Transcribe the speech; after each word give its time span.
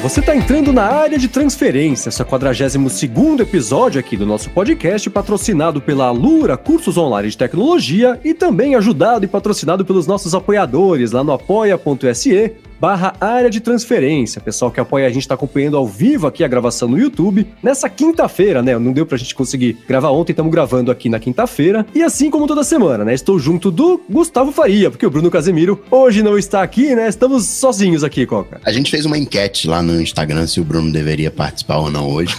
você 0.00 0.20
está 0.20 0.34
entrando 0.34 0.72
na 0.72 0.84
área 0.84 1.18
de 1.18 1.28
transferência, 1.28 2.10
seu 2.10 2.24
42 2.24 3.40
episódio 3.40 4.00
aqui 4.00 4.16
do 4.16 4.24
nosso 4.24 4.48
podcast, 4.48 5.10
patrocinado 5.10 5.78
pela 5.80 6.06
Alura 6.06 6.56
Cursos 6.56 6.96
Online 6.96 7.28
de 7.28 7.36
Tecnologia 7.36 8.18
e 8.24 8.32
também 8.32 8.74
ajudado 8.74 9.26
e 9.26 9.28
patrocinado 9.28 9.84
pelos 9.84 10.06
nossos 10.06 10.34
apoiadores 10.34 11.12
lá 11.12 11.22
no 11.22 11.32
apoia.se 11.32 12.52
barra 12.80 13.14
área 13.20 13.50
de 13.50 13.60
transferência. 13.60 14.40
Pessoal 14.40 14.70
que 14.70 14.80
apoia 14.80 15.06
a 15.06 15.10
gente 15.10 15.22
está 15.22 15.34
acompanhando 15.34 15.76
ao 15.76 15.86
vivo 15.86 16.26
aqui 16.26 16.42
a 16.42 16.48
gravação 16.48 16.88
no 16.88 16.98
YouTube. 16.98 17.46
Nessa 17.62 17.88
quinta-feira, 17.90 18.62
né? 18.62 18.78
Não 18.78 18.92
deu 18.92 19.04
pra 19.04 19.18
gente 19.18 19.34
conseguir 19.34 19.76
gravar 19.86 20.10
ontem, 20.10 20.32
estamos 20.32 20.50
gravando 20.50 20.90
aqui 20.90 21.08
na 21.08 21.18
quinta-feira. 21.18 21.84
E 21.94 22.02
assim 22.02 22.30
como 22.30 22.46
toda 22.46 22.64
semana, 22.64 23.04
né? 23.04 23.12
Estou 23.12 23.38
junto 23.38 23.70
do 23.70 24.00
Gustavo 24.08 24.50
Faria, 24.50 24.90
porque 24.90 25.04
o 25.04 25.10
Bruno 25.10 25.30
Casemiro 25.30 25.82
hoje 25.90 26.22
não 26.22 26.38
está 26.38 26.62
aqui, 26.62 26.94
né? 26.94 27.08
Estamos 27.08 27.46
sozinhos 27.46 28.02
aqui, 28.02 28.24
Coca. 28.24 28.60
A 28.64 28.72
gente 28.72 28.90
fez 28.90 29.04
uma 29.04 29.18
enquete 29.18 29.68
lá 29.68 29.82
no 29.82 30.00
Instagram 30.00 30.46
se 30.46 30.60
o 30.60 30.64
Bruno 30.64 30.90
deveria 30.90 31.30
participar 31.30 31.78
ou 31.78 31.90
não 31.90 32.08
hoje. 32.08 32.34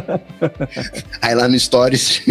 Aí 1.22 1.34
lá 1.34 1.48
no 1.48 1.58
Stories. 1.58 2.22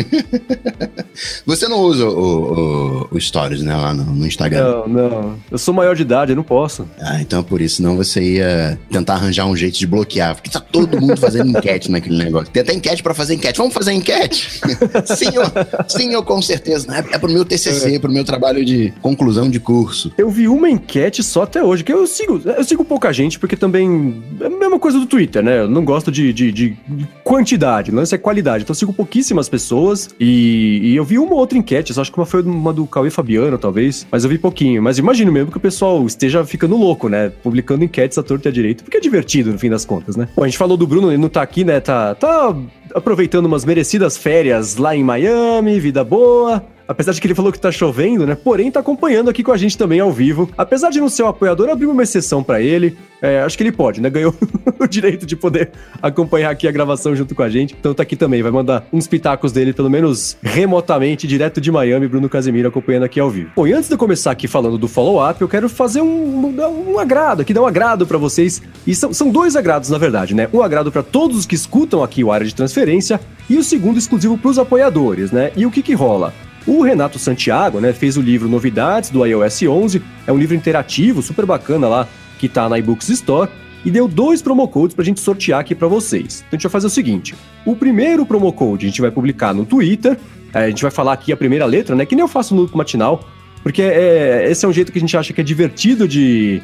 Você 1.45 1.67
não 1.67 1.79
usa 1.79 2.05
o, 2.07 3.07
o, 3.11 3.15
o 3.15 3.19
Stories, 3.19 3.63
né? 3.63 3.75
Lá 3.75 3.93
no, 3.93 4.03
no 4.03 4.27
Instagram. 4.27 4.85
Não, 4.85 4.87
não. 4.87 5.35
Eu 5.49 5.57
sou 5.57 5.73
maior 5.73 5.95
de 5.95 6.03
idade, 6.03 6.31
eu 6.31 6.35
não 6.35 6.43
posso. 6.43 6.82
Ah, 6.99 7.21
então 7.21 7.39
é 7.39 7.43
por 7.43 7.61
isso. 7.61 7.77
Senão 7.77 7.95
você 7.95 8.21
ia 8.21 8.79
tentar 8.91 9.15
arranjar 9.15 9.45
um 9.45 9.55
jeito 9.55 9.77
de 9.77 9.87
bloquear. 9.87 10.35
Porque 10.35 10.49
tá 10.49 10.59
todo 10.59 10.99
mundo 10.99 11.17
fazendo 11.17 11.49
enquete 11.49 11.91
naquele 11.91 12.17
negócio. 12.17 12.49
Tem 12.51 12.61
até 12.61 12.73
enquete 12.73 13.03
pra 13.03 13.13
fazer 13.13 13.35
enquete. 13.35 13.57
Vamos 13.57 13.73
fazer 13.73 13.93
enquete? 13.93 14.61
sim, 15.05 15.29
eu, 15.33 15.43
sim, 15.87 16.13
eu 16.13 16.23
com 16.23 16.41
certeza. 16.41 16.87
É, 16.95 17.15
é 17.15 17.19
pro 17.19 17.31
meu 17.31 17.45
TCC, 17.45 17.95
é. 17.95 17.99
pro 17.99 18.11
meu 18.11 18.23
trabalho 18.23 18.63
de 18.63 18.93
conclusão 19.01 19.49
de 19.49 19.59
curso. 19.59 20.11
Eu 20.17 20.29
vi 20.29 20.47
uma 20.47 20.69
enquete 20.69 21.23
só 21.23 21.43
até 21.43 21.63
hoje, 21.63 21.83
que 21.83 21.93
eu 21.93 22.07
sigo, 22.07 22.41
eu 22.45 22.63
sigo 22.63 22.85
pouca 22.85 23.11
gente, 23.11 23.39
porque 23.39 23.55
também 23.55 24.23
é 24.39 24.45
a 24.45 24.49
mesma 24.49 24.79
coisa 24.79 24.99
do 24.99 25.05
Twitter, 25.05 25.43
né? 25.43 25.59
Eu 25.59 25.69
não 25.69 25.83
gosto 25.83 26.11
de, 26.11 26.33
de, 26.33 26.51
de 26.51 26.77
quantidade, 27.23 27.91
não 27.91 28.01
é 28.01 28.17
qualidade. 28.17 28.63
Então 28.63 28.73
eu 28.73 28.77
sigo 28.77 28.93
pouquíssimas 28.93 29.49
pessoas 29.49 30.09
e, 30.19 30.79
e 30.83 30.95
eu 30.95 31.03
vi 31.03 31.19
uma 31.19 31.35
outra 31.35 31.57
enquete, 31.57 31.97
acho 31.99 32.11
que 32.11 32.17
uma 32.17 32.25
foi 32.25 32.41
uma 32.41 32.73
do 32.73 32.85
Cauê 32.85 33.09
Fabiano, 33.09 33.57
talvez, 33.57 34.07
mas 34.11 34.23
eu 34.23 34.29
vi 34.29 34.37
pouquinho. 34.37 34.81
Mas 34.81 34.97
imagino 34.97 35.31
mesmo 35.31 35.51
que 35.51 35.57
o 35.57 35.59
pessoal 35.59 36.05
esteja 36.05 36.45
ficando 36.45 36.72
ficando 36.73 36.77
louco, 36.77 37.07
né? 37.07 37.31
Publicando 37.41 37.83
enquetes 37.83 38.17
à 38.17 38.23
torta 38.23 38.47
e 38.47 38.49
à 38.49 38.51
direita, 38.51 38.83
porque 38.83 38.97
é 38.97 38.99
divertido 38.99 39.51
no 39.51 39.59
fim 39.59 39.69
das 39.69 39.85
contas, 39.85 40.15
né? 40.15 40.27
Bom, 40.35 40.43
a 40.43 40.47
gente 40.47 40.57
falou 40.57 40.75
do 40.75 40.87
Bruno, 40.87 41.09
ele 41.09 41.17
não 41.17 41.29
tá 41.29 41.41
aqui, 41.41 41.63
né? 41.63 41.79
Tá, 41.79 42.15
tá 42.15 42.55
aproveitando 42.93 43.45
umas 43.45 43.63
merecidas 43.63 44.17
férias 44.17 44.77
lá 44.77 44.95
em 44.95 45.03
Miami, 45.03 45.79
vida 45.79 46.03
boa. 46.03 46.63
Apesar 46.87 47.13
de 47.13 47.21
que 47.21 47.27
ele 47.27 47.35
falou 47.35 47.51
que 47.51 47.59
tá 47.59 47.71
chovendo, 47.71 48.25
né? 48.25 48.35
Porém, 48.35 48.71
tá 48.71 48.79
acompanhando 48.79 49.29
aqui 49.29 49.43
com 49.43 49.51
a 49.51 49.57
gente 49.57 49.77
também 49.77 49.99
ao 49.99 50.11
vivo. 50.11 50.49
Apesar 50.57 50.89
de 50.89 50.99
não 50.99 51.09
ser 51.09 51.23
um 51.23 51.27
apoiador, 51.27 51.69
abri 51.69 51.85
uma 51.85 52.03
exceção 52.03 52.43
para 52.43 52.61
ele. 52.61 52.97
É, 53.21 53.41
acho 53.41 53.57
que 53.57 53.63
ele 53.63 53.71
pode, 53.71 54.01
né? 54.01 54.09
Ganhou 54.09 54.35
o 54.79 54.85
direito 54.85 55.25
de 55.25 55.35
poder 55.35 55.71
acompanhar 56.01 56.49
aqui 56.51 56.67
a 56.67 56.71
gravação 56.71 57.15
junto 57.15 57.33
com 57.33 57.41
a 57.41 57.49
gente. 57.49 57.75
Então 57.79 57.93
tá 57.93 58.03
aqui 58.03 58.15
também, 58.15 58.41
vai 58.41 58.51
mandar 58.51 58.85
uns 58.91 59.07
pitacos 59.07 59.53
dele, 59.53 59.71
pelo 59.71 59.89
menos 59.89 60.37
remotamente, 60.43 61.25
direto 61.25 61.61
de 61.61 61.71
Miami, 61.71 62.07
Bruno 62.07 62.27
Casemiro 62.27 62.67
acompanhando 62.67 63.03
aqui 63.03 63.19
ao 63.19 63.29
vivo. 63.29 63.51
Bom, 63.55 63.65
e 63.65 63.71
antes 63.71 63.87
de 63.87 63.95
eu 63.95 63.97
começar 63.97 64.31
aqui 64.31 64.47
falando 64.47 64.77
do 64.77 64.89
follow-up, 64.89 65.41
eu 65.41 65.47
quero 65.47 65.69
fazer 65.69 66.01
um, 66.01 66.47
um, 66.47 66.93
um 66.93 66.99
agrado 66.99 67.41
aqui, 67.41 67.53
dar 67.53 67.61
um 67.61 67.67
agrado 67.67 68.05
para 68.05 68.17
vocês. 68.17 68.61
E 68.85 68.93
são, 68.93 69.13
são 69.13 69.29
dois 69.29 69.55
agrados, 69.55 69.89
na 69.89 69.97
verdade, 69.97 70.35
né? 70.35 70.49
Um 70.51 70.61
agrado 70.61 70.91
para 70.91 71.01
todos 71.01 71.37
os 71.37 71.45
que 71.45 71.55
escutam 71.55 72.03
aqui 72.03 72.23
o 72.23 72.31
área 72.31 72.45
de 72.45 72.53
transferência 72.53 73.21
e 73.49 73.57
o 73.57 73.63
segundo 73.63 73.97
exclusivo 73.97 74.37
para 74.37 74.51
os 74.51 74.59
apoiadores, 74.59 75.31
né? 75.31 75.51
E 75.55 75.65
o 75.65 75.71
que 75.71 75.81
que 75.81 75.93
rola? 75.93 76.33
O 76.65 76.81
Renato 76.81 77.19
Santiago, 77.19 77.79
né, 77.79 77.91
fez 77.91 78.15
o 78.15 78.21
livro 78.21 78.47
Novidades 78.47 79.09
do 79.09 79.25
iOS 79.25 79.63
11, 79.63 80.01
é 80.25 80.31
um 80.31 80.37
livro 80.37 80.55
interativo, 80.55 81.21
super 81.21 81.45
bacana 81.45 81.87
lá, 81.87 82.07
que 82.39 82.47
tá 82.47 82.69
na 82.69 82.79
iBooks 82.79 83.09
Store, 83.09 83.49
e 83.83 83.91
deu 83.91 84.07
dois 84.07 84.41
promo 84.41 84.65
codes 84.67 84.95
pra 84.95 85.03
gente 85.03 85.19
sortear 85.19 85.59
aqui 85.59 85.75
para 85.75 85.89
vocês. 85.89 86.37
Então 86.37 86.49
a 86.51 86.55
gente 86.55 86.63
vai 86.63 86.71
fazer 86.71 86.87
o 86.87 86.89
seguinte: 86.89 87.35
o 87.65 87.75
primeiro 87.75 88.25
promo 88.25 88.51
code 88.53 88.85
a 88.85 88.89
gente 88.89 89.01
vai 89.01 89.11
publicar 89.11 89.53
no 89.53 89.65
Twitter, 89.65 90.17
é, 90.53 90.59
a 90.59 90.69
gente 90.69 90.81
vai 90.81 90.91
falar 90.91 91.13
aqui 91.13 91.33
a 91.33 91.37
primeira 91.37 91.65
letra, 91.65 91.95
né, 91.95 92.05
que 92.05 92.15
nem 92.15 92.23
eu 92.23 92.29
faço 92.29 92.55
no 92.55 92.69
matinal, 92.73 93.27
porque 93.61 93.81
é, 93.81 94.49
esse 94.49 94.65
é 94.65 94.67
um 94.67 94.73
jeito 94.73 94.91
que 94.91 94.97
a 94.97 95.01
gente 95.01 95.17
acha 95.17 95.33
que 95.33 95.41
é 95.41 95.43
divertido 95.43 96.07
de, 96.07 96.61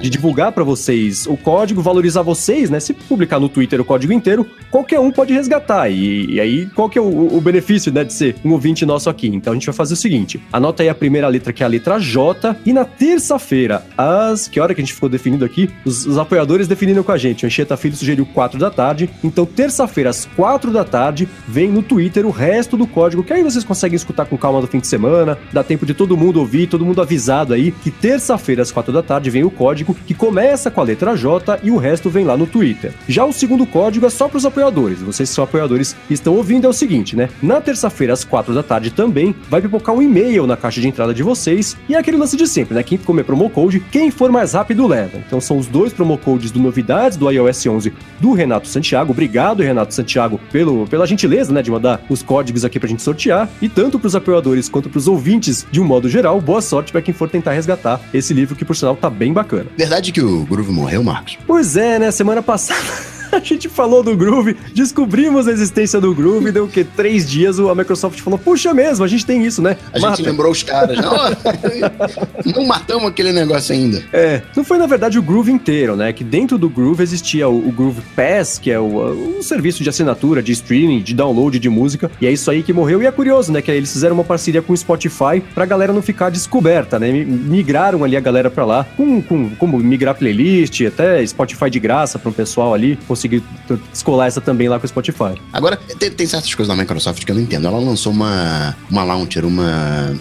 de 0.00 0.10
divulgar 0.10 0.52
para 0.52 0.64
vocês 0.64 1.26
o 1.26 1.36
código, 1.36 1.82
valorizar 1.82 2.22
vocês, 2.22 2.70
né? 2.70 2.80
Se 2.80 2.92
publicar 2.92 3.40
no 3.40 3.48
Twitter 3.48 3.80
o 3.80 3.84
código 3.84 4.12
inteiro, 4.12 4.46
qualquer 4.70 5.00
um 5.00 5.10
pode 5.10 5.32
resgatar. 5.32 5.88
E, 5.90 6.34
e 6.34 6.40
aí, 6.40 6.66
qual 6.74 6.88
que 6.88 6.98
é 6.98 7.02
o, 7.02 7.36
o, 7.36 7.40
benefício, 7.40 7.92
né, 7.92 8.04
de 8.04 8.12
ser 8.12 8.36
um 8.44 8.52
ouvinte 8.52 8.84
nosso 8.84 9.08
aqui? 9.08 9.28
Então 9.28 9.52
a 9.52 9.56
gente 9.56 9.66
vai 9.66 9.74
fazer 9.74 9.94
o 9.94 9.96
seguinte: 9.96 10.40
anota 10.52 10.82
aí 10.82 10.88
a 10.88 10.94
primeira 10.94 11.28
letra, 11.28 11.52
que 11.52 11.62
é 11.62 11.66
a 11.66 11.68
letra 11.68 11.98
J, 11.98 12.56
e 12.64 12.72
na 12.72 12.84
terça-feira, 12.84 13.84
às. 13.96 14.48
Que 14.48 14.60
hora 14.60 14.74
que 14.74 14.80
a 14.80 14.84
gente 14.84 14.94
ficou 14.94 15.08
definindo 15.08 15.44
aqui? 15.44 15.70
Os, 15.84 16.06
os 16.06 16.18
apoiadores 16.18 16.68
definiram 16.68 17.02
com 17.02 17.12
a 17.12 17.18
gente. 17.18 17.44
O 17.44 17.46
Anchieta 17.46 17.76
Filho 17.76 17.96
sugeriu 17.96 18.26
4 18.26 18.58
da 18.58 18.70
tarde. 18.70 19.08
Então, 19.22 19.46
terça-feira, 19.46 20.10
às 20.10 20.24
4 20.24 20.70
da 20.70 20.84
tarde, 20.84 21.28
vem 21.46 21.68
no 21.68 21.82
Twitter 21.82 22.26
o 22.26 22.30
resto 22.30 22.76
do 22.76 22.86
código, 22.86 23.22
que 23.22 23.32
aí 23.32 23.42
vocês 23.42 23.64
conseguem 23.64 23.96
escutar 23.96 24.26
com 24.26 24.36
calma 24.36 24.60
no 24.60 24.66
fim 24.66 24.78
de 24.78 24.86
semana. 24.86 25.38
Dá 25.52 25.62
tempo 25.62 25.86
de 25.86 25.94
todo 25.94 26.16
mundo 26.16 26.40
ouvir, 26.40 26.66
todo 26.66 26.84
mundo 26.84 27.00
avisado 27.00 27.54
aí 27.54 27.72
que 27.72 27.90
terça-feira, 27.90 28.62
às 28.62 28.72
4 28.72 28.92
da 28.92 29.02
tarde, 29.02 29.30
vem 29.30 29.44
o 29.44 29.50
código 29.50 29.85
código 29.86 30.06
que 30.06 30.14
começa 30.14 30.70
com 30.70 30.80
a 30.80 30.84
letra 30.84 31.16
J 31.16 31.60
e 31.62 31.70
o 31.70 31.76
resto 31.76 32.10
vem 32.10 32.24
lá 32.24 32.36
no 32.36 32.46
Twitter. 32.46 32.92
Já 33.08 33.24
o 33.24 33.32
segundo 33.32 33.66
código 33.66 34.06
é 34.06 34.10
só 34.10 34.28
para 34.28 34.38
os 34.38 34.44
apoiadores. 34.44 35.00
Vocês 35.00 35.28
que 35.28 35.34
são 35.34 35.44
apoiadores 35.44 35.94
estão 36.10 36.34
ouvindo 36.34 36.66
é 36.66 36.68
o 36.68 36.72
seguinte, 36.72 37.14
né? 37.14 37.28
Na 37.42 37.60
terça-feira 37.60 38.12
às 38.12 38.24
quatro 38.24 38.54
da 38.54 38.62
tarde 38.62 38.90
também 38.90 39.34
vai 39.48 39.60
pipocar 39.60 39.94
um 39.94 40.02
e-mail 40.02 40.46
na 40.46 40.56
caixa 40.56 40.80
de 40.80 40.88
entrada 40.88 41.14
de 41.14 41.22
vocês 41.22 41.76
e 41.88 41.94
é 41.94 41.98
aquele 41.98 42.16
lance 42.16 42.36
de 42.36 42.46
sempre, 42.46 42.74
né? 42.74 42.82
Quem 42.82 42.98
comer 42.98 43.24
promo 43.24 43.48
code, 43.48 43.80
quem 43.80 44.10
for 44.10 44.30
mais 44.30 44.54
rápido 44.54 44.86
leva. 44.86 45.18
Então 45.18 45.40
são 45.40 45.58
os 45.58 45.66
dois 45.66 45.92
promo 45.92 46.18
codes 46.18 46.50
do 46.50 46.58
novidades 46.58 47.16
do 47.16 47.30
iOS 47.30 47.66
11 47.66 47.92
do 48.20 48.32
Renato 48.32 48.66
Santiago. 48.66 49.12
Obrigado, 49.12 49.62
Renato 49.62 49.94
Santiago, 49.94 50.40
pelo, 50.50 50.86
pela 50.86 51.06
gentileza, 51.06 51.52
né, 51.52 51.62
de 51.62 51.70
mandar 51.70 52.00
os 52.08 52.22
códigos 52.22 52.64
aqui 52.64 52.80
pra 52.80 52.88
gente 52.88 53.02
sortear. 53.02 53.48
E 53.60 53.68
tanto 53.68 53.98
para 53.98 54.08
os 54.08 54.16
apoiadores 54.16 54.68
quanto 54.68 54.88
para 54.88 54.98
os 54.98 55.06
ouvintes, 55.06 55.66
de 55.70 55.80
um 55.80 55.84
modo 55.84 56.08
geral, 56.08 56.40
boa 56.40 56.60
sorte 56.60 56.92
para 56.92 57.02
quem 57.02 57.14
for 57.14 57.28
tentar 57.28 57.52
resgatar 57.52 58.00
esse 58.12 58.32
livro 58.34 58.56
que 58.56 58.64
por 58.64 58.74
sinal 58.74 58.96
tá 58.96 59.10
bem 59.10 59.32
bacana. 59.32 59.65
Verdade 59.76 60.12
que 60.12 60.20
o 60.20 60.44
Groove 60.44 60.70
morreu, 60.72 61.02
Marcos? 61.02 61.38
Pois 61.46 61.76
é, 61.76 61.98
né? 61.98 62.10
Semana 62.10 62.42
passada. 62.42 62.80
a 63.32 63.38
gente 63.40 63.68
falou 63.68 64.02
do 64.02 64.16
Groove, 64.16 64.56
descobrimos 64.74 65.48
a 65.48 65.52
existência 65.52 66.00
do 66.00 66.14
Groove, 66.14 66.50
deu 66.52 66.64
o 66.64 66.68
quê? 66.68 66.84
Três 66.84 67.28
dias 67.28 67.58
a 67.58 67.74
Microsoft 67.74 68.20
falou, 68.20 68.38
puxa 68.38 68.72
mesmo, 68.72 69.04
a 69.04 69.08
gente 69.08 69.24
tem 69.24 69.44
isso, 69.44 69.62
né? 69.62 69.76
A 69.92 69.98
Mata. 69.98 70.16
gente 70.16 70.26
lembrou 70.26 70.50
os 70.50 70.62
caras. 70.62 70.96
Não, 71.06 72.52
não 72.54 72.66
matamos 72.66 73.06
aquele 73.06 73.32
negócio 73.32 73.74
ainda. 73.74 74.02
É, 74.12 74.42
não 74.56 74.64
foi 74.64 74.78
na 74.78 74.86
verdade 74.86 75.18
o 75.18 75.22
Groove 75.22 75.52
inteiro, 75.52 75.94
né? 75.94 76.12
Que 76.12 76.24
dentro 76.24 76.58
do 76.58 76.68
Groove 76.68 77.02
existia 77.02 77.48
o, 77.48 77.68
o 77.68 77.72
Groove 77.72 78.02
Pass, 78.14 78.58
que 78.58 78.70
é 78.70 78.78
o, 78.78 79.40
serviço 79.42 79.82
de 79.82 79.88
assinatura, 79.88 80.42
de 80.42 80.52
streaming, 80.52 81.00
de 81.00 81.14
download 81.14 81.58
de 81.58 81.68
música, 81.68 82.10
e 82.20 82.26
é 82.26 82.32
isso 82.32 82.50
aí 82.50 82.62
que 82.62 82.72
morreu. 82.72 83.02
E 83.02 83.06
é 83.06 83.10
curioso, 83.10 83.52
né? 83.52 83.62
Que 83.62 83.70
eles 83.70 83.92
fizeram 83.92 84.14
uma 84.14 84.24
parceria 84.24 84.62
com 84.62 84.72
o 84.72 84.76
Spotify 84.76 85.42
pra 85.54 85.64
galera 85.64 85.92
não 85.92 86.02
ficar 86.02 86.30
descoberta, 86.30 86.98
né? 86.98 87.10
Migraram 87.10 88.04
ali 88.04 88.16
a 88.16 88.20
galera 88.20 88.50
pra 88.50 88.64
lá, 88.64 88.86
com, 88.96 89.22
com 89.22 89.50
como 89.50 89.78
migrar 89.78 90.14
playlist, 90.14 90.80
até 90.82 91.24
Spotify 91.26 91.70
de 91.70 91.78
graça 91.78 92.18
para 92.18 92.30
um 92.30 92.32
pessoal 92.32 92.74
ali 92.74 92.98
conseguir 93.16 93.42
descolar 93.90 94.26
essa 94.26 94.40
também 94.40 94.68
lá 94.68 94.78
com 94.78 94.84
o 94.84 94.88
Spotify. 94.88 95.40
Agora, 95.52 95.76
tem, 95.76 96.10
tem, 96.10 96.26
certas 96.26 96.54
coisas 96.54 96.74
da 96.74 96.80
Microsoft 96.80 97.24
que 97.24 97.30
eu 97.30 97.34
não 97.34 97.42
entendo. 97.42 97.66
Ela 97.66 97.78
lançou 97.78 98.12
uma, 98.12 98.76
uma 98.90 99.02
launcher, 99.02 99.44
uma, 99.44 100.14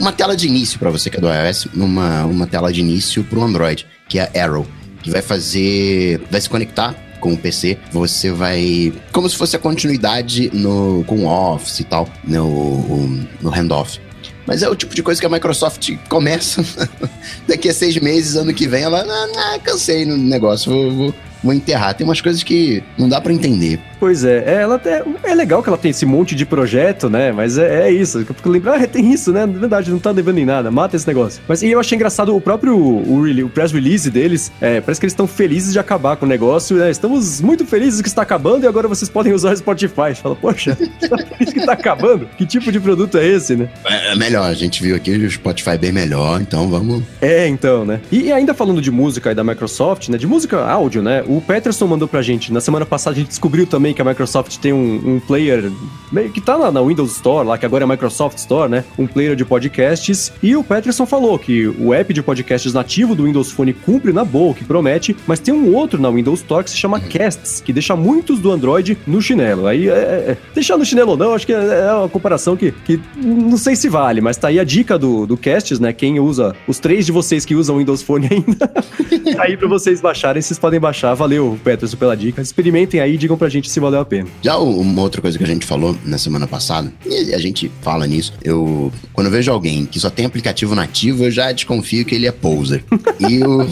uma 0.00 0.12
tela 0.12 0.36
de 0.36 0.48
início 0.48 0.78
para 0.78 0.90
você 0.90 1.10
que 1.10 1.18
é 1.18 1.20
do 1.20 1.28
iOS, 1.28 1.66
uma, 1.74 2.24
uma 2.24 2.46
tela 2.46 2.72
de 2.72 2.80
início 2.80 3.22
para 3.22 3.38
o 3.38 3.44
Android, 3.44 3.86
que 4.08 4.18
é 4.18 4.30
a 4.34 4.44
Arrow, 4.44 4.66
que 5.02 5.10
vai 5.10 5.22
fazer. 5.22 6.20
vai 6.30 6.40
se 6.40 6.48
conectar 6.48 6.94
com 7.20 7.32
o 7.32 7.36
PC, 7.36 7.76
você 7.92 8.30
vai. 8.30 8.92
Como 9.12 9.28
se 9.28 9.36
fosse 9.36 9.56
a 9.56 9.58
continuidade 9.58 10.50
no, 10.54 11.04
com 11.04 11.24
o 11.24 11.26
Office 11.26 11.80
e 11.80 11.84
tal, 11.84 12.08
no, 12.24 13.06
no 13.40 13.50
handoff. 13.50 14.00
Mas 14.46 14.62
é 14.62 14.68
o 14.68 14.74
tipo 14.74 14.94
de 14.94 15.02
coisa 15.02 15.20
que 15.20 15.26
a 15.26 15.28
Microsoft 15.28 15.90
começa 16.08 16.64
daqui 17.46 17.68
a 17.68 17.74
seis 17.74 17.98
meses, 17.98 18.34
ano 18.34 18.54
que 18.54 18.66
vem, 18.66 18.82
ela, 18.82 19.04
ah, 19.06 19.54
ah 19.54 19.58
cansei 19.58 20.06
no 20.06 20.16
negócio, 20.16 20.72
vou, 20.72 20.90
vou, 20.90 21.14
vou 21.42 21.52
enterrar. 21.52 21.94
Tem 21.94 22.06
umas 22.06 22.20
coisas 22.20 22.42
que 22.42 22.82
não 22.96 23.08
dá 23.08 23.20
para 23.20 23.32
entender. 23.32 23.80
Pois 24.00 24.24
é, 24.24 24.44
é 24.46 24.62
ela 24.62 24.80
é, 24.84 25.30
é 25.30 25.34
legal 25.34 25.62
que 25.62 25.68
ela 25.68 25.78
tem 25.78 25.90
esse 25.90 26.06
monte 26.06 26.34
de 26.34 26.46
projeto, 26.46 27.08
né? 27.08 27.32
Mas 27.32 27.58
é, 27.58 27.88
é 27.88 27.90
isso. 27.90 28.18
Eu 28.18 28.26
fico 28.26 28.48
lembrando, 28.48 28.82
ah, 28.82 28.86
tem 28.86 29.12
isso, 29.12 29.32
né? 29.32 29.46
Na 29.46 29.58
verdade, 29.58 29.90
não 29.90 29.98
tá 29.98 30.12
devendo 30.12 30.38
em 30.38 30.44
nada, 30.44 30.70
mata 30.70 30.96
esse 30.96 31.06
negócio. 31.06 31.42
Mas 31.48 31.62
e 31.62 31.70
eu 31.70 31.80
achei 31.80 31.96
engraçado 31.96 32.34
o 32.34 32.40
próprio 32.40 32.76
o, 32.76 33.44
o 33.44 33.48
press 33.48 33.72
release 33.72 34.10
deles. 34.10 34.52
É, 34.60 34.80
parece 34.80 35.00
que 35.00 35.06
eles 35.06 35.12
estão 35.12 35.26
felizes 35.26 35.72
de 35.72 35.78
acabar 35.78 36.16
com 36.16 36.26
o 36.26 36.28
negócio. 36.28 36.76
Né? 36.76 36.90
Estamos 36.90 37.40
muito 37.40 37.66
felizes 37.66 38.00
que 38.00 38.08
está 38.08 38.22
acabando 38.22 38.64
e 38.64 38.66
agora 38.66 38.88
vocês 38.88 39.08
podem 39.10 39.32
usar 39.32 39.52
o 39.52 39.56
Spotify. 39.56 40.14
Fala, 40.14 40.36
poxa, 40.36 40.76
tá 41.08 41.18
feliz 41.18 41.52
que 41.52 41.60
está 41.60 41.72
acabando? 41.72 42.28
Que 42.36 42.46
tipo 42.46 42.70
de 42.70 42.80
produto 42.80 43.18
é 43.18 43.26
esse, 43.26 43.56
né? 43.56 43.68
É, 43.84 44.12
é 44.12 44.16
melhor, 44.16 44.44
a 44.44 44.54
gente 44.54 44.82
viu 44.82 44.94
aqui 44.94 45.10
o 45.10 45.30
Spotify 45.30 45.76
bem 45.78 45.92
melhor, 45.92 46.40
então 46.40 46.68
vamos. 46.68 47.02
É, 47.20 47.46
então, 47.48 47.84
né? 47.84 48.00
E, 48.10 48.22
e 48.22 48.32
ainda 48.32 48.54
falando 48.54 48.80
de 48.80 48.90
música 48.90 49.30
aí 49.30 49.34
da 49.34 49.44
Microsoft, 49.44 50.08
né? 50.08 50.18
De 50.18 50.26
música 50.26 50.64
áudio, 50.64 51.02
né? 51.02 51.24
O 51.26 51.40
Peterson 51.40 51.86
mandou 51.86 52.08
pra 52.08 52.22
gente, 52.22 52.52
na 52.52 52.60
semana 52.60 52.86
passada 52.86 53.14
a 53.14 53.18
gente 53.18 53.28
descobriu 53.28 53.66
também 53.66 53.87
também 53.88 53.94
que 53.94 54.02
a 54.02 54.04
Microsoft 54.04 54.56
tem 54.58 54.72
um, 54.72 55.14
um 55.14 55.20
player 55.20 55.70
meio 56.10 56.30
que 56.30 56.40
tá 56.40 56.56
na, 56.56 56.70
na, 56.70 56.80
Windows 56.80 57.12
Store, 57.12 57.46
lá 57.46 57.58
que 57.58 57.66
agora 57.66 57.84
é 57.84 57.86
a 57.86 57.88
Microsoft 57.88 58.38
Store, 58.38 58.70
né? 58.70 58.84
Um 58.98 59.06
player 59.06 59.36
de 59.36 59.44
podcasts. 59.44 60.32
E 60.42 60.56
o 60.56 60.64
Peterson 60.64 61.04
falou 61.06 61.38
que 61.38 61.66
o 61.66 61.92
app 61.92 62.12
de 62.12 62.22
podcasts 62.22 62.72
nativo 62.72 63.14
do 63.14 63.24
Windows 63.24 63.50
Phone 63.50 63.72
cumpre 63.72 64.12
na 64.12 64.24
boa, 64.24 64.54
que 64.54 64.64
promete, 64.64 65.14
mas 65.26 65.38
tem 65.38 65.52
um 65.52 65.74
outro 65.74 66.00
na 66.00 66.10
Windows 66.10 66.40
Store 66.40 66.64
que 66.64 66.70
se 66.70 66.76
chama 66.76 67.00
Casts, 67.00 67.60
que 67.60 67.72
deixa 67.72 67.94
muitos 67.94 68.38
do 68.38 68.50
Android 68.50 68.96
no 69.06 69.20
chinelo. 69.20 69.66
Aí, 69.66 69.88
é, 69.88 69.92
é, 69.92 70.36
deixar 70.54 70.78
no 70.78 70.84
chinelo 70.84 71.10
ou 71.10 71.16
não, 71.16 71.34
acho 71.34 71.46
que 71.46 71.52
é, 71.52 71.56
é 71.56 71.92
uma 71.92 72.08
comparação 72.08 72.56
que, 72.56 72.72
que 72.72 73.00
não 73.16 73.56
sei 73.56 73.76
se 73.76 73.88
vale, 73.88 74.20
mas 74.20 74.36
tá 74.36 74.48
aí 74.48 74.58
a 74.58 74.64
dica 74.64 74.98
do, 74.98 75.26
do 75.26 75.36
Casts, 75.36 75.78
né? 75.78 75.92
Quem 75.92 76.18
usa, 76.18 76.54
os 76.66 76.78
três 76.78 77.04
de 77.04 77.12
vocês 77.12 77.44
que 77.44 77.54
usam 77.54 77.78
Windows 77.78 78.02
Phone 78.02 78.28
ainda, 78.32 78.66
tá 78.66 79.42
aí 79.42 79.56
pra 79.56 79.68
vocês 79.68 80.00
baixarem, 80.00 80.40
vocês 80.40 80.58
podem 80.58 80.80
baixar. 80.80 81.14
Valeu, 81.14 81.58
Peterson, 81.62 81.96
pela 81.96 82.16
dica. 82.16 82.40
Experimentem 82.40 83.00
aí 83.00 83.16
digam 83.16 83.36
pra 83.36 83.48
gente 83.48 83.70
se 83.70 83.77
valeu 83.80 84.00
a 84.00 84.04
pena. 84.04 84.28
Já 84.42 84.56
uma 84.58 85.02
outra 85.02 85.20
coisa 85.20 85.36
que 85.36 85.44
a 85.44 85.46
gente 85.46 85.66
falou 85.66 85.96
na 86.04 86.18
semana 86.18 86.46
passada, 86.46 86.92
e 87.04 87.34
a 87.34 87.38
gente 87.38 87.70
fala 87.82 88.06
nisso, 88.06 88.32
eu, 88.42 88.92
quando 89.12 89.26
eu 89.26 89.30
vejo 89.30 89.50
alguém 89.50 89.84
que 89.86 89.98
só 89.98 90.10
tem 90.10 90.26
aplicativo 90.26 90.74
nativo, 90.74 91.24
eu 91.24 91.30
já 91.30 91.50
desconfio 91.52 92.04
que 92.04 92.14
ele 92.14 92.26
é 92.26 92.32
poser. 92.32 92.84
e 93.20 93.42
o... 93.42 93.66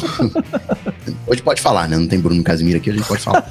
Hoje 1.26 1.42
pode 1.42 1.60
falar, 1.60 1.88
né? 1.88 1.96
Não 1.96 2.06
tem 2.06 2.20
Bruno 2.20 2.42
Casimiro 2.42 2.78
aqui, 2.78 2.90
a 2.90 2.92
gente 2.92 3.06
pode 3.06 3.22
falar. 3.22 3.44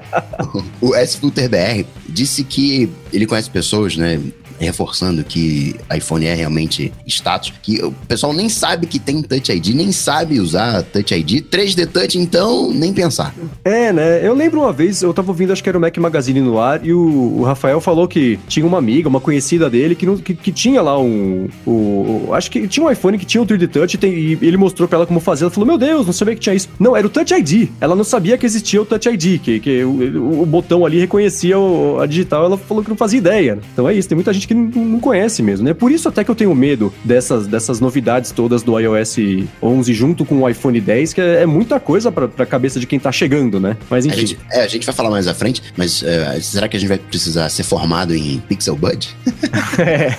o 0.80 0.94
S 0.94 1.16
Filter 1.16 1.48
BR 1.48 1.88
disse 2.08 2.44
que 2.44 2.90
ele 3.12 3.26
conhece 3.26 3.50
pessoas, 3.50 3.96
né? 3.96 4.20
Reforçando 4.64 5.24
que 5.24 5.74
iPhone 5.94 6.26
é 6.26 6.34
realmente 6.34 6.92
status, 7.06 7.52
que 7.62 7.82
o 7.82 7.92
pessoal 8.06 8.32
nem 8.32 8.48
sabe 8.48 8.86
que 8.86 8.98
tem 8.98 9.22
Touch 9.22 9.50
ID, 9.50 9.74
nem 9.74 9.90
sabe 9.92 10.38
usar 10.38 10.82
Touch 10.82 11.14
ID. 11.14 11.44
3D 11.44 11.86
Touch, 11.86 12.18
então, 12.18 12.70
nem 12.72 12.92
pensar. 12.92 13.34
É, 13.64 13.92
né? 13.92 14.26
Eu 14.26 14.34
lembro 14.34 14.60
uma 14.60 14.72
vez, 14.72 15.02
eu 15.02 15.12
tava 15.14 15.30
ouvindo, 15.30 15.52
acho 15.52 15.62
que 15.62 15.68
era 15.68 15.78
o 15.78 15.80
Mac 15.80 15.96
Magazine 15.96 16.40
no 16.40 16.58
ar, 16.58 16.84
e 16.84 16.92
o, 16.92 17.38
o 17.38 17.42
Rafael 17.42 17.80
falou 17.80 18.06
que 18.06 18.38
tinha 18.48 18.66
uma 18.66 18.78
amiga, 18.78 19.08
uma 19.08 19.20
conhecida 19.20 19.70
dele, 19.70 19.94
que, 19.94 20.04
não, 20.04 20.16
que, 20.16 20.34
que, 20.34 20.52
tinha 20.52 20.82
lá 20.82 20.98
um. 21.00 21.48
O, 21.66 22.30
acho 22.32 22.50
que 22.50 22.68
tinha 22.68 22.84
um 22.84 22.90
iPhone 22.90 23.18
que 23.18 23.24
tinha 23.24 23.40
o 23.40 23.44
um 23.44 23.46
3D 23.46 23.68
Touch, 23.68 23.94
e, 23.94 23.98
tem, 23.98 24.12
e 24.12 24.38
ele 24.42 24.56
mostrou 24.56 24.86
pra 24.86 24.98
ela 24.98 25.06
como 25.06 25.20
fazer. 25.20 25.44
Ela 25.44 25.50
falou: 25.50 25.66
Meu 25.66 25.78
Deus, 25.78 26.06
não 26.06 26.12
sabia 26.12 26.34
que 26.34 26.40
tinha 26.40 26.54
isso. 26.54 26.68
Não, 26.78 26.96
era 26.96 27.06
o 27.06 27.10
Touch 27.10 27.32
ID. 27.32 27.70
Ela 27.80 27.94
não 27.94 28.04
sabia 28.04 28.36
que 28.36 28.44
existia 28.44 28.80
o 28.80 28.84
Touch 28.84 29.08
ID, 29.08 29.40
que, 29.40 29.60
que 29.60 29.84
o, 29.84 30.42
o 30.42 30.46
botão 30.46 30.84
ali 30.84 30.98
reconhecia 30.98 31.58
o, 31.58 31.98
a 32.00 32.06
digital. 32.06 32.44
Ela 32.44 32.58
falou 32.58 32.82
que 32.82 32.90
não 32.90 32.96
fazia 32.96 33.18
ideia. 33.18 33.58
Então 33.72 33.88
é 33.88 33.94
isso, 33.94 34.08
tem 34.08 34.16
muita 34.16 34.32
gente 34.32 34.49
que 34.50 34.54
não, 34.54 34.98
conhece 34.98 35.44
mesmo, 35.44 35.64
né? 35.64 35.72
Por 35.72 35.92
isso 35.92 36.08
até 36.08 36.24
que 36.24 36.30
eu 36.30 36.34
tenho 36.34 36.52
medo 36.56 36.92
dessas, 37.04 37.46
dessas 37.46 37.78
novidades 37.78 38.32
todas 38.32 38.64
do 38.64 38.76
iOS 38.80 39.16
11 39.62 39.94
junto 39.94 40.24
com 40.24 40.42
o 40.42 40.48
iPhone 40.48 40.80
10, 40.80 41.12
que 41.12 41.20
é, 41.20 41.42
é 41.42 41.46
muita 41.46 41.78
coisa 41.78 42.10
pra, 42.10 42.26
pra 42.26 42.44
cabeça 42.44 42.80
de 42.80 42.86
quem 42.86 42.98
tá 42.98 43.12
chegando, 43.12 43.60
né? 43.60 43.76
Mas 43.88 44.04
enfim. 44.04 44.16
A 44.16 44.18
gente, 44.18 44.38
é, 44.50 44.62
a 44.62 44.66
gente 44.66 44.84
vai 44.84 44.92
falar 44.92 45.08
mais 45.08 45.28
à 45.28 45.34
frente, 45.34 45.62
mas 45.76 46.02
uh, 46.02 46.06
será 46.42 46.68
que 46.68 46.76
a 46.76 46.80
gente 46.80 46.88
vai 46.88 46.98
precisar 46.98 47.48
ser 47.48 47.62
formado 47.62 48.12
em 48.12 48.40
Pixel 48.48 48.74
Bud? 48.74 49.16
é. 49.78 50.16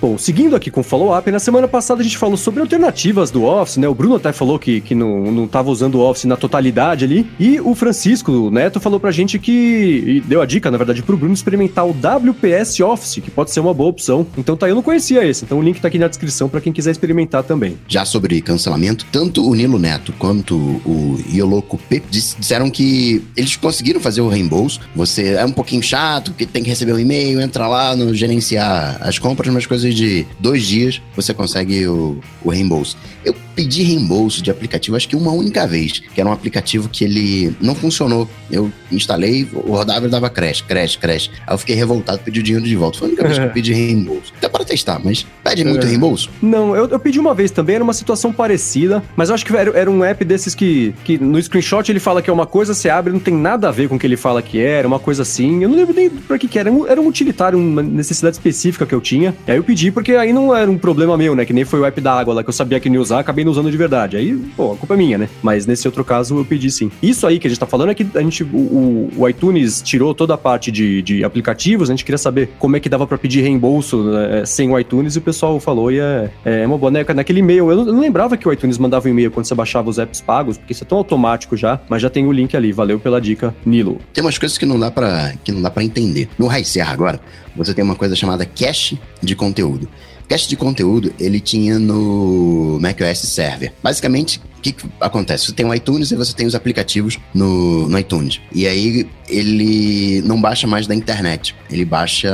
Bom, 0.00 0.16
seguindo 0.16 0.54
aqui 0.54 0.70
com 0.70 0.80
o 0.80 0.84
follow-up, 0.84 1.28
na 1.32 1.40
semana 1.40 1.66
passada 1.66 2.02
a 2.02 2.04
gente 2.04 2.16
falou 2.16 2.36
sobre 2.36 2.60
alternativas 2.60 3.32
do 3.32 3.42
Office, 3.42 3.78
né? 3.78 3.88
O 3.88 3.94
Bruno 3.96 4.14
até 4.14 4.32
falou 4.32 4.60
que, 4.60 4.80
que 4.80 4.94
não, 4.94 5.32
não 5.32 5.48
tava 5.48 5.70
usando 5.70 5.96
o 5.96 6.08
Office 6.08 6.24
na 6.24 6.36
totalidade 6.36 7.04
ali, 7.04 7.26
e 7.40 7.60
o 7.60 7.74
Francisco 7.74 8.30
o 8.30 8.50
Neto 8.50 8.78
falou 8.78 9.00
pra 9.00 9.10
gente 9.10 9.40
que, 9.40 10.22
deu 10.24 10.40
a 10.40 10.46
dica, 10.46 10.70
na 10.70 10.78
verdade, 10.78 11.02
pro 11.02 11.16
Bruno 11.16 11.34
experimentar 11.34 11.84
o 11.84 11.90
WPS 11.90 12.80
Office, 12.80 12.91
que 13.20 13.30
pode 13.30 13.50
ser 13.50 13.60
uma 13.60 13.74
boa 13.74 13.90
opção. 13.90 14.26
Então 14.36 14.56
tá, 14.56 14.68
eu 14.68 14.74
não 14.74 14.82
conhecia 14.82 15.24
esse, 15.24 15.44
então 15.44 15.58
o 15.58 15.62
link 15.62 15.80
tá 15.80 15.88
aqui 15.88 15.98
na 15.98 16.08
descrição 16.08 16.48
para 16.48 16.60
quem 16.60 16.72
quiser 16.72 16.90
experimentar 16.90 17.42
também. 17.42 17.78
Já 17.88 18.04
sobre 18.04 18.40
cancelamento, 18.40 19.06
tanto 19.10 19.48
o 19.48 19.54
Nilo 19.54 19.78
Neto 19.78 20.12
quanto 20.18 20.56
o 20.56 21.18
Yoloco 21.32 21.78
P 21.78 22.02
disseram 22.10 22.70
que 22.70 23.24
eles 23.36 23.56
conseguiram 23.56 24.00
fazer 24.00 24.20
o 24.20 24.28
reembolso. 24.28 24.80
Você 24.94 25.34
é 25.34 25.44
um 25.44 25.52
pouquinho 25.52 25.82
chato, 25.82 26.30
porque 26.32 26.46
tem 26.46 26.62
que 26.62 26.68
receber 26.68 26.92
um 26.92 26.98
e-mail, 26.98 27.40
entra 27.40 27.66
lá 27.66 27.94
no 27.96 28.14
gerenciar 28.14 28.98
as 29.00 29.18
compras, 29.18 29.52
mas 29.52 29.66
coisas 29.66 29.94
de 29.94 30.26
dois 30.38 30.64
dias 30.66 31.00
você 31.14 31.32
consegue 31.34 31.86
o, 31.86 32.18
o 32.42 32.50
reembolso. 32.50 32.96
Eu 33.24 33.34
pedi 33.54 33.82
reembolso 33.82 34.42
de 34.42 34.50
aplicativo 34.50 34.96
acho 34.96 35.08
que 35.08 35.16
uma 35.16 35.32
única 35.32 35.66
vez, 35.66 36.00
que 36.00 36.20
era 36.20 36.28
um 36.28 36.32
aplicativo 36.32 36.88
que 36.88 37.04
ele 37.04 37.54
não 37.60 37.74
funcionou. 37.74 38.28
Eu 38.50 38.70
instalei, 38.90 39.48
rodava 39.52 40.06
e 40.06 40.10
dava 40.10 40.28
crash, 40.28 40.62
crash, 40.62 40.96
crash. 40.96 41.30
Aí 41.46 41.54
eu 41.54 41.58
fiquei 41.58 41.74
revoltado, 41.74 42.18
pedi 42.18 42.40
o 42.40 42.42
dinheiro 42.42 42.66
de 42.66 42.76
volta. 42.76 42.98
Foi 42.98 43.08
a 43.08 43.10
única 43.10 43.24
vez 43.24 43.38
que 43.38 43.44
eu 43.44 43.50
pedi 43.52 43.72
reembolso. 43.72 44.32
Até 44.36 44.48
para 44.48 44.64
testar, 44.64 45.00
mas 45.02 45.26
pede 45.42 45.64
muito 45.64 45.86
é. 45.86 45.90
reembolso? 45.90 46.30
Não, 46.40 46.74
eu, 46.76 46.88
eu, 46.88 46.98
pedi 46.98 47.18
uma 47.18 47.34
vez 47.34 47.50
também, 47.50 47.76
era 47.76 47.84
uma 47.84 47.92
situação 47.92 48.32
parecida, 48.32 49.02
mas 49.16 49.28
eu 49.28 49.34
acho 49.34 49.44
que 49.44 49.54
era, 49.54 49.70
era, 49.78 49.90
um 49.90 50.04
app 50.04 50.24
desses 50.24 50.54
que, 50.54 50.94
que 51.04 51.18
no 51.18 51.40
screenshot 51.42 51.90
ele 51.90 52.00
fala 52.00 52.22
que 52.22 52.30
é 52.30 52.32
uma 52.32 52.46
coisa, 52.46 52.74
você 52.74 52.88
abre, 52.88 53.12
não 53.12 53.20
tem 53.20 53.34
nada 53.34 53.68
a 53.68 53.70
ver 53.70 53.88
com 53.88 53.96
o 53.96 53.98
que 53.98 54.06
ele 54.06 54.16
fala 54.16 54.42
que 54.42 54.60
era, 54.60 54.86
uma 54.86 54.98
coisa 54.98 55.22
assim. 55.22 55.62
Eu 55.62 55.68
não 55.68 55.76
lembro 55.76 55.94
nem 55.94 56.10
pra 56.10 56.38
que 56.38 56.48
que 56.48 56.58
era. 56.58 56.70
Era 56.88 57.00
um 57.00 57.06
utilitário, 57.06 57.58
uma 57.58 57.82
necessidade 57.82 58.36
específica 58.36 58.84
que 58.86 58.94
eu 58.94 59.00
tinha. 59.00 59.34
E 59.46 59.50
aí 59.50 59.56
eu 59.56 59.64
pedi 59.64 59.90
porque 59.90 60.12
aí 60.12 60.32
não 60.32 60.54
era 60.54 60.70
um 60.70 60.78
problema 60.78 61.16
meu, 61.16 61.34
né? 61.34 61.44
Que 61.44 61.52
nem 61.52 61.64
foi 61.64 61.80
o 61.80 61.84
app 61.84 62.00
da 62.00 62.12
água 62.12 62.34
lá 62.34 62.42
que 62.42 62.48
eu 62.48 62.52
sabia 62.52 62.80
que 62.80 62.88
não 62.88 62.96
ia 62.96 63.02
usar, 63.12 63.20
acabei 63.20 63.44
não 63.44 63.52
usando 63.52 63.70
de 63.70 63.76
verdade. 63.76 64.16
Aí, 64.16 64.34
pô, 64.56 64.72
a 64.72 64.76
culpa 64.76 64.94
é 64.94 64.96
minha, 64.96 65.18
né? 65.18 65.28
Mas 65.42 65.66
nesse 65.66 65.86
outro 65.86 66.04
caso 66.04 66.38
eu 66.38 66.44
pedi 66.44 66.70
sim. 66.70 66.90
Isso 67.02 67.26
aí 67.26 67.38
que 67.38 67.46
a 67.46 67.50
gente 67.50 67.60
tá 67.60 67.66
falando 67.66 67.90
é 67.90 67.94
que 67.94 68.06
a 68.14 68.22
gente, 68.22 68.42
o, 68.42 69.10
o 69.16 69.28
iTunes 69.28 69.82
tirou 69.82 70.14
toda 70.14 70.34
a 70.34 70.38
parte 70.38 70.70
de, 70.70 71.02
de 71.02 71.24
aplicativos, 71.24 71.90
a 71.90 71.92
gente 71.92 72.04
queria 72.04 72.18
saber 72.18 72.50
como 72.58 72.76
é 72.76 72.80
que 72.80 72.88
dava 72.88 73.06
para 73.06 73.18
pedir 73.18 73.42
reembolso 73.42 74.02
né, 74.02 74.44
sem 74.46 74.70
o 74.70 74.78
iTunes 74.78 75.14
e 75.14 75.18
o 75.18 75.22
pessoal 75.22 75.60
falou 75.60 75.92
e 75.92 76.00
é, 76.00 76.30
é 76.44 76.66
uma 76.66 76.78
boneca. 76.78 77.12
Naquele 77.12 77.40
e-mail, 77.40 77.70
eu 77.70 77.84
não, 77.84 78.00
lembrava 78.00 78.36
que 78.36 78.48
o 78.48 78.52
iTunes 78.52 78.78
mandava 78.78 79.06
um 79.06 79.10
e-mail 79.10 79.30
quando 79.30 79.46
você 79.46 79.54
baixava 79.54 79.90
os 79.90 79.98
apps 79.98 80.20
pagos, 80.20 80.56
porque 80.56 80.72
isso 80.72 80.84
é 80.84 80.86
tão 80.86 80.98
automático 80.98 81.56
já, 81.56 81.80
mas 81.88 82.00
já 82.00 82.08
tem 82.08 82.26
o 82.26 82.32
link 82.32 82.56
ali. 82.56 82.72
Valeu 82.72 82.98
pela 82.98 83.20
dica, 83.20 83.54
Nilo. 83.64 83.98
Tem 84.12 84.24
umas 84.24 84.38
coisas 84.38 84.56
que 84.56 84.64
não 84.64 84.78
dá 84.78 84.90
para 84.90 85.34
que 85.44 85.52
não 85.52 85.60
dá 85.60 85.70
para 85.70 85.84
entender. 85.84 86.28
No 86.38 86.46
High 86.46 86.62
agora, 86.86 87.20
você 87.54 87.74
tem 87.74 87.84
uma 87.84 87.96
coisa 87.96 88.14
chamada 88.14 88.46
cache 88.46 88.98
de 89.22 89.34
conteúdo 89.34 89.88
cache 90.32 90.48
de 90.48 90.56
conteúdo 90.56 91.12
ele 91.20 91.38
tinha 91.40 91.78
no 91.78 92.78
macOS 92.80 93.18
Server. 93.18 93.70
Basicamente, 93.82 94.40
o 94.56 94.62
que, 94.62 94.72
que, 94.72 94.86
acontece? 94.98 95.46
Você 95.46 95.52
tem 95.52 95.66
o 95.66 95.74
iTunes 95.74 96.10
e 96.10 96.16
você 96.16 96.32
tem 96.32 96.46
os 96.46 96.54
aplicativos 96.54 97.18
no, 97.34 97.86
no 97.86 97.98
iTunes. 97.98 98.40
E 98.50 98.66
aí 98.66 99.06
ele 99.28 100.22
não 100.22 100.40
baixa 100.40 100.66
mais 100.66 100.86
da 100.86 100.94
internet. 100.94 101.54
Ele 101.70 101.84
baixa. 101.84 102.30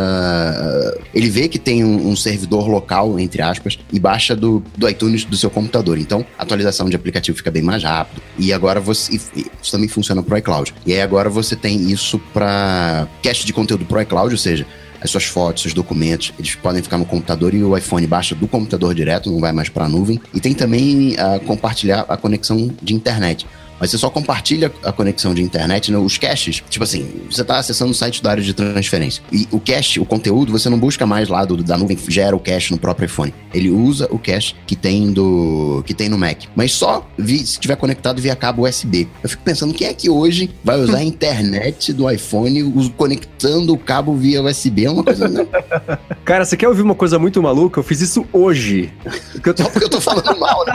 Ele 1.13 1.29
vê 1.29 1.49
que 1.49 1.59
tem 1.59 1.83
um, 1.83 2.11
um, 2.11 2.15
servidor 2.15 2.69
local, 2.69 3.19
entre 3.19 3.43
aspas, 3.43 3.79
e 3.93 3.99
baixa 3.99 4.37
do, 4.37 4.63
do 4.77 4.89
iTunes 4.89 5.25
do 5.25 5.37
seu 5.37 5.51
computador. 5.51 5.99
Então, 5.99 6.25
a 6.39 6.43
atualização 6.43 6.89
de 6.89 6.95
aplicativo 6.95 7.37
fica 7.37 7.51
bem 7.51 7.63
mais 7.63 7.83
rápido. 7.83 8.23
E 8.39 8.53
agora 8.53 8.79
você. 8.79 9.15
Isso 9.15 9.73
também 9.73 9.89
funciona 9.89 10.23
pro 10.23 10.37
iCloud. 10.39 10.73
E 10.87 10.93
aí 10.93 11.01
agora 11.01 11.29
você 11.29 11.57
tem 11.57 11.91
isso 11.91 12.19
para 12.33 13.09
cache 13.25 13.45
de 13.45 13.53
conteúdo 13.53 13.87
pro 13.87 14.01
iCloud, 14.03 14.33
ou 14.35 14.39
seja, 14.39 14.67
as 15.01 15.11
suas 15.11 15.25
fotos, 15.25 15.63
seus 15.63 15.75
documentos, 15.75 16.33
eles 16.39 16.55
podem 16.55 16.83
ficar 16.83 16.99
no 16.99 17.05
computador 17.05 17.55
e 17.55 17.63
o 17.63 17.77
iPhone 17.77 18.07
baixa 18.07 18.35
do 18.35 18.49
computador 18.49 18.95
direto, 18.95 19.31
não 19.31 19.41
vai 19.41 19.53
mais 19.53 19.69
para 19.69 19.85
a 19.85 19.89
nuvem. 19.89 20.21
E 20.35 20.41
tem 20.41 20.55
também 20.55 21.15
uh, 21.15 21.41
compartilhar 21.47 22.05
a 22.09 22.17
conexão 22.17 22.71
de 22.83 22.95
internet 22.95 23.47
mas 23.79 23.91
você 23.91 23.99
só 23.99 24.11
compartilha 24.11 24.73
a 24.83 24.93
conexão 24.93 25.35
de 25.35 25.43
internet, 25.43 25.91
né, 25.91 25.99
os 25.99 26.19
caches. 26.19 26.63
Tipo 26.69 26.85
assim, 26.85 27.09
você 27.31 27.43
está 27.43 27.59
acessando 27.59 27.93
o 27.93 27.95
site 27.95 28.23
da 28.23 28.31
área 28.31 28.43
de 28.43 28.53
transferência. 28.55 29.23
E 29.33 29.47
o 29.51 29.61
cache, 29.61 30.01
o 30.01 30.05
conteúdo, 30.05 30.53
você 30.53 30.69
não 30.69 30.79
busca 30.79 31.07
mais 31.07 31.29
lá 31.29 31.45
do, 31.45 31.57
da 31.57 31.77
nuvem, 31.77 31.99
gera 32.09 32.35
o 32.35 32.41
cache 32.41 32.73
no 32.73 32.79
próprio 32.79 33.07
iPhone. 33.07 33.33
Ele 33.53 33.71
usa 33.71 34.09
o 34.11 34.19
cache 34.19 34.55
que 34.67 34.77
tem 34.77 35.13
do 35.13 35.83
que 35.87 35.95
tem 35.95 36.09
no 36.09 36.19
Mac. 36.19 36.45
Mas 36.55 36.73
só 36.73 37.07
vi, 37.17 37.47
se 37.47 37.59
tiver 37.59 37.77
conectado 37.77 38.21
via 38.21 38.37
cabo 38.37 38.67
USB. 38.67 39.09
Eu 39.23 39.29
fico 39.29 39.43
pensando, 39.43 39.75
quem 39.75 39.87
é 39.87 39.95
que 39.95 40.11
hoje 40.11 40.51
vai 40.63 40.79
usar 40.79 40.99
a 40.99 41.05
internet 41.05 41.93
do 41.93 42.11
iPhone 42.11 42.91
conectando 42.97 43.73
o 43.73 43.79
cabo 43.79 44.15
via 44.15 44.43
USB? 44.43 44.85
É 44.85 44.91
uma 44.91 45.05
coisa. 45.05 45.29
Né? 45.29 45.47
Cara, 46.25 46.45
você 46.45 46.57
quer 46.57 46.69
ouvir 46.69 46.83
uma 46.83 46.95
coisa 46.95 47.19
muito 47.19 47.43
maluca? 47.43 47.81
Eu 47.81 47.85
fiz 47.85 48.01
isso 48.01 48.27
hoje. 48.33 48.93
Porque 49.33 49.49
eu 49.49 49.55
tô, 49.55 49.65
porque 49.65 49.85
eu 49.85 49.91
tô 49.91 50.01
falando 50.01 50.39
mal, 50.39 50.65
né? 50.67 50.73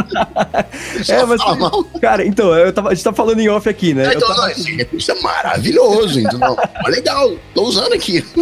é, 1.08 1.26
mas. 1.26 1.40
Mal. 1.60 1.84
Cara, 2.02 2.26
então, 2.26 2.54
eu 2.56 2.72
tava, 2.74 2.93
a 2.94 2.96
gente 2.96 3.04
tá 3.04 3.14
falando 3.14 3.40
em 3.40 3.50
off 3.50 3.68
aqui, 3.68 3.94
né? 3.94 4.14
Então, 4.16 4.28
tava... 4.30 4.42
não, 4.42 4.50
esse 4.50 4.72
recurso 4.72 5.12
é 5.12 5.22
maravilhoso, 5.22 6.20
então, 6.20 6.56
legal, 6.88 7.34
tô 7.54 7.64
usando 7.64 7.94
aqui. 7.94 8.24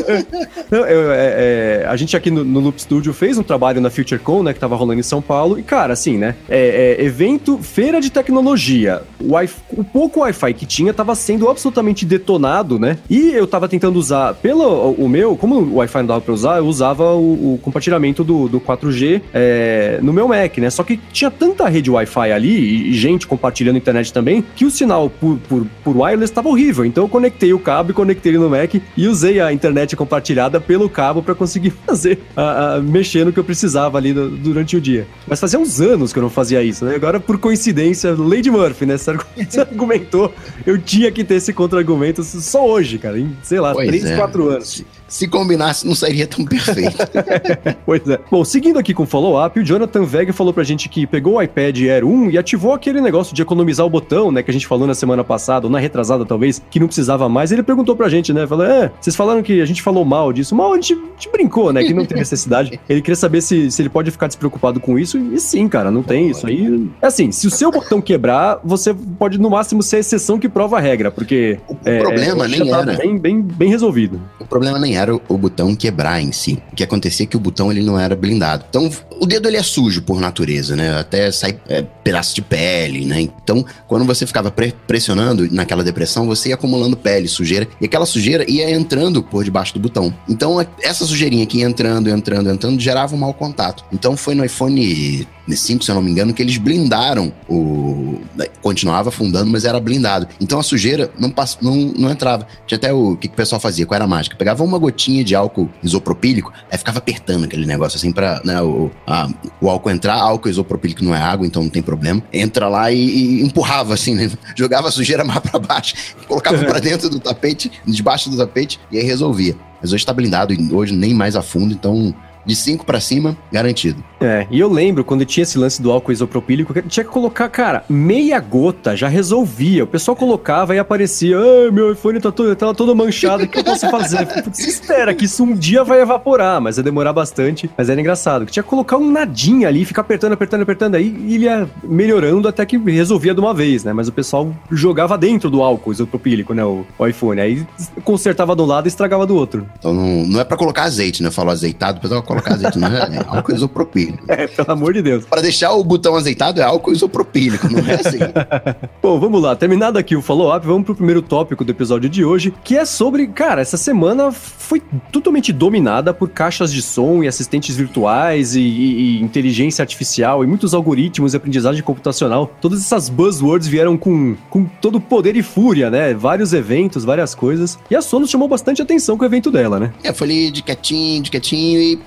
Não, 0.69 0.79
eu, 0.79 1.11
é, 1.11 1.83
é, 1.83 1.85
a 1.87 1.95
gente 1.95 2.15
aqui 2.15 2.31
no, 2.31 2.43
no, 2.43 2.59
Loop 2.59 2.81
Studio 2.81 3.13
fez 3.13 3.37
um 3.37 3.43
trabalho 3.43 3.81
na 3.81 3.89
FutureCon, 3.89 4.43
né, 4.43 4.53
que 4.53 4.59
tava 4.59 4.75
rolando 4.75 4.99
em 4.99 5.03
São 5.03 5.21
Paulo, 5.21 5.59
e 5.59 5.63
cara, 5.63 5.93
assim, 5.93 6.17
né, 6.17 6.35
é, 6.47 6.97
é 6.99 7.03
evento, 7.03 7.57
feira 7.57 7.99
de 7.99 8.09
tecnologia, 8.09 9.01
o, 9.19 9.35
o 9.79 9.83
pouco 9.83 10.21
Wi-Fi 10.21 10.53
que 10.53 10.65
tinha 10.65 10.93
tava 10.93 11.13
sendo 11.15 11.49
absolutamente 11.49 12.05
detonado, 12.05 12.79
né, 12.79 12.97
e 13.09 13.31
eu 13.33 13.45
tava 13.45 13.67
tentando 13.67 13.97
usar, 13.97 14.33
pelo 14.35 14.91
o 14.91 15.09
meu, 15.09 15.35
como 15.35 15.55
o 15.55 15.75
Wi-Fi 15.77 15.99
não 15.99 16.07
dava 16.07 16.21
pra 16.21 16.33
usar, 16.33 16.57
eu 16.57 16.65
usava 16.65 17.13
o, 17.13 17.55
o 17.55 17.59
compartilhamento 17.61 18.23
do, 18.23 18.47
do 18.47 18.61
4G 18.61 19.21
é, 19.33 19.99
no 20.01 20.13
meu 20.13 20.27
Mac, 20.27 20.57
né, 20.57 20.69
só 20.69 20.83
que 20.83 20.97
tinha 21.11 21.29
tanta 21.29 21.67
rede 21.67 21.91
Wi-Fi 21.91 22.31
ali, 22.31 22.57
e, 22.57 22.91
e 22.91 22.93
gente 22.93 23.27
compartilhando 23.27 23.77
internet 23.77 24.13
também, 24.13 24.40
também 24.41 24.45
que 24.55 24.65
o 24.65 24.71
sinal 24.71 25.09
por, 25.09 25.37
por, 25.47 25.65
por 25.83 25.95
wireless 25.95 26.31
estava 26.31 26.49
horrível. 26.49 26.83
Então 26.83 27.03
eu 27.03 27.09
conectei 27.09 27.53
o 27.53 27.59
cabo 27.59 27.91
e 27.91 27.93
conectei 27.93 28.31
ele 28.31 28.39
no 28.39 28.49
Mac 28.49 28.73
e 28.97 29.07
usei 29.07 29.39
a 29.39 29.53
internet 29.53 29.95
compartilhada 29.95 30.59
pelo 30.59 30.89
cabo 30.89 31.21
para 31.21 31.35
conseguir 31.35 31.71
fazer, 31.85 32.19
a, 32.35 32.75
a, 32.75 32.81
mexer 32.81 33.25
no 33.25 33.31
que 33.31 33.39
eu 33.39 33.43
precisava 33.43 33.97
ali 33.97 34.13
do, 34.13 34.29
durante 34.29 34.75
o 34.75 34.81
dia. 34.81 35.07
Mas 35.27 35.39
fazia 35.39 35.59
uns 35.59 35.79
anos 35.79 36.11
que 36.11 36.19
eu 36.19 36.23
não 36.23 36.29
fazia 36.29 36.63
isso, 36.63 36.85
né? 36.85 36.95
Agora, 36.95 37.19
por 37.19 37.37
coincidência, 37.37 38.15
Lady 38.17 38.49
Murphy, 38.49 38.85
né? 38.85 38.97
Você 38.97 39.11
argumentou, 39.61 40.33
eu 40.65 40.77
tinha 40.77 41.11
que 41.11 41.23
ter 41.23 41.35
esse 41.35 41.53
contra-argumento 41.53 42.23
só 42.23 42.67
hoje, 42.67 42.97
cara, 42.97 43.19
em, 43.19 43.35
sei 43.43 43.59
lá, 43.59 43.73
pois 43.73 43.87
3, 43.87 44.05
é. 44.05 44.17
4 44.17 44.49
anos 44.49 44.85
se 45.11 45.27
combinasse, 45.27 45.85
não 45.85 45.93
seria 45.93 46.25
tão 46.25 46.45
perfeito. 46.45 46.95
pois 47.85 48.07
é. 48.07 48.17
Bom, 48.31 48.45
seguindo 48.45 48.79
aqui 48.79 48.93
com 48.93 49.03
o 49.03 49.05
follow-up, 49.05 49.59
o 49.59 49.63
Jonathan 49.63 50.05
Vega 50.05 50.31
falou 50.31 50.53
pra 50.53 50.63
gente 50.63 50.87
que 50.87 51.05
pegou 51.05 51.33
o 51.35 51.41
iPad 51.41 51.77
Air 51.81 52.05
1 52.05 52.29
e 52.29 52.37
ativou 52.37 52.73
aquele 52.73 53.01
negócio 53.01 53.35
de 53.35 53.41
economizar 53.41 53.85
o 53.85 53.89
botão, 53.89 54.31
né, 54.31 54.41
que 54.41 54.49
a 54.49 54.53
gente 54.53 54.65
falou 54.65 54.87
na 54.87 54.93
semana 54.93 55.21
passada, 55.21 55.67
ou 55.67 55.71
na 55.71 55.79
retrasada 55.79 56.25
talvez, 56.25 56.61
que 56.71 56.79
não 56.79 56.87
precisava 56.87 57.27
mais. 57.27 57.51
Ele 57.51 57.61
perguntou 57.61 57.93
pra 57.93 58.07
gente, 58.07 58.31
né, 58.31 58.47
falou, 58.47 58.65
é, 58.65 58.89
vocês 59.01 59.13
falaram 59.13 59.43
que 59.43 59.59
a 59.59 59.65
gente 59.65 59.81
falou 59.81 60.05
mal 60.05 60.31
disso. 60.31 60.55
Mal, 60.55 60.71
a 60.71 60.75
gente, 60.77 60.93
a 60.93 61.11
gente 61.11 61.29
brincou, 61.29 61.73
né, 61.73 61.83
que 61.83 61.93
não 61.93 62.05
tem 62.05 62.17
necessidade. 62.17 62.79
ele 62.87 63.01
queria 63.01 63.17
saber 63.17 63.41
se, 63.41 63.69
se 63.69 63.81
ele 63.81 63.89
pode 63.89 64.11
ficar 64.11 64.27
despreocupado 64.27 64.79
com 64.79 64.97
isso, 64.97 65.17
e 65.17 65.37
sim, 65.41 65.67
cara, 65.67 65.91
não 65.91 66.03
tem 66.03 66.29
isso 66.29 66.47
aí. 66.47 66.89
É 67.01 67.07
assim, 67.07 67.33
se 67.33 67.47
o 67.47 67.51
seu 67.51 67.69
botão 67.69 67.99
quebrar, 67.99 68.61
você 68.63 68.93
pode 68.93 69.37
no 69.37 69.49
máximo 69.49 69.83
ser 69.83 69.97
a 69.97 69.99
exceção 69.99 70.39
que 70.39 70.47
prova 70.47 70.77
a 70.77 70.79
regra, 70.79 71.11
porque... 71.11 71.59
O 71.67 71.75
é, 71.83 71.99
problema 71.99 72.47
nem 72.47 72.65
tá 72.65 72.79
era. 72.79 72.93
Bem, 72.93 73.17
bem, 73.17 73.41
bem 73.41 73.69
resolvido. 73.69 74.21
O 74.39 74.45
problema 74.45 74.79
nem 74.79 74.95
era 74.95 75.00
o, 75.09 75.21
o 75.27 75.37
botão 75.37 75.75
quebrar 75.75 76.21
em 76.21 76.31
si. 76.31 76.61
O 76.71 76.75
que 76.75 76.83
acontecia 76.83 77.23
é 77.23 77.27
que 77.27 77.37
o 77.37 77.39
botão 77.39 77.71
ele 77.71 77.81
não 77.81 77.99
era 77.99 78.15
blindado. 78.15 78.65
Então, 78.69 78.89
o 79.19 79.25
dedo 79.25 79.47
ele 79.47 79.57
é 79.57 79.63
sujo 79.63 80.01
por 80.01 80.19
natureza, 80.19 80.75
né? 80.75 80.99
Até 80.99 81.31
sai 81.31 81.59
é, 81.67 81.81
pedaço 81.81 82.35
de 82.35 82.41
pele, 82.41 83.05
né? 83.05 83.21
Então, 83.21 83.65
quando 83.87 84.05
você 84.05 84.25
ficava 84.25 84.51
pre 84.51 84.73
pressionando 84.87 85.47
naquela 85.51 85.83
depressão, 85.83 86.25
você 86.25 86.49
ia 86.49 86.55
acumulando 86.55 86.97
pele, 86.97 87.27
sujeira, 87.27 87.67
e 87.79 87.85
aquela 87.85 88.05
sujeira 88.05 88.49
ia 88.49 88.69
entrando 88.69 89.23
por 89.23 89.43
debaixo 89.43 89.73
do 89.73 89.79
botão. 89.79 90.13
Então, 90.27 90.65
essa 90.81 91.05
sujeirinha 91.05 91.45
que 91.45 91.61
entrando, 91.61 92.09
entrando, 92.09 92.49
entrando, 92.49 92.79
gerava 92.79 93.15
um 93.15 93.19
mau 93.19 93.33
contato. 93.33 93.85
Então, 93.91 94.17
foi 94.17 94.35
no 94.35 94.43
iPhone 94.43 95.27
5, 95.57 95.83
se 95.83 95.91
eu 95.91 95.95
não 95.95 96.01
me 96.01 96.11
engano, 96.11 96.33
que 96.33 96.41
eles 96.41 96.57
blindaram 96.57 97.31
o. 97.49 98.19
Continuava 98.61 99.09
afundando, 99.09 99.49
mas 99.49 99.65
era 99.65 99.79
blindado. 99.79 100.27
Então 100.39 100.59
a 100.59 100.63
sujeira 100.63 101.11
não, 101.17 101.29
pass... 101.29 101.57
não, 101.61 101.75
não 101.75 102.11
entrava. 102.11 102.47
Tinha 102.67 102.77
até 102.77 102.93
o, 102.93 103.11
o 103.11 103.17
que, 103.17 103.27
que 103.27 103.33
o 103.33 103.37
pessoal 103.37 103.59
fazia, 103.59 103.85
qual 103.85 103.95
era 103.95 104.05
a 104.05 104.07
mágica? 104.07 104.35
Pegava 104.35 104.63
uma 104.63 104.77
gotinha 104.77 105.23
de 105.23 105.35
álcool 105.35 105.69
isopropílico, 105.83 106.51
aí 106.71 106.77
ficava 106.77 106.99
apertando 106.99 107.45
aquele 107.45 107.65
negócio 107.65 107.97
assim 107.97 108.11
pra 108.11 108.41
né, 108.43 108.61
o, 108.61 108.91
a, 109.07 109.29
o 109.59 109.69
álcool 109.69 109.89
entrar. 109.89 110.15
Álcool 110.15 110.49
isopropílico 110.49 111.03
não 111.03 111.15
é 111.15 111.19
água, 111.19 111.45
então 111.45 111.63
não 111.63 111.69
tem 111.69 111.81
problema. 111.81 112.21
Entra 112.31 112.67
lá 112.67 112.91
e, 112.91 112.99
e 112.99 113.41
empurrava 113.41 113.93
assim, 113.93 114.15
né? 114.15 114.29
Jogava 114.55 114.87
a 114.87 114.91
sujeira 114.91 115.23
mais 115.23 115.39
pra 115.39 115.59
baixo, 115.59 115.95
colocava 116.27 116.57
pra 116.63 116.79
dentro 116.79 117.09
do 117.09 117.19
tapete, 117.19 117.71
debaixo 117.85 118.29
do 118.29 118.37
tapete, 118.37 118.79
e 118.91 118.97
aí 118.97 119.03
resolvia. 119.03 119.55
Mas 119.81 119.91
hoje 119.91 120.05
tá 120.05 120.13
blindado 120.13 120.55
hoje 120.75 120.93
nem 120.93 121.13
mais 121.13 121.35
afunda, 121.35 121.73
então 121.73 122.13
de 122.45 122.55
5 122.55 122.85
para 122.85 122.99
cima, 122.99 123.37
garantido. 123.51 124.03
É, 124.19 124.45
e 124.51 124.59
eu 124.59 124.71
lembro 124.71 125.03
quando 125.03 125.25
tinha 125.25 125.43
esse 125.43 125.57
lance 125.57 125.81
do 125.81 125.91
álcool 125.91 126.11
isopropílico, 126.11 126.73
tinha 126.83 127.03
que 127.03 127.09
colocar, 127.09 127.49
cara, 127.49 127.83
meia 127.89 128.39
gota 128.39 128.95
já 128.95 129.07
resolvia. 129.07 129.83
O 129.83 129.87
pessoal 129.87 130.15
colocava 130.15 130.75
e 130.75 130.79
aparecia, 130.79 131.37
ah, 131.37 131.71
meu 131.71 131.91
iPhone 131.91 132.19
tá 132.19 132.31
todo, 132.31 132.55
tá 132.55 132.73
todo 132.73 132.95
manchado, 132.95 133.43
o 133.43 133.47
que 133.47 133.59
eu 133.59 133.63
posso 133.63 133.89
fazer? 133.89 134.27
Você 134.51 134.69
espera 134.69 135.13
que 135.13 135.25
isso 135.25 135.43
um 135.43 135.53
dia 135.53 135.83
vai 135.83 136.01
evaporar, 136.01 136.61
mas 136.61 136.77
ia 136.77 136.83
demorar 136.83 137.13
bastante. 137.13 137.69
Mas 137.77 137.89
era 137.89 137.99
engraçado, 137.99 138.45
que 138.45 138.51
tinha 138.51 138.63
que 138.63 138.69
colocar 138.69 138.97
um 138.97 139.09
nadinha 139.09 139.67
ali, 139.67 139.85
ficar 139.85 140.01
apertando, 140.01 140.33
apertando, 140.33 140.61
apertando 140.61 140.95
aí, 140.95 141.15
e 141.27 141.35
ele 141.35 141.45
ia 141.45 141.67
melhorando 141.83 142.47
até 142.47 142.65
que 142.65 142.77
resolvia 142.77 143.33
de 143.33 143.39
uma 143.39 143.53
vez, 143.53 143.83
né? 143.83 143.93
Mas 143.93 144.07
o 144.07 144.11
pessoal 144.11 144.53
jogava 144.69 145.17
dentro 145.17 145.49
do 145.49 145.61
álcool 145.61 145.91
isopropílico, 145.91 146.53
né? 146.53 146.63
O, 146.63 146.85
o 146.97 147.07
iPhone. 147.07 147.41
Aí 147.41 147.65
consertava 148.03 148.55
do 148.55 148.65
lado 148.65 148.85
e 148.85 148.89
estragava 148.89 149.25
do 149.25 149.35
outro. 149.35 149.67
Então 149.79 149.93
não, 149.93 150.25
não 150.27 150.39
é 150.39 150.43
para 150.43 150.57
colocar 150.57 150.83
azeite, 150.83 151.23
né? 151.23 151.31
Falou 151.31 151.51
azeitado, 151.51 151.97
o 151.97 152.01
pessoal 152.01 152.21
colocar 152.31 152.53
azeite, 152.53 152.79
não 152.79 152.87
é, 152.87 153.17
é 153.17 153.25
álcool 153.27 153.53
isopropílico. 153.53 154.23
É, 154.27 154.47
pelo 154.47 154.71
amor 154.71 154.93
de 154.93 155.01
Deus. 155.01 155.25
Para 155.25 155.41
deixar 155.41 155.73
o 155.73 155.83
botão 155.83 156.15
azeitado 156.15 156.59
é 156.61 156.63
álcool 156.63 156.91
isopropílico, 156.91 157.67
não 157.69 157.79
é 157.79 157.95
assim. 157.95 158.19
Bom, 159.01 159.19
vamos 159.19 159.41
lá. 159.41 159.55
Terminado 159.55 159.97
aqui 159.97 160.15
o 160.15 160.21
follow-up, 160.21 160.65
vamos 160.65 160.85
pro 160.85 160.95
primeiro 160.95 161.21
tópico 161.21 161.63
do 161.63 161.71
episódio 161.71 162.09
de 162.09 162.23
hoje, 162.23 162.53
que 162.63 162.77
é 162.77 162.85
sobre, 162.85 163.27
cara, 163.27 163.61
essa 163.61 163.77
semana 163.77 164.31
foi 164.31 164.81
totalmente 165.11 165.51
dominada 165.51 166.13
por 166.13 166.29
caixas 166.29 166.71
de 166.71 166.81
som 166.81 167.23
e 167.23 167.27
assistentes 167.27 167.75
virtuais 167.75 168.55
e, 168.55 168.61
e, 168.61 169.17
e 169.17 169.21
inteligência 169.21 169.81
artificial 169.83 170.43
e 170.43 170.47
muitos 170.47 170.73
algoritmos 170.73 171.33
e 171.33 171.37
aprendizagem 171.37 171.83
computacional. 171.83 172.53
Todas 172.61 172.79
essas 172.79 173.09
buzzwords 173.09 173.67
vieram 173.67 173.97
com, 173.97 174.35
com 174.49 174.65
todo 174.81 174.95
o 174.95 175.01
poder 175.01 175.35
e 175.35 175.43
fúria, 175.43 175.89
né? 175.89 176.13
Vários 176.13 176.53
eventos, 176.53 177.03
várias 177.03 177.35
coisas. 177.35 177.77
E 177.89 177.95
a 177.95 178.01
Sonos 178.01 178.29
chamou 178.29 178.47
bastante 178.47 178.81
atenção 178.81 179.17
com 179.17 179.23
o 179.23 179.27
evento 179.27 179.51
dela, 179.51 179.79
né? 179.79 179.93
É, 180.03 180.13
foi 180.13 180.27
ali 180.27 180.51
de 180.51 180.61
quietinho, 180.61 181.23
de 181.23 181.31
quietinho 181.31 181.81
e 181.81 181.99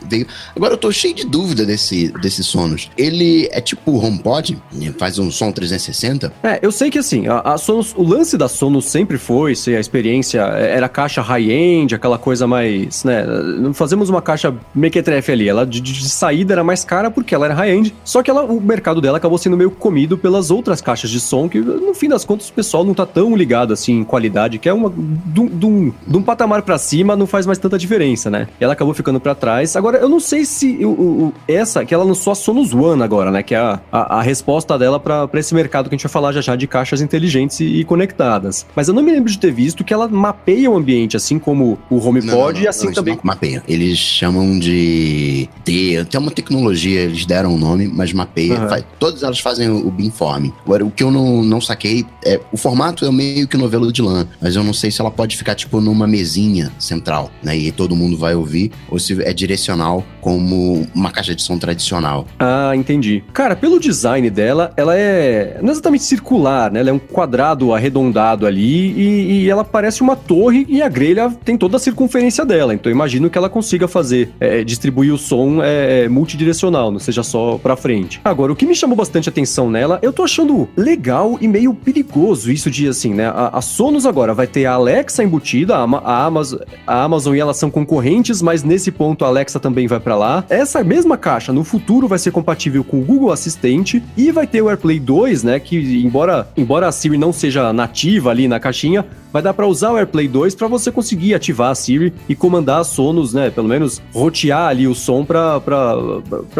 Agora 0.54 0.74
eu 0.74 0.78
tô 0.78 0.92
cheio 0.92 1.14
de 1.14 1.24
dúvida 1.24 1.64
desse, 1.64 2.08
desses 2.20 2.46
sonos. 2.46 2.90
Ele 2.96 3.48
é 3.50 3.60
tipo 3.60 3.90
o 3.90 4.04
HomePod? 4.04 4.58
Faz 4.98 5.18
um 5.18 5.30
som 5.30 5.50
360? 5.50 6.32
É, 6.42 6.58
eu 6.62 6.70
sei 6.70 6.90
que 6.90 6.98
assim, 6.98 7.26
a, 7.26 7.40
a 7.40 7.58
Sonos, 7.58 7.94
o 7.96 8.02
lance 8.02 8.36
da 8.36 8.48
Sonos 8.48 8.86
sempre 8.86 9.18
foi 9.18 9.54
ser 9.54 9.76
a 9.76 9.80
experiência, 9.80 10.40
é, 10.56 10.76
era 10.76 10.88
caixa 10.88 11.20
high-end, 11.22 11.94
aquela 11.94 12.18
coisa 12.18 12.46
mais, 12.46 13.04
né, 13.04 13.24
fazemos 13.72 14.08
uma 14.08 14.20
caixa 14.20 14.54
mequetrefe 14.74 15.32
ali, 15.32 15.48
ela 15.48 15.66
de, 15.66 15.80
de, 15.80 16.08
saída 16.08 16.52
era 16.52 16.64
mais 16.64 16.84
cara 16.84 17.10
porque 17.10 17.34
ela 17.34 17.46
era 17.46 17.54
high-end, 17.54 17.94
só 18.04 18.22
que 18.22 18.30
ela, 18.30 18.42
o 18.44 18.60
mercado 18.60 19.00
dela 19.00 19.16
acabou 19.16 19.38
sendo 19.38 19.56
meio 19.56 19.70
comido 19.70 20.18
pelas 20.18 20.50
outras 20.50 20.80
caixas 20.80 21.10
de 21.10 21.20
som 21.20 21.48
que, 21.48 21.58
no 21.58 21.94
fim 21.94 22.08
das 22.08 22.24
contas, 22.24 22.48
o 22.48 22.52
pessoal 22.52 22.84
não 22.84 22.94
tá 22.94 23.06
tão 23.06 23.34
ligado 23.36 23.72
assim 23.72 24.00
em 24.00 24.04
qualidade, 24.04 24.58
que 24.58 24.68
é 24.68 24.72
uma, 24.72 24.88
um, 24.88 25.92
de 26.06 26.16
um 26.16 26.22
patamar 26.22 26.62
para 26.62 26.78
cima 26.78 27.16
não 27.16 27.26
faz 27.26 27.46
mais 27.46 27.58
tanta 27.58 27.78
diferença, 27.78 28.30
né? 28.30 28.48
E 28.60 28.64
ela 28.64 28.72
acabou 28.72 28.94
ficando 28.94 29.20
para 29.20 29.34
trás. 29.34 29.76
Agora, 29.76 29.98
eu 30.04 30.08
não 30.08 30.20
sei 30.20 30.44
se 30.44 30.84
o, 30.84 30.90
o, 30.90 31.34
essa, 31.48 31.82
que 31.82 31.94
ela 31.94 32.04
lançou 32.04 32.30
a 32.30 32.34
Sonos 32.34 32.74
One 32.74 33.02
agora, 33.02 33.30
né? 33.30 33.42
Que 33.42 33.54
é 33.54 33.58
a, 33.58 33.80
a, 33.90 34.18
a 34.18 34.22
resposta 34.22 34.78
dela 34.78 35.00
para 35.00 35.28
esse 35.34 35.54
mercado 35.54 35.88
que 35.88 35.94
a 35.94 35.96
gente 35.96 36.04
vai 36.04 36.12
falar 36.12 36.30
já 36.32 36.42
já 36.42 36.54
de 36.54 36.66
caixas 36.66 37.00
inteligentes 37.00 37.60
e, 37.60 37.64
e, 37.64 37.84
conectadas. 37.84 38.66
Mas 38.76 38.86
eu 38.86 38.92
não 38.92 39.02
me 39.02 39.10
lembro 39.10 39.32
de 39.32 39.38
ter 39.38 39.50
visto 39.50 39.82
que 39.82 39.94
ela 39.94 40.06
mapeia 40.06 40.70
o 40.70 40.76
ambiente, 40.76 41.16
assim 41.16 41.38
como 41.38 41.78
o 41.88 41.96
HomePod 41.96 42.60
e 42.60 42.68
assim 42.68 42.86
não, 42.86 42.92
também. 42.92 43.14
Não 43.14 43.20
mapeia. 43.24 43.62
Eles 43.66 43.96
chamam 43.96 44.58
de. 44.58 45.48
tem 45.64 46.20
uma 46.20 46.30
tecnologia, 46.30 47.00
eles 47.00 47.24
deram 47.24 47.52
o 47.52 47.54
um 47.54 47.58
nome, 47.58 47.88
mas 47.88 48.12
mapeia. 48.12 48.60
Uhum. 48.60 48.68
Faz, 48.68 48.84
todas 48.98 49.22
elas 49.22 49.40
fazem 49.40 49.70
o, 49.70 49.88
o 49.88 49.90
beamforming. 49.90 50.52
Agora, 50.66 50.84
o 50.84 50.90
que 50.90 51.02
eu 51.02 51.10
não, 51.10 51.42
não 51.42 51.62
saquei 51.62 52.04
é. 52.22 52.38
O 52.52 52.58
formato 52.58 53.06
é 53.06 53.10
meio 53.10 53.48
que 53.48 53.56
novelo 53.56 53.90
de 53.90 54.02
lã, 54.02 54.26
mas 54.38 54.54
eu 54.54 54.62
não 54.62 54.74
sei 54.74 54.90
se 54.90 55.00
ela 55.00 55.10
pode 55.10 55.34
ficar, 55.34 55.54
tipo, 55.54 55.80
numa 55.80 56.06
mesinha 56.06 56.70
central, 56.78 57.30
né? 57.42 57.56
E 57.56 57.72
todo 57.72 57.96
mundo 57.96 58.18
vai 58.18 58.34
ouvir, 58.34 58.70
ou 58.90 58.98
se 58.98 59.22
é 59.22 59.32
direcional 59.32 59.93
como 60.20 60.86
uma 60.94 61.10
caixa 61.10 61.34
de 61.34 61.42
som 61.42 61.58
tradicional. 61.58 62.26
Ah, 62.38 62.72
entendi. 62.74 63.22
Cara, 63.32 63.54
pelo 63.54 63.78
design 63.78 64.30
dela, 64.30 64.72
ela 64.76 64.96
é 64.96 65.58
não 65.60 65.68
é 65.68 65.72
exatamente 65.72 66.04
circular, 66.04 66.72
né? 66.72 66.80
Ela 66.80 66.90
é 66.90 66.92
um 66.92 66.98
quadrado 66.98 67.74
arredondado 67.74 68.46
ali 68.46 68.92
e, 68.92 69.42
e 69.44 69.50
ela 69.50 69.64
parece 69.64 70.02
uma 70.02 70.16
torre 70.16 70.64
e 70.68 70.80
a 70.80 70.88
grelha 70.88 71.30
tem 71.44 71.56
toda 71.56 71.76
a 71.76 71.80
circunferência 71.80 72.44
dela. 72.44 72.74
Então 72.74 72.90
eu 72.90 72.94
imagino 72.94 73.28
que 73.28 73.36
ela 73.36 73.48
consiga 73.48 73.86
fazer, 73.86 74.30
é, 74.40 74.64
distribuir 74.64 75.12
o 75.12 75.18
som 75.18 75.62
é, 75.62 76.04
é 76.04 76.08
multidirecional, 76.08 76.90
não 76.90 76.98
seja 76.98 77.22
só 77.22 77.58
pra 77.58 77.76
frente. 77.76 78.20
Agora, 78.24 78.52
o 78.52 78.56
que 78.56 78.66
me 78.66 78.74
chamou 78.74 78.96
bastante 78.96 79.28
atenção 79.28 79.70
nela, 79.70 79.98
eu 80.02 80.12
tô 80.12 80.22
achando 80.22 80.68
legal 80.76 81.38
e 81.40 81.48
meio 81.48 81.74
perigoso 81.74 82.50
isso 82.50 82.70
de 82.70 82.88
assim, 82.88 83.12
né? 83.12 83.26
A, 83.26 83.58
a 83.58 83.60
Sonos 83.60 84.06
agora 84.06 84.32
vai 84.32 84.46
ter 84.46 84.66
a 84.66 84.72
Alexa 84.72 85.22
embutida, 85.22 85.76
a, 85.76 85.84
a, 85.84 86.24
Amazon, 86.24 86.60
a 86.86 87.02
Amazon 87.02 87.34
e 87.34 87.40
ela 87.40 87.54
são 87.54 87.70
concorrentes, 87.70 88.40
mas 88.40 88.62
nesse 88.62 88.90
ponto 88.90 89.24
a 89.24 89.28
Alexa 89.28 89.60
também 89.60 89.83
vai 89.86 90.00
para 90.00 90.16
lá. 90.16 90.44
Essa 90.48 90.82
mesma 90.82 91.16
caixa 91.16 91.52
no 91.52 91.64
futuro 91.64 92.08
vai 92.08 92.18
ser 92.18 92.30
compatível 92.30 92.84
com 92.84 93.00
o 93.00 93.04
Google 93.04 93.32
Assistente 93.32 94.02
e 94.16 94.30
vai 94.30 94.46
ter 94.46 94.62
o 94.62 94.68
AirPlay 94.68 94.98
2, 94.98 95.42
né, 95.42 95.60
que 95.60 96.02
embora 96.04 96.48
embora 96.56 96.88
a 96.88 96.92
Siri 96.92 97.18
não 97.18 97.32
seja 97.32 97.72
nativa 97.72 98.30
ali 98.30 98.48
na 98.48 98.60
caixinha, 98.60 99.04
vai 99.32 99.42
dar 99.42 99.52
para 99.52 99.66
usar 99.66 99.90
o 99.90 99.96
AirPlay 99.96 100.28
2 100.28 100.54
para 100.54 100.68
você 100.68 100.92
conseguir 100.92 101.34
ativar 101.34 101.70
a 101.70 101.74
Siri 101.74 102.12
e 102.28 102.34
comandar 102.36 102.84
Sonos, 102.84 103.34
né, 103.34 103.50
pelo 103.50 103.68
menos 103.68 104.00
rotear 104.12 104.68
ali 104.68 104.86
o 104.86 104.94
som 104.94 105.24
para 105.24 105.60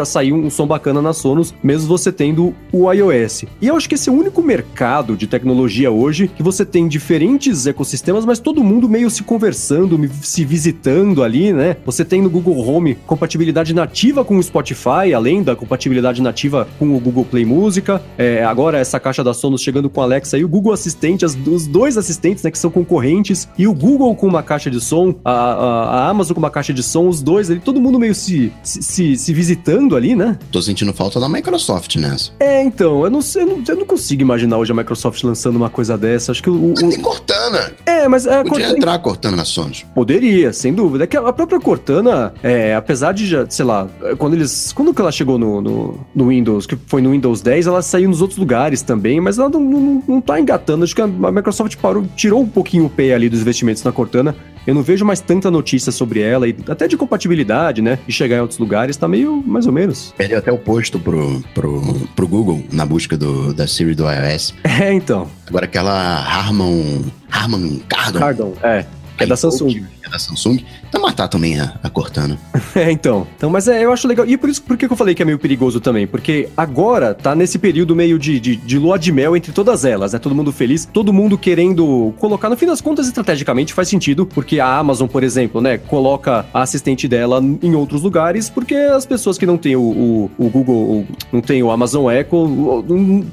sair 0.05 0.33
um 0.33 0.49
som 0.49 0.67
bacana 0.67 1.01
na 1.01 1.13
Sonos, 1.13 1.53
mesmo 1.63 1.87
você 1.87 2.11
tendo 2.11 2.53
o 2.71 2.91
iOS. 2.91 3.45
E 3.61 3.67
eu 3.67 3.75
acho 3.75 3.87
que 3.87 3.95
esse 3.95 4.09
é 4.09 4.11
o 4.11 4.15
único 4.15 4.41
mercado 4.41 5.15
de 5.15 5.25
tecnologia 5.25 5.89
hoje 5.89 6.27
que 6.27 6.43
você 6.43 6.65
tem 6.65 6.87
diferentes 6.87 7.65
ecossistemas, 7.65 8.25
mas 8.25 8.39
todo 8.39 8.63
mundo 8.63 8.89
meio 8.89 9.09
se 9.09 9.23
conversando, 9.23 9.97
se 10.21 10.43
visitando 10.43 11.23
ali, 11.23 11.53
né? 11.53 11.77
Você 11.85 12.03
tem 12.03 12.21
no 12.21 12.29
Google 12.29 12.57
Home 12.67 12.95
compatibilidade 13.15 13.73
nativa 13.73 14.25
com 14.25 14.37
o 14.37 14.43
Spotify, 14.43 15.13
além 15.15 15.41
da 15.41 15.55
compatibilidade 15.55 16.21
nativa 16.21 16.67
com 16.77 16.95
o 16.95 16.99
Google 16.99 17.23
Play 17.25 17.45
Música. 17.45 18.01
É, 18.17 18.43
agora 18.43 18.77
essa 18.77 18.99
caixa 18.99 19.23
da 19.23 19.33
Sonos 19.33 19.61
chegando 19.61 19.89
com 19.89 20.01
a 20.01 20.03
Alexa 20.03 20.37
e 20.37 20.43
o 20.43 20.47
Google 20.49 20.73
Assistente, 20.73 21.23
as, 21.23 21.35
os 21.47 21.65
dois 21.65 21.97
assistentes, 21.97 22.43
né, 22.43 22.51
que 22.51 22.59
são 22.59 22.69
concorrentes, 22.69 23.47
e 23.57 23.67
o 23.67 23.73
Google 23.73 24.13
com 24.15 24.27
uma 24.27 24.43
caixa 24.43 24.69
de 24.69 24.81
som, 24.81 25.15
a, 25.23 25.31
a, 25.31 25.83
a 26.05 26.09
Amazon 26.09 26.33
com 26.35 26.39
uma 26.39 26.49
caixa 26.51 26.73
de 26.73 26.83
som, 26.83 27.07
os 27.07 27.21
dois 27.21 27.49
ali, 27.49 27.59
todo 27.59 27.79
mundo 27.79 27.97
meio 27.97 28.13
se, 28.13 28.51
se, 28.61 28.81
se, 28.83 29.15
se 29.17 29.33
visitando 29.33 29.95
ali, 29.95 30.15
né? 30.15 30.37
Tô 30.51 30.61
sentindo 30.61 30.93
falta 30.93 31.19
da 31.19 31.29
Microsoft 31.29 31.95
nessa. 31.95 32.31
É, 32.39 32.61
então, 32.63 33.03
eu 33.05 33.09
não, 33.09 33.21
sei, 33.21 33.43
eu 33.43 33.47
não, 33.47 33.63
eu 33.67 33.75
não 33.77 33.85
consigo 33.85 34.21
imaginar 34.21 34.57
hoje 34.57 34.71
a 34.71 34.75
Microsoft 34.75 35.23
lançando 35.23 35.55
uma 35.55 35.69
coisa 35.69 35.97
dessa. 35.97 36.31
Acho 36.31 36.43
que 36.43 36.49
o. 36.49 36.71
o 36.71 36.73
tem 36.73 36.99
Cortana. 36.99 37.71
é, 37.85 38.07
mas 38.07 38.25
é, 38.25 38.37
Podia 38.43 38.49
Cortana- 38.51 38.77
entrar 38.77 38.99
Cortana 38.99 39.37
na 39.37 39.45
Sonos. 39.45 39.85
Poderia, 39.95 40.51
sem 40.51 40.73
dúvida. 40.73 41.03
É 41.03 41.07
que 41.07 41.15
a 41.17 41.31
própria 41.33 41.59
Cortana, 41.59 42.33
é, 42.43 42.75
apesar 42.75 43.04
de 43.11 43.27
já, 43.27 43.49
sei 43.49 43.65
lá, 43.65 43.87
quando 44.17 44.33
eles. 44.33 44.71
Quando 44.73 44.93
que 44.93 45.01
ela 45.01 45.11
chegou 45.11 45.37
no, 45.37 45.61
no, 45.61 45.99
no 46.13 46.27
Windows, 46.29 46.65
que 46.65 46.75
foi 46.87 47.01
no 47.01 47.11
Windows 47.11 47.41
10, 47.41 47.67
ela 47.67 47.81
saiu 47.81 48.09
nos 48.09 48.21
outros 48.21 48.37
lugares 48.37 48.81
também, 48.81 49.19
mas 49.19 49.37
ela 49.37 49.49
não, 49.49 49.59
não, 49.59 50.03
não 50.07 50.21
tá 50.21 50.39
engatando. 50.39 50.83
Acho 50.83 50.95
que 50.95 51.01
a 51.01 51.07
Microsoft 51.07 51.75
parou, 51.77 52.05
tirou 52.15 52.41
um 52.41 52.47
pouquinho 52.47 52.85
o 52.85 52.89
pé 52.89 53.13
ali 53.13 53.29
dos 53.29 53.41
investimentos 53.41 53.83
na 53.83 53.91
Cortana. 53.91 54.35
Eu 54.65 54.73
não 54.73 54.81
vejo 54.81 55.05
mais 55.05 55.21
tanta 55.21 55.51
notícia 55.51 55.91
sobre 55.91 56.21
ela, 56.21 56.47
e 56.47 56.55
até 56.67 56.87
de 56.87 56.97
compatibilidade, 56.97 57.81
né? 57.81 57.99
E 58.07 58.11
chegar 58.11 58.37
em 58.37 58.39
outros 58.39 58.59
lugares, 58.59 58.97
tá 58.97 59.07
meio 59.07 59.43
mais 59.45 59.67
ou 59.67 59.71
menos. 59.71 60.13
Perdeu 60.17 60.39
até 60.39 60.51
o 60.51 60.57
posto 60.57 60.99
pro, 60.99 61.39
pro, 61.53 61.81
pro 62.15 62.27
Google 62.27 62.63
na 62.71 62.85
busca 62.85 63.15
do, 63.15 63.53
da 63.53 63.67
Siri 63.67 63.93
do 63.93 64.05
iOS. 64.09 64.53
É, 64.75 64.91
então. 64.91 65.29
Agora 65.47 65.65
aquela 65.65 65.93
Harman. 66.19 67.05
Harman 67.31 67.79
Kardon. 67.87 68.19
Cardon, 68.19 68.53
é. 68.61 68.85
Que 69.17 69.23
é 69.23 69.27
da 69.27 69.37
Samsung. 69.37 69.85
É 70.05 70.09
da 70.09 70.19
Samsung. 70.19 70.59
Tá 70.91 70.99
matar 70.99 71.27
também 71.27 71.59
a, 71.59 71.73
a 71.83 71.89
Cortana. 71.89 72.37
É, 72.75 72.91
então. 72.91 73.25
Então, 73.37 73.49
mas 73.49 73.69
é, 73.69 73.85
eu 73.85 73.93
acho 73.93 74.05
legal. 74.05 74.25
E 74.25 74.35
por 74.35 74.49
isso, 74.49 74.61
por 74.61 74.75
que 74.75 74.85
eu 74.85 74.95
falei 74.97 75.15
que 75.15 75.21
é 75.21 75.25
meio 75.25 75.39
perigoso 75.39 75.79
também? 75.79 76.05
Porque 76.05 76.49
agora 76.57 77.13
tá 77.13 77.33
nesse 77.33 77.57
período 77.57 77.95
meio 77.95 78.19
de, 78.19 78.37
de, 78.37 78.57
de 78.57 78.77
lua 78.77 78.99
de 78.99 79.13
mel 79.13 79.35
entre 79.35 79.53
todas 79.53 79.85
elas, 79.85 80.11
né? 80.11 80.19
Todo 80.19 80.35
mundo 80.35 80.51
feliz, 80.51 80.85
todo 80.85 81.13
mundo 81.13 81.37
querendo 81.37 82.13
colocar. 82.19 82.49
No 82.49 82.57
fim 82.57 82.65
das 82.65 82.81
contas, 82.81 83.07
estrategicamente 83.07 83.73
faz 83.73 83.87
sentido, 83.87 84.25
porque 84.25 84.59
a 84.59 84.77
Amazon, 84.77 85.07
por 85.07 85.23
exemplo, 85.23 85.61
né, 85.61 85.77
coloca 85.77 86.45
a 86.53 86.61
assistente 86.63 87.07
dela 87.07 87.41
em 87.63 87.75
outros 87.75 88.01
lugares, 88.01 88.49
porque 88.49 88.75
as 88.75 89.05
pessoas 89.05 89.37
que 89.37 89.45
não 89.45 89.57
têm 89.57 89.77
o, 89.77 89.81
o, 89.81 90.31
o 90.37 90.49
Google, 90.49 90.75
o- 90.75 91.05
não 91.31 91.39
tem 91.41 91.63
o 91.63 91.71
Amazon 91.71 92.11
Echo, 92.11 92.83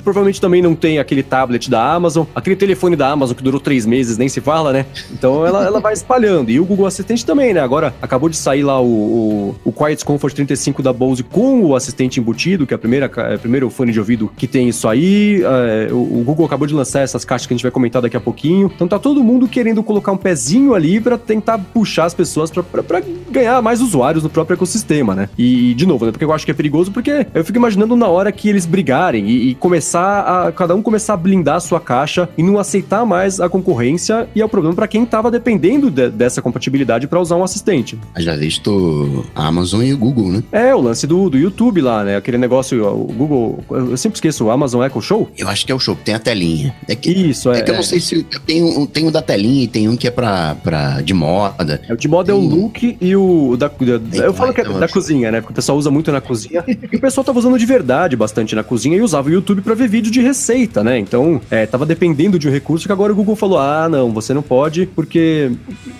provavelmente 0.04 0.40
também 0.40 0.62
não 0.62 0.74
tem 0.76 1.00
aquele 1.00 1.22
tablet 1.24 1.68
da 1.68 1.92
Amazon, 1.94 2.24
aquele 2.34 2.54
telefone 2.56 2.94
da 2.94 3.08
Amazon 3.08 3.36
que 3.36 3.42
durou 3.42 3.60
três 3.60 3.84
meses, 3.86 4.16
nem 4.16 4.28
se 4.28 4.40
fala, 4.40 4.72
né? 4.72 4.86
Então 5.12 5.44
ela, 5.44 5.64
ela 5.66 5.80
vai 5.80 5.92
espalhando. 5.94 6.50
E 6.50 6.60
o 6.62 6.66
Google 6.66 6.86
Assistente 6.86 7.24
também, 7.26 7.52
né? 7.54 7.60
Agora 7.60 7.94
acabou 8.00 8.28
de 8.28 8.36
sair 8.36 8.62
lá 8.62 8.80
o, 8.80 8.86
o, 8.86 9.54
o 9.64 9.72
Quiet 9.72 10.04
Comfort 10.04 10.34
35 10.34 10.82
da 10.82 10.92
Bose 10.92 11.22
com 11.22 11.62
o 11.64 11.74
assistente 11.76 12.20
embutido, 12.20 12.66
que 12.66 12.74
é 12.74 12.76
a 12.76 12.78
primeira, 12.78 13.10
é 13.16 13.36
primeiro 13.36 13.68
fone 13.70 13.92
de 13.92 13.98
ouvido 13.98 14.30
que 14.36 14.46
tem 14.46 14.68
isso 14.68 14.88
aí. 14.88 15.42
É, 15.42 15.88
o, 15.92 15.96
o 15.96 16.22
Google 16.24 16.46
acabou 16.46 16.66
de 16.66 16.74
lançar 16.74 17.00
essas 17.00 17.24
caixas 17.24 17.46
que 17.46 17.52
a 17.54 17.56
gente 17.56 17.62
vai 17.62 17.72
comentar 17.72 18.00
daqui 18.02 18.16
a 18.16 18.20
pouquinho. 18.20 18.70
Então 18.74 18.86
tá 18.88 18.98
todo 18.98 19.22
mundo 19.22 19.46
querendo 19.48 19.82
colocar 19.82 20.12
um 20.12 20.16
pezinho 20.16 20.74
ali 20.74 21.00
pra 21.00 21.18
tentar 21.18 21.58
puxar 21.58 22.04
as 22.04 22.14
pessoas 22.14 22.50
pra 22.50 23.02
ganhar 23.30 23.60
mais 23.62 23.80
usuários 23.80 24.22
no 24.22 24.30
próprio 24.30 24.54
ecossistema, 24.54 25.14
né? 25.14 25.28
E, 25.38 25.74
de 25.74 25.86
novo, 25.86 26.04
né? 26.06 26.12
Porque 26.12 26.24
eu 26.24 26.32
acho 26.32 26.44
que 26.44 26.50
é 26.50 26.54
perigoso, 26.54 26.90
porque 26.92 27.26
eu 27.34 27.44
fico 27.44 27.58
imaginando 27.58 27.96
na 27.96 28.08
hora 28.08 28.30
que 28.32 28.48
eles 28.48 28.66
brigarem 28.66 29.28
e, 29.28 29.50
e 29.50 29.54
começar 29.54 30.20
a. 30.46 30.52
cada 30.52 30.74
um 30.74 30.82
começar 30.82 31.14
a 31.14 31.16
blindar 31.16 31.56
a 31.56 31.60
sua 31.60 31.80
caixa 31.80 32.28
e 32.36 32.42
não 32.42 32.58
aceitar 32.58 33.04
mais 33.06 33.40
a 33.40 33.48
concorrência, 33.48 34.28
e 34.34 34.40
é 34.40 34.44
o 34.44 34.48
problema 34.48 34.74
pra 34.74 34.86
quem 34.88 35.04
tava 35.04 35.30
dependendo 35.30 35.90
de- 35.90 36.10
dessa 36.10 36.42
compatibilidade 36.52 37.06
pra 37.06 37.18
usar 37.20 37.36
um 37.36 37.42
assistente. 37.44 37.98
Já 38.18 38.36
visto 38.36 39.24
a 39.34 39.46
Amazon 39.46 39.82
e 39.82 39.92
o 39.92 39.98
Google, 39.98 40.28
né? 40.30 40.42
É, 40.52 40.74
o 40.74 40.80
lance 40.80 41.06
do, 41.06 41.30
do 41.30 41.38
YouTube 41.38 41.80
lá, 41.80 42.04
né? 42.04 42.16
Aquele 42.16 42.36
negócio, 42.38 42.84
o 42.86 43.04
Google. 43.12 43.64
Eu 43.70 43.96
sempre 43.96 44.16
esqueço, 44.16 44.44
o 44.44 44.50
Amazon 44.50 44.82
Echo 44.84 45.00
Show? 45.00 45.30
Eu 45.36 45.48
acho 45.48 45.64
que 45.64 45.72
é 45.72 45.74
o 45.74 45.78
show, 45.78 45.96
tem 45.96 46.14
a 46.14 46.18
telinha. 46.18 46.74
É 46.86 46.94
que, 46.94 47.10
Isso, 47.10 47.50
é. 47.50 47.58
é 47.60 47.62
que 47.62 47.70
eu 47.70 47.74
não 47.74 47.82
sei 47.82 48.00
se. 48.00 48.22
Tem 48.46 48.62
um, 48.62 48.86
tem 48.86 49.06
um 49.06 49.10
da 49.10 49.22
telinha 49.22 49.64
e 49.64 49.68
tem 49.68 49.88
um 49.88 49.96
que 49.96 50.06
é 50.06 50.10
pra, 50.10 50.54
pra, 50.56 51.00
de 51.00 51.14
moda. 51.14 51.80
É, 51.88 51.92
o 51.92 51.96
de 51.96 52.08
moda 52.08 52.30
é 52.30 52.34
o 52.34 52.40
Tem- 52.40 52.48
look 52.50 52.98
e 53.00 53.16
o 53.16 53.56
da, 53.56 53.68
da- 53.68 54.24
eu 54.24 54.34
falo 54.34 54.52
que 54.52 54.60
é 54.60 54.64
então, 54.64 54.78
da 54.78 54.88
cozinha, 54.88 55.30
né? 55.30 55.40
Porque 55.40 55.52
o 55.52 55.56
pessoal 55.56 55.78
usa 55.78 55.90
muito 55.90 56.12
na 56.12 56.20
cozinha. 56.20 56.62
E 56.92 56.96
o 56.96 57.00
pessoal 57.00 57.24
tava 57.24 57.38
usando 57.38 57.58
de 57.58 57.66
verdade 57.66 58.16
bastante 58.16 58.54
na 58.54 58.62
cozinha 58.62 58.96
e 58.96 59.00
usava 59.00 59.28
o 59.28 59.32
YouTube 59.32 59.62
pra 59.62 59.74
ver 59.74 59.88
vídeo 59.88 60.10
de 60.12 60.20
receita, 60.20 60.82
né? 60.84 60.98
Então, 60.98 61.40
é, 61.50 61.66
tava 61.66 61.86
dependendo 61.86 62.38
de 62.38 62.48
um 62.48 62.50
recurso 62.52 62.86
que 62.86 62.92
agora 62.92 63.12
o 63.12 63.16
Google 63.16 63.36
falou: 63.36 63.58
ah, 63.58 63.88
não, 63.88 64.10
você 64.12 64.34
não 64.34 64.42
pode, 64.42 64.86
porque. 64.86 65.50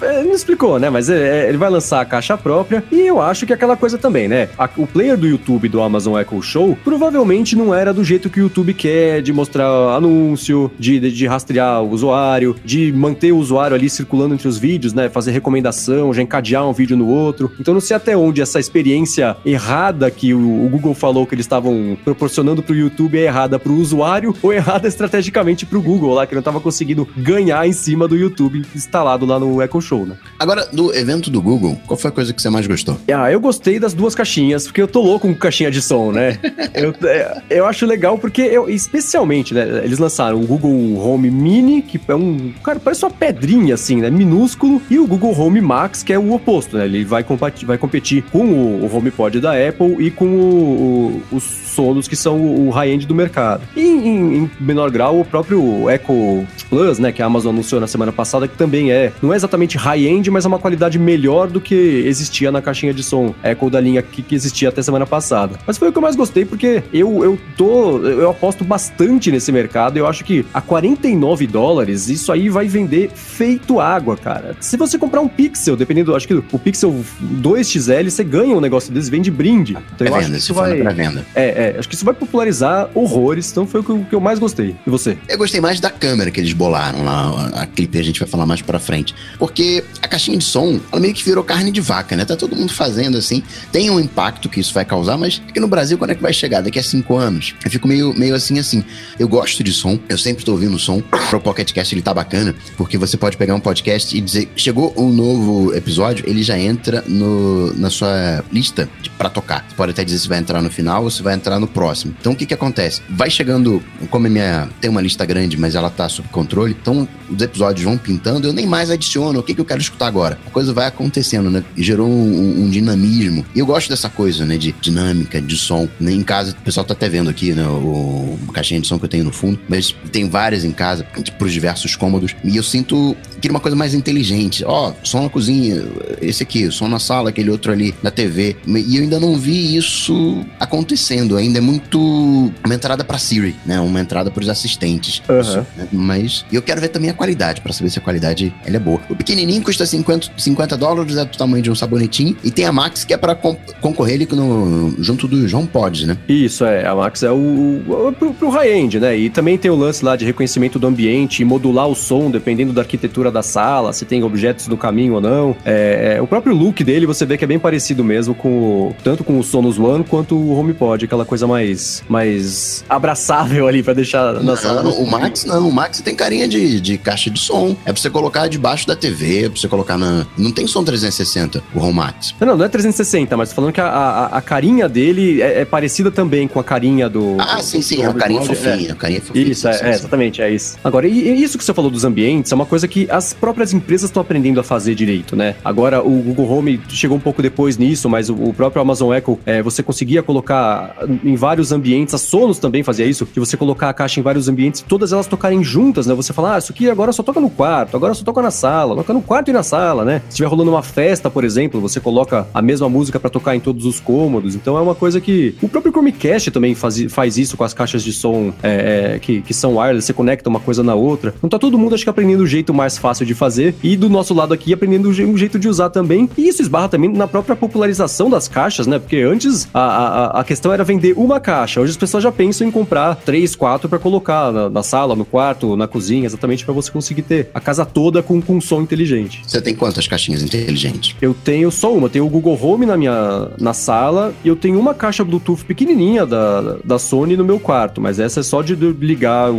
É, 0.01 0.23
explicou, 0.43 0.79
né? 0.79 0.91
Mas 0.91 1.09
é, 1.09 1.45
é, 1.45 1.49
ele 1.49 1.59
vai 1.59 1.71
lançar 1.71 2.01
a 2.01 2.05
caixa 2.05 2.37
própria. 2.37 2.83
E 2.91 3.01
eu 3.01 3.21
acho 3.21 3.47
que 3.47 3.53
é 3.53 3.57
aquela 3.57 3.77
coisa 3.77 3.97
também, 3.99 4.29
né? 4.29 4.49
A- 4.59 4.69
o 4.77 4.87
player 4.87 5.17
do 5.17 5.27
YouTube 5.27 5.69
do 5.69 5.81
Amazon 5.81 6.19
Echo 6.21 6.43
Show 6.43 6.77
provavelmente 6.85 7.57
não 7.57 7.75
era 7.75 7.93
do 7.93 8.03
jeito 8.05 8.29
que 8.31 8.41
o 8.41 8.45
YouTube 8.45 8.75
quer, 8.75 9.23
de 9.23 9.33
mostrar 9.33 9.67
anúncio, 9.97 10.71
de, 10.79 10.99
de, 11.01 11.11
de 11.13 11.27
rastrear 11.27 11.83
o 11.83 11.91
usuário, 11.91 12.57
de 12.65 12.93
manter 12.93 13.33
o 13.33 13.39
usuário 13.39 13.75
ali 13.77 13.89
circulando 13.89 14.35
entre 14.35 14.49
os 14.49 14.59
vídeos, 14.59 14.93
né? 14.93 15.09
Fazer 15.09 15.31
recomendação, 15.33 16.13
já 16.13 16.23
encadear 16.23 16.69
um 16.69 16.73
vídeo 16.73 16.97
no 16.97 17.07
outro. 17.09 17.51
Então 17.61 17.75
não 17.75 17.81
sei 17.81 17.97
até 17.97 18.17
onde 18.17 18.41
essa 18.43 18.59
experiência 18.61 19.37
errada 19.45 20.11
que 20.11 20.35
o, 20.35 20.65
o 20.65 20.69
Google 20.69 20.95
falou 20.95 21.27
que 21.27 21.35
eles 21.35 21.45
estavam 21.45 21.97
proporcionando 22.05 22.63
pro 22.63 22.75
YouTube 22.75 23.19
é 23.19 23.23
errada 23.25 23.59
pro 23.59 23.75
usuário 23.75 24.35
ou 24.43 24.53
errada 24.53 24.89
estrategicamente 24.89 25.65
pro 25.67 25.81
Google 25.83 26.15
lá, 26.15 26.27
que 26.27 26.35
não 26.35 26.43
tava 26.43 26.61
conseguindo 26.61 27.07
ganhar 27.17 27.67
em 27.67 27.73
cima 27.73 28.09
do 28.09 28.17
YouTube 28.17 28.63
instalado 28.75 29.25
lá 29.27 29.39
no 29.39 29.63
Echo 29.63 29.81
Show, 29.81 30.07
né? 30.07 30.17
Agora, 30.39 30.67
do 30.73 30.95
evento 30.95 31.31
do 31.31 31.41
Google, 31.41 31.79
qual 31.87 31.97
foi 31.97 32.09
a 32.09 32.13
coisa 32.13 32.33
que 32.33 32.43
você 32.43 32.51
mais 32.51 32.67
gostou? 32.67 32.97
Ah, 33.15 33.31
eu 33.31 33.39
gostei 33.41 33.79
das 33.79 33.95
duas 33.95 34.15
caixinhas, 34.15 34.65
porque 34.67 34.83
eu 34.83 34.89
tô 34.89 35.01
louco 35.01 35.29
com 35.29 35.35
caixinha 35.35 35.71
de 35.71 35.81
som, 35.81 36.11
né? 36.13 36.39
eu, 36.75 36.95
é, 37.09 37.43
eu 37.51 37.67
acho 37.67 37.87
legal 37.87 38.19
porque, 38.19 38.43
eu, 38.43 38.69
especialmente, 38.69 39.55
né? 39.55 39.83
Eles 39.85 39.99
lançaram 39.99 40.41
o 40.41 40.47
Google 40.47 40.73
Home 40.99 41.31
Mini, 41.31 41.83
que 41.83 42.01
é 42.09 42.15
um. 42.15 42.53
Cara, 42.65 42.81
parece 42.81 43.05
uma 43.05 43.11
pedrinha 43.11 43.75
assim, 43.75 43.97
né? 44.01 44.11
Minúsculo, 44.11 44.83
e 44.91 44.99
o 44.99 45.07
Google 45.07 45.39
Home 45.39 45.61
Max, 45.61 46.03
que 46.03 46.13
é 46.13 46.19
o 46.19 46.33
oposto, 46.33 46.77
né? 46.77 46.85
Ele 46.85 47.05
vai, 47.05 47.25
vai 47.65 47.79
competir 47.79 48.23
com 48.33 48.45
o, 48.45 48.85
o 48.85 48.97
HomePod 48.97 49.41
da 49.41 49.53
Apple 49.53 49.97
e 50.05 50.11
com 50.11 50.27
o- 50.27 51.23
o- 51.33 51.37
os 51.37 51.43
sonos 51.45 52.07
que 52.09 52.17
são 52.17 52.37
o, 52.37 52.67
o 52.69 52.71
high-end 52.71 53.07
do 53.07 53.15
mercado. 53.15 53.63
E 53.77 53.81
em, 53.81 54.37
em 54.45 54.51
menor 54.61 54.91
grau, 54.91 55.21
o 55.21 55.25
próprio 55.25 55.89
Echo 55.91 56.45
Plus, 56.69 56.99
né? 56.99 57.13
Que 57.13 57.23
a 57.23 57.27
Amazon 57.27 57.53
anunciou 57.55 57.81
na 57.81 57.87
semana 57.87 58.13
passada, 58.13 58.47
que 58.49 58.57
também 58.57 58.91
é. 58.91 59.13
Não 59.23 59.33
é 59.33 59.37
exatamente 59.37 59.77
high-end, 59.79 60.22
mas 60.31 60.45
é 60.45 60.49
uma 60.49 60.59
qualidade 60.59 60.99
melhor 60.99 61.49
do 61.49 61.61
que 61.61 61.75
existia 61.75 62.51
na 62.51 62.61
caixinha 62.61 62.93
de 62.93 63.03
som 63.03 63.35
Echo 63.43 63.71
da 63.71 63.81
linha 63.81 64.03
que, 64.03 64.23
que 64.23 64.35
existia 64.35 64.69
até 64.69 64.83
semana 64.83 65.07
passada. 65.07 65.59
Mas 65.67 65.79
foi 65.79 65.89
o 65.89 65.93
que 65.93 65.99
eu 65.99 66.03
mais 66.03 66.17
gostei, 66.17 66.45
porque 66.45 66.83
eu, 66.93 67.25
eu 67.25 67.39
tô. 67.57 67.99
Eu 67.99 68.31
aposto 68.31 68.65
bastante 68.65 69.31
nesse 69.31 69.51
mercado. 69.53 69.97
Eu 69.97 70.07
acho 70.07 70.25
que 70.25 70.45
a 70.53 70.61
49 70.61 71.47
dólares, 71.47 72.09
isso 72.09 72.33
aí 72.33 72.49
vai 72.49 72.67
vender 72.67 73.11
feito 73.15 73.81
água, 73.81 74.17
cara. 74.17 74.57
Se 74.61 74.77
você 74.77 74.99
comprar 74.99 75.21
um 75.21 75.29
Pixel, 75.29 75.77
dependendo, 75.77 76.15
acho 76.15 76.27
que 76.27 76.35
o 76.35 76.59
Pixel 76.59 77.05
2XL, 77.41 78.11
você 78.11 78.25
ganha 78.25 78.57
um 78.57 78.61
negócio 78.61 78.93
desse, 78.93 79.11
vende 79.11 79.31
brinde. 79.31 79.77
Então 79.95 80.07
eu 80.07 80.15
acho 80.15 80.31
que 80.31 80.37
isso 80.37 80.55
na 80.55 80.61
vai. 80.61 80.79
pré-venda. 80.79 81.27
É, 81.35 81.75
é, 81.75 81.79
acho 81.79 81.89
que 81.89 81.95
isso 81.95 82.05
vai 82.05 82.15
popularizar 82.15 82.91
horrores, 82.95 83.51
então 83.51 83.67
foi 83.67 83.81
o 83.81 83.85
que 83.85 83.91
eu, 83.91 84.07
que 84.11 84.15
eu 84.15 84.21
mais 84.21 84.39
gostei. 84.39 84.77
E 84.87 84.91
você? 84.91 85.17
Eu 85.29 85.39
gostei 85.39 85.61
mais 85.61 85.81
da 85.81 85.91
câmera 85.91 86.31
que 86.31 86.41
eles 86.41 86.53
bolaram 86.53 87.05
lá, 87.05 87.51
a 87.55 87.67
clipe 87.67 87.99
a 87.99 88.03
gente 88.03 88.21
vai 88.21 88.29
falar 88.29 88.47
mais 88.47 88.63
pra 88.63 88.79
frente. 88.79 89.15
Porque 89.39 89.85
a 90.01 90.09
caixinha 90.13 90.37
de 90.37 90.45
som, 90.45 90.79
ela 90.91 91.01
meio 91.01 91.15
que 91.15 91.25
virou 91.25 91.43
carne 91.43 91.71
de 91.71 91.81
vaca, 91.81 92.15
né? 92.15 92.25
Tá 92.25 92.37
todo 92.37 92.55
mundo 92.55 92.73
fazendo 92.73 93.17
assim. 93.17 93.43
Tem 93.71 93.91
um 93.91 93.99
impacto 93.99 94.49
que 94.49 94.61
isso 94.61 94.75
vai 94.75 94.85
causar, 94.85 95.17
mas 95.17 95.41
aqui 95.49 95.59
no 95.59 95.67
Brasil, 95.67 95.97
quando 95.97 96.11
é 96.11 96.15
que 96.15 96.23
vai 96.23 96.33
chegar? 96.33 96.61
Daqui 96.61 96.79
a 96.79 96.83
cinco 96.83 97.17
anos. 97.17 97.55
Eu 97.65 97.71
fico 97.71 97.89
meio, 97.89 98.13
meio 98.15 98.35
assim, 98.35 98.59
assim. 98.59 98.85
Eu 99.19 99.27
gosto 99.27 99.65
de 99.65 99.73
som, 99.73 99.99
eu 100.09 100.19
sempre 100.19 100.45
tô 100.45 100.53
ouvindo 100.53 100.79
som. 100.79 101.01
Pro 101.31 101.41
Pocket 101.41 101.73
Cast 101.73 101.95
ele 101.95 102.03
tá 102.03 102.13
bacana, 102.13 102.55
porque 102.77 102.99
você 102.99 103.17
pode 103.17 103.39
pegar 103.39 103.55
um 103.55 103.61
podcast 103.61 104.15
e 104.17 104.21
dizer, 104.21 104.51
chegou 104.55 104.93
um 104.97 105.11
novo 105.11 105.75
episódio, 105.75 106.29
ele 106.29 106.43
já 106.43 106.59
entra 106.59 107.03
no, 107.07 107.73
na 107.75 107.89
sua 107.89 108.45
lista 108.53 108.89
pra 109.17 109.31
tocar. 109.31 109.65
Você 109.69 109.75
pode 109.75 109.93
até 109.93 110.05
dizer 110.05 110.19
se 110.19 110.29
vai 110.29 110.39
entrar 110.39 110.61
no 110.61 110.71
final 110.71 111.05
ou 111.05 111.11
se 111.11 111.23
vai 111.23 111.35
entrar 111.35 111.59
no 111.59 111.67
próximo. 111.67 112.15
Então 112.21 112.33
o 112.33 112.37
que 112.37 112.45
que 112.45 112.53
acontece? 112.53 113.01
Vai 113.09 113.31
chegando, 113.31 113.83
como 114.11 114.27
a 114.27 114.31
minha 114.31 114.69
tem 114.81 114.91
uma 114.91 115.01
lista 115.01 115.25
grande, 115.25 115.57
mas 115.57 115.75
ela 115.75 115.89
tá 115.89 116.07
sob 116.09 116.29
controle, 116.29 116.77
então 116.79 117.09
os 117.31 117.41
episódios 117.41 117.85
vão 117.85 117.97
pintando, 117.97 118.49
eu 118.49 118.53
nem 118.53 118.67
mais 118.67 118.91
adiciono 118.91 119.39
o 119.39 119.43
que 119.43 119.55
que 119.55 119.61
eu 119.61 119.65
quero 119.65 119.81
escutar 119.81 120.02
agora. 120.07 120.39
A 120.47 120.51
coisa 120.51 120.73
vai 120.73 120.87
acontecendo, 120.87 121.51
né? 121.51 121.65
E 121.77 121.83
gerou 121.83 122.09
um, 122.09 122.65
um- 122.65 122.73
dinamismo. 122.73 123.45
E 123.55 123.59
eu 123.59 123.67
gosto 123.67 123.89
dessa 123.89 124.09
coisa, 124.09 124.47
né? 124.47 124.57
De 124.57 124.73
dinâmica, 124.81 125.41
de 125.41 125.57
som. 125.57 125.89
Né? 126.01 126.13
Em 126.13 126.23
casa, 126.23 126.53
o 126.53 126.63
pessoal 126.63 126.85
tá 126.85 126.95
até 126.95 127.09
vendo 127.09 127.29
aqui, 127.29 127.53
né? 127.53 127.67
O, 127.67 128.39
a 128.49 128.53
caixinha 128.53 128.81
de 128.81 128.87
som 128.87 128.99
que 128.99 129.05
eu 129.05 129.09
tenho 129.09 129.25
no 129.25 129.33
fundo, 129.33 129.59
mas 129.69 129.95
tem 130.11 130.29
várias 130.29 130.65
em 130.65 130.73
casa, 130.73 131.07
pros 131.39 131.53
diversos 131.53 131.97
cômodos. 131.97 132.35
E 132.43 132.57
eu 132.57 132.63
sinto 132.63 133.17
queria 133.43 133.53
uma 133.53 133.61
coisa 133.61 133.77
mais 133.77 133.93
inteligente. 133.93 134.65
Ó, 134.65 134.91
oh, 134.91 134.95
som 135.03 135.25
na 135.25 135.29
cozinha, 135.29 135.85
esse 136.21 136.45
aqui, 136.45 136.71
som 136.71 136.89
na 136.89 137.01
sala, 137.01 137.31
aquele 137.31 137.51
outro 137.51 137.73
ali 137.73 137.93
na 138.01 138.11
TV. 138.11 138.57
E 138.67 138.97
eu 138.97 139.03
ainda 139.03 139.19
não 139.19 139.37
vi 139.37 139.77
isso 139.77 140.47
acontecendo. 140.61 141.37
Ainda 141.37 141.59
é 141.59 141.61
muito 141.61 142.53
uma 142.65 142.75
entrada 142.75 143.03
para 143.03 143.19
Siri, 143.19 143.57
né? 143.67 143.81
Uma 143.81 144.01
entrada 144.01 144.31
para 144.31 144.41
os 144.41 144.49
assistentes. 144.49 145.21
Uhum. 145.29 145.41
Isso, 145.41 145.67
né? 145.77 145.89
Mas 145.93 146.45
eu 146.53 146.63
quero 146.63 146.81
ver 146.81 146.89
também 146.89 147.11
a 147.11 147.15
qualidade, 147.15 147.61
para 147.61 147.73
saber 147.73 147.91
se 147.91 147.99
a 147.99 148.03
qualidade 148.03 148.55
ela 148.65 148.77
é 148.77 148.81
boa. 148.81 149.01
O 149.11 149.17
pequenininho 149.17 149.61
custa 149.63 149.83
50, 149.93 150.33
50 150.37 150.77
dólares, 150.77 151.17
é 151.17 151.25
do 151.25 151.37
tamanho 151.37 151.63
de 151.63 151.71
um 151.71 151.75
sabonetinho. 151.75 152.37
E 152.43 152.51
tem 152.51 152.65
a 152.65 152.73
Max 152.73 153.05
que 153.05 153.15
é 153.15 153.17
para 153.17 153.35
concorrer 153.35 154.15
ali 154.15 154.29
no, 154.33 154.95
junto 154.99 155.29
do 155.29 155.47
João 155.47 155.67
Pod, 155.67 156.07
né? 156.07 156.17
Isso, 156.29 156.65
é. 156.65 156.87
A 156.87 156.95
Max 156.95 157.23
é 157.23 157.31
o, 157.31 157.35
o 157.37 158.13
pro, 158.19 158.33
pro 158.35 158.51
high-end, 158.51 158.99
né? 159.01 159.17
E 159.17 159.31
também 159.31 159.59
tem 159.59 159.71
o 159.71 159.77
lance 159.77 160.05
lá 160.05 160.17
de 160.17 160.25
reconhecimento 160.25 160.79
do 160.79 160.87
ambiente 160.87 161.43
e 161.43 161.45
modular 161.45 161.89
o 161.89 161.95
som 161.95 162.31
dependendo 162.31 162.73
da 162.73 162.83
arquitetura 162.83 163.31
da 163.31 163.43
sala, 163.43 163.93
se 163.93 164.05
tem 164.05 164.23
objetos 164.23 164.69
no 164.69 164.77
caminho 164.77 165.15
ou 165.15 165.21
não. 165.21 165.57
É, 165.65 166.17
é, 166.17 166.23
o 166.23 166.27
próprio 166.27 166.55
look 166.55 166.83
dele 166.83 167.07
você 167.07 167.27
vê 167.27 167.37
que 167.37 167.45
é 167.45 167.47
bem 167.47 167.59
parecido 167.59 168.05
mesmo 168.05 168.35
com 168.35 168.49
o, 168.49 168.97
tanto 169.03 169.25
com 169.25 169.39
o 169.39 169.43
Sonos 169.43 169.79
One 169.79 170.05
quanto 170.05 170.35
o 170.35 170.59
HomePod, 170.59 171.05
aquela 171.05 171.25
coisa 171.25 171.47
mais, 171.47 172.03
mais 172.09 172.85
abraçável 172.89 173.67
ali 173.69 173.83
para 173.83 173.95
deixar 173.95 174.35
na 174.35 174.43
não, 174.43 174.57
sala. 174.57 174.83
O 174.91 175.07
Max 175.07 175.45
não, 175.45 175.69
o 175.69 175.73
Max 175.73 176.01
tem 176.01 176.15
carinha 176.15 176.49
de, 176.49 176.81
de 176.81 176.99
caixa 176.99 177.31
de 177.31 177.39
som. 177.39 177.77
É 177.85 177.93
pra 177.93 178.01
você 178.01 178.11
colocar 178.11 178.49
debaixo 178.49 178.87
da 178.87 178.97
TV, 178.97 179.45
é 179.45 179.49
pra 179.49 179.61
você 179.61 179.69
colocar 179.69 179.82
na. 179.99 180.27
Não 180.37 180.51
tem 180.51 180.67
som 180.67 180.85
360, 180.85 181.63
o 181.75 181.81
Home 181.81 181.95
Max. 181.95 182.35
Não, 182.41 182.57
não 182.57 182.65
é 182.65 182.69
360, 182.69 183.37
mas 183.37 183.53
falando 183.53 183.73
que 183.73 183.81
a, 183.81 183.87
a, 183.87 184.27
a 184.39 184.41
carinha 184.41 184.89
dele 184.89 185.41
é, 185.41 185.61
é, 185.61 185.65
parecida 185.65 186.11
também 186.11 186.49
com 186.49 186.59
a 186.59 186.65
carinha 186.65 187.09
do. 187.09 187.37
Ah, 187.39 187.61
sim, 187.63 187.83
sim, 187.83 188.03
é 188.03 188.07
a 188.07 188.15
carinha 188.15 188.43
fofinha. 188.43 188.89
É. 188.89 188.93
A 188.93 188.95
carinha 188.95 189.21
fofinha. 189.21 189.47
Isso, 189.47 189.69
é, 189.69 189.81
é, 189.83 189.91
exatamente, 189.91 190.43
é 190.43 190.51
isso. 190.51 190.77
Agora, 190.83 191.07
e, 191.07 191.29
e, 191.29 191.43
isso 191.43 191.59
que 191.59 191.65
você 191.65 191.75
falou 191.75 191.91
dos 191.91 192.05
ambientes 192.05 192.53
é 192.53 192.55
uma 192.55 192.67
coisa 192.67 192.87
que 192.89 193.09
as 193.11 193.33
próprias 193.33 193.73
empresas 193.73 194.11
estão 194.11 194.21
aprendendo 194.21 194.61
a 194.61 194.63
fazer 194.63 194.95
direito, 194.95 195.37
né? 195.37 195.55
Agora, 195.65 196.03
o 196.03 196.11
Google 196.23 196.51
Home 196.51 196.81
chegou 196.89 197.17
um 197.17 197.21
pouco 197.21 197.43
depois 197.43 197.77
nisso, 197.77 198.09
mas 198.09 198.29
o, 198.29 198.35
o 198.35 198.55
próprio 198.55 198.83
Amazon 198.83 199.13
Echo, 199.13 199.39
é, 199.45 199.63
você 199.63 199.83
conseguia 199.83 200.23
colocar 200.23 200.97
em 201.25 201.35
vários 201.35 201.73
ambientes, 201.73 202.15
a 202.15 202.19
Sonos 202.19 202.59
também 202.59 202.83
fazia 202.83 203.07
isso, 203.07 203.27
de 203.33 203.41
você 203.41 203.57
colocar 203.57 203.89
a 203.89 203.95
caixa 203.95 204.21
em 204.21 204.23
vários 204.23 204.49
ambientes, 204.49 204.85
todas 204.87 205.13
elas 205.13 205.27
tocarem 205.27 205.63
juntas, 205.63 206.07
né? 206.07 206.15
Você 206.15 206.33
fala, 206.33 206.57
ah, 206.57 206.59
isso 206.59 206.73
aqui 206.73 206.89
agora 206.89 207.13
só 207.13 207.23
toca 207.23 207.41
no 207.41 207.51
quarto, 207.51 207.97
agora 207.97 208.15
só 208.15 208.25
toca 208.25 208.43
na 208.43 208.51
sala, 208.51 208.97
toca 208.97 209.13
no 209.13 209.23
quarto 209.23 209.49
e 209.49 209.53
na 209.53 209.63
sala, 209.63 209.72
né? 210.05 210.21
Se 210.29 210.31
estiver 210.31 210.49
rolando 210.49 210.71
uma 210.71 210.83
festa, 210.83 211.31
por 211.31 211.45
exemplo, 211.45 211.81
você 211.81 212.01
coloca 212.01 212.47
a 212.53 212.61
mesma 212.61 212.89
música 212.89 213.19
para 213.19 213.31
tocar 213.31 213.57
em 213.57 213.61
todos 213.61 213.85
os 213.85 214.01
cômodos. 214.01 214.55
Então 214.55 214.77
é 214.77 214.81
uma 214.81 214.95
coisa 214.95 215.21
que. 215.21 215.55
O 215.63 215.69
próprio 215.69 215.93
Chromecast 215.93 216.51
também 216.51 216.75
faz, 216.75 217.03
faz 217.13 217.39
isso 217.39 217.57
com 217.57 217.65
as 217.65 217.73
caixas 217.75 218.03
de 218.03 218.13
som 218.13 218.53
é, 218.63 219.15
é, 219.15 219.19
que, 219.19 219.41
que 219.41 219.55
são 219.55 219.77
wireless, 219.77 220.07
você 220.07 220.13
conecta 220.13 220.49
uma 220.49 220.61
coisa 220.61 220.83
na 220.83 220.95
outra. 220.95 221.35
Então 221.39 221.49
tá 221.49 221.59
todo 221.59 221.79
mundo, 221.79 221.95
acho 221.95 222.05
que, 222.05 222.11
aprendendo 222.11 222.43
o 222.43 222.47
jeito 222.47 222.75
mais 222.75 222.99
fácil 222.99 223.25
de 223.25 223.35
fazer. 223.35 223.75
E 223.83 223.97
do 223.97 224.09
nosso 224.09 224.35
lado 224.35 224.53
aqui, 224.53 224.73
aprendendo 224.73 225.09
um 225.09 225.37
jeito 225.37 225.59
de 225.59 225.69
usar 225.69 225.91
também. 225.91 226.29
E 226.37 226.49
isso 226.49 226.63
esbarra 226.63 226.89
também 226.89 227.11
na 227.11 227.27
própria 227.27 227.57
popularização 227.57 228.29
das 228.29 228.49
caixas, 228.49 228.87
né? 228.87 228.99
Porque 228.99 229.19
antes 229.19 229.69
a, 229.73 229.81
a, 229.81 230.41
a 230.41 230.45
questão 230.45 230.73
era 230.73 230.85
vender 230.85 231.15
uma 231.17 231.41
caixa. 231.41 231.81
Hoje 231.81 231.91
as 231.91 231.97
pessoas 231.97 232.23
já 232.23 232.33
pensam 232.33 232.67
em 232.67 232.71
comprar 232.71 233.17
três, 233.17 233.55
quatro 233.55 233.89
para 233.89 233.99
colocar 233.99 234.53
na, 234.53 234.69
na, 234.69 234.83
sala, 234.83 235.15
no 235.17 235.25
quarto, 235.25 235.77
na 235.77 235.87
cozinha, 235.87 236.27
exatamente 236.27 236.65
para 236.65 236.75
você 236.75 236.91
conseguir 236.91 237.23
ter 237.23 237.51
a 237.55 237.61
casa 237.61 237.85
toda 237.85 238.23
com, 238.23 238.41
com 238.41 238.61
som 238.61 238.83
inteligente. 238.83 239.43
Você 239.47 239.62
tem 239.63 239.75
quantas 239.75 240.07
caixinhas 240.07 240.43
inteligentes? 240.43 241.17
Eu 241.21 241.35
tenho 241.35 241.71
só 241.71 241.93
uma. 241.93 242.07
Eu 242.07 242.11
tenho 242.11 242.27
o 242.27 242.29
Google 242.29 242.59
Home 242.61 242.87
na 242.87 242.97
minha 242.97 243.51
na 243.59 243.73
sala 243.73 244.35
e 244.45 244.49
eu 244.49 244.57
tenho 244.57 244.79
uma 244.79 244.95
caixa 244.95 245.25
Bluetooth 245.25 245.65
pequenininha 245.65 246.27
da, 246.27 246.77
da 246.85 246.99
Sony 246.99 247.37
no 247.37 247.45
meu 247.45 247.59
quarto, 247.59 248.01
mas 248.01 248.19
essa 248.19 248.41
é 248.41 248.43
só 248.43 248.63
de 248.63 248.75
ligar 248.75 249.51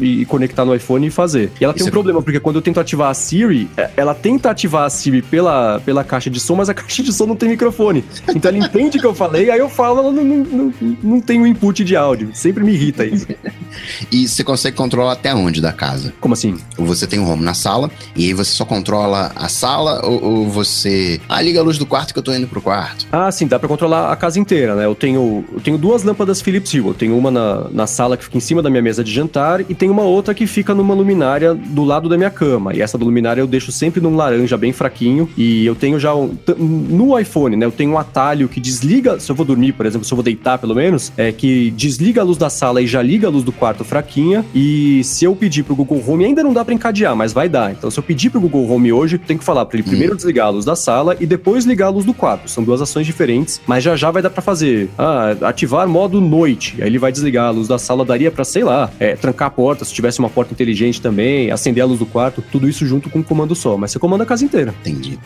e 0.00 0.24
conectar 0.26 0.64
no 0.64 0.74
iPhone 0.74 1.06
e 1.06 1.10
fazer. 1.10 1.50
E 1.60 1.64
ela 1.64 1.72
tem 1.72 1.84
um 1.84 1.88
é... 1.88 1.90
problema, 1.90 2.22
porque 2.22 2.40
quando 2.40 2.56
eu 2.56 2.62
tento 2.62 2.80
ativar 2.80 3.10
a 3.10 3.14
Siri, 3.14 3.68
é, 3.76 3.90
ela 3.96 4.14
tenta 4.14 4.50
ativar 4.50 4.84
a 4.84 4.90
Siri 4.90 5.22
pela, 5.22 5.80
pela 5.80 6.04
caixa 6.04 6.28
de 6.28 6.40
som, 6.40 6.56
mas 6.56 6.68
a 6.68 6.74
caixa 6.74 7.02
de 7.02 7.12
som 7.12 7.26
não 7.26 7.36
tem 7.36 7.48
microfone. 7.48 8.04
Então 8.34 8.50
ela 8.50 8.58
entende 8.58 8.98
o 8.98 9.00
que 9.00 9.06
eu 9.06 9.14
falei, 9.14 9.50
aí 9.50 9.58
eu 9.58 9.68
falo, 9.68 10.00
ela 10.00 10.12
não, 10.12 10.24
não, 10.24 10.44
não, 10.44 10.96
não 11.02 11.20
tem 11.20 11.40
o 11.40 11.42
um 11.42 11.46
input 11.46 11.84
de 11.84 11.96
áudio. 11.96 12.30
Sempre 12.34 12.64
me 12.64 12.72
irrita 12.72 13.04
isso. 13.04 13.26
e 14.10 14.26
você 14.26 14.42
consegue 14.42 14.76
controlar 14.76 15.12
até 15.12 15.34
onde 15.34 15.60
da 15.60 15.72
casa? 15.72 16.12
Como 16.20 16.34
assim? 16.34 16.58
Você 16.76 17.06
tem 17.06 17.18
um 17.18 17.30
home 17.30 17.44
na 17.44 17.54
sala, 17.54 17.90
e 18.16 18.26
aí 18.26 18.34
você 18.34 18.50
só 18.50 18.64
controla 18.64 19.32
a 19.34 19.48
sala 19.52 20.04
ou, 20.04 20.22
ou 20.22 20.48
você. 20.48 21.20
Ah, 21.28 21.40
liga 21.40 21.60
a 21.60 21.62
luz 21.62 21.78
do 21.78 21.86
quarto 21.86 22.12
que 22.12 22.18
eu 22.18 22.22
tô 22.22 22.32
indo 22.32 22.46
pro 22.46 22.60
quarto. 22.60 23.06
Ah, 23.12 23.30
sim, 23.30 23.46
dá 23.46 23.58
pra 23.58 23.68
controlar 23.68 24.12
a 24.12 24.16
casa 24.16 24.38
inteira, 24.38 24.74
né? 24.74 24.84
Eu 24.84 24.94
tenho, 24.94 25.44
eu 25.52 25.60
tenho 25.60 25.78
duas 25.78 26.02
lâmpadas 26.02 26.40
Philips 26.40 26.72
Hue. 26.72 26.86
Eu 26.86 26.94
tenho 26.94 27.16
uma 27.16 27.30
na, 27.30 27.68
na 27.70 27.86
sala 27.86 28.16
que 28.16 28.24
fica 28.24 28.38
em 28.38 28.40
cima 28.40 28.62
da 28.62 28.70
minha 28.70 28.82
mesa 28.82 29.04
de 29.04 29.12
jantar 29.12 29.60
e 29.60 29.74
tem 29.74 29.90
uma 29.90 30.02
outra 30.02 30.34
que 30.34 30.46
fica 30.46 30.74
numa 30.74 30.94
luminária 30.94 31.54
do 31.54 31.84
lado 31.84 32.08
da 32.08 32.16
minha 32.16 32.30
cama. 32.30 32.74
E 32.74 32.80
essa 32.80 32.96
da 32.96 33.04
luminária 33.04 33.40
eu 33.40 33.46
deixo 33.46 33.70
sempre 33.70 34.00
num 34.00 34.16
laranja 34.16 34.56
bem 34.56 34.72
fraquinho. 34.72 35.28
E 35.36 35.64
eu 35.66 35.74
tenho 35.74 35.98
já 35.98 36.14
um, 36.14 36.36
no 36.58 37.18
iPhone, 37.18 37.56
né? 37.56 37.66
Eu 37.66 37.72
tenho 37.72 37.92
um 37.92 37.98
atalho 37.98 38.48
que 38.48 38.60
desliga, 38.60 39.20
se 39.20 39.30
eu 39.30 39.36
vou 39.36 39.44
dormir, 39.44 39.72
por 39.72 39.86
exemplo, 39.86 40.06
se 40.06 40.12
eu 40.12 40.16
vou 40.16 40.24
deitar 40.24 40.58
pelo 40.58 40.74
menos, 40.74 41.12
é 41.16 41.32
que 41.32 41.70
desliga 41.72 42.20
a 42.20 42.24
luz 42.24 42.38
da 42.38 42.50
sala 42.50 42.80
e 42.80 42.86
já 42.86 43.02
liga 43.02 43.26
a 43.26 43.30
luz 43.30 43.44
do 43.44 43.52
quarto 43.52 43.84
fraquinha. 43.84 44.44
E 44.54 45.02
se 45.04 45.24
eu 45.24 45.34
pedir 45.34 45.62
pro 45.62 45.74
Google 45.74 46.02
Home, 46.06 46.24
ainda 46.24 46.42
não 46.42 46.52
dá 46.52 46.64
para 46.64 46.74
encadear, 46.74 47.14
mas 47.14 47.32
vai 47.32 47.48
dar. 47.48 47.72
Então 47.72 47.90
se 47.90 47.98
eu 47.98 48.02
pedir 48.02 48.30
pro 48.30 48.40
Google 48.40 48.68
Home 48.70 48.92
hoje, 48.92 49.18
tem 49.32 49.38
que 49.38 49.44
falar 49.44 49.64
para 49.64 49.78
ele 49.78 49.88
primeiro 49.88 50.12
hum. 50.12 50.16
desligar 50.16 50.46
a 50.46 50.50
luz 50.50 50.64
da 50.64 50.76
sala 50.76 51.16
e 51.18 51.26
depois 51.26 51.64
ligar 51.64 51.86
a 51.86 51.90
luz 51.90 52.04
do 52.04 52.12
quarto. 52.12 52.50
São 52.50 52.62
duas 52.62 52.82
ações 52.82 53.06
diferentes, 53.06 53.60
mas 53.66 53.82
já 53.82 53.96
já 53.96 54.10
vai 54.10 54.22
dar 54.22 54.30
para 54.30 54.42
fazer. 54.42 54.90
Ah, 54.98 55.34
ativar 55.42 55.88
modo 55.88 56.20
noite. 56.20 56.76
Aí 56.80 56.86
ele 56.86 56.98
vai 56.98 57.10
desligar 57.10 57.46
a 57.46 57.50
luz 57.50 57.68
da 57.68 57.78
sala, 57.78 58.04
daria 58.04 58.30
para 58.30 58.44
sei 58.44 58.62
lá, 58.62 58.90
é, 59.00 59.16
trancar 59.16 59.48
a 59.48 59.50
porta, 59.50 59.84
se 59.84 59.92
tivesse 59.92 60.18
uma 60.18 60.28
porta 60.28 60.52
inteligente 60.52 61.00
também, 61.00 61.50
acender 61.50 61.82
a 61.82 61.86
luz 61.86 61.98
do 61.98 62.06
quarto, 62.06 62.42
tudo 62.52 62.68
isso 62.68 62.86
junto 62.86 63.08
com 63.08 63.20
um 63.20 63.22
comando 63.22 63.54
só. 63.54 63.76
Mas 63.76 63.90
você 63.90 63.98
comanda 63.98 64.24
a 64.24 64.26
casa 64.26 64.44
inteira. 64.44 64.74
Entendi. 64.80 65.18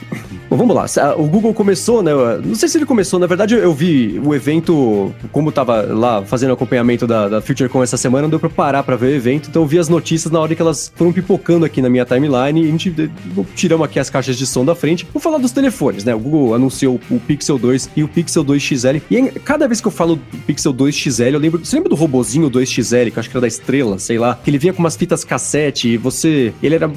Bom, 0.49 0.57
vamos 0.57 0.77
lá. 0.77 0.87
O 1.17 1.25
Google 1.25 1.53
começou, 1.53 2.03
né? 2.03 2.13
Não 2.45 2.55
sei 2.55 2.69
se 2.69 2.79
ele 2.79 2.87
começou, 2.87 3.19
na 3.19 3.27
verdade 3.27 3.55
eu 3.55 3.73
vi 3.75 4.21
o 4.25 4.35
evento, 4.35 5.13
como 5.33 5.51
tava 5.51 5.83
lá 5.83 6.23
fazendo 6.23 6.53
acompanhamento 6.53 7.07
da, 7.07 7.29
da 7.29 7.41
FutureCon 7.41 7.83
essa 7.83 7.97
semana, 7.97 8.23
não 8.23 8.31
deu 8.31 8.39
pra 8.39 8.49
parar 8.49 8.83
pra 8.83 8.95
ver 8.95 9.07
o 9.07 9.15
evento, 9.17 9.49
então 9.51 9.63
eu 9.63 9.67
vi 9.67 9.79
as 9.79 9.89
notícias 9.89 10.33
na 10.33 10.39
hora 10.39 10.55
que 10.55 10.63
elas 10.63 10.93
foram 10.95 11.13
pipocando 11.13 11.65
aqui 11.65 11.83
na 11.83 11.89
minha 11.89 12.05
timeline 12.05 12.63
e 12.63 12.69
a 12.69 12.71
gente 12.71 13.11
tiramos 13.55 13.85
aqui 13.85 13.96
as 14.01 14.11
caixas 14.11 14.37
de 14.37 14.47
som 14.47 14.65
da 14.65 14.75
frente. 14.75 15.07
Vou 15.13 15.21
falar 15.21 15.39
dos 15.39 15.53
telefones, 15.53 16.05
né? 16.05 16.15
O 16.15 16.19
Google 16.19 16.55
anunciou 16.55 17.01
o 17.11 17.21
Pixel 17.21 17.59
2 17.59 17.91
e 17.97 18.03
o 18.03 18.09
Pixel 18.09 18.45
2 18.45 18.63
XL. 18.63 18.97
E 19.11 19.23
cada 19.41 19.67
vez 19.67 19.81
que 19.81 19.87
eu 19.87 19.93
falo 19.93 20.19
Pixel 20.47 20.73
2 20.73 20.95
XL, 20.95 21.23
eu 21.23 21.39
lembro. 21.39 21.65
Você 21.65 21.77
lembra 21.77 21.91
do 21.91 21.97
robozinho 21.97 22.49
2 22.49 22.69
XL, 22.69 23.11
que 23.11 23.17
eu 23.17 23.21
acho 23.21 23.31
que 23.31 23.37
era 23.37 23.43
da 23.43 23.49
estrela, 23.49 23.99
sei 23.99 24.19
lá? 24.19 24.39
Que 24.43 24.51
ele 24.51 24.59
vinha 24.59 24.73
com 24.73 24.81
umas 24.81 24.97
fitas 24.97 25.25
cassete 25.25 25.89
e 25.89 25.97
você. 25.97 26.53
Ele 26.63 26.75
era 26.75 26.91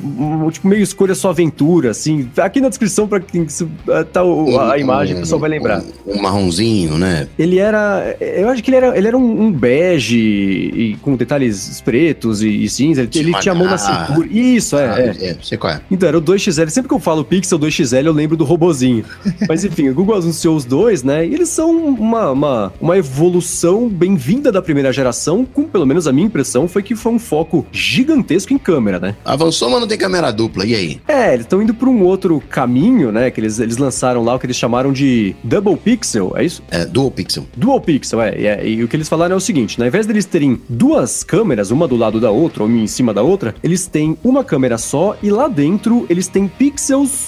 tipo 0.51 0.67
meio 0.67 0.81
escolha 0.81 1.15
sua 1.15 1.31
aventura, 1.31 1.91
assim. 1.91 2.29
Aqui 2.37 2.61
na 2.61 2.69
descrição, 2.69 3.07
pra 3.07 3.19
quem 3.19 3.45
eh, 3.89 4.03
tá 4.05 4.23
o, 4.23 4.59
a, 4.59 4.77
imagem, 4.77 5.15
o 5.15 5.19
pessoal 5.19 5.39
vai 5.39 5.49
lembrar. 5.49 5.81
Um, 6.05 6.17
um, 6.17 6.21
marronzinho, 6.21 6.97
né? 6.97 7.27
Ele 7.37 7.59
era. 7.59 8.15
Eu 8.19 8.49
acho 8.49 8.63
que 8.63 8.69
ele 8.69 8.77
era, 8.77 8.97
ele 8.97 9.07
era 9.07 9.17
um, 9.17 9.41
um 9.43 9.51
bege 9.51 10.17
e, 10.17 10.97
com 11.01 11.15
detalhes 11.15 11.81
pretos 11.81 12.41
e, 12.41 12.63
e 12.63 12.69
cinza. 12.69 13.01
Ele, 13.01 13.09
ele 13.13 13.33
tinha 13.39 13.53
a 13.53 13.55
mão 13.55 13.67
na 13.67 13.77
cintura. 13.77 14.27
Isso, 14.29 14.77
é. 14.77 14.89
Ah, 14.89 14.99
é. 14.99 15.29
é. 15.29 15.37
Sei 15.41 15.57
qual 15.57 15.73
é. 15.73 15.81
Então, 15.89 16.07
era 16.07 16.17
o 16.17 16.21
2XL. 16.21 16.69
Sempre 16.69 16.88
que 16.89 16.95
eu 16.95 16.99
falo 16.99 17.23
Pixel 17.23 17.59
2XL, 17.59 18.07
eu 18.07 18.11
lembro 18.11 18.35
do 18.35 18.43
robozinho. 18.43 19.05
Mas 19.47 19.63
enfim, 19.63 19.89
o 19.89 19.93
Google 19.93 20.15
anunciou 20.15 20.55
os 20.55 20.65
dois, 20.65 21.03
né? 21.03 21.25
E 21.25 21.33
eles 21.35 21.49
são 21.49 21.71
uma, 21.71 22.31
uma, 22.31 22.73
uma 22.81 22.97
evolução 22.97 23.87
bem-vinda 23.87 24.51
da 24.51 24.59
primeira 24.61 24.91
geração, 24.91 25.45
com 25.45 25.63
pelo 25.65 25.85
menos 25.85 26.07
a 26.07 26.11
minha 26.11 26.25
impressão 26.25 26.67
foi 26.67 26.81
que 26.81 26.95
foi 26.95 27.11
um 27.11 27.19
foco 27.19 27.65
gigantesco 27.71 28.53
em 28.53 28.57
câmera, 28.57 28.99
né? 28.99 29.15
Avançou, 29.23 29.69
mas 29.69 29.79
não 29.79 29.87
tem 29.87 29.97
câmera 29.99 30.31
dupla, 30.31 30.65
e 30.65 30.73
aí? 30.73 31.01
É, 31.07 31.33
eles 31.33 31.45
estão 31.45 31.61
indo 31.61 31.75
para 31.75 31.87
um 31.87 32.01
outro 32.01 32.41
caminho, 32.49 33.11
né? 33.11 33.29
Que 33.29 33.39
eles, 33.39 33.59
eles 33.59 33.77
lançaram 33.77 34.23
lá 34.23 34.33
o 34.33 34.39
que 34.39 34.47
eles 34.47 34.57
chamaram 34.57 34.91
de 34.91 35.35
Double 35.43 35.77
Pixel, 35.77 36.33
é 36.35 36.43
isso? 36.43 36.63
É, 36.71 36.85
Dual 36.85 37.11
Pixel. 37.11 37.45
Dual 37.55 37.79
Pixel, 37.79 38.19
é. 38.19 38.39
E, 38.39 38.47
é, 38.47 38.67
e 38.67 38.83
o 38.83 38.87
que 38.87 38.95
eles 38.95 39.07
falaram 39.07 39.35
é 39.35 39.37
o 39.37 39.39
seguinte: 39.39 39.79
né? 39.79 39.85
ao 39.85 39.89
invés 39.89 40.07
deles 40.07 40.25
terem 40.25 40.59
duas 40.67 41.23
câmeras, 41.23 41.69
uma 41.69 41.87
do 41.87 41.95
lado 41.95 42.19
da 42.19 42.31
outra, 42.31 42.63
uma 42.63 42.79
em 42.79 42.87
cima 42.87 43.13
da 43.13 43.21
outra, 43.21 43.53
eles 43.61 43.85
têm 43.85 44.17
uma 44.23 44.43
câmera 44.43 44.77
só 44.77 45.15
e 45.21 45.29
lá 45.29 45.47
dentro 45.47 46.07
eles 46.09 46.27
têm 46.27 46.47
pixels 46.47 46.78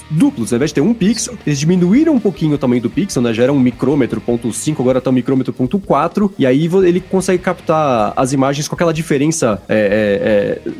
duplos. 0.09 0.51
Ao 0.51 0.57
invés 0.57 0.71
de 0.71 0.75
ter 0.75 0.81
um 0.81 0.93
pixel, 0.93 1.35
eles 1.45 1.59
diminuíram 1.59 2.13
um 2.13 2.19
pouquinho 2.19 2.55
o 2.55 2.57
tamanho 2.57 2.81
do 2.81 2.89
pixel, 2.89 3.21
né? 3.21 3.33
Já 3.33 3.43
era 3.43 3.53
um 3.53 3.59
micrômetro 3.59 4.21
ponto 4.21 4.51
5, 4.51 4.81
agora 4.81 5.01
tá 5.01 5.09
um 5.09 5.13
micrômetro 5.13 5.53
ponto 5.53 5.79
4, 5.79 6.33
e 6.37 6.45
aí 6.45 6.69
ele 6.85 6.99
consegue 6.99 7.41
captar 7.41 8.13
as 8.15 8.33
imagens 8.33 8.67
com 8.67 8.75
aquela 8.75 8.93
diferença 8.93 9.61
é, 9.67 10.61
é, 10.65 10.69
é, 10.69 10.71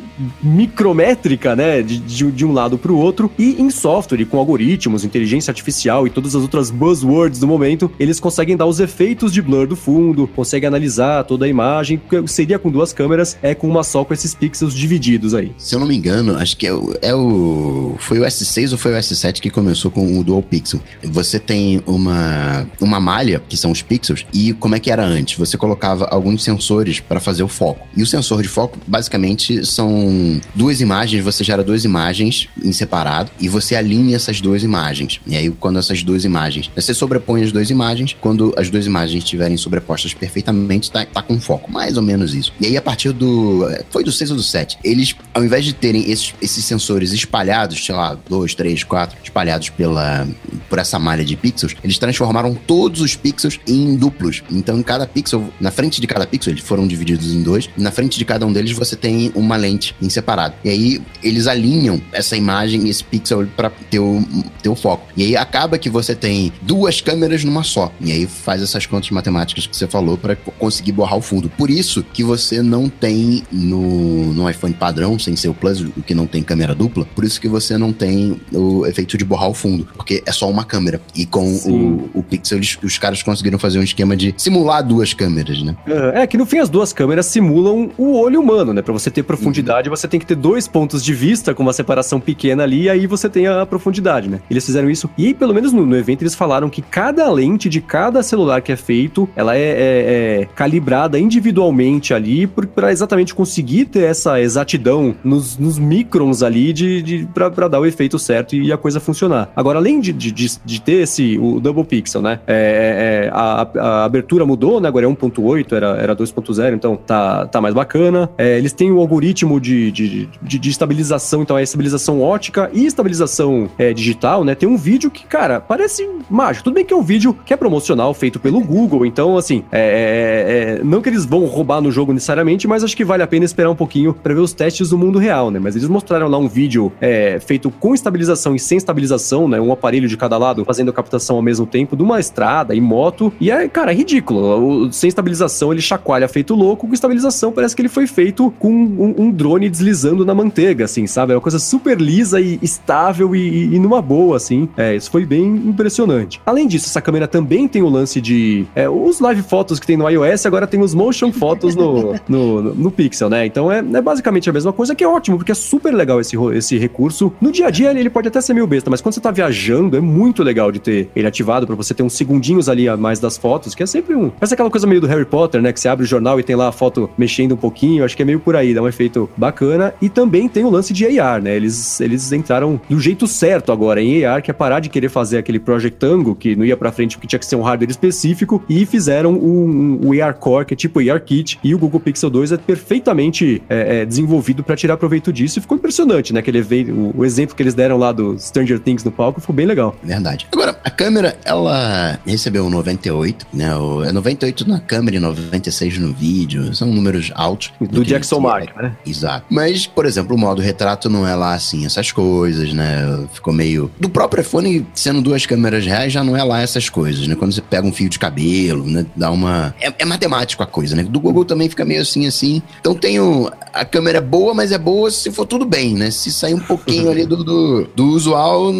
micrométrica, 0.42 1.54
né? 1.56 1.82
De, 1.82 1.98
de, 1.98 2.30
de 2.30 2.46
um 2.46 2.52
lado 2.52 2.78
para 2.78 2.92
o 2.92 2.96
outro, 2.96 3.30
e 3.38 3.60
em 3.60 3.70
software, 3.70 4.24
com 4.26 4.38
algoritmos, 4.38 5.04
inteligência 5.04 5.50
artificial 5.50 6.06
e 6.06 6.10
todas 6.10 6.34
as 6.34 6.42
outras 6.42 6.70
buzzwords 6.70 7.38
do 7.38 7.46
momento, 7.46 7.90
eles 7.98 8.20
conseguem 8.20 8.56
dar 8.56 8.66
os 8.66 8.80
efeitos 8.80 9.32
de 9.32 9.42
blur 9.42 9.66
do 9.66 9.76
fundo, 9.76 10.26
conseguem 10.28 10.66
analisar 10.66 11.24
toda 11.24 11.44
a 11.44 11.48
imagem, 11.48 12.00
seria 12.26 12.58
com 12.58 12.70
duas 12.70 12.92
câmeras, 12.92 13.36
é 13.42 13.54
com 13.54 13.68
uma 13.68 13.82
só 13.82 14.04
com 14.04 14.14
esses 14.14 14.34
pixels 14.34 14.74
divididos 14.74 15.34
aí. 15.34 15.52
Se 15.58 15.74
eu 15.74 15.80
não 15.80 15.86
me 15.86 15.96
engano, 15.96 16.36
acho 16.36 16.56
que 16.56 16.66
é 16.66 16.72
o, 16.72 16.94
é 17.02 17.14
o 17.14 17.96
foi 17.98 18.18
o 18.18 18.22
S6 18.22 18.61
ou 18.70 18.78
foi 18.78 18.92
o 18.92 18.96
S7 18.96 19.40
que 19.40 19.50
começou 19.50 19.90
com 19.90 20.18
o 20.18 20.22
Dual 20.22 20.42
Pixel. 20.42 20.80
Você 21.02 21.40
tem 21.40 21.82
uma 21.86 22.66
uma 22.80 23.00
malha, 23.00 23.42
que 23.48 23.56
são 23.56 23.70
os 23.70 23.82
pixels, 23.82 24.24
e 24.32 24.52
como 24.52 24.74
é 24.74 24.80
que 24.80 24.90
era 24.90 25.04
antes? 25.04 25.38
Você 25.38 25.56
colocava 25.56 26.04
alguns 26.06 26.44
sensores 26.44 27.00
para 27.00 27.18
fazer 27.20 27.42
o 27.42 27.48
foco. 27.48 27.86
E 27.96 28.02
o 28.02 28.06
sensor 28.06 28.42
de 28.42 28.48
foco, 28.48 28.78
basicamente, 28.86 29.64
são 29.64 30.40
duas 30.54 30.80
imagens, 30.80 31.24
você 31.24 31.42
gera 31.42 31.62
duas 31.62 31.84
imagens 31.84 32.48
em 32.62 32.72
separado 32.72 33.30
e 33.40 33.48
você 33.48 33.74
alinha 33.74 34.16
essas 34.16 34.40
duas 34.40 34.62
imagens. 34.62 35.20
E 35.26 35.36
aí, 35.36 35.50
quando 35.50 35.78
essas 35.78 36.02
duas 36.02 36.24
imagens. 36.24 36.70
Você 36.74 36.92
sobrepõe 36.92 37.42
as 37.42 37.52
duas 37.52 37.70
imagens, 37.70 38.16
quando 38.20 38.54
as 38.56 38.68
duas 38.68 38.86
imagens 38.86 39.22
estiverem 39.22 39.56
sobrepostas 39.56 40.12
perfeitamente, 40.14 40.90
tá, 40.90 41.06
tá 41.06 41.22
com 41.22 41.40
foco. 41.40 41.70
Mais 41.70 41.96
ou 41.96 42.02
menos 42.02 42.34
isso. 42.34 42.52
E 42.60 42.66
aí, 42.66 42.76
a 42.76 42.82
partir 42.82 43.12
do. 43.12 43.68
Foi 43.90 44.04
do 44.04 44.12
6 44.12 44.30
ou 44.30 44.36
do 44.36 44.42
7. 44.42 44.78
Eles, 44.84 45.14
ao 45.32 45.44
invés 45.44 45.64
de 45.64 45.72
terem 45.72 46.10
esses, 46.10 46.34
esses 46.40 46.64
sensores 46.64 47.12
espalhados, 47.12 47.84
sei 47.84 47.94
lá, 47.94 48.16
dois, 48.28 48.51
três, 48.54 48.84
quatro, 48.84 49.16
espalhados 49.22 49.70
pela, 49.70 50.26
por 50.68 50.78
essa 50.78 50.98
malha 50.98 51.24
de 51.24 51.36
pixels, 51.36 51.74
eles 51.82 51.98
transformaram 51.98 52.54
todos 52.54 53.00
os 53.00 53.16
pixels 53.16 53.58
em 53.66 53.96
duplos. 53.96 54.42
Então, 54.50 54.82
cada 54.82 55.06
pixel, 55.06 55.48
na 55.60 55.70
frente 55.70 56.00
de 56.00 56.06
cada 56.06 56.26
pixel, 56.26 56.52
eles 56.52 56.62
foram 56.62 56.86
divididos 56.86 57.32
em 57.32 57.42
dois, 57.42 57.68
e 57.76 57.80
na 57.80 57.90
frente 57.90 58.18
de 58.18 58.24
cada 58.24 58.46
um 58.46 58.52
deles 58.52 58.72
você 58.72 58.96
tem 58.96 59.32
uma 59.34 59.56
lente 59.56 59.94
em 60.00 60.08
separado. 60.08 60.54
E 60.64 60.70
aí, 60.70 61.02
eles 61.22 61.46
alinham 61.46 62.00
essa 62.12 62.36
imagem, 62.36 62.88
esse 62.88 63.04
pixel, 63.04 63.46
para 63.56 63.70
ter 63.70 63.98
o, 63.98 64.24
ter 64.62 64.68
o 64.68 64.74
foco. 64.74 65.06
E 65.16 65.22
aí, 65.22 65.36
acaba 65.36 65.78
que 65.78 65.90
você 65.90 66.14
tem 66.14 66.52
duas 66.62 67.00
câmeras 67.00 67.44
numa 67.44 67.62
só. 67.62 67.92
E 68.00 68.12
aí, 68.12 68.26
faz 68.26 68.62
essas 68.62 68.86
contas 68.86 69.10
matemáticas 69.10 69.66
que 69.66 69.76
você 69.76 69.86
falou 69.86 70.16
para 70.16 70.36
conseguir 70.36 70.92
borrar 70.92 71.16
o 71.16 71.22
fundo. 71.22 71.48
Por 71.50 71.70
isso 71.70 72.04
que 72.12 72.22
você 72.22 72.62
não 72.62 72.88
tem 72.88 73.42
no, 73.50 74.32
no 74.32 74.48
iPhone 74.48 74.74
padrão, 74.74 75.18
sem 75.18 75.36
ser 75.36 75.48
o 75.48 75.54
Plus, 75.54 75.80
o 75.80 76.02
que 76.02 76.14
não 76.14 76.26
tem 76.26 76.42
câmera 76.42 76.74
dupla, 76.74 77.04
por 77.14 77.24
isso 77.24 77.40
que 77.40 77.48
você 77.48 77.78
não 77.78 77.92
tem 77.92 78.40
o 78.52 78.86
efeito 78.86 79.16
de 79.16 79.24
borrar 79.24 79.48
o 79.48 79.54
fundo, 79.54 79.86
porque 79.94 80.22
é 80.26 80.32
só 80.32 80.48
uma 80.48 80.64
câmera. 80.64 81.00
E 81.14 81.26
com 81.26 81.46
o, 81.46 82.10
o, 82.14 82.22
Pixel, 82.22 82.58
eles, 82.58 82.78
os 82.82 82.98
caras 82.98 83.22
conseguiram 83.22 83.58
fazer 83.58 83.78
um 83.78 83.82
esquema 83.82 84.16
de 84.16 84.34
simular 84.36 84.86
duas 84.86 85.14
câmeras, 85.14 85.62
né? 85.62 85.76
É, 86.14 86.26
que 86.26 86.36
no 86.36 86.46
fim 86.46 86.58
as 86.58 86.68
duas 86.68 86.92
câmeras 86.92 87.26
simulam 87.26 87.90
o 87.96 88.18
olho 88.18 88.40
humano, 88.40 88.72
né? 88.72 88.82
Pra 88.82 88.92
você 88.92 89.10
ter 89.10 89.22
profundidade, 89.22 89.88
uhum. 89.88 89.96
você 89.96 90.08
tem 90.08 90.18
que 90.18 90.26
ter 90.26 90.34
dois 90.34 90.66
pontos 90.66 91.04
de 91.04 91.14
vista 91.14 91.54
com 91.54 91.62
uma 91.62 91.72
separação 91.72 92.20
pequena 92.20 92.62
ali, 92.62 92.82
e 92.82 92.90
aí 92.90 93.06
você 93.06 93.28
tem 93.28 93.46
a 93.46 93.64
profundidade, 93.66 94.28
né? 94.28 94.40
Eles 94.50 94.64
fizeram 94.64 94.90
isso. 94.90 95.08
E 95.16 95.26
aí, 95.26 95.34
pelo 95.34 95.54
menos 95.54 95.72
no, 95.72 95.86
no 95.86 95.96
evento, 95.96 96.22
eles 96.22 96.34
falaram 96.34 96.68
que 96.68 96.82
cada 96.82 97.30
lente 97.30 97.68
de 97.68 97.80
cada 97.80 98.22
celular 98.22 98.60
que 98.60 98.72
é 98.72 98.76
feito, 98.76 99.28
ela 99.36 99.56
é, 99.56 99.60
é, 99.60 100.40
é 100.42 100.48
calibrada 100.54 101.18
individualmente 101.18 102.14
ali 102.14 102.46
para 102.46 102.92
exatamente 102.92 103.34
conseguir 103.34 103.86
ter 103.86 104.04
essa 104.04 104.40
exatidão 104.40 105.14
nos, 105.22 105.56
nos 105.56 105.78
microns 105.78 106.42
ali 106.42 106.72
de, 106.72 107.02
de 107.02 107.28
para 107.32 107.68
dar 107.68 107.80
o 107.80 107.86
efeito 107.86 108.18
certo 108.18 108.31
e 108.52 108.72
a 108.72 108.76
coisa 108.76 109.00
funcionar. 109.00 109.50
Agora, 109.54 109.78
além 109.78 110.00
de, 110.00 110.12
de, 110.12 110.32
de 110.32 110.80
ter 110.80 111.02
esse, 111.02 111.38
o 111.38 111.60
double 111.60 111.84
pixel, 111.84 112.22
né? 112.22 112.40
É, 112.46 113.26
é, 113.26 113.30
a, 113.32 113.68
a, 113.78 114.04
abertura 114.04 114.46
mudou, 114.46 114.80
né? 114.80 114.88
Agora 114.88 115.06
é 115.06 115.08
1.8, 115.08 115.72
era, 115.72 115.86
era 115.96 116.16
2.0, 116.16 116.74
então 116.74 116.96
tá, 116.96 117.46
tá 117.46 117.60
mais 117.60 117.74
bacana. 117.74 118.30
É, 118.38 118.58
eles 118.58 118.72
têm 118.72 118.90
o 118.90 118.98
algoritmo 118.98 119.60
de, 119.60 119.90
de, 119.90 120.28
de, 120.42 120.58
de, 120.58 120.70
estabilização, 120.70 121.42
então 121.42 121.58
é 121.58 121.62
estabilização 121.62 122.20
ótica 122.20 122.70
e 122.72 122.86
estabilização 122.86 123.68
é, 123.78 123.92
digital, 123.92 124.44
né? 124.44 124.54
Tem 124.54 124.68
um 124.68 124.76
vídeo 124.76 125.10
que, 125.10 125.24
cara, 125.26 125.60
parece 125.60 126.08
mágico. 126.30 126.64
Tudo 126.64 126.74
bem 126.74 126.84
que 126.84 126.92
é 126.92 126.96
um 126.96 127.02
vídeo 127.02 127.36
que 127.44 127.52
é 127.52 127.56
promocional, 127.56 128.14
feito 128.14 128.40
pelo 128.40 128.60
Google, 128.60 129.04
então, 129.04 129.36
assim, 129.36 129.64
é, 129.70 129.80
é, 129.80 130.80
é, 130.80 130.84
não 130.84 131.00
que 131.00 131.08
eles 131.08 131.24
vão 131.24 131.44
roubar 131.44 131.80
no 131.80 131.90
jogo 131.90 132.12
necessariamente, 132.12 132.66
mas 132.66 132.84
acho 132.84 132.96
que 132.96 133.04
vale 133.04 133.22
a 133.22 133.26
pena 133.26 133.44
esperar 133.44 133.70
um 133.70 133.76
pouquinho 133.76 134.14
para 134.14 134.34
ver 134.34 134.40
os 134.40 134.52
testes 134.52 134.90
do 134.90 134.98
mundo 134.98 135.18
real, 135.18 135.50
né? 135.50 135.58
Mas 135.58 135.76
eles 135.76 135.88
mostraram 135.88 136.28
lá 136.28 136.38
um 136.38 136.48
vídeo 136.48 136.92
é, 137.00 137.38
feito 137.40 137.70
com 137.70 137.94
estabilização 137.94 138.11
e 138.54 138.58
sem 138.58 138.78
estabilização, 138.78 139.48
né? 139.48 139.60
Um 139.60 139.72
aparelho 139.72 140.08
de 140.08 140.16
cada 140.16 140.36
lado 140.36 140.64
fazendo 140.64 140.92
captação 140.92 141.36
ao 141.36 141.42
mesmo 141.42 141.66
tempo 141.66 141.96
de 141.96 142.02
uma 142.02 142.20
estrada 142.20 142.74
e 142.74 142.80
moto. 142.80 143.32
E 143.40 143.50
é, 143.50 143.68
cara, 143.68 143.92
é 143.92 143.94
ridículo. 143.94 144.86
O, 144.86 144.92
sem 144.92 145.08
estabilização 145.08 145.72
ele 145.72 145.80
chacoalha 145.80 146.28
feito 146.28 146.54
louco, 146.54 146.86
com 146.86 146.94
estabilização 146.94 147.52
parece 147.52 147.74
que 147.74 147.82
ele 147.82 147.88
foi 147.88 148.06
feito 148.06 148.52
com 148.58 148.70
um, 148.72 149.14
um 149.18 149.30
drone 149.30 149.68
deslizando 149.68 150.24
na 150.24 150.34
manteiga, 150.34 150.84
assim, 150.84 151.06
sabe? 151.06 151.32
É 151.32 151.36
uma 151.36 151.40
coisa 151.40 151.58
super 151.58 152.00
lisa 152.00 152.40
e 152.40 152.58
estável 152.62 153.34
e, 153.34 153.74
e 153.74 153.78
numa 153.78 154.02
boa, 154.02 154.36
assim. 154.36 154.68
É, 154.76 154.94
isso 154.94 155.10
foi 155.10 155.24
bem 155.24 155.44
impressionante. 155.44 156.40
Além 156.44 156.66
disso, 156.66 156.86
essa 156.86 157.00
câmera 157.00 157.26
também 157.26 157.68
tem 157.68 157.82
o 157.82 157.88
lance 157.88 158.20
de. 158.20 158.66
É, 158.74 158.88
os 158.88 159.20
live 159.20 159.42
fotos 159.42 159.78
que 159.78 159.86
tem 159.86 159.96
no 159.96 160.08
iOS, 160.08 160.46
agora 160.46 160.66
tem 160.66 160.80
os 160.80 160.94
motion 160.94 161.32
fotos 161.32 161.74
no, 161.74 162.14
no, 162.28 162.62
no, 162.62 162.74
no 162.74 162.90
Pixel, 162.90 163.28
né? 163.28 163.46
Então 163.46 163.70
é, 163.70 163.78
é 163.78 164.00
basicamente 164.00 164.48
a 164.48 164.52
mesma 164.52 164.72
coisa, 164.72 164.94
que 164.94 165.04
é 165.04 165.08
ótimo, 165.08 165.36
porque 165.36 165.52
é 165.52 165.54
super 165.54 165.94
legal 165.94 166.20
esse, 166.20 166.36
esse 166.54 166.78
recurso. 166.78 167.32
No 167.40 167.50
dia 167.50 167.66
a 167.66 167.70
dia 167.70 167.90
ele 167.90 168.01
pode 168.10 168.28
até 168.28 168.40
ser 168.40 168.54
meio 168.54 168.66
besta, 168.66 168.90
mas 168.90 169.00
quando 169.00 169.14
você 169.14 169.20
tá 169.20 169.30
viajando, 169.30 169.96
é 169.96 170.00
muito 170.00 170.42
legal 170.42 170.70
de 170.70 170.78
ter 170.78 171.10
ele 171.14 171.26
ativado 171.26 171.66
para 171.66 171.76
você 171.76 171.94
ter 171.94 172.02
uns 172.02 172.14
segundinhos 172.14 172.68
ali 172.68 172.88
a 172.88 172.96
mais 172.96 173.18
das 173.18 173.36
fotos, 173.36 173.74
que 173.74 173.82
é 173.82 173.86
sempre 173.86 174.14
um. 174.14 174.30
Parece 174.30 174.54
aquela 174.54 174.70
coisa 174.70 174.86
meio 174.86 175.00
do 175.00 175.06
Harry 175.06 175.24
Potter, 175.24 175.60
né? 175.60 175.72
Que 175.72 175.80
você 175.80 175.88
abre 175.88 176.04
o 176.04 176.06
jornal 176.06 176.38
e 176.38 176.42
tem 176.42 176.56
lá 176.56 176.68
a 176.68 176.72
foto 176.72 177.10
mexendo 177.16 177.52
um 177.52 177.56
pouquinho. 177.56 178.04
Acho 178.04 178.16
que 178.16 178.22
é 178.22 178.24
meio 178.24 178.40
por 178.40 178.56
aí, 178.56 178.74
dá 178.74 178.82
um 178.82 178.88
efeito 178.88 179.28
bacana. 179.36 179.94
E 180.00 180.08
também 180.08 180.48
tem 180.48 180.64
o 180.64 180.70
lance 180.70 180.92
de 180.92 181.18
AR, 181.18 181.42
né? 181.42 181.54
Eles, 181.54 182.00
eles 182.00 182.32
entraram 182.32 182.80
do 182.88 183.00
jeito 183.00 183.26
certo 183.26 183.72
agora 183.72 184.00
em 184.00 184.24
AR, 184.24 184.42
que 184.42 184.50
é 184.50 184.54
parar 184.54 184.80
de 184.80 184.88
querer 184.88 185.08
fazer 185.08 185.38
aquele 185.38 185.58
Project 185.58 185.98
Tango, 185.98 186.34
que 186.34 186.56
não 186.56 186.64
ia 186.64 186.76
pra 186.76 186.92
frente 186.92 187.16
porque 187.16 187.26
tinha 187.26 187.38
que 187.38 187.46
ser 187.46 187.56
um 187.56 187.62
hardware 187.62 187.90
específico, 187.90 188.62
e 188.68 188.84
fizeram 188.86 189.34
um, 189.34 190.00
um 190.02 190.22
AR 190.22 190.34
Core, 190.34 190.66
que 190.66 190.74
é 190.74 190.76
tipo 190.76 191.00
AR 191.00 191.20
Kit, 191.20 191.58
e 191.62 191.74
o 191.74 191.78
Google 191.78 192.00
Pixel 192.00 192.30
2 192.30 192.52
é 192.52 192.56
perfeitamente 192.56 193.62
é, 193.68 194.00
é, 194.00 194.04
desenvolvido 194.04 194.62
para 194.62 194.76
tirar 194.76 194.96
proveito 194.96 195.32
disso. 195.32 195.58
E 195.58 195.62
ficou 195.62 195.76
impressionante, 195.76 196.32
né? 196.32 196.40
Aquele, 196.40 196.60
o, 196.90 197.14
o 197.18 197.24
exemplo 197.24 197.54
que 197.54 197.62
eles 197.62 197.74
deram 197.74 197.91
lá 197.96 198.12
do 198.12 198.38
Stranger 198.38 198.78
Things 198.78 199.04
no 199.04 199.10
palco 199.10 199.40
ficou 199.40 199.54
bem 199.54 199.66
legal. 199.66 199.94
Verdade. 200.02 200.46
Agora, 200.52 200.78
a 200.84 200.90
câmera, 200.90 201.36
ela 201.44 202.18
recebeu 202.26 202.68
98, 202.68 203.46
né? 203.52 203.74
O, 203.76 204.04
é 204.04 204.12
98 204.12 204.68
na 204.68 204.80
câmera 204.80 205.16
e 205.16 205.20
96 205.20 205.98
no 205.98 206.12
vídeo. 206.12 206.74
São 206.74 206.88
números 206.88 207.30
altos. 207.34 207.72
Do, 207.80 207.86
do 207.86 208.04
Jackson 208.04 208.40
Mark, 208.40 208.74
né? 208.76 208.96
Exato. 209.06 209.46
Mas, 209.48 209.86
por 209.86 210.06
exemplo, 210.06 210.34
o 210.34 210.38
modo 210.38 210.62
retrato 210.62 211.08
não 211.08 211.26
é 211.26 211.34
lá 211.34 211.54
assim, 211.54 211.84
essas 211.84 212.12
coisas, 212.12 212.72
né? 212.72 213.26
Ficou 213.32 213.52
meio. 213.52 213.90
Do 213.98 214.08
próprio 214.08 214.42
iPhone, 214.42 214.86
sendo 214.94 215.20
duas 215.20 215.46
câmeras 215.46 215.84
reais, 215.84 216.12
já 216.12 216.22
não 216.22 216.36
é 216.36 216.42
lá 216.42 216.60
essas 216.60 216.88
coisas, 216.88 217.26
né? 217.26 217.34
Quando 217.34 217.52
você 217.52 217.60
pega 217.60 217.86
um 217.86 217.92
fio 217.92 218.08
de 218.08 218.18
cabelo, 218.18 218.84
né? 218.84 219.06
Dá 219.16 219.30
uma. 219.30 219.74
É, 219.80 219.92
é 219.98 220.04
matemático 220.04 220.62
a 220.62 220.66
coisa, 220.66 220.96
né? 220.96 221.02
Do 221.02 221.20
Google 221.20 221.44
também 221.44 221.68
fica 221.68 221.84
meio 221.84 222.02
assim, 222.02 222.26
assim. 222.26 222.62
Então 222.80 222.94
tem 222.94 223.20
o. 223.20 223.50
A 223.72 223.84
câmera 223.84 224.18
é 224.18 224.20
boa, 224.20 224.52
mas 224.52 224.72
é 224.72 224.78
boa 224.78 225.10
se 225.10 225.30
for 225.30 225.46
tudo 225.46 225.64
bem, 225.64 225.94
né? 225.94 226.10
Se 226.10 226.30
sair 226.30 226.54
um 226.54 226.60
pouquinho 226.60 227.10
ali 227.10 227.24
do, 227.24 227.42
do, 227.42 227.81
do 227.94 228.06
usual, 228.06 228.72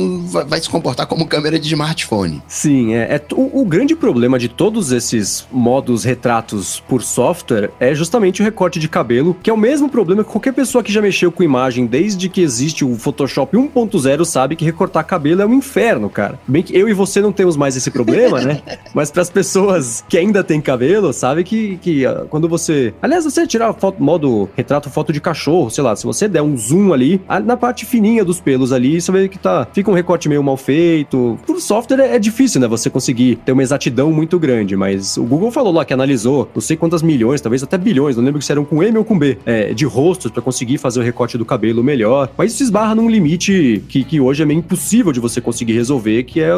vai, 0.47 0.61
se 0.61 0.69
comportar 0.69 1.07
como 1.07 1.27
câmera 1.27 1.59
de 1.59 1.69
smartphone. 1.69 2.43
Sim, 2.47 2.95
é, 2.95 3.17
é 3.17 3.23
o, 3.35 3.62
o, 3.62 3.65
grande 3.65 3.95
problema 3.95 4.38
de 4.38 4.49
todos 4.49 4.93
esses 4.93 5.47
modos 5.51 6.05
retratos 6.05 6.81
por 6.88 7.03
software 7.03 7.71
é 7.81 7.95
justamente 7.95 8.41
o 8.41 8.45
recorte 8.45 8.79
de 8.79 8.88
cabelo, 8.88 9.37
que 9.43 9.51
é 9.51 9.53
o 9.53 9.57
mesmo 9.57 9.88
problema 9.88 10.25
que 10.25 10.31
qualquer 10.31 10.53
pessoa 10.53 10.83
que 10.83 10.93
já 10.93 11.01
mexeu 11.01 11.33
com 11.33 11.43
imagem 11.43 11.87
desde 11.87 12.29
que 12.29 12.41
existe 12.41 12.85
o 12.85 12.95
Photoshop 12.97 13.57
1.0 13.57 14.25
sabe 14.25 14.57
que 14.57 14.65
recortar 14.65 15.05
cabelo 15.05 15.43
é 15.43 15.47
um 15.47 15.55
inferno, 15.55 16.09
cara. 16.09 16.38
Bem 16.47 16.62
que 16.62 16.77
eu 16.77 16.88
e 16.88 16.93
você 16.93 17.21
não 17.21 17.33
temos 17.33 17.57
mais 17.57 17.77
esse 17.77 17.91
problema, 17.91 18.41
né? 18.41 18.61
Mas 18.95 19.11
para 19.11 19.23
as 19.23 19.31
pessoas 19.31 20.05
que 20.09 20.19
ainda 20.19 20.45
têm 20.45 20.61
cabelo, 20.61 21.12
sabe 21.12 21.45
que, 21.45 21.77
que 21.79 22.07
uh, 22.07 22.27
quando 22.29 22.49
você. 22.49 22.95
Aliás, 23.01 23.25
você 23.25 23.47
tirar 23.47 23.73
foto, 23.75 24.03
modo 24.03 24.49
retrato 24.57 24.91
foto 24.91 25.12
de 25.12 25.21
cachorro, 25.21 25.71
sei 25.71 25.83
lá, 25.83 25.97
se 25.97 26.05
você 26.05 26.29
der 26.29 26.43
um 26.43 26.57
zoom 26.57 26.93
ali, 26.93 27.21
na 27.45 27.57
parte 27.57 27.85
fininha 27.87 28.25
dos 28.25 28.41
pelos 28.41 28.73
ali, 28.73 28.91
você 29.00 29.12
vê 29.12 29.28
que 29.28 29.38
tá. 29.38 29.66
Fica 29.72 29.90
um 29.90 29.94
recorte 29.94 30.28
meio 30.28 30.42
mal 30.42 30.57
feito. 30.57 31.38
Por 31.46 31.61
software 31.61 32.00
é, 32.00 32.16
é 32.16 32.18
difícil, 32.18 32.61
né? 32.61 32.68
Você 32.68 32.90
conseguir 32.90 33.37
ter 33.37 33.52
uma 33.52 33.62
exatidão 33.62 34.12
muito 34.12 34.38
grande, 34.38 34.76
mas 34.76 35.16
o 35.16 35.24
Google 35.24 35.50
falou 35.50 35.72
lá 35.72 35.85
que 35.85 35.92
analisou 35.92 36.50
não 36.55 36.61
sei 36.61 36.76
quantas 36.76 37.02
milhões, 37.02 37.40
talvez 37.40 37.62
até 37.62 37.78
bilhões, 37.78 38.16
não 38.16 38.24
lembro 38.24 38.40
se 38.42 38.52
eram 38.52 38.64
com 38.64 38.83
M 38.83 38.98
ou 38.98 39.05
com 39.05 39.18
B, 39.18 39.38
é, 39.44 39.72
de 39.72 39.85
rostos 39.85 40.31
para 40.31 40.42
conseguir 40.42 40.78
fazer 40.78 41.00
o 41.00 41.02
recorte 41.02 41.38
do 41.38 41.44
cabelo 41.44 41.83
melhor. 41.83 42.31
Mas 42.37 42.52
isso 42.52 42.62
esbarra 42.62 42.94
num 42.94 43.09
limite 43.09 43.83
que, 43.88 44.05
que 44.05 44.20
hoje 44.20 44.42
é 44.42 44.46
meio 44.46 44.59
impossível 44.59 45.12
de 45.12 45.20
você 45.20 45.40
conseguir 45.40 45.74
resolver, 45.74 46.22
que 46.24 46.40
é 46.40 46.50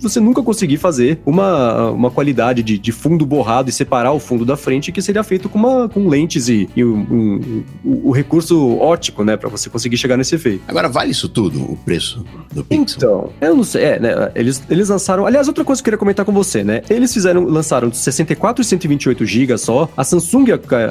você 0.00 0.20
nunca 0.20 0.42
conseguir 0.42 0.76
fazer 0.76 1.20
uma, 1.24 1.90
uma 1.90 2.10
qualidade 2.10 2.62
de, 2.62 2.78
de 2.78 2.92
fundo 2.92 3.24
borrado 3.24 3.70
e 3.70 3.72
separar 3.72 4.12
o 4.12 4.20
fundo 4.20 4.44
da 4.44 4.56
frente 4.56 4.92
que 4.92 5.02
seria 5.02 5.22
feito 5.22 5.48
com, 5.48 5.58
uma, 5.58 5.88
com 5.88 6.08
lentes 6.08 6.48
e, 6.48 6.68
e 6.76 6.84
um, 6.84 7.06
um, 7.10 7.64
um, 7.84 8.00
o 8.04 8.10
recurso 8.10 8.78
ótico, 8.78 9.24
né, 9.24 9.36
para 9.36 9.48
você 9.48 9.70
conseguir 9.70 9.96
chegar 9.96 10.16
nesse 10.16 10.34
efeito. 10.34 10.62
Agora, 10.68 10.88
vale 10.88 11.10
isso 11.10 11.28
tudo, 11.30 11.60
o 11.62 11.76
preço 11.76 12.24
do 12.52 12.64
Pixel? 12.64 12.96
Então, 12.96 13.32
eu 13.40 13.54
não 13.54 13.64
sei, 13.64 13.84
é, 13.84 14.00
né, 14.00 14.32
eles, 14.34 14.62
eles 14.68 14.88
lançaram, 14.88 15.26
aliás, 15.26 15.48
outra 15.48 15.64
coisa 15.64 15.80
que 15.80 15.84
eu 15.88 15.92
queria 15.92 15.98
comentar 15.98 16.24
com 16.24 16.32
você, 16.32 16.62
né, 16.64 16.82
eles 16.90 17.12
fizeram, 17.12 17.44
lançaram 17.44 17.88
de 17.88 17.96
64 17.96 18.62
e 18.62 18.64
128 18.64 19.24
GB 19.24 19.58
só, 19.58 19.88
a 19.96 20.04
Samsung 20.04 20.46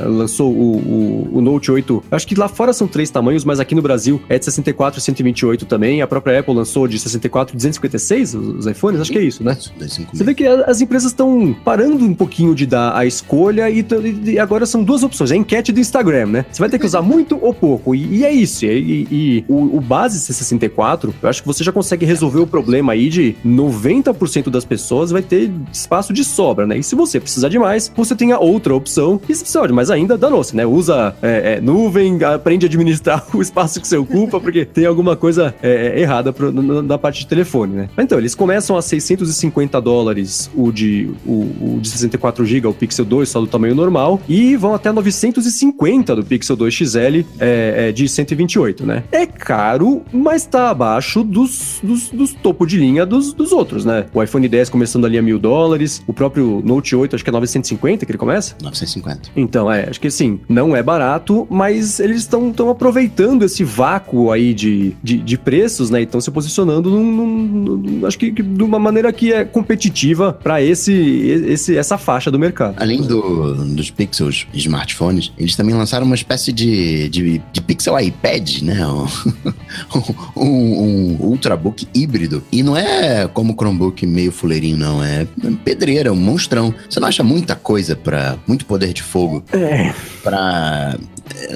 lançou 0.06 0.52
o, 0.52 0.78
o, 0.78 1.38
o, 1.38 1.42
Note 1.42 1.72
8, 1.72 2.04
acho 2.12 2.28
que 2.28 2.36
lá 2.36 2.48
fora 2.48 2.74
são 2.74 2.88
três 2.88 3.10
tamanhos, 3.10 3.44
mas 3.44 3.60
aqui 3.60 3.76
no 3.76 3.82
Brasil 3.82 4.22
é 4.30 4.40
de 4.40 4.46
64 4.46 5.00
e 5.00 5.02
128 5.02 5.66
também, 5.66 6.02
a 6.02 6.08
própria 6.08 6.40
Apple 6.40 6.54
lançou 6.54 6.88
de 6.88 6.98
64 6.98 7.54
e 7.54 7.58
256 7.58 8.36
os 8.36 8.66
iPhones, 8.66 9.02
acho 9.02 9.12
que 9.12 9.18
é 9.18 9.24
isso, 9.24 9.44
né? 9.44 9.58
Você 10.14 10.24
vê 10.24 10.34
que 10.34 10.46
as 10.46 10.82
empresas 10.82 11.12
estão 11.12 11.56
parando 11.64 12.06
um 12.06 12.14
pouquinho 12.14 12.56
de 12.56 12.66
dar 12.66 12.96
a 12.96 13.06
escolha 13.06 13.70
e, 13.70 13.86
e, 14.26 14.40
agora 14.40 14.66
são 14.66 14.84
duas 14.84 15.04
opções, 15.04 15.32
é 15.32 15.34
a 15.34 15.38
enquete 15.38 15.72
do 15.72 15.80
Instagram, 15.80 16.28
né? 16.28 16.46
Você 16.52 16.60
vai 16.60 16.70
ter 16.70 16.80
que 16.80 16.86
usar 16.88 17.02
muito 17.02 17.38
ou 17.42 17.54
pouco, 17.54 17.94
e, 17.94 18.18
e 18.18 18.26
é 18.26 18.32
isso, 18.32 18.66
e, 18.66 19.08
e 19.12 19.46
o, 19.48 19.78
o 19.78 19.82
base 19.82 20.20
C64, 20.34 21.14
eu 21.22 21.30
acho 21.30 21.42
que 21.42 21.48
você 21.48 21.64
já 21.64 21.72
consegue 21.72 22.06
resolver 22.06 22.40
o 22.40 22.48
problema 22.48 22.94
aí 22.94 23.10
de 23.10 23.36
90% 23.46 24.50
das 24.50 24.66
pessoas 24.66 25.12
vai 25.12 25.22
ter 25.22 25.52
espaço 25.72 26.14
de 26.14 26.24
sobra, 26.24 26.66
né? 26.66 26.78
E 26.78 26.84
se 26.84 26.96
você 26.96 27.20
precisar 27.20 27.50
de 27.50 27.60
mais, 27.60 27.92
você 27.96 28.16
tem 28.16 28.32
a 28.32 28.40
outra 28.40 28.74
opção. 28.74 29.20
E 29.28 29.34
se 29.34 29.42
precisar 29.42 29.68
de 29.68 29.74
mais 29.74 29.90
ainda, 29.90 30.18
danou-se, 30.18 30.56
né? 30.56 30.66
Usa 30.66 31.16
é, 31.22 31.56
é, 31.56 31.62
nuvem, 31.62 32.24
aprende 32.24 32.66
a 32.66 32.68
administrar 32.68 33.26
o 33.34 33.42
espaço 33.42 33.80
que 33.82 33.88
você 33.88 33.98
ocupa, 33.98 34.40
porque 34.40 34.66
tem 34.66 34.86
alguma 34.86 35.16
coisa 35.16 35.54
é, 35.62 35.94
é 35.98 36.02
errada 36.02 36.32
pro, 36.32 36.52
na 36.52 36.98
parte 36.98 37.22
de 37.22 37.28
telefone, 37.28 37.76
né? 37.76 37.90
Então, 37.98 38.18
eles 38.18 38.36
começam 38.36 38.78
a 38.78 38.82
650 38.82 39.80
dólares 39.82 40.50
o 40.56 40.72
de, 40.72 41.10
o, 41.26 41.76
o 41.76 41.80
de 41.82 41.90
64 41.90 42.46
GB, 42.46 42.68
o 42.68 42.74
Pixel 42.74 43.06
2, 43.06 43.30
só 43.30 43.40
do 43.40 43.48
tamanho 43.48 43.76
normal, 43.76 44.22
e 44.28 44.56
vão 44.56 44.74
até 44.74 44.92
950 44.92 46.16
do 46.16 46.24
Pixel 46.24 46.56
2 46.56 46.74
XL 46.74 47.00
é, 47.40 47.90
é, 47.90 47.92
de 47.92 48.08
128, 48.08 48.86
né? 48.86 49.04
É 49.12 49.26
caro, 49.26 50.02
mas 50.20 50.46
tá 50.46 50.70
abaixo 50.70 51.24
dos, 51.24 51.80
dos, 51.84 52.10
dos 52.10 52.34
topo 52.34 52.66
de 52.66 52.78
linha 52.78 53.06
dos, 53.06 53.34
dos 53.34 53.52
outros, 53.52 53.86
né? 53.86 54.06
O 54.14 54.22
iPhone 54.22 54.48
10 54.48 54.70
começando 54.70 55.06
ali 55.06 55.18
a 55.18 55.22
mil 55.22 55.40
dólares, 55.40 56.04
o 56.08 56.14
próprio 56.14 56.62
Note 56.64 56.96
8 56.96 57.16
acho 57.16 57.24
que 57.24 57.30
é 57.30 57.34
950 57.34 58.06
que 58.06 58.12
ele 58.12 58.18
começa? 58.18 58.56
950. 58.62 59.32
Então, 59.36 59.72
é, 59.72 59.90
acho 59.90 60.00
que 60.00 60.08
assim, 60.08 60.40
não 60.48 60.76
é 60.76 60.84
barato, 60.84 61.48
mas 61.50 62.00
eles 62.00 62.18
estão 62.18 62.54
aproveitando 62.70 63.44
esse 63.44 63.64
vácuo 63.64 64.32
aí 64.32 64.54
de, 64.54 64.96
de, 65.02 65.18
de 65.18 65.38
preços, 65.38 65.90
né? 65.90 66.02
E 66.02 66.04
estão 66.04 66.22
se 66.22 66.30
posicionando 66.32 66.90
num, 66.90 67.12
num, 67.12 67.78
num, 67.78 68.06
acho 68.06 68.18
que, 68.18 68.32
que, 68.32 68.44
de 68.44 68.64
uma 68.64 68.80
maneira 68.80 69.12
que 69.14 69.32
é 69.32 69.46
competitiva 69.46 70.34
para 70.34 70.62
esse, 70.62 70.94
esse, 70.94 71.78
essa 71.78 71.98
faixa 71.98 72.30
do 72.32 72.40
mercado. 72.40 72.76
Além 72.78 73.02
do, 73.02 73.54
dos 73.76 73.90
Pixels 73.90 74.48
smartphones, 74.54 75.32
eles 75.38 75.56
também 75.56 75.76
lançaram 75.76 76.06
uma 76.06 76.16
espécie 76.16 76.52
de, 76.52 77.10
de, 77.10 77.42
de 77.52 77.62
Pixel 77.62 78.00
iPad, 78.00 78.62
né? 78.62 78.80
Um, 80.36 80.46
um, 80.46 81.18
Ultrabook 81.20 81.88
híbrido. 81.94 82.42
E 82.52 82.64
não 82.64 82.78
é 82.78 83.28
como 83.28 83.54
Chromebook 83.54 84.06
meio 84.06 84.32
fuleirinho, 84.32 84.78
não. 84.78 85.04
É 85.04 85.28
pedreira, 85.66 86.14
um 86.14 86.16
monstrão. 86.16 86.74
Você 86.90 87.00
não 87.00 87.08
acha 87.08 87.24
muita 87.24 87.56
coisa 87.56 87.96
para 87.96 88.38
muito 88.48 88.66
poder 88.66 88.94
de 88.94 89.04
fogo? 89.04 89.44
É. 89.52 89.94
Pra 90.24 90.98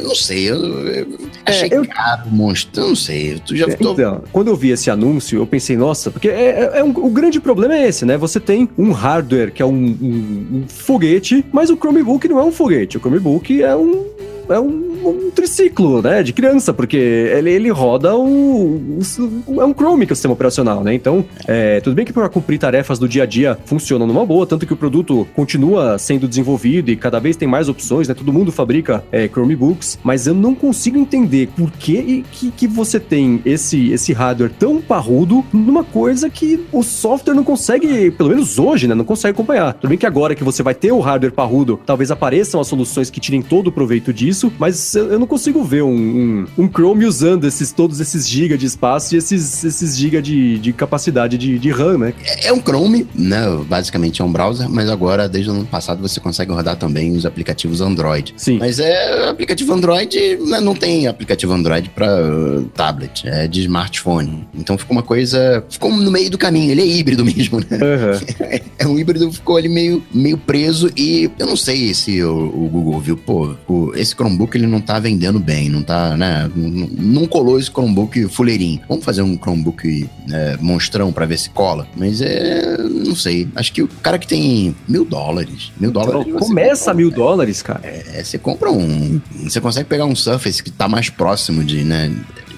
não 0.02 0.16
sei, 0.16 0.50
eu, 0.50 0.58
eu 0.88 1.08
achei 1.46 1.70
é, 1.70 1.78
eu... 1.78 1.88
caro 1.88 2.28
o 2.28 2.32
monstro, 2.32 2.82
eu 2.82 2.88
não 2.90 2.96
sei. 2.96 3.40
Tu 3.46 3.56
já 3.56 3.66
é, 3.66 3.76
tô... 3.76 3.94
Então, 3.94 4.24
quando 4.32 4.48
eu 4.48 4.56
vi 4.56 4.70
esse 4.70 4.90
anúncio, 4.90 5.40
eu 5.40 5.48
pensei, 5.48 5.76
nossa, 5.76 6.12
porque 6.12 6.30
é, 6.30 6.50
é, 6.50 6.80
é 6.80 6.84
um, 6.84 6.90
o 6.90 7.10
grande 7.10 7.40
problema 7.40 7.76
é 7.76 7.88
esse, 7.88 8.06
né? 8.06 8.18
Você 8.18 8.40
tem 8.40 8.70
um 8.78 8.92
hardware 8.92 9.52
que 9.52 9.62
é 9.62 9.66
um, 9.66 9.72
um, 9.72 10.48
um 10.58 10.64
foguete, 10.68 11.46
mas 11.52 11.70
o 11.70 11.76
Chromebook 11.76 12.28
não 12.28 12.40
é 12.40 12.44
um 12.44 12.52
foguete. 12.52 12.98
O 12.98 13.00
Chromebook 13.00 13.62
é 13.62 13.76
um 13.76 14.06
é 14.50 14.60
um, 14.60 14.93
um, 15.06 15.32
triciclo, 15.32 16.02
né, 16.02 16.22
de 16.22 16.34
criança, 16.34 16.74
porque 16.74 16.98
ele, 16.98 17.52
ele 17.52 17.70
roda 17.70 18.16
o, 18.16 19.00
o, 19.48 19.62
é 19.62 19.66
um 19.66 19.74
Chrome 19.74 20.06
que 20.06 20.12
é 20.12 20.14
o 20.14 20.16
sistema 20.16 20.34
operacional, 20.34 20.84
né? 20.84 20.94
Então, 20.94 21.26
é, 21.48 21.80
tudo 21.82 21.96
bem 21.96 22.06
que 22.06 22.14
para 22.14 22.30
cumprir 22.30 22.60
tarefas 22.60 23.00
do 23.00 23.08
dia 23.08 23.24
a 23.24 23.26
dia 23.26 23.58
funciona 23.66 24.06
numa 24.06 24.26
boa, 24.26 24.46
tanto 24.46 24.66
que 24.66 24.74
o 24.74 24.78
produto 24.78 25.28
continua 25.36 25.98
sendo 25.98 26.28
desenvolvido 26.28 26.92
e 26.92 26.96
cada 26.96 27.20
vez 27.20 27.36
tem 27.36 27.48
mais 27.48 27.70
opções, 27.70 28.08
né? 28.08 28.14
Todo 28.14 28.32
mundo 28.32 28.52
fabrica 28.52 29.04
é, 29.12 29.28
Chromebooks, 29.28 30.00
mas 30.04 30.28
eu 30.28 30.34
não 30.34 30.54
consigo 30.54 30.98
entender 30.98 31.50
por 31.56 31.72
que, 31.72 32.24
que, 32.32 32.52
que 32.52 32.68
você 32.68 33.00
tem 33.00 33.42
esse, 33.46 33.92
esse 33.92 34.14
hardware 34.14 34.52
tão 34.58 34.82
parrudo 34.82 35.44
numa 35.52 35.84
coisa 35.84 36.30
que 36.30 36.66
o 36.72 36.84
software 36.84 37.34
não 37.34 37.44
consegue, 37.44 38.12
pelo 38.12 38.30
menos 38.30 38.60
hoje, 38.60 38.88
né, 38.88 38.96
não 38.96 39.06
consegue 39.06 39.34
acompanhar. 39.34 39.74
Tudo 39.74 39.90
bem 39.90 39.98
que 39.98 40.06
agora 40.06 40.36
que 40.36 40.44
você 40.44 40.62
vai 40.62 40.76
ter 40.76 40.92
o 40.92 41.00
hardware 41.00 41.34
parrudo, 41.34 41.80
talvez 41.86 42.12
apareçam 42.12 42.60
as 42.60 42.68
soluções 42.68 43.10
que 43.10 43.20
tirem 43.20 43.42
todo 43.42 43.68
o 43.68 43.72
proveito 43.72 44.14
disso, 44.14 44.34
isso, 44.34 44.52
mas 44.94 44.96
eu, 44.96 45.20
não 45.20 45.28
consigo 45.28 45.64
ver 45.64 45.84
um, 45.84 45.90
um, 45.90 46.46
um, 46.58 46.70
Chrome 46.70 47.06
usando 47.06 47.46
esses, 47.46 47.72
todos 47.72 48.00
esses 48.00 48.28
GB 48.28 48.58
de 48.58 48.66
espaço 48.66 49.16
e 49.16 49.18
esses, 49.18 49.64
esses 49.64 49.98
GB 49.98 50.22
de, 50.22 50.60
de 50.60 50.74
capacidade 50.74 51.38
de, 51.38 51.58
de 51.58 51.72
RAM, 51.72 51.98
né? 51.98 52.14
É, 52.24 52.48
é 52.48 52.54
um 52.54 52.62
Chrome, 52.62 53.08
né? 53.16 53.44
Basicamente 53.68 54.22
é 54.22 54.26
um 54.26 54.32
browser, 54.32 54.70
mas 54.70 54.90
agora, 54.90 55.28
desde 55.28 55.50
o 55.50 55.54
ano 55.54 55.66
passado, 55.66 56.02
você 56.02 56.20
consegue 56.20 56.52
rodar 56.52 56.76
também 56.76 57.16
os 57.16 57.26
aplicativos 57.26 57.82
Android. 57.82 58.34
Sim. 58.38 58.60
Mas 58.60 58.80
é 58.80 59.30
aplicativo 59.30 59.74
Android, 59.74 60.38
né, 60.38 60.60
não 60.60 60.76
tem 60.76 61.08
aplicativo 61.08 61.54
Android 61.54 61.90
para 61.90 62.08
uh, 62.08 62.64
tablet, 62.76 63.28
é 63.28 63.48
de 63.48 63.62
smartphone. 63.62 64.48
Então 64.54 64.78
ficou 64.78 64.96
uma 64.96 65.04
coisa. 65.04 65.64
Ficou 65.70 65.92
no 65.92 66.12
meio 66.12 66.30
do 66.30 66.38
caminho, 66.38 66.72
ele 66.72 66.82
é 66.82 66.88
híbrido 66.88 67.24
mesmo, 67.26 67.60
né? 67.60 67.78
Uhum. 67.78 68.46
É, 68.46 68.62
é 68.80 68.88
um 68.88 69.00
híbrido, 69.00 69.32
ficou 69.32 69.58
ali 69.58 69.70
meio, 69.70 70.04
meio 70.14 70.38
preso 70.38 70.92
e 70.96 71.32
eu 71.40 71.48
não 71.48 71.56
sei 71.56 71.94
se 71.94 72.22
o, 72.24 72.34
o 72.34 72.70
Google 72.70 73.00
viu, 73.00 73.18
pô, 73.18 73.56
o, 73.68 73.94
esse 73.96 74.14
Chromebook 74.14 74.56
ele 74.56 74.68
não 74.68 74.83
tá 74.84 75.00
vendendo 75.00 75.40
bem, 75.40 75.70
não 75.70 75.82
tá, 75.82 76.16
né? 76.16 76.50
Não, 76.56 76.88
não 76.88 77.28
colou 77.28 77.60
esse 77.60 77.70
Chromebook 77.70 78.28
fuleirinho. 78.30 78.82
Vamos 78.88 79.04
fazer 79.04 79.22
um 79.22 79.38
Chromebook 79.38 80.10
é, 80.32 80.58
monstrão 80.60 81.12
para 81.12 81.26
ver 81.26 81.38
se 81.38 81.50
cola. 81.50 81.88
Mas 81.96 82.22
é. 82.22 82.78
Não 82.78 83.16
sei. 83.16 83.48
Acho 83.56 83.72
que 83.74 83.82
o 83.82 83.88
cara 83.88 84.18
que 84.18 84.28
tem 84.28 84.76
mil 84.88 85.06
dólares. 85.06 85.72
Mil 85.80 85.92
dólares. 85.92 86.34
começa 86.34 86.92
a 86.92 86.94
mil 86.94 87.10
dólares, 87.10 87.62
cara. 87.62 87.82
É, 87.84 88.24
você 88.24 88.38
compra 88.38 88.72
um. 88.72 89.22
Você 89.44 89.60
consegue 89.60 89.88
pegar 89.88 90.06
um 90.06 90.16
Surface 90.16 90.62
que 90.62 90.72
tá 90.72 90.88
mais 90.88 91.10
próximo 91.10 91.64
de, 91.64 91.84
né? 91.84 92.12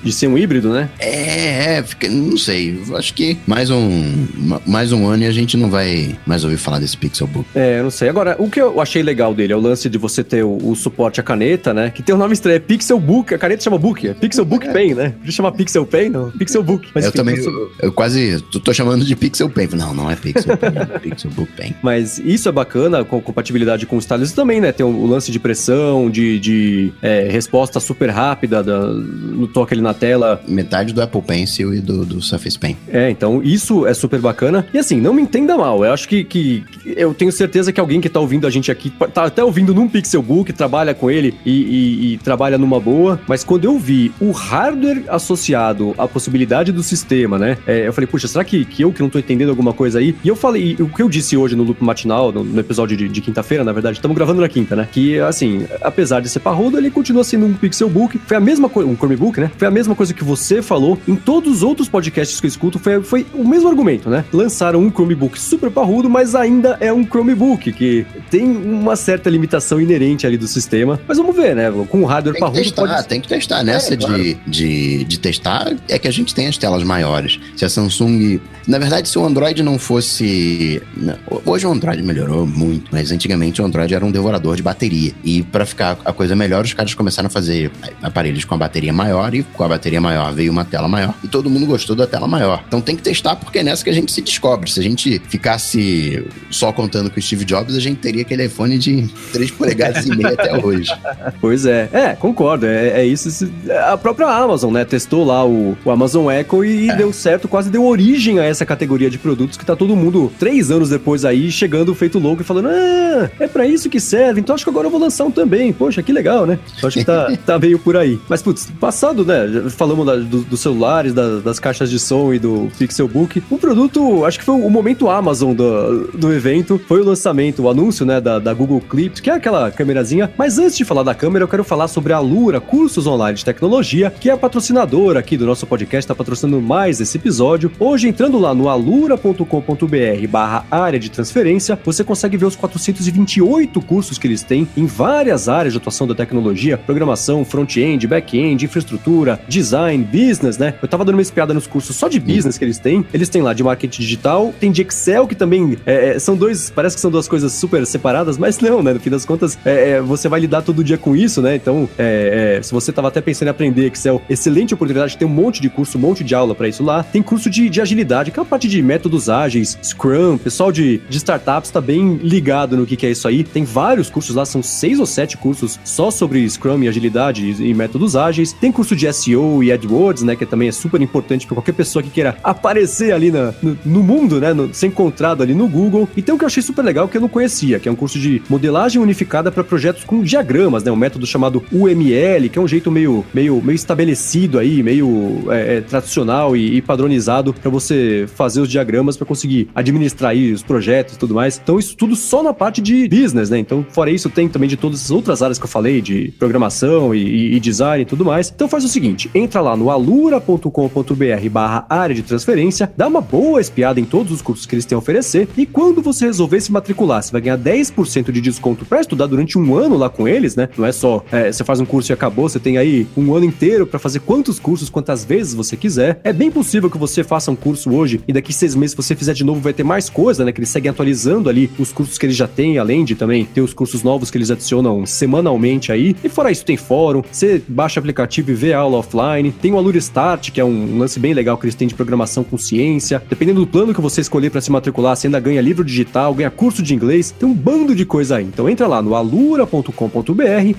De 0.06 0.12
ser 0.12 0.28
um 0.28 0.38
híbrido, 0.38 0.72
né? 0.72 0.88
É, 1.00 1.78
é, 1.78 1.84
fica, 1.84 2.08
não 2.08 2.38
sei. 2.38 2.80
Acho 2.94 3.14
que 3.14 3.38
mais 3.48 3.72
um, 3.72 4.28
mais 4.66 4.94
um 4.94 5.08
ano 5.08 5.24
e 5.24 5.26
a 5.26 5.32
gente 5.32 5.58
não 5.58 5.70
vai 5.70 6.16
mais 6.28 6.44
ouvir 6.44 6.58
falar 6.58 6.78
desse 6.78 6.96
Pixelbook. 6.96 7.50
É, 7.56 7.82
não 7.82 7.90
sei. 7.90 8.08
Agora, 8.08 8.36
o 8.38 8.48
que 8.48 8.62
eu 8.62 8.80
achei 8.80 9.02
legal 9.02 9.34
dele 9.34 9.52
é 9.52 9.56
o 9.56 9.60
lance 9.60 9.90
de 9.90 9.98
você 9.98 10.24
ter 10.24 10.44
o, 10.44 10.58
o 10.58 10.76
suporte 10.76 11.20
à 11.20 11.24
caneta, 11.24 11.74
né? 11.74 11.90
Que 11.90 12.04
tem 12.04 12.14
o 12.14 12.18
um 12.18 12.22
nome 12.22 12.34
estranho, 12.34 12.58
é 12.58 12.60
Pixelbook. 12.60 13.34
A 13.34 13.38
caneta 13.40 13.64
chama 13.64 13.80
Book, 13.80 14.08
é 14.08 14.14
Pixelbook 14.14 14.68
é. 14.68 14.72
Pen, 14.72 14.94
né? 14.94 15.10
Podia 15.18 15.32
chamar 15.32 15.52
Pixel 15.54 15.86
Pen, 15.86 16.10
não. 16.10 16.30
Pixelbook. 16.32 16.90
Mas, 16.94 17.06
eu 17.06 17.10
enfim, 17.10 17.18
também, 17.18 17.38
eu, 17.38 17.72
eu, 17.82 17.92
quase 17.92 18.40
tô, 18.52 18.60
tô, 18.60 18.74
chamando 18.74 19.04
de 19.04 19.16
Pixel 19.16 19.50
Pen. 19.50 19.70
Não, 19.74 19.94
não 19.94 20.12
é 20.12 20.16
Pixel 20.16 20.56
Pen, 20.56 20.74
é 20.76 21.00
Pixelbook 21.00 21.52
Pen. 21.54 21.76
Mas 21.82 22.20
isso 22.20 22.48
é 22.48 22.52
bacana, 22.52 23.04
com 23.04 23.20
compatibilidade 23.20 23.88
com 23.88 23.98
os 23.98 24.04
stylus 24.04 24.32
também, 24.34 24.62
né? 24.62 24.72
Tem 24.72 24.86
o, 24.86 24.90
o 24.90 25.08
lance 25.08 25.32
de 25.32 25.40
pressão, 25.40 26.12
de, 26.12 26.40
de 26.40 26.94
é, 27.02 27.28
resposta 27.32 27.80
super 27.80 28.12
rápida 28.12 28.62
da, 28.62 28.80
no 28.88 29.48
toque 29.48 29.74
ali 29.74 29.82
na 29.82 29.95
tela. 29.96 30.42
Metade 30.48 30.94
do 30.94 31.02
Apple 31.02 31.22
Pencil 31.22 31.74
e 31.74 31.80
do, 31.80 32.06
do 32.06 32.22
Surface 32.22 32.60
Pen. 32.60 32.78
É, 32.88 33.10
então 33.10 33.42
isso 33.44 33.88
é 33.88 33.94
super 33.94 34.20
bacana. 34.20 34.66
E 34.74 34.78
assim, 34.78 35.02
não 35.02 35.14
me 35.14 35.22
entenda 35.22 35.58
mal, 35.58 35.84
eu 35.84 35.92
acho 35.92 36.08
que, 36.08 36.24
que 36.24 36.64
eu 36.86 37.14
tenho 37.14 37.32
certeza 37.32 37.72
que 37.72 37.80
alguém 37.80 38.00
que 38.00 38.10
tá 38.10 38.20
ouvindo 38.20 38.46
a 38.46 38.50
gente 38.50 38.72
aqui, 38.72 38.92
tá 39.14 39.26
até 39.26 39.44
ouvindo 39.44 39.74
num 39.74 39.88
Pixelbook, 39.88 40.52
trabalha 40.54 40.94
com 40.94 41.10
ele 41.10 41.36
e, 41.46 41.52
e, 41.52 42.14
e 42.14 42.18
trabalha 42.18 42.58
numa 42.58 42.80
boa, 42.80 43.20
mas 43.28 43.44
quando 43.44 43.66
eu 43.66 43.78
vi 43.78 44.12
o 44.20 44.32
hardware 44.32 45.04
associado 45.08 45.94
à 45.98 46.08
possibilidade 46.08 46.72
do 46.72 46.82
sistema, 46.82 47.38
né, 47.38 47.58
é, 47.68 47.88
eu 47.88 47.94
falei, 47.94 48.08
puxa, 48.08 48.28
será 48.28 48.44
que, 48.44 48.66
que 48.66 48.82
eu 48.84 48.92
que 48.92 49.02
não 49.02 49.10
tô 49.10 49.20
entendendo 49.20 49.50
alguma 49.50 49.74
coisa 49.74 50.00
aí? 50.00 50.16
E 50.24 50.28
eu 50.28 50.36
falei, 50.36 50.76
o 50.80 50.88
que 50.88 51.02
eu 51.02 51.10
disse 51.10 51.38
hoje 51.38 51.56
no 51.56 51.64
Loop 51.64 51.84
Matinal, 51.84 52.32
no, 52.32 52.44
no 52.44 52.60
episódio 52.60 52.96
de, 52.98 53.08
de 53.08 53.22
quinta-feira, 53.22 53.64
na 53.64 53.72
verdade, 53.72 53.98
estamos 53.98 54.16
gravando 54.16 54.42
na 54.42 54.50
quinta, 54.50 54.76
né, 54.76 54.88
que 54.92 55.20
assim, 55.20 55.66
apesar 55.82 56.22
de 56.22 56.30
ser 56.30 56.40
parrudo, 56.40 56.78
ele 56.78 56.90
continua 56.90 57.24
sendo 57.24 57.46
um 57.46 57.54
Pixelbook, 57.54 58.20
foi 58.26 58.38
a 58.38 58.40
mesma 58.40 58.70
coisa, 58.70 58.90
um 58.90 58.96
Chromebook, 58.96 59.40
né, 59.40 59.52
foi 59.58 59.68
a 59.68 59.72
mesma 59.72 59.85
coisa 59.94 60.14
que 60.14 60.24
você 60.24 60.62
falou 60.62 60.98
em 61.08 61.16
todos 61.16 61.58
os 61.58 61.64
outros 61.64 61.90
podcasts 61.90 62.40
que 62.40 62.48
eu 62.48 62.50
escuto, 62.50 62.80
foi, 62.80 63.04
foi 63.04 63.26
o 63.34 63.48
mesmo 63.48 63.68
argumento, 63.68 64.10
né? 64.10 64.24
Lançaram 64.32 64.80
um 64.80 64.90
Chromebook 64.90 65.40
super 65.40 65.70
parrudo, 65.70 66.10
mas 66.10 66.34
ainda 66.34 66.78
é 66.80 66.92
um 66.92 67.06
Chromebook, 67.06 67.72
que 67.74 68.06
tem 68.32 68.46
uma 68.46 68.96
certa 68.96 69.30
limitação 69.30 69.80
inerente 69.82 70.26
ali 70.26 70.38
do 70.38 70.48
sistema. 70.48 71.00
Mas 71.08 71.18
vamos 71.18 71.36
ver, 71.36 71.56
né? 71.56 71.72
Com 71.90 72.02
o 72.02 72.06
hardware 72.06 72.34
tem 72.34 72.40
parrudo. 72.40 72.62
Testar, 72.62 72.88
pode... 72.88 73.08
Tem 73.08 73.22
que 73.22 73.28
testar. 73.28 73.64
Nessa 73.64 73.94
é, 73.94 73.98
de, 73.98 74.06
claro. 74.06 74.38
de, 74.48 75.04
de 75.04 75.20
testar, 75.20 75.76
é 75.88 76.00
que 76.00 76.08
a 76.08 76.12
gente 76.12 76.34
tem 76.34 76.48
as 76.48 76.58
telas 76.58 76.84
maiores. 76.84 77.40
Se 77.56 77.66
a 77.66 77.70
Samsung. 77.70 78.40
Na 78.68 78.80
verdade, 78.80 79.08
se 79.08 79.20
o 79.20 79.26
Android 79.26 79.62
não 79.62 79.78
fosse. 79.78 80.82
Né, 80.96 81.18
hoje 81.46 81.68
o 81.68 81.72
Android 81.72 82.02
melhorou 82.02 82.48
muito, 82.48 82.90
mas 82.92 83.12
antigamente 83.12 83.62
o 83.62 83.66
Android 83.66 83.94
era 83.94 84.06
um 84.06 84.12
devorador 84.12 84.56
de 84.56 84.64
bateria. 84.64 85.12
E 85.24 85.44
para 85.44 85.66
ficar 85.66 85.98
a 86.06 86.14
coisa 86.14 86.36
melhor, 86.36 86.64
os 86.64 86.74
caras 86.74 86.94
começaram 86.94 87.28
a 87.28 87.30
fazer 87.30 87.72
aparelhos 88.02 88.46
com 88.46 88.56
a 88.56 88.58
bateria 88.58 88.94
maior 88.94 89.34
e 89.34 89.44
com 89.44 89.64
a 89.66 89.70
bateria 89.70 90.02
maior 90.02 90.34
veio 90.34 90.52
uma 90.52 90.66
tela 90.66 90.88
maior 90.88 91.14
e 91.24 91.28
todo 91.28 91.50
mundo 91.50 91.66
gostou 91.66 91.96
da 91.96 92.08
tela 92.08 92.28
maior. 92.28 92.64
Então 92.68 92.82
tem 92.82 92.96
que 92.96 93.02
testar 93.02 93.36
porque 93.36 93.60
é 93.60 93.64
nessa 93.64 93.84
que 93.84 93.90
a 93.90 93.94
gente 93.94 94.12
se 94.12 94.22
descobre. 94.22 94.70
Se 94.70 94.80
a 94.80 94.84
gente 94.84 95.22
ficasse 95.28 96.26
só 96.50 96.72
contando 96.72 97.10
com 97.10 97.20
o 97.20 97.22
Steve 97.22 97.46
Jobs, 97.46 97.76
a 97.76 97.80
gente 97.80 98.00
teria 98.00 98.22
aquele 98.22 98.46
iPhone 98.46 98.78
de 98.78 99.08
3 99.32 99.52
polegadas 99.52 100.06
e 100.06 100.16
meia 100.16 100.34
até 100.34 100.56
hoje. 100.58 100.92
Pois 101.42 101.66
é. 101.66 101.90
É, 101.92 102.16
concordo. 102.16 102.66
É, 102.66 103.02
é 103.02 103.06
isso. 103.06 103.52
A 103.88 103.98
própria 103.98 104.28
Amazon, 104.28 104.74
né, 104.74 104.86
testou 104.86 105.24
lá 105.24 105.46
o, 105.46 105.78
o 105.84 105.92
Amazon 105.92 106.32
Echo 106.32 106.64
e 106.64 106.90
é. 106.90 106.96
deu 106.96 107.12
certo, 107.12 107.48
quase 107.48 107.70
deu 107.70 107.84
origem 107.84 108.40
a 108.40 108.44
essa 108.44 108.66
categoria 108.66 109.10
de 109.10 109.18
produtos 109.18 109.58
que 109.58 109.66
tá 109.66 109.76
todo 109.76 109.96
mundo 109.96 110.32
três 110.40 110.72
anos 110.72 110.90
depois 110.90 111.26
aí 111.26 111.52
chegando 111.52 111.94
feito 111.94 112.20
louco 112.20 112.42
e 112.42 112.46
falando: 112.46 112.70
Ah, 112.70 113.30
é 113.40 113.48
para 113.48 113.66
isso 113.66 113.90
que 113.90 114.00
serve, 114.00 114.40
então 114.40 114.56
acho 114.56 114.64
que 114.64 114.70
agora 114.70 114.88
eu 114.88 114.92
vou 114.92 115.00
lançar 115.00 115.26
um 115.26 115.32
também. 115.32 115.74
Poxa, 115.74 116.02
que 116.02 116.12
legal, 116.12 116.46
né? 116.46 116.60
Eu 116.82 116.88
acho 116.88 117.00
que 117.00 117.06
tá, 117.06 117.32
tá 117.46 117.60
meio 117.60 117.80
por 117.80 117.98
aí. 117.98 118.20
Mas, 118.28 118.42
putz, 118.42 118.72
passado, 118.80 119.26
né? 119.26 119.46
Falamos 119.70 120.06
da, 120.06 120.16
do, 120.16 120.42
do 120.44 120.58
celular 120.58 120.76
celulares, 120.76 121.14
das 121.44 121.60
caixas 121.60 121.90
de 121.90 122.00
som 122.00 122.34
e 122.34 122.40
do 122.40 122.70
Pixelbook. 122.78 123.44
O 123.50 123.58
produto, 123.58 124.26
acho 124.26 124.40
que 124.40 124.46
foi 124.46 124.56
o 124.56 124.70
momento 124.70 125.10
Amazon 125.10 125.54
do, 125.54 126.08
do 126.14 126.32
evento 126.32 126.46
evento 126.46 126.80
foi 126.88 127.02
o 127.02 127.04
lançamento, 127.04 127.64
o 127.64 127.70
anúncio, 127.70 128.06
né, 128.06 128.22
da, 128.22 128.40
da 128.40 128.54
Google 128.54 128.80
Clips, 128.80 129.20
que 129.20 129.30
é 129.30 129.34
aquela 129.34 129.72
câmerazinha. 129.72 130.32
Mas 130.38 130.58
antes 130.60 130.78
de 130.78 130.86
falar 130.86 131.04
da 131.04 131.16
câmera, 131.16 131.44
eu 131.44 131.48
quero 131.48 131.64
falar 131.64 131.88
sobre 131.88 132.14
a 132.14 132.20
Lura 132.20 132.62
Cursos 132.62 133.08
Online 133.08 133.38
de 133.38 133.44
Tecnologia, 133.44 134.12
que 134.12 134.30
é 134.30 134.34
a 134.34 134.38
patrocinadora 134.38 135.20
aqui 135.20 135.36
do 135.36 135.46
nosso 135.46 135.66
podcast, 135.66 136.06
está 136.06 136.16
patrocinando 136.16 136.62
mais 136.62 137.02
esse 137.02 137.18
episódio. 137.18 137.72
Hoje, 137.80 138.08
entrando 138.08 138.38
lá 138.38 138.54
no 138.54 138.70
alura.com.br 138.70 140.28
barra 140.30 140.66
área 140.70 141.00
de 141.00 141.10
transferência, 141.10 141.80
você 141.84 142.04
consegue 142.04 142.38
ver 142.38 142.46
os 142.46 142.56
428 142.56 143.82
cursos 143.82 144.18
que 144.18 144.28
eles 144.28 144.44
têm 144.44 144.68
em 144.78 144.86
várias 144.86 145.50
áreas 145.50 145.74
de 145.74 145.80
atuação 145.80 146.08
da 146.08 146.14
tecnologia, 146.14 146.78
programação, 146.78 147.44
front-end, 147.44 148.08
back-end, 148.08 148.66
infraestrutura, 148.66 149.40
design, 149.48 150.04
business, 150.04 150.58
né? 150.58 150.76
Eu 150.82 150.88
tava 150.88 151.04
dando 151.06 151.16
uma 151.16 151.22
espiada 151.22 151.54
nos 151.54 151.68
cursos 151.68 151.96
só 151.96 152.08
de 152.08 152.20
business 152.20 152.58
que 152.58 152.66
eles 152.66 152.78
têm. 152.78 153.06
Eles 153.14 153.30
têm 153.30 153.42
lá 153.42 153.54
de 153.54 153.64
marketing 153.64 154.02
digital, 154.02 154.54
tem 154.60 154.72
de 154.72 154.82
Excel, 154.82 155.28
que 155.28 155.36
também 155.36 155.78
é, 155.86 156.10
é, 156.10 156.20
são 156.20 156.36
dois, 156.36 156.70
parece 156.70 156.96
que 156.96 157.02
são 157.02 157.12
duas 157.12 157.28
coisas 157.28 157.54
super 157.54 157.86
separadas, 157.86 158.38
mas 158.38 158.60
não, 158.60 158.82
né? 158.82 158.94
No 158.94 159.00
fim 159.00 159.10
das 159.10 159.26
contas, 159.26 159.58
é, 159.66 159.92
é 159.92 160.02
você 160.02 160.28
vai 160.28 160.40
lidar 160.40 160.62
todo 160.62 160.84
dia 160.84 160.98
com 160.98 161.16
isso, 161.16 161.42
né? 161.42 161.56
Então, 161.56 161.90
é, 161.98 162.58
é, 162.58 162.62
se 162.62 162.72
você 162.72 162.92
tava 162.92 163.08
até 163.08 163.22
pensando 163.22 163.48
em 163.48 163.52
aprender 163.52 163.92
Excel, 163.92 164.22
excelente 164.30 164.74
oportunidade, 164.74 165.18
tem 165.18 165.28
um 165.28 165.32
monte 165.32 165.62
de 165.62 165.70
curso, 165.70 165.98
um 165.98 166.02
monte 166.02 166.24
de 166.24 166.34
aula 166.34 166.56
para 166.56 166.68
isso 166.68 166.84
lá. 166.84 167.04
Tem 167.04 167.22
curso 167.22 167.50
de, 167.50 167.70
de 167.70 167.82
agilidade, 167.82 168.32
que 168.32 168.40
é 168.40 168.42
a 168.42 168.46
parte 168.46 168.68
de 168.68 168.82
métodos 168.82 169.30
ágeis, 169.30 169.78
Scrum, 169.82 170.38
pessoal 170.38 170.72
de, 170.72 171.02
de 171.10 171.18
startups 171.18 171.70
tá 171.72 171.82
bem 171.82 172.16
ligado 172.16 172.78
no 172.78 172.86
que, 172.86 172.96
que 172.96 173.06
é 173.06 173.12
isso 173.12 173.28
aí. 173.28 173.44
Tem 173.44 173.64
vários 173.64 174.10
cursos 174.10 174.36
lá, 174.36 174.46
são 174.46 174.62
seis 174.64 175.00
ou 175.00 175.06
sete 175.06 175.38
cursos 175.38 175.80
só 175.84 176.10
sobre 176.10 176.48
Scrum 176.50 176.84
e 176.84 176.88
agilidade 176.88 177.46
e, 177.46 177.70
e 177.70 177.74
métodos 177.74 178.16
ágeis. 178.16 178.54
Tem 178.54 178.72
curso 178.72 178.96
de 178.96 179.12
SEO 179.12 179.35
e 179.64 179.72
AdWords, 179.72 180.24
né? 180.24 180.36
Que 180.36 180.46
também 180.46 180.68
é 180.68 180.72
super 180.72 181.02
importante 181.02 181.46
para 181.46 181.56
qualquer 181.56 181.74
pessoa 181.74 182.02
que 182.02 182.10
queira 182.10 182.38
aparecer 182.44 183.12
ali 183.12 183.32
na, 183.32 183.54
no, 183.62 183.78
no 183.86 184.04
mundo, 184.04 184.40
né? 184.40 184.54
No, 184.54 184.74
ser 184.74 184.88
encontrado 184.88 185.44
ali 185.44 185.54
no 185.54 185.68
Google. 185.68 186.08
E 186.16 186.22
tem 186.22 186.34
um 186.34 186.38
que 186.38 186.44
eu 186.44 186.48
achei 186.48 186.64
super 186.64 186.84
legal 186.84 187.08
que 187.08 187.18
eu 187.18 187.22
não 187.22 187.30
conhecia, 187.30 187.80
que 187.80 187.90
é 187.90 187.92
um 187.92 187.96
curso 187.96 188.20
de 188.20 188.42
modelagem 188.50 189.02
unificada 189.02 189.52
para 189.52 189.64
projetos 189.64 190.04
com 190.04 190.22
diagramas, 190.22 190.84
né? 190.84 190.92
Um 190.92 190.96
método 190.96 191.26
chamado 191.26 191.64
UML, 191.72 192.50
que 192.50 192.60
é 192.60 192.62
um 192.62 192.68
jeito 192.68 192.92
meio, 192.92 193.26
meio, 193.34 193.62
meio 193.62 193.76
estabelecido 193.76 194.60
aí, 194.60 194.82
meio 194.82 195.44
é, 195.50 195.78
é, 195.78 195.82
tradicional 195.82 196.56
e, 196.56 196.78
e 196.78 196.82
padronizado 196.82 197.54
para 197.54 197.70
você 197.70 198.26
fazer 198.36 198.62
os 198.62 198.70
diagramas 198.70 199.18
para 199.18 199.26
conseguir 199.26 199.70
administrar 199.76 200.32
aí 200.32 200.52
os 200.52 200.64
projetos 200.64 201.16
e 201.16 201.18
tudo 201.20 201.34
mais. 201.34 201.60
Então, 201.62 201.78
isso 201.80 201.96
tudo 201.96 202.16
só 202.16 202.42
na 202.44 202.54
parte 202.54 202.82
de 202.82 203.08
business, 203.08 203.50
né? 203.50 203.60
Então, 203.60 203.86
fora 203.90 204.10
isso, 204.10 204.30
tem 204.30 204.48
também 204.48 204.70
de 204.70 204.78
todas 204.78 205.04
as 205.06 205.12
outras 205.12 205.42
áreas 205.42 205.58
que 205.58 205.66
eu 205.66 205.70
falei, 205.70 206.02
de 206.02 206.34
programação 206.38 207.14
e, 207.14 207.56
e 207.56 207.60
design 207.60 208.04
e 208.04 208.06
tudo 208.06 208.26
mais. 208.26 208.52
Então, 208.54 208.68
faz 208.68 208.84
o 208.84 208.88
seguinte: 208.88 209.25
entra 209.34 209.62
lá 209.62 209.76
no 209.76 209.90
alura.com.br 209.90 211.50
barra 211.52 211.86
área 211.90 212.16
de 212.16 212.24
transferência, 212.24 212.92
dá 212.96 213.08
uma 213.08 213.22
boa 213.22 213.62
espiada 213.62 214.00
em 214.00 214.06
todos 214.06 214.32
os 214.32 214.42
cursos 214.42 214.66
que 214.66 214.76
eles 214.76 214.86
têm 214.86 214.96
a 214.96 215.00
oferecer 215.00 215.48
e 215.58 215.66
quando 215.66 216.02
você 216.02 216.26
resolver 216.26 216.60
se 216.62 216.72
matricular, 216.72 217.22
você 217.22 217.32
vai 217.32 217.42
ganhar 217.42 217.58
10% 217.58 218.32
de 218.32 218.42
desconto 218.42 218.86
para 218.86 219.02
estudar 219.02 219.28
durante 219.28 219.58
um 219.58 219.76
ano 219.76 219.98
lá 219.98 220.10
com 220.10 220.28
eles, 220.28 220.56
né? 220.56 220.70
Não 220.78 220.86
é 220.86 220.92
só 220.92 221.24
é, 221.32 221.52
você 221.52 221.64
faz 221.64 221.80
um 221.80 221.86
curso 221.86 222.12
e 222.12 222.14
acabou, 222.14 222.48
você 222.48 222.60
tem 222.60 222.78
aí 222.78 223.08
um 223.16 223.34
ano 223.34 223.46
inteiro 223.46 223.86
para 223.86 224.00
fazer 224.00 224.20
quantos 224.20 224.60
cursos, 224.60 224.90
quantas 224.90 225.24
vezes 225.24 225.54
você 225.54 225.76
quiser. 225.76 226.20
É 226.24 226.34
bem 226.34 226.52
possível 226.52 226.90
que 226.90 226.98
você 226.98 227.24
faça 227.24 227.52
um 227.52 227.56
curso 227.56 227.92
hoje 227.92 228.22
e 228.28 228.34
daqui 228.34 228.54
seis 228.54 228.76
meses, 228.76 228.92
se 228.92 228.98
você 228.98 229.16
fizer 229.16 229.34
de 229.34 229.44
novo, 229.44 229.60
vai 229.60 229.74
ter 229.74 229.84
mais 229.84 230.10
coisa, 230.10 230.44
né? 230.44 230.52
Que 230.52 230.60
eles 230.60 230.70
seguem 230.70 230.90
atualizando 230.90 231.50
ali 231.50 231.70
os 231.78 231.92
cursos 231.92 232.18
que 232.18 232.26
eles 232.26 232.36
já 232.36 232.48
têm, 232.48 232.78
além 232.78 233.04
de 233.04 233.16
também 233.16 233.46
ter 233.46 233.62
os 233.62 233.74
cursos 233.74 234.04
novos 234.04 234.32
que 234.32 234.38
eles 234.38 234.52
adicionam 234.52 235.06
semanalmente 235.06 235.92
aí. 235.92 236.16
E 236.24 236.30
fora 236.30 236.52
isso, 236.52 236.66
tem 236.66 236.78
fórum, 236.78 237.24
você 237.32 237.62
baixa 237.68 238.00
o 238.00 238.02
aplicativo 238.02 238.52
e 238.52 238.54
vê 238.54 238.74
a 238.74 238.80
aula 238.80 238.98
offline. 239.16 239.52
Tem 239.52 239.72
o 239.72 239.78
Alura 239.78 239.98
Start, 239.98 240.52
que 240.52 240.60
é 240.60 240.66
um 240.66 240.98
lance 240.98 241.20
bem 241.20 241.34
legal 241.34 241.58
que 241.58 241.66
eles 241.66 241.76
têm 241.76 241.88
de 241.88 241.96
programação 241.96 242.44
com 242.44 242.58
ciência. 242.58 243.22
Dependendo 243.30 243.62
do 243.62 243.68
plano 243.68 243.94
que 243.94 244.02
você 244.02 244.22
escolher 244.22 244.50
para 244.50 244.62
se 244.62 244.72
matricular, 244.72 245.16
você 245.16 245.28
ainda 245.28 245.40
ganha 245.40 245.62
livro 245.62 245.84
digital, 245.84 246.34
ganha 246.34 246.50
curso 246.50 246.84
de 246.84 246.94
inglês. 246.94 247.32
Tem 247.32 247.48
um 247.48 247.54
bando 247.54 247.96
de 247.96 248.06
coisa 248.06 248.38
aí. 248.38 248.44
Então 248.44 248.70
entra 248.70 248.88
lá 248.88 249.02
no 249.02 249.16
alura.com.br 249.16 249.92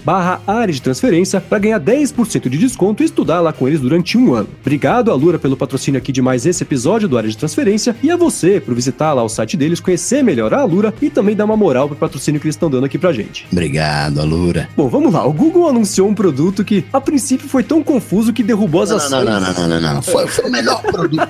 barra 0.04 0.40
área 0.46 0.72
de 0.72 0.82
transferência 0.82 1.40
para 1.40 1.58
ganhar 1.58 1.80
10% 1.80 2.48
de 2.48 2.58
desconto 2.58 3.02
e 3.02 3.06
estudar 3.06 3.40
lá 3.40 3.52
com 3.52 3.66
eles 3.66 3.80
durante 3.80 4.18
um 4.18 4.34
ano. 4.34 4.48
Obrigado, 4.60 5.10
Alura, 5.10 5.38
pelo 5.38 5.56
patrocínio 5.56 5.98
aqui 5.98 6.12
de 6.12 6.20
mais 6.20 6.46
esse 6.46 6.62
episódio 6.62 7.08
do 7.08 7.16
Área 7.16 7.30
de 7.30 7.36
Transferência 7.36 7.96
e 8.02 8.10
a 8.10 8.16
você 8.16 8.60
por 8.60 8.74
visitar 8.74 9.12
lá 9.12 9.22
o 9.22 9.28
site 9.28 9.56
deles, 9.56 9.80
conhecer 9.80 10.22
melhor 10.22 10.52
a 10.52 10.60
Alura 10.60 10.92
e 11.00 11.08
também 11.10 11.34
dar 11.34 11.44
uma 11.44 11.56
moral 11.56 11.88
pro 11.88 11.96
patrocínio 11.96 12.40
que 12.40 12.46
eles 12.46 12.54
estão 12.54 12.70
dando 12.70 12.84
aqui 12.84 12.98
pra 12.98 13.12
gente. 13.12 13.46
Obrigado, 13.50 14.20
Alura. 14.20 14.68
Bom, 14.76 14.88
vamos 14.88 15.12
lá. 15.12 15.26
O 15.26 15.32
Google 15.32 15.68
anunciou 15.68 16.08
um 16.08 16.14
produto 16.14 16.64
que 16.64 16.84
a 16.92 17.00
princípio 17.00 17.48
foi 17.48 17.62
tão 17.62 17.82
confuso 17.82 18.25
que 18.32 18.42
derrubou 18.42 18.82
as 18.82 18.90
Não, 18.90 18.96
ações. 18.96 19.24
não, 19.24 19.24
não, 19.24 19.40
não, 19.40 19.52
não, 19.52 19.68
não, 19.68 19.80
não, 19.80 19.94
não. 19.94 20.02
Foi, 20.02 20.26
foi 20.26 20.44
o 20.48 20.50
melhor 20.50 20.80
produto. 20.82 21.28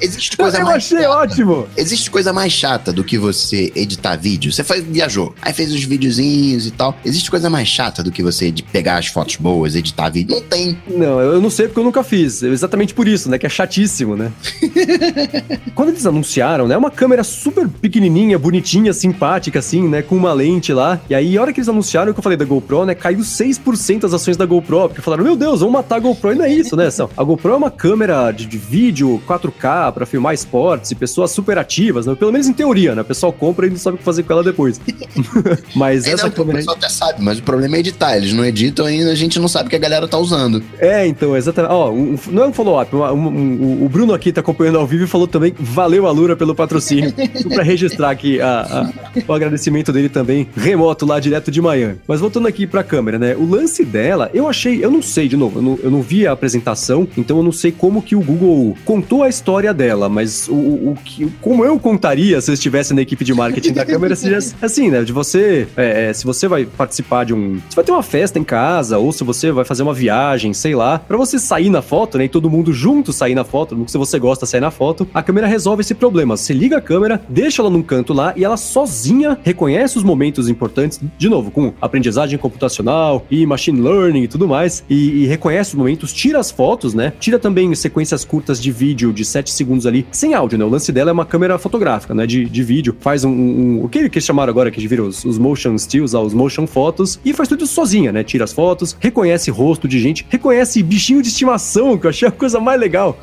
Existe 0.00 0.36
coisa 0.36 0.58
Eu 0.58 0.64
mais 0.64 0.76
achei 0.76 0.98
chata. 0.98 1.10
ótimo. 1.10 1.66
Existe 1.76 2.10
coisa 2.10 2.32
mais 2.32 2.52
chata 2.52 2.92
do 2.92 3.02
que 3.02 3.18
você 3.18 3.72
editar 3.74 4.16
vídeo. 4.16 4.52
Você 4.52 4.62
faz, 4.62 4.82
viajou, 4.84 5.34
aí 5.42 5.52
fez 5.52 5.72
os 5.72 5.82
videozinhos 5.82 6.66
e 6.66 6.70
tal. 6.70 6.96
Existe 7.04 7.30
coisa 7.30 7.50
mais 7.50 7.66
chata 7.68 8.02
do 8.02 8.12
que 8.12 8.22
você 8.22 8.50
de 8.50 8.62
pegar 8.62 8.98
as 8.98 9.08
fotos 9.08 9.36
boas, 9.36 9.74
editar 9.74 10.08
vídeo? 10.08 10.34
Não 10.36 10.42
tem. 10.42 10.78
Não, 10.88 11.20
eu 11.20 11.40
não 11.40 11.50
sei 11.50 11.66
porque 11.66 11.80
eu 11.80 11.84
nunca 11.84 12.04
fiz. 12.04 12.42
Exatamente 12.42 12.94
por 12.94 13.08
isso, 13.08 13.28
né? 13.28 13.38
Que 13.38 13.46
é 13.46 13.48
chatíssimo, 13.48 14.16
né? 14.16 14.30
Quando 15.74 15.88
eles 15.90 16.06
anunciaram, 16.06 16.68
né? 16.68 16.76
Uma 16.76 16.90
câmera 16.90 17.24
super 17.24 17.68
pequenininha, 17.68 18.38
bonitinha, 18.38 18.92
simpática, 18.92 19.58
assim, 19.58 19.86
né? 19.88 20.02
Com 20.02 20.16
uma 20.16 20.32
lente 20.32 20.72
lá. 20.72 21.00
E 21.10 21.14
aí, 21.14 21.36
a 21.36 21.42
hora 21.42 21.52
que 21.52 21.58
eles 21.60 21.68
anunciaram, 21.68 22.12
que 22.12 22.18
eu 22.18 22.22
falei 22.22 22.38
da 22.38 22.44
GoPro, 22.44 22.84
né? 22.84 22.94
Caiu 22.94 23.18
6% 23.20 24.04
as 24.04 24.12
ações 24.14 24.36
da 24.36 24.46
GoPro. 24.46 24.88
Porque 24.88 25.02
falaram, 25.02 25.24
meu 25.24 25.36
Deus, 25.36 25.60
vamos 25.60 25.77
matar 25.78 25.96
a 25.96 25.98
GoPro. 26.00 26.32
E 26.32 26.34
não 26.34 26.44
é 26.44 26.52
isso, 26.52 26.76
né? 26.76 26.90
São- 26.90 27.08
A 27.16 27.22
GoPro 27.24 27.52
é 27.52 27.56
uma 27.56 27.70
câmera 27.70 28.30
de, 28.30 28.46
de 28.46 28.58
vídeo 28.58 29.20
4K 29.26 29.92
pra 29.92 30.06
filmar 30.06 30.34
esportes 30.34 30.90
e 30.90 30.94
pessoas 30.94 31.30
super 31.30 31.58
ativas, 31.58 32.06
né? 32.06 32.14
Pelo 32.14 32.32
menos 32.32 32.46
em 32.48 32.52
teoria, 32.52 32.94
né? 32.94 33.02
O 33.02 33.04
pessoal 33.04 33.32
compra 33.32 33.66
e 33.66 33.70
não 33.70 33.76
sabe 33.76 33.94
o 33.96 33.98
que 33.98 34.04
fazer 34.04 34.22
com 34.22 34.32
ela 34.32 34.42
depois. 34.44 34.80
Mas 35.74 36.06
É, 36.06 36.12
essa 36.12 36.24
não, 36.24 36.30
o 36.30 36.34
câmera... 36.34 36.58
aí- 36.58 36.64
pessoal 36.64 36.76
até 36.76 36.88
sabe, 36.88 37.22
mas 37.22 37.38
o 37.38 37.42
problema 37.42 37.76
é 37.76 37.80
editar. 37.80 38.16
Eles 38.16 38.32
não 38.32 38.44
editam 38.44 38.86
ainda, 38.86 39.10
a 39.10 39.14
gente 39.14 39.38
não 39.38 39.48
sabe 39.48 39.66
o 39.66 39.70
que 39.70 39.76
a 39.76 39.78
galera 39.78 40.06
tá 40.08 40.18
usando. 40.18 40.62
É, 40.78 41.06
então, 41.06 41.36
exatamente. 41.36 41.72
Ó, 41.72 41.90
um- 41.90 42.18
não 42.30 42.44
é 42.44 42.48
um 42.48 42.52
follow-up. 42.52 42.94
um- 42.94 43.02
um- 43.28 43.84
o 43.84 43.88
Bruno 43.88 44.12
aqui 44.14 44.32
tá 44.32 44.40
acompanhando 44.40 44.78
ao 44.78 44.86
vivo 44.86 45.04
e 45.04 45.06
falou 45.06 45.26
também: 45.26 45.54
valeu, 45.58 46.06
Alura, 46.06 46.36
pelo 46.36 46.54
patrocínio. 46.54 47.12
Pra 47.54 47.62
registrar 47.62 48.10
aqui 48.10 48.40
a- 48.40 48.60
a- 48.60 49.22
o 49.26 49.32
agradecimento 49.32 49.92
dele 49.92 50.08
também, 50.08 50.48
remoto 50.56 51.06
lá, 51.06 51.20
direto 51.20 51.50
de 51.50 51.60
Miami. 51.60 51.96
Mas 52.06 52.20
voltando 52.20 52.46
aqui 52.48 52.66
pra 52.66 52.82
câmera, 52.82 53.18
né? 53.18 53.34
O 53.36 53.48
lance 53.48 53.84
dela, 53.84 54.30
eu 54.34 54.48
achei, 54.48 54.84
eu 54.84 54.90
não 54.90 55.02
sei, 55.02 55.28
de 55.28 55.36
novo, 55.36 55.57
eu 55.58 55.62
não, 55.62 55.78
eu 55.82 55.90
não 55.90 56.00
vi 56.00 56.26
a 56.26 56.32
apresentação, 56.32 57.06
então 57.16 57.38
eu 57.38 57.42
não 57.42 57.52
sei 57.52 57.72
como 57.72 58.00
que 58.00 58.14
o 58.14 58.20
Google 58.20 58.76
contou 58.84 59.24
a 59.24 59.28
história 59.28 59.74
dela, 59.74 60.08
mas 60.08 60.48
o, 60.48 60.52
o, 60.52 60.98
que, 61.04 61.26
como 61.40 61.64
eu 61.64 61.78
contaria 61.78 62.40
se 62.40 62.50
eu 62.50 62.54
estivesse 62.54 62.94
na 62.94 63.02
equipe 63.02 63.24
de 63.24 63.34
marketing 63.34 63.72
da 63.72 63.84
câmera, 63.84 64.14
seria 64.14 64.38
assim, 64.62 64.90
né? 64.90 65.02
De 65.02 65.12
você, 65.12 65.66
é, 65.76 66.08
é, 66.08 66.12
se 66.12 66.24
você 66.24 66.46
vai 66.46 66.64
participar 66.64 67.24
de 67.24 67.34
um. 67.34 67.60
Você 67.68 67.74
vai 67.74 67.84
ter 67.84 67.92
uma 67.92 68.02
festa 68.02 68.38
em 68.38 68.44
casa, 68.44 68.98
ou 68.98 69.12
se 69.12 69.24
você 69.24 69.50
vai 69.50 69.64
fazer 69.64 69.82
uma 69.82 69.94
viagem, 69.94 70.54
sei 70.54 70.74
lá, 70.74 70.98
pra 70.98 71.16
você 71.16 71.38
sair 71.38 71.70
na 71.70 71.82
foto, 71.82 72.18
né? 72.18 72.24
E 72.24 72.28
todo 72.28 72.48
mundo 72.48 72.72
junto 72.72 73.12
sair 73.12 73.34
na 73.34 73.44
foto, 73.44 73.84
se 73.88 73.98
você 73.98 74.18
gosta 74.18 74.46
sair 74.46 74.60
na 74.60 74.70
foto, 74.70 75.08
a 75.12 75.22
câmera 75.22 75.46
resolve 75.46 75.80
esse 75.80 75.94
problema. 75.94 76.36
Você 76.36 76.52
liga 76.52 76.78
a 76.78 76.80
câmera, 76.80 77.20
deixa 77.28 77.62
ela 77.62 77.70
num 77.70 77.82
canto 77.82 78.12
lá 78.12 78.32
e 78.36 78.44
ela 78.44 78.56
sozinha 78.56 79.38
reconhece 79.42 79.98
os 79.98 80.04
momentos 80.04 80.48
importantes, 80.48 81.00
de 81.18 81.28
novo, 81.28 81.50
com 81.50 81.72
aprendizagem 81.80 82.38
computacional 82.38 83.26
e 83.30 83.44
machine 83.44 83.80
learning 83.80 84.22
e 84.22 84.28
tudo 84.28 84.46
mais, 84.46 84.84
e, 84.88 85.24
e 85.24 85.26
reconhece 85.26 85.47
os 85.48 85.74
momentos, 85.74 86.12
tira 86.12 86.38
as 86.38 86.50
fotos, 86.50 86.94
né? 86.94 87.12
Tira 87.18 87.38
também 87.38 87.74
sequências 87.74 88.24
curtas 88.24 88.60
de 88.60 88.70
vídeo 88.70 89.12
de 89.12 89.24
7 89.24 89.50
segundos 89.50 89.86
ali, 89.86 90.06
sem 90.10 90.34
áudio, 90.34 90.58
né? 90.58 90.64
O 90.64 90.68
lance 90.68 90.90
dela 90.92 91.10
é 91.10 91.12
uma 91.12 91.24
câmera 91.26 91.58
fotográfica, 91.58 92.14
né? 92.14 92.26
De, 92.26 92.44
de 92.44 92.62
vídeo. 92.62 92.96
Faz 93.00 93.24
um, 93.24 93.30
um- 93.30 93.84
O 93.84 93.88
que 93.88 93.98
eles 93.98 94.24
chamaram 94.24 94.50
agora, 94.50 94.70
que 94.70 94.86
viram 94.86 95.06
os, 95.06 95.24
os 95.24 95.38
motion 95.38 95.76
stills, 95.78 96.14
os 96.16 96.34
motion 96.34 96.66
fotos, 96.66 97.18
e 97.24 97.32
faz 97.32 97.48
tudo 97.48 97.66
sozinha, 97.66 98.12
né? 98.12 98.22
Tira 98.24 98.44
as 98.44 98.52
fotos, 98.52 98.96
reconhece 99.00 99.50
rosto 99.50 99.86
de 99.88 99.98
gente, 100.00 100.26
reconhece 100.28 100.82
bichinho 100.82 101.22
de 101.22 101.28
estimação, 101.28 101.96
que 101.98 102.06
eu 102.06 102.10
achei 102.10 102.28
a 102.28 102.30
coisa 102.32 102.60
mais 102.60 102.80
legal. 102.80 103.18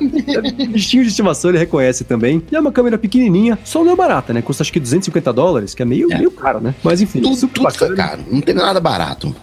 bichinho 0.70 1.02
de 1.02 1.10
estimação 1.10 1.50
ele 1.50 1.58
reconhece 1.58 2.04
também. 2.04 2.42
E 2.50 2.56
é 2.56 2.60
uma 2.60 2.72
câmera 2.72 2.98
pequenininha, 2.98 3.58
só 3.64 3.84
não 3.84 3.92
é 3.92 3.96
barata, 3.96 4.32
né? 4.32 4.42
Custa 4.42 4.62
acho 4.62 4.72
que 4.72 4.80
250 4.80 5.32
dólares, 5.32 5.74
que 5.74 5.82
é 5.82 5.84
meio, 5.84 6.12
É. 6.12 6.18
meio 6.18 6.30
caro, 6.30 6.60
né? 6.60 6.74
Mas 6.82 7.00
enfim, 7.00 7.20
Tudo, 7.20 7.36
super 7.36 7.54
tudo 7.54 7.64
bacana. 7.64 7.96
caro. 7.96 8.20
Não 8.30 8.40
teve 8.40 8.58
nada 8.60 8.80
barato. 8.80 9.34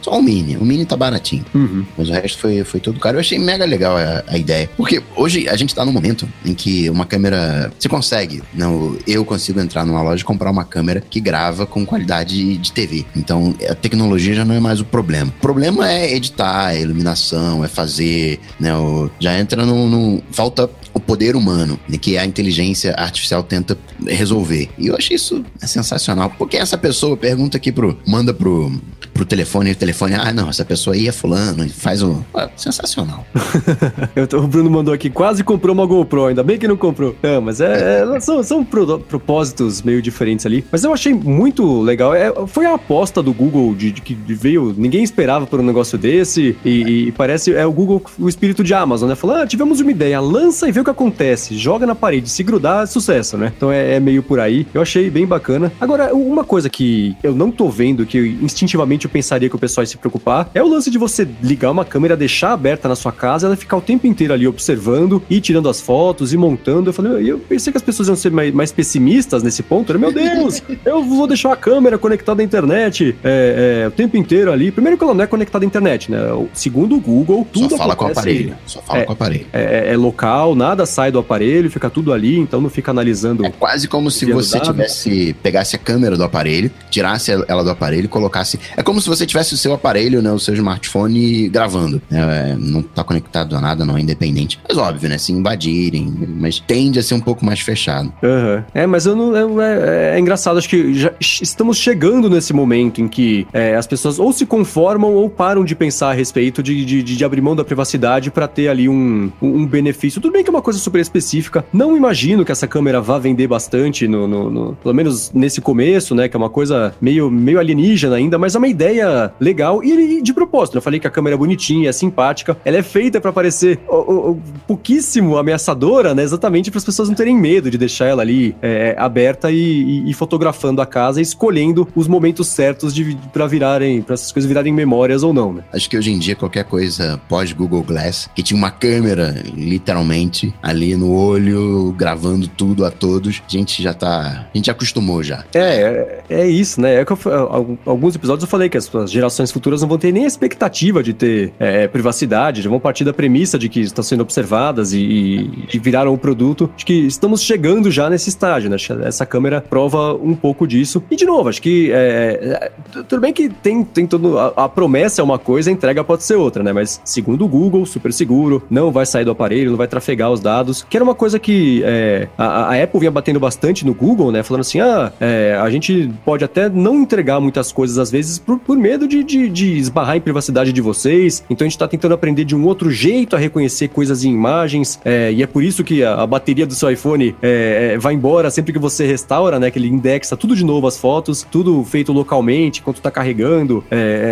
Só 0.00 0.18
o 0.18 0.22
Mini. 0.22 0.56
O 0.56 0.64
Mini 0.64 0.84
tá 0.84 0.96
baratinho. 0.96 1.44
Uhum. 1.54 1.84
Mas 1.96 2.08
o 2.08 2.12
resto 2.12 2.38
foi, 2.38 2.64
foi 2.64 2.80
tudo 2.80 2.98
caro. 2.98 3.16
Eu 3.16 3.20
achei 3.20 3.38
mega 3.38 3.64
legal 3.64 3.96
a, 3.96 4.24
a 4.26 4.36
ideia. 4.36 4.68
Porque 4.76 5.02
hoje 5.16 5.48
a 5.48 5.56
gente 5.56 5.74
tá 5.74 5.84
num 5.84 5.92
momento 5.92 6.28
em 6.44 6.52
que 6.54 6.90
uma 6.90 7.06
câmera. 7.06 7.72
Você 7.78 7.88
consegue. 7.88 8.42
Não, 8.52 8.96
eu 9.06 9.24
consigo 9.24 9.60
entrar 9.60 9.84
numa 9.84 10.02
loja 10.02 10.22
e 10.22 10.24
comprar 10.24 10.50
uma 10.50 10.64
câmera 10.64 11.00
que 11.00 11.20
grava 11.20 11.66
com 11.66 11.86
qualidade 11.86 12.56
de 12.58 12.72
TV. 12.72 13.04
Então 13.16 13.54
a 13.68 13.74
tecnologia 13.74 14.34
já 14.34 14.44
não 14.44 14.54
é 14.54 14.60
mais 14.60 14.80
o 14.80 14.84
problema. 14.84 15.32
O 15.36 15.40
problema 15.40 15.90
é 15.90 16.12
editar, 16.14 16.74
é 16.74 16.80
iluminação, 16.80 17.64
é 17.64 17.68
fazer. 17.68 18.40
Né, 18.58 18.74
o- 18.76 19.10
já 19.20 19.38
entra 19.38 19.64
num- 19.64 20.20
falta 20.32 20.68
o 20.92 21.00
poder 21.00 21.34
humano, 21.36 21.78
né, 21.88 21.98
que 21.98 22.16
a 22.16 22.24
inteligência 22.24 22.94
artificial 22.96 23.42
tenta 23.42 23.76
resolver. 24.06 24.68
E 24.78 24.88
eu 24.88 24.96
achei 24.96 25.16
isso 25.16 25.44
sensacional. 25.58 26.30
Porque 26.38 26.56
essa 26.56 26.76
pessoa 26.78 27.16
pergunta 27.16 27.56
aqui 27.56 27.70
pro. 27.72 27.98
manda 28.06 28.32
pro, 28.32 28.72
pro 29.12 29.24
telefone, 29.24 29.70
e 29.70 29.72
o 29.72 29.76
telefone, 29.76 30.14
ah, 30.14 30.32
não, 30.32 30.48
essa 30.48 30.64
pessoa 30.64 30.94
aí 30.94 31.08
é 31.08 31.12
fulano, 31.12 31.43
faz 31.74 32.02
o. 32.02 32.24
Ah, 32.34 32.48
sensacional. 32.56 33.26
o 34.32 34.46
Bruno 34.46 34.70
mandou 34.70 34.94
aqui, 34.94 35.10
quase 35.10 35.42
comprou 35.44 35.74
uma 35.74 35.86
GoPro, 35.86 36.26
ainda 36.26 36.42
bem 36.42 36.58
que 36.58 36.68
não 36.68 36.76
comprou. 36.76 37.14
Não, 37.22 37.40
mas 37.40 37.60
é, 37.60 38.02
é 38.02 38.20
são, 38.20 38.42
são 38.42 38.64
pro, 38.64 38.98
propósitos 39.00 39.82
meio 39.82 40.00
diferentes 40.00 40.46
ali. 40.46 40.64
Mas 40.70 40.84
eu 40.84 40.92
achei 40.92 41.12
muito 41.12 41.80
legal. 41.80 42.14
É, 42.14 42.32
foi 42.46 42.66
a 42.66 42.74
aposta 42.74 43.22
do 43.22 43.32
Google 43.32 43.74
de, 43.74 43.92
de 43.92 44.00
que 44.00 44.14
veio, 44.14 44.74
ninguém 44.76 45.02
esperava 45.02 45.46
por 45.46 45.60
um 45.60 45.62
negócio 45.62 45.96
desse, 45.98 46.56
e, 46.64 47.08
e, 47.08 47.12
parece 47.12 47.54
é 47.54 47.66
o 47.66 47.72
Google, 47.72 48.02
o 48.18 48.28
espírito 48.28 48.62
de 48.62 48.74
Amazon, 48.74 49.08
né? 49.08 49.14
Falando, 49.14 49.42
ah, 49.42 49.46
tivemos 49.46 49.80
uma 49.80 49.90
ideia, 49.90 50.20
lança 50.20 50.68
e 50.68 50.72
vê 50.72 50.80
o 50.80 50.84
que 50.84 50.90
acontece, 50.90 51.56
joga 51.56 51.86
na 51.86 51.94
parede, 51.94 52.28
se 52.28 52.42
grudar, 52.42 52.84
é 52.84 52.86
sucesso, 52.86 53.36
né? 53.36 53.52
Então 53.56 53.70
é, 53.70 53.94
é 53.94 54.00
meio 54.00 54.22
por 54.22 54.40
aí. 54.40 54.66
Eu 54.74 54.82
achei 54.82 55.10
bem 55.10 55.26
bacana. 55.26 55.72
Agora, 55.80 56.14
uma 56.14 56.44
coisa 56.44 56.68
que 56.68 57.16
eu 57.22 57.34
não 57.34 57.50
tô 57.50 57.68
vendo, 57.68 58.06
que 58.06 58.18
instintivamente 58.42 59.06
eu 59.06 59.10
pensaria 59.10 59.48
que 59.48 59.56
o 59.56 59.58
pessoal 59.58 59.82
ia 59.82 59.86
se 59.86 59.96
preocupar, 59.96 60.50
é 60.54 60.62
o 60.62 60.68
lance 60.68 60.90
de 60.90 60.98
você 60.98 61.24
ligar 61.42 61.70
uma 61.70 61.84
câmera, 61.84 62.16
deixar 62.16 62.52
aberta 62.52 62.88
na 62.88 62.96
sua 62.96 63.12
casa, 63.12 63.46
ela 63.46 63.56
ficar 63.56 63.76
o 63.76 63.80
tempo 63.80 64.06
inteiro 64.06 64.32
ali 64.32 64.46
observando 64.46 65.22
e 65.28 65.40
tirando 65.40 65.68
as 65.68 65.80
fotos 65.80 66.32
e 66.32 66.36
montando. 66.36 66.90
Eu 66.90 66.94
falei, 66.94 67.30
eu 67.30 67.38
pensei 67.38 67.72
que 67.72 67.76
as 67.76 67.82
pessoas 67.82 68.08
iam 68.08 68.16
ser 68.16 68.30
mais, 68.30 68.52
mais 68.52 68.72
pessimistas 68.72 69.42
nesse 69.42 69.62
ponto. 69.62 69.92
Né? 69.92 69.98
Meu 69.98 70.12
Deus, 70.12 70.62
eu 70.84 71.02
vou 71.02 71.26
deixar 71.26 71.52
a 71.52 71.56
câmera 71.56 71.98
conectada 71.98 72.42
à 72.42 72.44
internet 72.44 73.16
é, 73.22 73.82
é, 73.82 73.88
o 73.88 73.90
tempo 73.90 74.16
inteiro 74.16 74.52
ali. 74.52 74.70
Primeiro 74.70 74.96
que 74.96 75.04
ela 75.04 75.14
não 75.14 75.24
é 75.24 75.26
conectada 75.26 75.64
à 75.64 75.66
internet, 75.66 76.10
né? 76.10 76.18
Segundo 76.52 76.96
o 76.96 77.00
Google, 77.00 77.46
tudo 77.52 77.70
Só 77.70 77.76
fala 77.76 77.96
com 77.96 78.04
o 78.04 78.08
aparelho. 78.08 78.56
Só 78.66 78.82
fala 78.82 79.00
é, 79.00 79.04
com 79.04 79.12
o 79.12 79.14
aparelho. 79.14 79.46
É, 79.52 79.92
é, 79.92 79.96
local, 79.96 80.54
nada 80.54 80.86
sai 80.86 81.10
do 81.10 81.18
aparelho, 81.18 81.70
fica 81.70 81.90
tudo 81.90 82.12
ali, 82.12 82.38
então 82.38 82.60
não 82.60 82.70
fica 82.70 82.90
analisando. 82.90 83.44
É 83.44 83.50
quase 83.50 83.88
como 83.88 84.10
se 84.10 84.30
você 84.30 84.60
tivesse 84.60 85.34
pegasse 85.42 85.76
a 85.76 85.78
câmera 85.78 86.16
do 86.16 86.24
aparelho, 86.24 86.70
tirasse 86.90 87.30
ela 87.30 87.62
do 87.62 87.70
aparelho 87.70 88.04
e 88.04 88.08
colocasse. 88.08 88.58
É 88.76 88.82
como 88.82 89.00
se 89.00 89.08
você 89.08 89.26
tivesse 89.26 89.54
o 89.54 89.56
seu 89.56 89.72
aparelho, 89.72 90.22
né, 90.22 90.30
o 90.32 90.38
seu 90.38 90.54
smartphone 90.54 91.23
gravando. 91.48 92.00
É, 92.10 92.56
não 92.58 92.82
tá 92.82 93.04
conectado 93.04 93.56
a 93.56 93.60
nada, 93.60 93.84
não 93.84 93.96
é 93.96 94.00
independente. 94.00 94.58
Mas 94.68 94.78
óbvio, 94.78 95.08
né? 95.08 95.18
Se 95.18 95.32
invadirem, 95.32 96.12
mas 96.38 96.60
tende 96.60 96.98
a 96.98 97.02
ser 97.02 97.14
um 97.14 97.20
pouco 97.20 97.44
mais 97.44 97.60
fechado. 97.60 98.12
Uhum. 98.22 98.62
É, 98.74 98.86
mas 98.86 99.06
eu 99.06 99.16
não. 99.16 99.60
É, 99.60 100.16
é, 100.16 100.18
engraçado, 100.18 100.58
acho 100.58 100.68
que 100.68 100.94
já 100.94 101.12
estamos 101.20 101.76
chegando 101.78 102.28
nesse 102.30 102.52
momento 102.52 103.00
em 103.00 103.08
que 103.08 103.46
é, 103.52 103.74
as 103.74 103.86
pessoas 103.86 104.18
ou 104.18 104.32
se 104.32 104.46
conformam 104.46 105.12
ou 105.12 105.28
param 105.28 105.64
de 105.64 105.74
pensar 105.74 106.10
a 106.10 106.12
respeito 106.12 106.62
de, 106.62 106.84
de, 106.84 107.02
de 107.02 107.24
abrir 107.24 107.40
mão 107.40 107.56
da 107.56 107.64
privacidade 107.64 108.30
para 108.30 108.46
ter 108.48 108.68
ali 108.68 108.88
um, 108.88 109.30
um 109.40 109.66
benefício. 109.66 110.20
Tudo 110.20 110.32
bem 110.32 110.42
que 110.42 110.50
é 110.50 110.52
uma 110.52 110.62
coisa 110.62 110.78
super 110.78 111.00
específica. 111.00 111.64
Não 111.72 111.96
imagino 111.96 112.44
que 112.44 112.52
essa 112.52 112.66
câmera 112.66 113.00
vá 113.00 113.18
vender 113.18 113.46
bastante, 113.46 114.06
no, 114.06 114.26
no, 114.26 114.50
no 114.50 114.76
pelo 114.76 114.94
menos 114.94 115.30
nesse 115.32 115.60
começo, 115.60 116.14
né? 116.14 116.28
Que 116.28 116.36
é 116.36 116.38
uma 116.38 116.50
coisa 116.50 116.94
meio, 117.00 117.30
meio 117.30 117.58
alienígena 117.58 118.16
ainda, 118.16 118.38
mas 118.38 118.54
é 118.54 118.58
uma 118.58 118.68
ideia 118.68 119.32
legal 119.40 119.82
e 119.82 120.22
de 120.22 120.32
propósito. 120.32 120.78
Eu 120.78 120.82
falei 120.82 121.00
que 121.00 121.06
a 121.06 121.10
câmera 121.14 121.36
é 121.36 121.38
bonitinha, 121.38 121.88
é 121.88 121.92
simpática, 121.92 122.56
ela 122.64 122.76
é 122.76 122.82
feita 122.82 123.20
para 123.20 123.32
parecer 123.32 123.78
oh, 123.88 124.32
oh, 124.32 124.36
pouquíssimo 124.66 125.38
ameaçadora, 125.38 126.14
né? 126.14 126.22
Exatamente 126.22 126.70
para 126.70 126.78
as 126.78 126.84
pessoas 126.84 127.08
não 127.08 127.14
terem 127.14 127.36
medo 127.36 127.70
de 127.70 127.78
deixar 127.78 128.06
ela 128.06 128.22
ali 128.22 128.56
é, 128.60 128.94
aberta 128.98 129.50
e, 129.50 129.56
e, 129.56 130.10
e, 130.10 130.14
fotografando 130.14 130.82
a 130.82 130.86
casa 130.86 131.20
e 131.20 131.22
escolhendo 131.22 131.86
os 131.94 132.08
momentos 132.08 132.48
certos 132.48 132.94
para 133.32 133.46
virarem, 133.46 134.02
para 134.02 134.14
essas 134.14 134.32
coisas 134.32 134.48
virarem 134.48 134.72
memórias 134.72 135.22
ou 135.22 135.32
não, 135.32 135.52
né? 135.52 135.64
Acho 135.72 135.88
que 135.88 135.96
hoje 135.96 136.10
em 136.10 136.18
dia 136.18 136.34
qualquer 136.34 136.64
coisa 136.64 137.20
pós 137.28 137.52
Google 137.52 137.82
Glass, 137.82 138.28
que 138.34 138.42
tinha 138.42 138.58
uma 138.58 138.70
câmera 138.70 139.34
literalmente 139.54 140.52
ali 140.62 140.96
no 140.96 141.14
olho 141.14 141.92
gravando 141.96 142.48
tudo 142.48 142.84
a 142.84 142.90
todos, 142.90 143.40
a 143.46 143.50
gente 143.50 143.82
já 143.82 143.94
tá, 143.94 144.48
a 144.52 144.56
gente 144.56 144.70
acostumou 144.70 145.22
já. 145.22 145.44
É, 145.54 146.22
é, 146.28 146.42
é 146.42 146.46
isso, 146.48 146.80
né? 146.80 147.00
É 147.00 147.04
que 147.04 147.12
eu, 147.12 147.78
alguns 147.86 148.16
episódios 148.16 148.42
eu 148.42 148.48
falei 148.48 148.68
que 148.68 148.76
as 148.76 148.90
gerações 149.06 149.52
futuras 149.52 149.80
não 149.82 149.88
vão 149.88 149.98
ter 149.98 150.12
nem 150.12 150.24
a 150.24 150.26
expectativa 150.26 151.02
de 151.04 151.12
ter 151.14 151.52
é, 151.58 151.86
privacidade, 151.86 152.62
já 152.62 152.70
vão 152.70 152.80
partir 152.80 153.04
da 153.04 153.12
premissa 153.12 153.58
de 153.58 153.68
que 153.68 153.80
estão 153.80 154.02
sendo 154.02 154.22
observadas 154.22 154.92
e, 154.92 155.66
e 155.72 155.78
viraram 155.78 156.12
o 156.12 156.18
produto. 156.18 156.70
Acho 156.74 156.86
que 156.86 157.06
estamos 157.06 157.42
chegando 157.42 157.90
já 157.90 158.10
nesse 158.10 158.28
estágio, 158.28 158.70
né? 158.70 158.76
Essa 159.04 159.24
câmera 159.26 159.60
prova 159.60 160.14
um 160.14 160.34
pouco 160.34 160.66
disso. 160.66 161.02
E 161.10 161.16
de 161.16 161.24
novo, 161.24 161.48
acho 161.48 161.62
que 161.62 161.92
é, 161.92 162.70
é 162.96 163.02
tudo 163.02 163.20
bem 163.20 163.32
que 163.32 163.48
tem, 163.48 163.84
tem 163.84 164.06
todo. 164.06 164.38
A, 164.38 164.64
a, 164.64 164.68
promessa 164.68 165.20
é 165.20 165.24
uma 165.24 165.38
coisa, 165.38 165.70
a 165.70 165.72
entrega 165.72 166.02
pode 166.02 166.22
ser 166.22 166.36
outra, 166.36 166.62
né? 166.62 166.72
Mas 166.72 167.00
segundo 167.04 167.44
o 167.44 167.48
Google, 167.48 167.84
super 167.86 168.12
seguro, 168.12 168.62
não 168.70 168.90
vai 168.90 169.06
sair 169.06 169.24
do 169.24 169.30
aparelho, 169.30 169.70
não 169.70 169.76
vai 169.76 169.86
trafegar 169.86 170.30
os 170.30 170.40
dados. 170.40 170.84
Que 170.88 170.96
era 170.96 171.04
uma 171.04 171.14
coisa 171.14 171.38
que 171.38 171.82
é, 171.84 172.28
a, 172.36 172.74
a, 172.74 172.82
Apple 172.82 173.00
vinha 173.00 173.10
batendo 173.10 173.38
bastante 173.38 173.84
no 173.84 173.94
Google, 173.94 174.32
né? 174.32 174.42
Falando 174.42 174.62
assim: 174.62 174.80
ah, 174.80 175.12
é, 175.20 175.58
a 175.60 175.68
gente 175.70 176.10
pode 176.24 176.44
até 176.44 176.68
não 176.68 176.96
entregar 177.02 177.40
muitas 177.40 177.72
coisas 177.72 177.98
às 177.98 178.10
vezes 178.10 178.38
por, 178.38 178.58
por 178.58 178.76
medo 178.76 179.06
de, 179.06 179.22
de, 179.22 179.48
de 179.48 179.78
esbarrar 179.78 180.16
em 180.16 180.20
privacidade 180.20 180.72
de 180.72 180.80
vocês. 180.84 181.44
Então 181.50 181.66
a 181.66 181.68
gente 181.68 181.78
tá 181.78 181.88
tentando 181.88 182.14
aprender 182.14 182.44
de 182.44 182.54
um 182.54 182.64
outro 182.66 182.90
jeito 182.90 183.34
a 183.34 183.38
reconhecer 183.38 183.88
coisas 183.88 184.24
em 184.24 184.30
imagens. 184.30 185.00
É, 185.04 185.32
e 185.32 185.42
é 185.42 185.46
por 185.46 185.62
isso 185.62 185.82
que 185.82 186.02
a, 186.04 186.22
a 186.22 186.26
bateria 186.26 186.66
do 186.66 186.74
seu 186.74 186.90
iPhone 186.90 187.34
é, 187.42 187.96
vai 187.98 188.14
embora 188.14 188.50
sempre 188.50 188.72
que 188.72 188.78
você 188.78 189.06
restaura, 189.06 189.58
né? 189.58 189.70
Que 189.70 189.78
ele 189.78 189.88
indexa 189.88 190.36
tudo 190.36 190.54
de 190.54 190.64
novo 190.64 190.86
as 190.86 190.98
fotos, 190.98 191.46
tudo 191.50 191.82
feito 191.84 192.12
localmente, 192.12 192.80
enquanto 192.80 193.00
tá 193.00 193.10
carregando. 193.10 193.84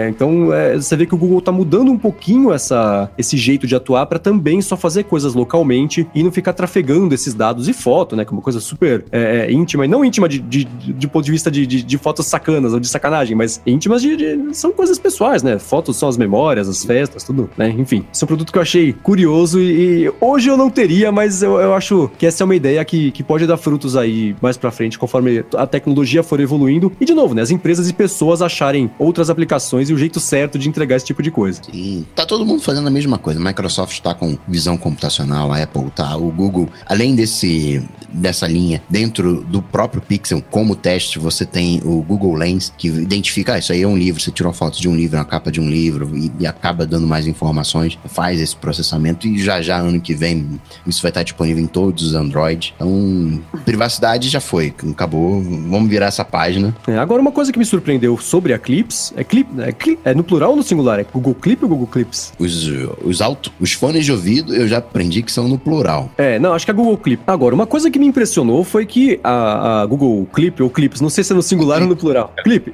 Então 0.08 0.48
você 0.74 0.96
vê 0.96 1.06
que 1.06 1.14
o 1.14 1.18
Google 1.18 1.40
tá 1.40 1.52
mudando 1.52 1.90
um 1.90 1.98
pouquinho 1.98 2.52
essa, 2.52 3.10
esse 3.16 3.36
jeito 3.36 3.66
de 3.66 3.74
atuar 3.74 4.06
para 4.06 4.18
também 4.18 4.60
só 4.60 4.76
fazer 4.76 5.04
coisas 5.04 5.34
localmente 5.34 6.06
e 6.14 6.22
não 6.22 6.30
ficar 6.30 6.52
trafegando 6.52 7.14
esses 7.14 7.34
dados 7.34 7.68
e 7.68 7.72
foto, 7.72 8.14
né? 8.16 8.24
Que 8.24 8.30
é 8.30 8.34
uma 8.34 8.42
coisa 8.42 8.60
super 8.60 9.04
íntima, 9.48 9.84
e 9.84 9.88
não 9.88 10.04
íntima 10.04 10.28
de, 10.28 10.38
de, 10.38 10.64
de 10.64 11.08
ponto 11.08 11.24
de 11.24 11.30
vista 11.30 11.50
de, 11.50 11.66
de, 11.66 11.82
de, 11.82 11.98
fotos 11.98 12.26
sacanas 12.26 12.72
ou 12.72 12.80
de 12.80 12.88
sacanagem, 12.88 13.36
mas 13.36 13.60
íntimas 13.66 14.02
de, 14.02 14.16
de, 14.16 14.56
são 14.56 14.72
coisas 14.72 14.98
pessoais, 14.98 15.42
né? 15.42 15.58
Fotos 15.58 15.96
são 15.96 16.08
as 16.08 16.16
memórias, 16.16 16.41
as 16.48 16.84
festas, 16.84 17.24
tudo, 17.24 17.50
né? 17.56 17.74
Enfim, 17.76 18.04
esse 18.12 18.22
é 18.22 18.24
um 18.24 18.28
produto 18.28 18.52
que 18.52 18.58
eu 18.58 18.62
achei 18.62 18.92
curioso 18.92 19.60
e, 19.60 20.04
e 20.04 20.12
hoje 20.20 20.48
eu 20.48 20.56
não 20.56 20.70
teria, 20.70 21.10
mas 21.12 21.42
eu, 21.42 21.60
eu 21.60 21.74
acho 21.74 22.10
que 22.18 22.26
essa 22.26 22.42
é 22.42 22.44
uma 22.44 22.54
ideia 22.54 22.84
que, 22.84 23.10
que 23.10 23.22
pode 23.22 23.46
dar 23.46 23.56
frutos 23.56 23.96
aí 23.96 24.34
mais 24.40 24.56
pra 24.56 24.70
frente, 24.70 24.98
conforme 24.98 25.44
a 25.56 25.66
tecnologia 25.66 26.22
for 26.22 26.40
evoluindo. 26.40 26.92
E, 27.00 27.04
de 27.04 27.14
novo, 27.14 27.34
né? 27.34 27.42
As 27.42 27.50
empresas 27.50 27.88
e 27.88 27.92
pessoas 27.92 28.42
acharem 28.42 28.90
outras 28.98 29.30
aplicações 29.30 29.90
e 29.90 29.94
o 29.94 29.98
jeito 29.98 30.20
certo 30.20 30.58
de 30.58 30.68
entregar 30.68 30.96
esse 30.96 31.06
tipo 31.06 31.22
de 31.22 31.30
coisa. 31.30 31.60
Sim. 31.62 32.06
Tá 32.14 32.26
todo 32.26 32.44
mundo 32.44 32.62
fazendo 32.62 32.86
a 32.86 32.90
mesma 32.90 33.18
coisa. 33.18 33.40
Microsoft 33.40 34.00
tá 34.00 34.14
com 34.14 34.36
visão 34.46 34.76
computacional, 34.76 35.52
a 35.52 35.62
Apple 35.62 35.90
tá, 35.90 36.16
o 36.16 36.30
Google, 36.30 36.68
além 36.86 37.14
desse 37.14 37.82
dessa 38.12 38.46
linha, 38.46 38.82
dentro 38.88 39.42
do 39.42 39.62
próprio 39.62 40.02
Pixel, 40.02 40.42
como 40.50 40.76
teste, 40.76 41.18
você 41.18 41.46
tem 41.46 41.80
o 41.84 42.02
Google 42.02 42.34
Lens, 42.34 42.72
que 42.76 42.88
identifica, 42.88 43.54
ah, 43.54 43.58
isso 43.58 43.72
aí 43.72 43.82
é 43.82 43.88
um 43.88 43.96
livro, 43.96 44.20
você 44.20 44.30
tirou 44.30 44.52
foto 44.52 44.80
de 44.80 44.88
um 44.88 44.94
livro, 44.94 45.16
uma 45.16 45.24
capa 45.24 45.50
de 45.50 45.60
um 45.60 45.68
livro, 45.68 46.10
e, 46.16 46.30
e 46.38 46.46
acaba 46.46 46.86
dando 46.86 47.06
mais 47.06 47.26
informações, 47.26 47.98
faz 48.06 48.40
esse 48.40 48.56
processamento, 48.56 49.26
e 49.26 49.38
já 49.38 49.60
já, 49.60 49.78
ano 49.78 50.00
que 50.00 50.14
vem, 50.14 50.60
isso 50.86 51.02
vai 51.02 51.10
estar 51.10 51.22
disponível 51.22 51.62
em 51.62 51.66
todos 51.66 52.04
os 52.04 52.14
Android. 52.14 52.74
Então, 52.76 53.40
privacidade 53.64 54.28
já 54.28 54.40
foi, 54.40 54.74
acabou, 54.90 55.40
vamos 55.42 55.88
virar 55.88 56.06
essa 56.06 56.24
página. 56.24 56.74
É, 56.86 56.98
agora, 56.98 57.20
uma 57.20 57.32
coisa 57.32 57.52
que 57.52 57.58
me 57.58 57.64
surpreendeu 57.64 58.16
sobre 58.18 58.52
a 58.52 58.58
Clips, 58.58 59.12
é 59.16 59.24
Clip, 59.24 59.48
é, 59.60 59.72
clip, 59.72 60.00
é 60.04 60.14
no 60.14 60.24
plural 60.24 60.50
ou 60.50 60.56
no 60.56 60.62
singular? 60.62 60.98
É 61.00 61.04
Google 61.04 61.34
Clip 61.34 61.62
ou 61.62 61.68
Google 61.68 61.86
Clips? 61.86 62.32
Os, 62.38 62.68
os, 63.02 63.20
alto, 63.20 63.52
os 63.60 63.72
fones 63.72 64.04
de 64.04 64.12
ouvido, 64.12 64.54
eu 64.54 64.66
já 64.68 64.78
aprendi 64.78 65.22
que 65.22 65.32
são 65.32 65.48
no 65.48 65.58
plural. 65.58 66.10
É, 66.18 66.38
não, 66.38 66.52
acho 66.52 66.64
que 66.64 66.70
é 66.70 66.74
Google 66.74 66.96
Clip. 66.96 67.22
Agora, 67.26 67.54
uma 67.54 67.66
coisa 67.66 67.90
que 67.90 67.98
me 67.98 68.06
impressionou 68.06 68.64
foi 68.64 68.86
que 68.86 69.20
a, 69.22 69.82
a 69.82 69.86
Google 69.86 70.26
Clip 70.32 70.62
ou 70.62 70.70
Clips, 70.70 71.00
não 71.00 71.08
sei 71.08 71.24
se 71.24 71.32
é 71.32 71.36
no 71.36 71.42
singular 71.42 71.82
ou 71.82 71.88
no 71.88 71.96
plural. 71.96 72.32
Clip. 72.42 72.72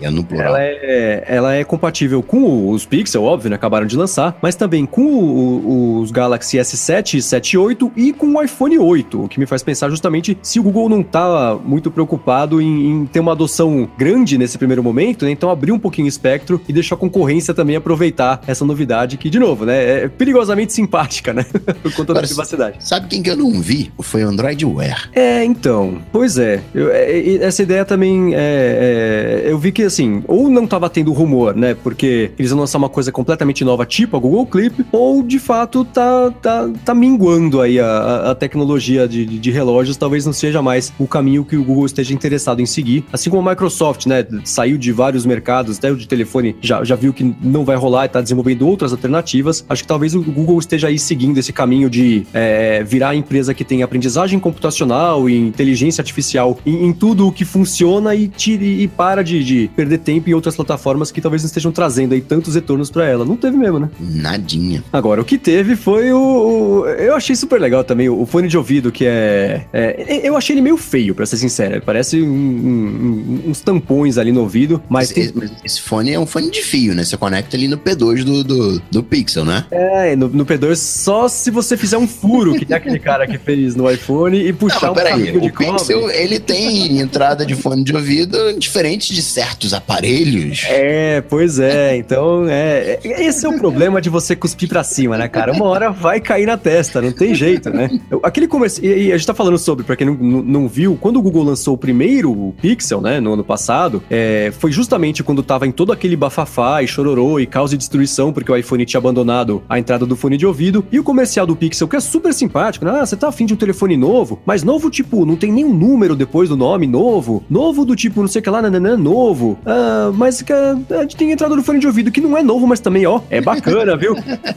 É 0.00 0.10
no 0.10 0.24
plural. 0.24 0.48
Ela 0.48 0.62
é, 0.62 1.24
ela 1.26 1.54
é 1.54 1.64
compatível 1.64 2.22
com 2.22 2.70
os 2.70 2.84
Pixel, 2.84 2.99
óbvio, 3.18 3.50
né? 3.50 3.56
Acabaram 3.56 3.86
de 3.86 3.96
lançar, 3.96 4.36
mas 4.40 4.54
também 4.54 4.86
com 4.86 5.02
o, 5.02 6.00
os 6.00 6.10
Galaxy 6.10 6.56
S7 6.58 7.14
e 7.14 7.22
7 7.22 7.58
8 7.58 7.92
e 7.96 8.12
com 8.12 8.34
o 8.34 8.42
iPhone 8.42 8.78
8, 8.78 9.24
o 9.24 9.28
que 9.28 9.38
me 9.38 9.46
faz 9.46 9.62
pensar 9.62 9.90
justamente 9.90 10.36
se 10.42 10.58
o 10.58 10.62
Google 10.62 10.88
não 10.88 11.02
tá 11.02 11.58
muito 11.62 11.90
preocupado 11.90 12.60
em, 12.60 12.90
em 12.90 13.06
ter 13.06 13.20
uma 13.20 13.32
adoção 13.32 13.88
grande 13.98 14.38
nesse 14.38 14.56
primeiro 14.58 14.82
momento, 14.82 15.24
né? 15.24 15.30
Então 15.30 15.50
abrir 15.50 15.72
um 15.72 15.78
pouquinho 15.78 16.06
o 16.06 16.08
espectro 16.08 16.60
e 16.68 16.72
deixar 16.72 16.94
a 16.94 16.98
concorrência 16.98 17.52
também 17.52 17.76
aproveitar 17.76 18.40
essa 18.46 18.64
novidade 18.64 19.16
que, 19.16 19.28
de 19.28 19.38
novo, 19.38 19.64
né? 19.64 20.04
É 20.04 20.08
perigosamente 20.08 20.72
simpática, 20.72 21.32
né? 21.32 21.44
Por 21.82 21.92
conta 21.94 22.12
Agora, 22.12 22.22
da 22.22 22.28
privacidade. 22.28 22.76
Sabe 22.80 23.08
quem 23.08 23.22
que 23.22 23.30
eu 23.30 23.36
não 23.36 23.60
vi? 23.60 23.92
Foi 24.00 24.24
o 24.24 24.28
Android 24.28 24.64
Anywhere. 24.64 25.08
É, 25.12 25.44
então. 25.44 25.98
Pois 26.12 26.38
é. 26.38 26.60
Eu, 26.74 26.90
é, 26.90 27.36
essa 27.36 27.62
ideia 27.62 27.84
também 27.84 28.34
é, 28.34 29.42
é, 29.46 29.50
Eu 29.50 29.58
vi 29.58 29.72
que, 29.72 29.82
assim, 29.82 30.22
ou 30.26 30.48
não 30.48 30.66
tava 30.66 30.88
tendo 30.88 31.12
rumor, 31.12 31.54
né? 31.54 31.74
Porque 31.74 32.30
eles 32.38 32.50
vão 32.50 32.60
lançar 32.60 32.78
uma 32.78 32.88
coisa 32.90 33.10
completamente 33.12 33.64
nova, 33.64 33.86
tipo 33.86 34.16
a 34.16 34.20
Google 34.20 34.46
Clip, 34.46 34.84
ou 34.92 35.22
de 35.22 35.38
fato 35.38 35.84
tá, 35.84 36.30
tá, 36.42 36.68
tá 36.84 36.94
minguando 36.94 37.60
aí 37.60 37.78
a, 37.80 38.30
a 38.30 38.34
tecnologia 38.34 39.08
de, 39.08 39.24
de 39.24 39.50
relógios. 39.50 39.96
Talvez 39.96 40.26
não 40.26 40.32
seja 40.32 40.60
mais 40.60 40.92
o 40.98 41.06
caminho 41.06 41.44
que 41.44 41.56
o 41.56 41.64
Google 41.64 41.86
esteja 41.86 42.12
interessado 42.12 42.60
em 42.60 42.66
seguir. 42.66 43.04
Assim 43.12 43.30
como 43.30 43.48
a 43.48 43.52
Microsoft, 43.52 44.06
né? 44.06 44.26
Saiu 44.44 44.76
de 44.76 44.92
vários 44.92 45.24
mercados, 45.24 45.78
até 45.78 45.90
o 45.90 45.96
de 45.96 46.06
telefone 46.06 46.56
já, 46.60 46.82
já 46.84 46.96
viu 46.96 47.12
que 47.12 47.34
não 47.42 47.64
vai 47.64 47.76
rolar 47.76 48.06
e 48.06 48.08
tá 48.08 48.20
desenvolvendo 48.20 48.66
outras 48.66 48.92
alternativas. 48.92 49.64
Acho 49.68 49.82
que 49.82 49.88
talvez 49.88 50.14
o 50.14 50.22
Google 50.22 50.58
esteja 50.58 50.88
aí 50.88 50.98
seguindo 50.98 51.38
esse 51.38 51.52
caminho 51.52 51.88
de 51.88 52.26
é, 52.32 52.82
virar 52.82 53.10
a 53.10 53.14
empresa 53.14 53.54
que 53.54 53.64
tem 53.64 53.82
aprendizagem 53.82 54.38
computacional 54.38 55.28
e 55.28 55.36
inteligência 55.36 56.00
artificial 56.00 56.58
em, 56.64 56.86
em 56.86 56.92
tudo 56.92 57.26
o 57.26 57.32
que 57.32 57.44
funciona 57.44 58.14
e, 58.14 58.28
tire, 58.28 58.82
e 58.82 58.88
para 58.88 59.22
de, 59.22 59.44
de, 59.44 59.70
perder 59.74 59.98
tempo 59.98 60.30
em 60.30 60.34
outras 60.34 60.56
plataformas 60.56 61.10
que 61.10 61.20
talvez 61.20 61.42
não 61.42 61.46
estejam 61.46 61.72
trazendo 61.72 62.14
aí 62.14 62.20
tantos 62.20 62.54
retornos 62.54 62.79
para 62.88 63.06
ela. 63.06 63.24
Não 63.24 63.36
teve 63.36 63.56
mesmo, 63.56 63.80
né? 63.80 63.90
Nadinha. 63.98 64.82
Agora, 64.92 65.20
o 65.20 65.24
que 65.24 65.36
teve 65.36 65.74
foi 65.76 66.12
o. 66.12 66.18
o 66.18 66.86
eu 66.86 67.14
achei 67.14 67.34
super 67.34 67.60
legal 67.60 67.82
também 67.82 68.08
o, 68.08 68.24
fone 68.24 68.48
de 68.48 68.56
ouvido, 68.56 68.92
que 68.92 69.04
é, 69.04 69.66
é, 69.72 70.20
Eu 70.22 70.36
achei 70.36 70.54
ele 70.54 70.62
meio 70.62 70.76
feio, 70.76 71.14
pra 71.14 71.26
ser 71.26 71.36
sincero. 71.36 71.82
Parece 71.84 72.20
um, 72.22 72.26
um, 72.26 73.42
uns 73.48 73.60
tampões 73.60 74.16
ali 74.18 74.30
no 74.32 74.42
ouvido, 74.42 74.82
mas. 74.88 75.10
Esse, 75.10 75.32
tem... 75.32 75.50
esse, 75.64 75.80
fone 75.80 76.12
é 76.12 76.18
um 76.18 76.26
fone 76.26 76.50
de 76.50 76.62
fio, 76.62 76.94
né? 76.94 77.04
Você 77.04 77.16
conecta 77.16 77.56
ali 77.56 77.66
no 77.66 77.76
P2 77.76 78.22
do, 78.24 78.44
do, 78.44 78.82
do 78.90 79.02
Pixel, 79.02 79.44
né? 79.44 79.64
É, 79.70 80.14
no, 80.14 80.28
no 80.28 80.46
P2 80.46 80.76
só 80.76 81.26
se 81.28 81.50
você 81.50 81.76
fizer 81.76 81.98
um 81.98 82.06
furo, 82.06 82.54
que 82.54 82.64
tem 82.64 82.76
aquele 82.76 82.98
cara 82.98 83.26
que 83.26 83.38
fez 83.38 83.74
no 83.74 83.90
iPhone, 83.90 84.38
e 84.38 84.52
puxar 84.52 84.86
não, 84.86 84.92
um 84.92 84.94
peraí, 84.94 85.36
o 85.36 85.52
Pixel, 85.52 86.10
ele 86.10 86.38
tem 86.38 87.00
entrada 87.00 87.44
de 87.44 87.54
fone 87.54 87.82
de 87.82 87.94
ouvido 87.94 88.58
diferente 88.58 89.12
de 89.12 89.22
certos 89.22 89.74
aparelhos. 89.74 90.64
É, 90.68 91.20
pois 91.22 91.58
é. 91.58 91.96
Então, 91.96 92.48
é, 92.48 92.69
é, 92.70 93.24
esse 93.24 93.44
é 93.44 93.48
o 93.48 93.58
problema 93.58 94.00
de 94.00 94.08
você 94.08 94.34
cuspir 94.36 94.68
pra 94.68 94.82
cima, 94.82 95.16
né, 95.16 95.28
cara? 95.28 95.52
Uma 95.52 95.66
hora 95.66 95.90
vai 95.90 96.20
cair 96.20 96.46
na 96.46 96.56
testa, 96.56 97.00
não 97.00 97.12
tem 97.12 97.34
jeito, 97.34 97.70
né? 97.70 97.90
Aquele 98.22 98.46
comercial. 98.46 98.84
E 98.84 99.12
a 99.12 99.16
gente 99.16 99.26
tá 99.26 99.34
falando 99.34 99.58
sobre, 99.58 99.84
pra 99.84 99.96
quem 99.96 100.06
não, 100.06 100.14
não 100.14 100.68
viu, 100.68 100.96
quando 101.00 101.16
o 101.16 101.22
Google 101.22 101.44
lançou 101.44 101.74
o 101.74 101.78
primeiro 101.78 102.54
Pixel, 102.60 103.00
né, 103.00 103.20
no 103.20 103.32
ano 103.32 103.44
passado, 103.44 104.02
é, 104.10 104.52
foi 104.58 104.72
justamente 104.72 105.22
quando 105.22 105.42
tava 105.42 105.66
em 105.66 105.72
todo 105.72 105.92
aquele 105.92 106.16
bafafá 106.16 106.82
e 106.82 106.86
chororô 106.86 107.40
e 107.40 107.46
caos 107.46 107.72
e 107.72 107.76
destruição, 107.76 108.32
porque 108.32 108.50
o 108.50 108.56
iPhone 108.56 108.84
tinha 108.84 108.98
abandonado 108.98 109.62
a 109.68 109.78
entrada 109.78 110.06
do 110.06 110.16
fone 110.16 110.36
de 110.36 110.46
ouvido. 110.46 110.84
E 110.90 110.98
o 110.98 111.04
comercial 111.04 111.46
do 111.46 111.56
Pixel, 111.56 111.88
que 111.88 111.96
é 111.96 112.00
super 112.00 112.32
simpático, 112.32 112.84
né? 112.84 112.92
Ah, 113.00 113.06
você 113.06 113.16
tá 113.16 113.28
afim 113.28 113.46
de 113.46 113.54
um 113.54 113.56
telefone 113.56 113.96
novo, 113.96 114.40
mas 114.44 114.62
novo 114.62 114.90
tipo, 114.90 115.24
não 115.24 115.36
tem 115.36 115.52
nenhum 115.52 115.72
número 115.72 116.14
depois 116.14 116.48
do 116.48 116.56
nome, 116.56 116.86
novo. 116.86 117.42
Novo 117.48 117.84
do 117.84 117.96
tipo, 117.96 118.20
não 118.20 118.28
sei 118.28 118.40
o 118.40 118.42
que 118.42 118.50
lá, 118.50 118.62
nananã, 118.62 118.96
novo. 118.96 119.58
Ah, 119.64 120.10
mas 120.14 120.42
que 120.42 120.52
a 120.52 120.76
gente 121.02 121.16
tem 121.16 121.30
entrada 121.30 121.56
do 121.56 121.62
fone 121.62 121.78
de 121.78 121.86
ouvido, 121.86 122.10
que 122.10 122.20
não 122.20 122.36
é 122.36 122.42
novo, 122.42 122.59
mas 122.66 122.80
também, 122.80 123.06
ó, 123.06 123.20
é 123.30 123.40
bacana, 123.40 123.96
viu? 123.96 124.14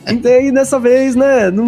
E 0.08 0.52
dessa 0.52 0.80
vez, 0.80 1.16
né, 1.16 1.52
não, 1.52 1.66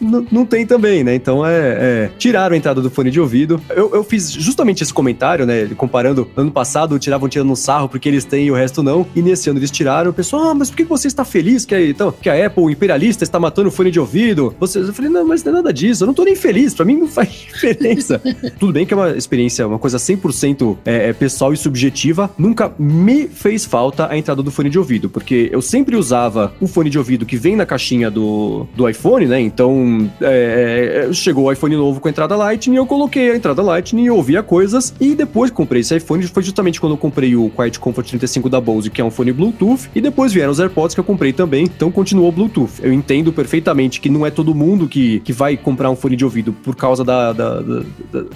não, 0.00 0.26
não 0.30 0.46
tem 0.46 0.66
também, 0.66 1.02
né? 1.04 1.14
Então, 1.14 1.44
é, 1.44 1.50
é, 1.58 2.10
Tiraram 2.18 2.54
a 2.54 2.58
entrada 2.58 2.80
do 2.80 2.90
fone 2.90 3.10
de 3.10 3.20
ouvido. 3.20 3.60
Eu, 3.70 3.94
eu 3.94 4.04
fiz 4.04 4.32
justamente 4.32 4.82
esse 4.82 4.92
comentário, 4.92 5.46
né, 5.46 5.66
comparando, 5.76 6.28
ano 6.36 6.50
passado 6.50 6.98
tiravam 6.98 7.28
tirando 7.28 7.50
um 7.50 7.56
sarro 7.56 7.88
porque 7.88 8.08
eles 8.08 8.24
têm 8.24 8.46
e 8.46 8.50
o 8.50 8.54
resto 8.54 8.82
não, 8.82 9.06
e 9.14 9.22
nesse 9.22 9.48
ano 9.48 9.58
eles 9.58 9.70
tiraram. 9.70 10.10
O 10.10 10.14
pessoal, 10.14 10.48
ah, 10.48 10.54
mas 10.54 10.70
por 10.70 10.76
que 10.76 10.84
você 10.84 11.08
está 11.08 11.24
feliz 11.24 11.64
que, 11.64 11.76
então, 11.88 12.12
que 12.12 12.28
a 12.28 12.46
Apple, 12.46 12.64
imperialista, 12.64 13.24
está 13.24 13.38
matando 13.38 13.68
o 13.68 13.72
fone 13.72 13.90
de 13.90 14.00
ouvido? 14.00 14.54
Você, 14.58 14.80
eu 14.80 14.92
falei, 14.92 15.10
não, 15.10 15.26
mas 15.26 15.44
não 15.44 15.52
é 15.52 15.56
nada 15.56 15.72
disso, 15.72 16.04
eu 16.04 16.06
não 16.06 16.14
tô 16.14 16.24
nem 16.24 16.36
feliz, 16.36 16.74
pra 16.74 16.84
mim 16.84 16.96
não 16.96 17.08
faz 17.08 17.28
diferença. 17.52 18.20
Tudo 18.58 18.72
bem 18.72 18.84
que 18.84 18.94
é 18.94 18.96
uma 18.96 19.10
experiência, 19.10 19.66
uma 19.66 19.78
coisa 19.78 19.98
100% 19.98 20.78
é, 20.84 21.08
é, 21.08 21.12
pessoal 21.12 21.52
e 21.52 21.56
subjetiva, 21.56 22.30
nunca 22.38 22.72
me 22.78 23.28
fez 23.28 23.64
falta 23.64 24.08
a 24.10 24.16
entrada 24.16 24.42
do 24.42 24.50
fone 24.50 24.70
de 24.70 24.78
ouvido, 24.78 25.08
porque 25.08 25.48
eu 25.52 25.62
sempre 25.62 25.77
usava 25.96 26.52
o 26.60 26.66
fone 26.66 26.90
de 26.90 26.98
ouvido 26.98 27.26
que 27.26 27.36
vem 27.36 27.56
na 27.56 27.66
caixinha 27.66 28.10
do, 28.10 28.66
do 28.74 28.88
iPhone, 28.88 29.26
né? 29.26 29.40
Então, 29.40 30.10
é, 30.20 31.08
é 31.08 31.12
chegou 31.12 31.44
o 31.44 31.52
iPhone 31.52 31.76
novo 31.76 32.00
com 32.00 32.08
a 32.08 32.10
entrada 32.10 32.36
Lightning, 32.36 32.76
eu 32.76 32.86
coloquei 32.86 33.30
a 33.30 33.36
entrada 33.36 33.62
Lightning 33.62 34.04
e 34.04 34.10
ouvia 34.10 34.42
coisas, 34.42 34.94
e 35.00 35.14
depois 35.14 35.50
comprei 35.50 35.80
esse 35.80 35.96
iPhone, 35.96 36.22
foi 36.26 36.42
justamente 36.42 36.80
quando 36.80 36.92
eu 36.92 36.98
comprei 36.98 37.34
o 37.36 37.50
Quiet 37.50 37.78
Comfort 37.78 38.08
35 38.08 38.48
da 38.48 38.60
Bose, 38.60 38.90
que 38.90 39.00
é 39.00 39.04
um 39.04 39.10
fone 39.10 39.32
Bluetooth, 39.32 39.88
e 39.94 40.00
depois 40.00 40.32
vieram 40.32 40.52
os 40.52 40.60
AirPods 40.60 40.94
que 40.94 41.00
eu 41.00 41.04
comprei 41.04 41.32
também, 41.32 41.64
então 41.64 41.90
continuou 41.90 42.30
Bluetooth. 42.32 42.80
Eu 42.82 42.92
entendo 42.92 43.32
perfeitamente 43.32 44.00
que 44.00 44.08
não 44.08 44.24
é 44.24 44.30
todo 44.30 44.54
mundo 44.54 44.88
que, 44.88 45.20
que 45.20 45.32
vai 45.32 45.56
comprar 45.56 45.90
um 45.90 45.96
fone 45.96 46.16
de 46.16 46.24
ouvido 46.24 46.52
por 46.52 46.76
causa 46.76 47.04
da, 47.04 47.32
da, 47.32 47.60
da, 47.60 47.82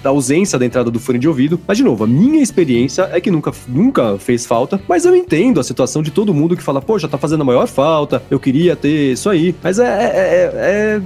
da 0.03 0.11
ausência 0.11 0.59
da 0.59 0.67
entrada 0.67 0.91
do 0.91 0.99
fone 0.99 1.19
de 1.19 1.29
ouvido. 1.29 1.61
Mas, 1.67 1.77
de 1.77 1.85
novo, 1.85 2.05
a 2.05 2.07
minha 2.07 2.43
experiência 2.43 3.09
é 3.13 3.21
que 3.21 3.31
nunca, 3.31 3.53
nunca 3.69 4.19
fez 4.19 4.47
falta, 4.47 4.81
mas 4.89 5.05
eu 5.05 5.15
entendo 5.15 5.61
a 5.61 5.65
situação 5.65 6.03
de 6.03 6.11
todo 6.11 6.35
mundo 6.35 6.57
que 6.57 6.63
fala, 6.63 6.81
pô, 6.81 6.99
já 6.99 7.09
tá 7.09 7.19
fazendo 7.23 7.43
a 7.43 7.45
maior 7.45 7.67
falta, 7.67 8.23
eu 8.31 8.39
queria 8.39 8.77
ter 8.77 9.13
isso 9.13 9.31
aí. 9.31 9.55
Mas 9.63 9.79
é. 9.79 9.87
é, 9.87 9.87
é, 9.87 11.01
é 11.01 11.03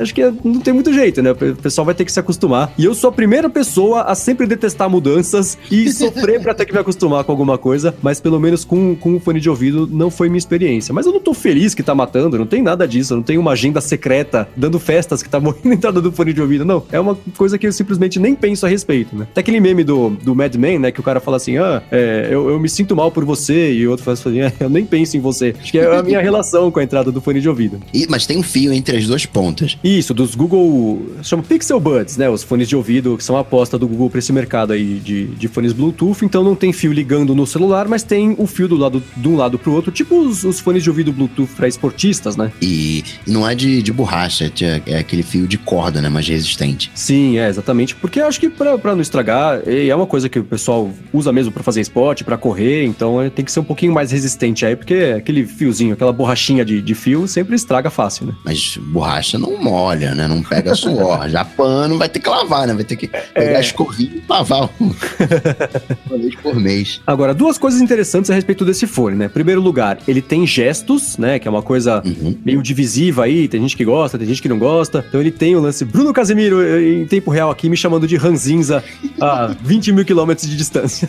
acho 0.00 0.14
que 0.14 0.22
é, 0.22 0.32
não 0.44 0.60
tem 0.60 0.72
muito 0.72 0.92
jeito, 0.92 1.22
né? 1.22 1.32
O 1.32 1.36
pessoal 1.56 1.84
vai 1.84 1.94
ter 1.94 2.04
que 2.04 2.12
se 2.12 2.18
acostumar. 2.18 2.72
E 2.76 2.84
eu 2.84 2.94
sou 2.94 3.10
a 3.10 3.12
primeira 3.12 3.48
pessoa 3.48 4.02
a 4.02 4.14
sempre 4.14 4.46
detestar 4.46 4.88
mudanças 4.88 5.58
e 5.70 5.90
sofrer 5.92 6.40
pra 6.40 6.54
ter 6.54 6.66
que 6.66 6.72
me 6.72 6.78
acostumar 6.78 7.24
com 7.24 7.32
alguma 7.32 7.58
coisa, 7.58 7.94
mas 8.02 8.20
pelo 8.20 8.40
menos 8.40 8.64
com, 8.64 8.96
com 8.96 9.16
o 9.16 9.20
fone 9.20 9.40
de 9.40 9.48
ouvido 9.48 9.88
não 9.90 10.10
foi 10.10 10.28
minha 10.28 10.38
experiência. 10.38 10.92
Mas 10.92 11.06
eu 11.06 11.12
não 11.12 11.20
tô 11.20 11.34
feliz 11.34 11.74
que 11.74 11.82
tá 11.82 11.94
matando, 11.94 12.38
não 12.38 12.46
tem 12.46 12.62
nada 12.62 12.86
disso, 12.88 13.14
não 13.14 13.22
tenho 13.22 13.40
uma 13.40 13.52
agenda 13.52 13.80
secreta 13.80 14.48
dando 14.56 14.78
festas 14.78 15.22
que 15.22 15.28
tá 15.28 15.38
morrendo 15.38 15.72
entrada 15.74 16.00
do 16.00 16.10
fone 16.10 16.32
de 16.32 16.40
ouvido, 16.40 16.64
não. 16.64 16.82
É 16.90 16.98
uma 16.98 17.16
coisa 17.36 17.58
que 17.58 17.66
eu 17.66 17.72
simplesmente 17.72 18.18
nem 18.18 18.34
penso 18.34 18.66
a 18.66 18.68
respeito, 18.68 19.14
né? 19.16 19.26
Até 19.30 19.40
aquele 19.40 19.60
meme 19.60 19.84
do, 19.84 20.10
do 20.10 20.34
Mad 20.34 20.54
Men, 20.56 20.78
né, 20.78 20.92
que 20.92 21.00
o 21.00 21.02
cara 21.02 21.20
fala 21.20 21.36
assim, 21.36 21.58
ah, 21.58 21.82
é, 21.90 22.28
eu, 22.30 22.48
eu 22.48 22.58
me 22.58 22.68
sinto 22.68 22.94
mal 22.94 23.10
por 23.10 23.24
você, 23.24 23.72
e 23.72 23.86
o 23.86 23.90
outro 23.90 24.04
fala 24.04 24.14
assim, 24.14 24.40
é, 24.40 24.52
eu 24.60 24.70
nem 24.70 24.84
penso 24.84 25.16
em 25.16 25.20
você. 25.20 25.54
Acho 25.60 25.72
que 25.72 25.78
é 25.78 25.96
a 25.96 26.02
minha 26.02 26.20
relação 26.20 26.70
com 26.70 26.80
a 26.80 26.82
entrada 26.82 27.10
do 27.10 27.20
fone 27.20 27.40
de 27.40 27.48
ouvido. 27.48 27.80
E, 27.92 28.06
mas 28.08 28.26
tem 28.26 28.38
um 28.38 28.42
fio 28.42 28.72
entre 28.72 28.96
as 28.96 29.06
duas 29.06 29.26
pontas. 29.26 29.76
Isso, 29.82 30.14
dos 30.14 30.34
Google, 30.34 31.06
chama 31.22 31.42
Pixel 31.42 31.80
Buds, 31.80 32.16
né, 32.16 32.28
os 32.28 32.42
fones 32.42 32.68
de 32.68 32.76
ouvido, 32.76 33.16
que 33.16 33.24
são 33.24 33.36
a 33.36 33.40
aposta 33.40 33.78
do 33.78 33.86
Google 33.86 34.10
para 34.10 34.18
esse 34.18 34.32
mercado 34.32 34.72
aí 34.72 35.00
de, 35.00 35.26
de 35.26 35.48
fones 35.48 35.72
Bluetooth, 35.72 36.24
então 36.24 36.42
não 36.42 36.54
tem 36.54 36.72
fio 36.72 36.92
ligando 36.92 37.34
no 37.34 37.46
celular, 37.46 37.88
mas 37.88 38.02
tem 38.02 38.34
o 38.38 38.46
fio 38.46 38.68
do 38.68 38.76
lado 38.76 39.02
de 39.16 39.28
um 39.28 39.36
lado 39.36 39.58
pro 39.58 39.72
outro, 39.72 39.90
tipo 39.90 40.18
os, 40.20 40.44
os 40.44 40.60
fones 40.60 40.82
de 40.82 40.90
ouvido 40.90 41.12
Bluetooth 41.12 41.50
para 41.54 41.68
esportistas, 41.68 42.36
né? 42.36 42.52
E 42.60 43.04
não 43.26 43.48
é 43.48 43.54
de, 43.54 43.82
de 43.82 43.92
borracha, 43.92 44.50
é, 44.60 44.82
é 44.86 44.98
aquele 44.98 45.22
fio 45.22 45.46
de 45.46 45.58
corda, 45.58 46.00
né, 46.00 46.08
mais 46.08 46.26
resistente. 46.28 46.90
Sim, 46.94 47.38
é, 47.38 47.48
exatamente, 47.48 47.94
porque 47.94 48.20
acho 48.20 48.38
que 48.40 48.48
para 48.48 48.94
não 48.94 49.00
estragar, 49.00 49.62
é 49.66 49.94
uma 49.94 50.06
coisa 50.06 50.28
que 50.28 50.38
o 50.38 50.44
pessoal 50.44 50.90
usa 51.12 51.32
mesmo 51.32 51.52
para 51.52 51.62
fazer 51.62 51.80
esporte, 51.80 52.24
para 52.24 52.36
correr, 52.36 52.84
então 52.84 53.20
é, 53.20 53.30
tem 53.30 53.44
que 53.44 53.52
ser 53.52 53.60
um 53.60 53.64
pouquinho 53.64 53.92
mais 53.92 54.10
resistente 54.12 54.64
aí, 54.64 54.76
porque 54.76 55.14
aquele 55.16 55.47
fiozinho, 55.48 55.94
aquela 55.94 56.12
borrachinha 56.12 56.64
de, 56.64 56.80
de 56.80 56.94
fio 56.94 57.26
sempre 57.26 57.54
estraga 57.54 57.90
fácil, 57.90 58.26
né? 58.26 58.34
Mas 58.44 58.76
borracha 58.76 59.38
não 59.38 59.62
molha, 59.62 60.14
né? 60.14 60.28
Não 60.28 60.42
pega 60.42 60.74
suor. 60.74 61.28
Já 61.30 61.44
pano 61.44 61.98
vai 61.98 62.08
ter 62.08 62.20
que 62.20 62.28
lavar, 62.28 62.66
né? 62.66 62.74
Vai 62.74 62.84
ter 62.84 62.96
que 62.96 63.08
pegar 63.08 63.58
é... 63.58 63.60
escovinha 63.60 64.10
e 64.14 64.22
lavar 64.28 64.68
uma 64.80 66.18
vez 66.18 66.34
por 66.36 66.56
mês. 66.56 67.00
Agora, 67.06 67.34
duas 67.34 67.58
coisas 67.58 67.80
interessantes 67.80 68.30
a 68.30 68.34
respeito 68.34 68.64
desse 68.64 68.86
fone, 68.86 69.16
né? 69.16 69.28
Primeiro 69.28 69.60
lugar, 69.60 69.98
ele 70.06 70.22
tem 70.22 70.46
gestos, 70.46 71.18
né? 71.18 71.38
Que 71.38 71.48
é 71.48 71.50
uma 71.50 71.62
coisa 71.62 72.02
uhum. 72.04 72.36
meio 72.44 72.62
divisiva 72.62 73.24
aí, 73.24 73.48
tem 73.48 73.60
gente 73.60 73.76
que 73.76 73.84
gosta, 73.84 74.18
tem 74.18 74.26
gente 74.26 74.42
que 74.42 74.48
não 74.48 74.58
gosta. 74.58 75.04
Então 75.08 75.20
ele 75.20 75.30
tem 75.30 75.56
o 75.56 75.60
lance 75.60 75.84
Bruno 75.84 76.12
Casemiro 76.12 76.62
em 76.80 77.06
tempo 77.06 77.30
real 77.30 77.50
aqui 77.50 77.68
me 77.68 77.76
chamando 77.76 78.06
de 78.06 78.16
Ranzinza 78.16 78.82
a 79.20 79.54
20 79.62 79.92
mil 79.92 80.04
quilômetros 80.04 80.48
de 80.48 80.56
distância. 80.56 81.08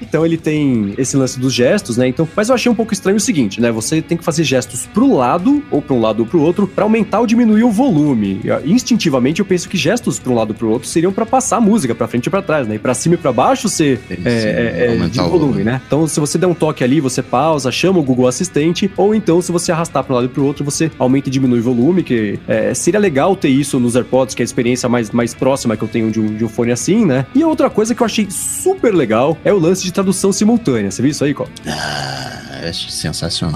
então 0.00 0.24
ele 0.24 0.36
tem 0.36 0.94
esse 0.98 1.16
lance 1.16 1.38
dos 1.38 1.52
gestos, 1.52 1.96
né? 1.96 2.08
Então, 2.08 2.28
mas 2.34 2.48
eu 2.48 2.54
achei 2.54 2.70
um 2.70 2.74
pouco 2.74 2.92
estranho 2.92 3.16
o 3.16 3.20
seguinte, 3.20 3.60
né? 3.62 3.72
Você 3.72 4.02
tem 4.02 4.18
que 4.18 4.24
fazer 4.24 4.44
gestos 4.44 4.86
pro 4.86 5.14
lado, 5.14 5.62
ou 5.70 5.80
para 5.80 5.94
um 5.94 6.00
lado 6.00 6.20
ou 6.20 6.26
pro 6.26 6.40
outro, 6.40 6.66
para 6.66 6.84
aumentar 6.84 7.20
ou 7.20 7.26
diminuir 7.26 7.64
o 7.64 7.70
volume. 7.70 8.40
Instintivamente 8.64 9.40
eu 9.40 9.46
penso 9.46 9.68
que 9.68 9.76
gestos 9.76 10.18
para 10.18 10.32
um 10.32 10.34
lado 10.34 10.50
ou 10.50 10.54
pro 10.54 10.70
outro 10.70 10.88
seriam 10.88 11.12
para 11.12 11.24
passar 11.24 11.56
a 11.56 11.60
música 11.60 11.94
para 11.94 12.06
frente 12.06 12.26
e 12.26 12.30
para 12.30 12.42
trás, 12.42 12.66
né? 12.66 12.74
E 12.74 12.78
para 12.78 12.94
cima 12.94 13.14
e 13.14 13.18
para 13.18 13.32
baixo 13.32 13.68
ser 13.68 14.00
é, 14.10 14.14
é, 14.24 14.94
é, 14.94 15.08
de 15.08 15.18
volume, 15.18 15.38
volume, 15.38 15.64
né? 15.64 15.80
Então, 15.86 16.06
se 16.06 16.18
você 16.18 16.36
der 16.38 16.46
um 16.46 16.54
toque 16.54 16.82
ali, 16.82 17.00
você 17.00 17.22
pausa, 17.22 17.70
chama 17.70 17.98
o 17.98 18.02
Google 18.02 18.26
Assistente, 18.26 18.90
ou 18.96 19.14
então 19.14 19.40
se 19.40 19.52
você 19.52 19.72
arrastar 19.72 20.02
para 20.04 20.12
um 20.12 20.16
lado 20.16 20.26
e 20.26 20.28
pro 20.28 20.44
outro, 20.44 20.64
você 20.64 20.90
aumenta 20.98 21.28
e 21.28 21.32
diminui 21.32 21.60
o 21.60 21.62
volume, 21.62 22.02
que 22.02 22.38
é, 22.48 22.74
seria 22.74 23.00
legal 23.00 23.36
ter 23.36 23.48
isso 23.48 23.78
nos 23.78 23.94
AirPods, 23.96 24.34
que 24.34 24.42
é 24.42 24.44
a 24.44 24.46
experiência 24.46 24.88
mais, 24.88 25.10
mais 25.10 25.34
próxima 25.34 25.76
que 25.76 25.82
eu 25.82 25.88
tenho 25.88 26.10
de 26.10 26.20
um, 26.20 26.34
de 26.34 26.44
um 26.44 26.48
fone 26.48 26.72
assim, 26.72 27.04
né? 27.04 27.26
E 27.34 27.44
outra 27.44 27.70
coisa 27.70 27.94
que 27.94 28.02
eu 28.02 28.06
achei 28.06 28.26
super 28.30 28.94
legal 28.94 29.36
é 29.44 29.52
o 29.52 29.58
lance 29.58 29.82
de 29.82 29.92
tradução 29.92 30.32
simultânea. 30.32 30.90
Você 30.90 31.02
viu 31.02 31.10
isso 31.10 31.24
aí, 31.24 31.34
Cop? 31.34 31.50
Ah, 31.66 32.60
é 32.62 32.72
sensacional. 32.72 33.51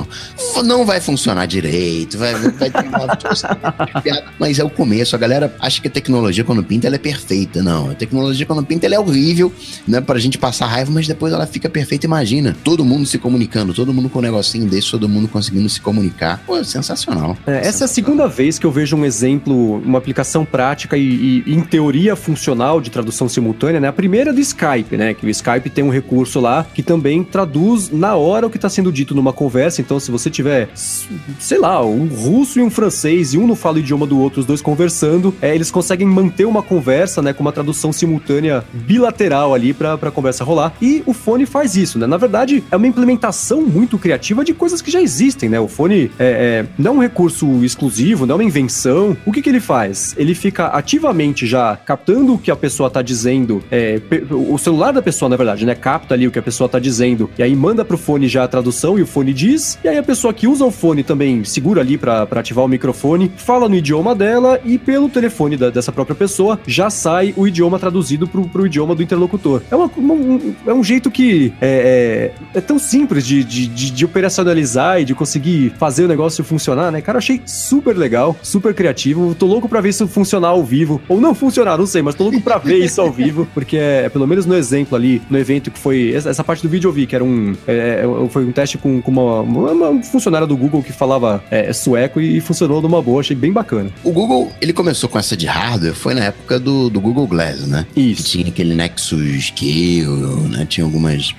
Não 0.64 0.84
vai 0.84 1.00
funcionar 1.00 1.46
direito, 1.46 2.18
vai, 2.18 2.34
vai 2.34 2.70
ter 2.70 2.86
mas 4.38 4.58
é 4.58 4.64
o 4.64 4.70
começo. 4.70 5.14
A 5.14 5.18
galera 5.18 5.54
acha 5.60 5.80
que 5.80 5.88
a 5.88 5.90
tecnologia, 5.90 6.44
quando 6.44 6.62
pinta, 6.62 6.86
ela 6.86 6.96
é 6.96 6.98
perfeita. 6.98 7.62
Não, 7.62 7.90
a 7.90 7.94
tecnologia, 7.94 8.46
quando 8.46 8.64
pinta, 8.64 8.86
ela 8.86 8.94
é 8.94 8.98
horrível, 8.98 9.52
né? 9.86 10.00
Pra 10.00 10.18
gente 10.18 10.38
passar 10.38 10.66
raiva, 10.66 10.90
mas 10.92 11.06
depois 11.06 11.32
ela 11.32 11.46
fica 11.46 11.68
perfeita. 11.68 12.06
Imagina, 12.06 12.56
todo 12.64 12.84
mundo 12.84 13.06
se 13.06 13.18
comunicando, 13.18 13.74
todo 13.74 13.92
mundo 13.92 14.08
com 14.08 14.18
um 14.18 14.22
negocinho 14.22 14.66
desse, 14.66 14.90
todo 14.90 15.08
mundo 15.08 15.28
conseguindo 15.28 15.68
se 15.68 15.80
comunicar. 15.80 16.42
Pô, 16.46 16.62
sensacional. 16.64 17.36
É, 17.46 17.58
essa 17.58 17.62
sensacional. 17.62 17.80
é 17.80 17.84
a 17.84 17.88
segunda 17.88 18.28
vez 18.28 18.58
que 18.58 18.66
eu 18.66 18.70
vejo 18.70 18.96
um 18.96 19.04
exemplo, 19.04 19.76
uma 19.80 19.98
aplicação 19.98 20.44
prática 20.44 20.96
e, 20.96 21.42
e, 21.46 21.54
em 21.54 21.60
teoria 21.60 22.16
funcional 22.16 22.80
de 22.80 22.90
tradução 22.90 23.28
simultânea, 23.28 23.80
né? 23.80 23.88
A 23.88 23.92
primeira 23.92 24.30
é 24.30 24.32
do 24.32 24.40
Skype, 24.40 24.96
né? 24.96 25.14
Que 25.14 25.26
o 25.26 25.30
Skype 25.30 25.70
tem 25.70 25.84
um 25.84 25.90
recurso 25.90 26.40
lá 26.40 26.66
que 26.74 26.82
também 26.82 27.22
traduz 27.24 27.90
na 27.90 28.14
hora 28.14 28.46
o 28.46 28.50
que 28.50 28.56
está 28.56 28.68
sendo 28.68 28.92
dito 28.92 29.14
numa 29.14 29.32
conversa. 29.32 29.80
Então, 29.86 30.00
se 30.00 30.10
você 30.10 30.28
tiver, 30.28 30.68
sei 30.74 31.58
lá, 31.58 31.82
um 31.84 32.08
russo 32.08 32.58
e 32.58 32.62
um 32.62 32.68
francês 32.68 33.32
e 33.32 33.38
um 33.38 33.46
não 33.46 33.54
fala 33.54 33.76
o 33.76 33.78
idioma 33.78 34.04
do 34.04 34.18
outro, 34.18 34.40
os 34.40 34.46
dois 34.46 34.60
conversando, 34.60 35.32
é, 35.40 35.54
eles 35.54 35.70
conseguem 35.70 36.06
manter 36.06 36.44
uma 36.44 36.60
conversa, 36.60 37.22
né? 37.22 37.32
Com 37.32 37.42
uma 37.42 37.52
tradução 37.52 37.92
simultânea 37.92 38.64
bilateral 38.72 39.54
ali 39.54 39.72
para 39.72 39.94
a 39.94 40.10
conversa 40.10 40.42
rolar. 40.42 40.74
E 40.82 41.04
o 41.06 41.12
fone 41.12 41.46
faz 41.46 41.76
isso, 41.76 42.00
né? 42.00 42.06
Na 42.06 42.16
verdade, 42.16 42.64
é 42.68 42.76
uma 42.76 42.86
implementação 42.86 43.62
muito 43.62 43.96
criativa 43.96 44.44
de 44.44 44.52
coisas 44.52 44.82
que 44.82 44.90
já 44.90 45.00
existem, 45.00 45.48
né? 45.48 45.60
O 45.60 45.68
fone 45.68 46.10
é, 46.18 46.64
é 46.66 46.66
não 46.76 46.92
é 46.92 46.94
um 46.96 47.00
recurso 47.00 47.64
exclusivo, 47.64 48.26
não 48.26 48.34
é 48.34 48.36
uma 48.38 48.44
invenção. 48.44 49.16
O 49.24 49.30
que, 49.30 49.40
que 49.40 49.48
ele 49.48 49.60
faz? 49.60 50.14
Ele 50.18 50.34
fica 50.34 50.66
ativamente 50.66 51.46
já 51.46 51.76
captando 51.76 52.34
o 52.34 52.38
que 52.38 52.50
a 52.50 52.56
pessoa 52.56 52.88
está 52.88 53.02
dizendo. 53.02 53.62
É, 53.70 54.00
o 54.30 54.58
celular 54.58 54.92
da 54.92 55.00
pessoa, 55.00 55.28
na 55.28 55.36
verdade, 55.36 55.64
né? 55.64 55.76
Capta 55.76 56.14
ali 56.14 56.26
o 56.26 56.32
que 56.32 56.38
a 56.40 56.42
pessoa 56.42 56.66
está 56.66 56.80
dizendo. 56.80 57.30
E 57.38 57.42
aí 57.42 57.54
manda 57.54 57.84
pro 57.84 57.96
fone 57.96 58.26
já 58.26 58.42
a 58.42 58.48
tradução 58.48 58.98
e 58.98 59.02
o 59.02 59.06
fone 59.06 59.32
diz. 59.32 59.75
E 59.84 59.88
aí 59.88 59.98
a 59.98 60.02
pessoa 60.02 60.32
que 60.32 60.46
usa 60.46 60.64
o 60.64 60.70
fone 60.70 61.02
também 61.02 61.44
segura 61.44 61.80
ali 61.80 61.96
para 61.96 62.22
ativar 62.22 62.64
o 62.64 62.68
microfone, 62.68 63.30
fala 63.36 63.68
no 63.68 63.74
idioma 63.74 64.14
dela 64.14 64.60
e 64.64 64.78
pelo 64.78 65.08
telefone 65.08 65.56
da, 65.56 65.70
dessa 65.70 65.92
própria 65.92 66.16
pessoa 66.16 66.58
já 66.66 66.90
sai 66.90 67.32
o 67.36 67.46
idioma 67.46 67.78
traduzido 67.78 68.26
pro, 68.26 68.48
pro 68.48 68.66
idioma 68.66 68.94
do 68.94 69.02
interlocutor. 69.02 69.62
É, 69.70 69.76
uma, 69.76 69.90
uma, 69.96 70.14
um, 70.14 70.54
é 70.66 70.74
um 70.74 70.82
jeito 70.82 71.10
que 71.10 71.52
é, 71.60 72.32
é, 72.54 72.58
é 72.58 72.60
tão 72.60 72.78
simples 72.78 73.26
de, 73.26 73.44
de, 73.44 73.66
de, 73.66 73.90
de, 73.90 74.04
operacionalizar 74.04 75.00
e 75.00 75.04
de 75.04 75.14
conseguir 75.14 75.72
fazer 75.78 76.04
o 76.04 76.08
negócio 76.08 76.42
funcionar, 76.44 76.90
né? 76.90 77.00
Cara, 77.00 77.18
achei 77.18 77.40
super 77.44 77.96
legal, 77.96 78.36
super 78.42 78.74
criativo. 78.74 79.34
Tô 79.34 79.46
louco 79.46 79.68
pra 79.68 79.80
ver 79.80 79.90
isso 79.90 80.06
funcionar 80.06 80.48
ao 80.48 80.64
vivo. 80.64 81.00
Ou 81.08 81.20
não 81.20 81.34
funcionar, 81.34 81.78
não 81.78 81.86
sei, 81.86 82.02
mas 82.02 82.14
tô 82.14 82.24
louco 82.24 82.40
pra 82.40 82.58
ver 82.58 82.78
isso 82.78 83.00
ao 83.00 83.10
vivo, 83.10 83.46
porque 83.54 83.76
é, 83.76 84.08
pelo 84.08 84.26
menos 84.26 84.46
no 84.46 84.54
exemplo 84.54 84.96
ali, 84.96 85.22
no 85.28 85.38
evento 85.38 85.70
que 85.70 85.78
foi. 85.78 86.12
Essa, 86.12 86.30
essa 86.30 86.44
parte 86.44 86.62
do 86.62 86.68
vídeo 86.68 86.88
eu 86.88 86.92
vi, 86.92 87.06
que 87.06 87.14
era 87.14 87.24
um. 87.24 87.54
É, 87.66 88.04
é 88.04 88.28
foi 88.28 88.44
um 88.44 88.52
teste 88.52 88.78
com, 88.78 89.00
com 89.00 89.10
uma, 89.10 89.40
uma, 89.40 89.65
uma, 89.72 90.02
funcionária 90.02 90.46
do 90.46 90.56
Google 90.56 90.82
que 90.82 90.92
falava 90.92 91.42
é, 91.50 91.72
sueco 91.72 92.20
e 92.20 92.40
funcionou 92.40 92.80
numa 92.80 93.00
boa, 93.00 93.20
achei 93.20 93.36
bem 93.36 93.52
bacana. 93.52 93.90
O 94.02 94.12
Google, 94.12 94.52
ele 94.60 94.72
começou 94.72 95.08
com 95.08 95.18
essa 95.18 95.36
de 95.36 95.46
hardware, 95.46 95.94
foi 95.94 96.14
na 96.14 96.24
época 96.24 96.58
do, 96.58 96.88
do 96.90 97.00
Google 97.00 97.26
Glass, 97.26 97.66
né? 97.66 97.86
Isso. 97.96 98.22
Que 98.22 98.28
tinha 98.30 98.48
aquele 98.48 98.74
Nexus 98.74 99.34
Skill, 99.36 100.16
né? 100.50 100.66
Tinha 100.68 100.84
algumas, 100.84 101.34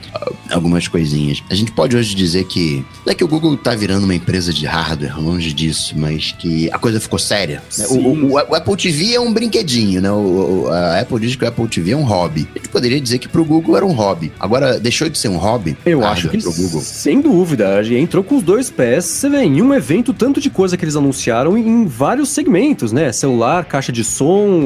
algumas 0.51 0.87
coisinhas. 0.87 1.43
A 1.49 1.55
gente 1.55 1.71
pode 1.71 1.95
hoje 1.95 2.15
dizer 2.15 2.45
que. 2.45 2.85
Não 3.05 3.11
é 3.11 3.15
que 3.15 3.23
o 3.23 3.27
Google 3.27 3.55
tá 3.57 3.75
virando 3.75 4.03
uma 4.03 4.15
empresa 4.15 4.53
de 4.53 4.65
hardware, 4.65 5.19
longe 5.19 5.53
disso, 5.53 5.93
mas 5.97 6.31
que 6.31 6.69
a 6.71 6.77
coisa 6.77 6.99
ficou 6.99 7.19
séria. 7.19 7.61
Né? 7.77 7.85
O, 7.89 7.95
o, 7.95 8.31
o, 8.33 8.55
Apple 8.55 8.75
TV 8.75 9.13
é 9.13 9.19
um 9.19 9.33
brinquedinho, 9.33 10.01
né? 10.01 10.11
O, 10.11 10.67
a 10.69 10.99
Apple 10.99 11.19
diz 11.19 11.35
que 11.35 11.43
o 11.43 11.47
Apple 11.47 11.67
TV 11.67 11.91
é 11.91 11.97
um 11.97 12.03
hobby. 12.03 12.47
A 12.55 12.59
gente 12.59 12.69
poderia 12.69 12.99
dizer 12.99 13.19
que 13.19 13.27
pro 13.27 13.43
Google 13.45 13.75
era 13.75 13.85
um 13.85 13.91
hobby. 13.91 14.31
Agora, 14.39 14.79
deixou 14.79 15.09
de 15.09 15.17
ser 15.17 15.29
um 15.29 15.37
hobby? 15.37 15.77
Eu 15.85 16.05
acho 16.05 16.29
que 16.29 16.37
pro 16.37 16.53
Google. 16.53 16.81
Sem 16.81 17.21
dúvida. 17.21 17.83
Entrou 18.07 18.23
com 18.23 18.37
os 18.37 18.43
dois 18.43 18.69
pés. 18.69 19.03
Você 19.03 19.27
vê, 19.27 19.39
em 19.39 19.61
um 19.61 19.73
evento, 19.73 20.13
tanto 20.13 20.39
de 20.39 20.49
coisa 20.49 20.77
que 20.77 20.85
eles 20.85 20.95
anunciaram 20.95 21.57
em 21.57 21.85
vários 21.85 22.29
segmentos, 22.29 22.93
né? 22.93 23.11
Celular, 23.11 23.65
caixa 23.65 23.91
de 23.91 24.01
som, 24.01 24.63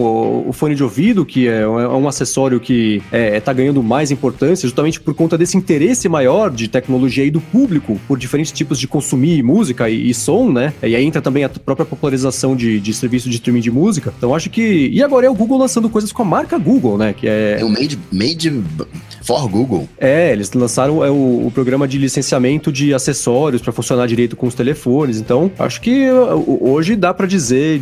o, 0.47 0.53
fone 0.53 0.75
de 0.75 0.83
ouvido, 0.83 1.25
que 1.25 1.47
é, 1.47 1.61
é 1.61 1.67
um 1.67 2.07
acessório 2.07 2.59
que 2.59 3.01
é, 3.11 3.39
tá 3.39 3.51
ganhando 3.51 3.81
mais 3.81 4.11
importância, 4.11 4.67
justamente 4.67 5.01
por 5.01 5.15
conta 5.15 5.39
desse 5.39 5.57
interesse 5.57 6.07
maior 6.07 6.51
de 6.51 6.67
tecnologia 6.67 7.25
e 7.25 7.31
do 7.31 7.41
público 7.41 7.99
por 8.07 8.15
diferentes 8.15 8.51
tipos 8.51 8.77
de 8.77 8.87
consumir 8.87 9.41
música 9.41 9.89
e, 9.89 10.11
e 10.11 10.13
som, 10.13 10.51
né? 10.51 10.71
E 10.83 10.95
aí 10.95 11.03
entra 11.03 11.19
também 11.19 11.43
a 11.43 11.49
própria 11.49 11.83
popularização 11.83 12.55
de, 12.55 12.79
de 12.79 12.93
serviço 12.93 13.27
de 13.27 13.37
streaming 13.37 13.61
de 13.61 13.71
música. 13.71 14.13
Então 14.15 14.35
acho 14.35 14.51
que. 14.51 14.87
E 14.93 15.01
agora 15.01 15.25
é 15.25 15.29
o 15.31 15.33
Google 15.33 15.57
lançando 15.57 15.89
coisas 15.89 16.11
com 16.11 16.21
a 16.21 16.25
marca 16.25 16.59
Google, 16.59 16.95
né? 16.95 17.11
Que 17.11 17.27
é. 17.27 17.57
É 17.59 17.65
o 17.65 17.69
Made, 17.69 17.97
made 18.11 18.63
for 19.23 19.49
Google. 19.49 19.89
É, 19.97 20.31
eles 20.31 20.51
lançaram 20.53 21.03
é, 21.03 21.09
o, 21.09 21.47
o 21.47 21.51
programa 21.51 21.87
de 21.87 21.97
licenciamento 21.97 22.71
de 22.71 22.93
acessórios 22.93 23.30
para 23.61 23.71
funcionar 23.71 24.07
direito 24.07 24.35
com 24.35 24.47
os 24.47 24.55
telefones. 24.55 25.19
Então, 25.19 25.51
acho 25.57 25.81
que 25.81 26.07
hoje 26.61 26.95
dá 26.95 27.13
para 27.13 27.27
dizer 27.27 27.81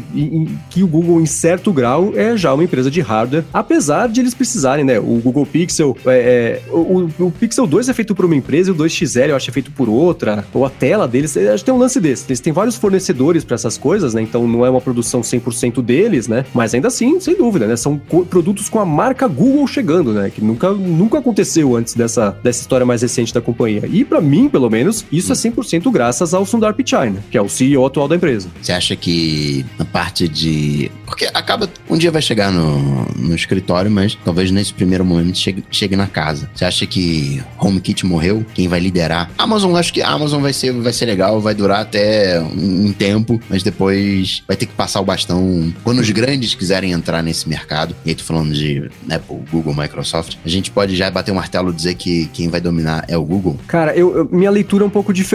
que 0.70 0.84
o 0.84 0.88
Google, 0.88 1.20
em 1.22 1.26
certo 1.26 1.72
grau, 1.72 2.14
é 2.16 2.36
já 2.38 2.54
uma 2.54 2.64
empresa 2.64 2.89
de 2.89 3.02
hardware, 3.02 3.43
apesar 3.54 4.08
de 4.08 4.20
eles 4.20 4.34
precisarem, 4.34 4.86
né? 4.86 5.00
O 5.00 5.20
Google 5.24 5.45
Pixel, 5.45 5.95
é, 6.06 6.62
é 6.70 6.72
o, 6.72 7.10
o, 7.20 7.32
Pixel 7.32 7.66
2 7.66 7.89
é 7.89 7.93
feito 7.93 8.16
por 8.16 8.26
uma 8.26 8.36
empresa 8.36 8.70
e 8.70 8.74
o 8.74 8.76
2XL 8.76 9.30
eu 9.30 9.36
acho 9.36 9.50
é 9.50 9.54
feito 9.54 9.72
por 9.72 9.89
outra, 9.89 10.45
ou 10.54 10.66
a 10.66 10.70
tela 10.70 11.08
deles, 11.08 11.36
acho 11.36 11.64
que 11.64 11.66
tem 11.66 11.74
um 11.74 11.78
lance 11.78 12.00
desse. 12.00 12.26
Eles 12.28 12.39
têm 12.39 12.54
vários 12.54 12.76
fornecedores 12.76 13.43
para 13.43 13.56
essas 13.56 13.78
coisas, 13.78 14.14
né? 14.14 14.22
Então 14.22 14.47
não 14.47 14.66
é 14.66 14.70
uma 14.70 14.82
produção 14.82 15.22
100% 15.22 15.82
deles, 15.82 16.28
né? 16.28 16.45
Mas 16.54 16.74
ainda 16.74 16.88
assim, 16.88 17.20
sem 17.20 17.36
dúvida, 17.36 17.68
né? 17.68 17.76
São 17.76 17.97
produtos 18.30 18.70
com 18.70 18.80
a 18.80 18.86
marca 18.86 19.28
Google 19.28 19.68
chegando, 19.68 20.14
né? 20.14 20.30
Que 20.30 20.43
nunca, 20.43 20.72
nunca 20.72 21.20
aconteceu 21.20 21.76
antes 21.76 21.93
dessa, 21.93 22.32
dessa 22.43 22.62
história 22.62 22.86
mais 22.86 23.02
recente 23.02 23.34
da 23.34 23.41
companhia. 23.41 23.84
E 23.91 24.04
para 24.04 24.22
mim, 24.22 24.50
pelo 24.50 24.70
menos, 24.70 25.06
isso 25.12 25.32
é 25.32 25.36
100% 25.40 25.92
graças 25.92 26.34
ao 26.34 26.46
Sundar 26.46 26.74
Pichai, 26.74 27.10
né? 27.10 27.22
que 27.32 27.38
é 27.38 27.42
o 27.42 27.50
CEO 27.50 27.86
atual 27.86 28.08
da 28.08 28.16
empresa. 28.16 28.50
Você 28.62 28.72
acha 28.72 28.96
que 28.96 29.66
na 29.78 29.86
parte 29.86 30.28
de... 30.28 30.92
Porque 31.06 31.26
acaba... 31.34 31.70
Um 31.90 31.98
dia 31.98 32.12
vai 32.12 32.22
chegar 32.22 32.52
no, 32.52 33.06
no 33.16 33.36
escritório, 33.36 33.90
mas 33.90 34.18
talvez 34.24 34.52
nesse 34.52 34.74
primeiro 34.74 35.04
momento 35.04 35.38
chegue, 35.38 35.64
chegue 35.72 35.96
na 35.96 36.08
casa. 36.08 36.50
Você 36.54 36.66
acha 36.66 36.86
que 36.86 37.42
HomeKit 37.60 38.06
morreu? 38.06 38.46
Quem 38.54 38.68
vai 38.68 38.80
liderar? 38.80 39.32
Amazon, 39.38 39.76
acho 39.76 39.94
que 39.94 40.02
a 40.02 40.10
Amazon 40.10 40.42
vai 40.42 40.54
ser, 40.54 40.72
vai 40.74 40.94
ser 40.94 41.06
legal, 41.06 41.40
vai 41.42 41.54
durar 41.54 41.82
até 41.82 42.40
um 42.42 42.92
tempo, 42.92 43.40
mas 43.50 43.64
depois 43.64 44.44
vai 44.48 44.56
ter 44.56 44.66
que 44.66 44.74
passar 44.74 45.02
o 45.02 45.06
bastão. 45.06 45.74
Quando 45.84 46.00
os 46.00 46.10
grandes 46.10 46.54
quiserem 46.54 46.92
entrar 46.92 47.22
nesse 47.22 47.48
mercado, 47.48 47.96
e 48.06 48.10
aí 48.10 48.16
tô 48.16 48.24
falando 48.24 48.54
de 48.54 48.90
Apple, 49.10 49.38
Google, 49.52 49.74
Microsoft, 49.76 50.36
a 50.44 50.50
gente 50.50 50.72
pode 50.72 50.96
já 50.96 51.10
bater 51.10 51.32
o 51.32 51.34
um 51.34 51.38
martelo 51.38 51.72
e 51.72 51.74
dizer 51.74 51.96
que 51.96 52.28
quem 52.34 52.50
vai 52.50 52.62
dominar 52.62 53.06
é 53.08 53.18
o 53.18 53.24
Google? 53.24 53.58
Cara, 53.68 53.96
eu, 53.96 54.16
eu, 54.16 54.30
minha 54.32 54.52
leitura 54.52 54.84
é 54.84 54.88
um 54.88 54.90
pouco 54.90 55.14
diferente. 55.14 55.29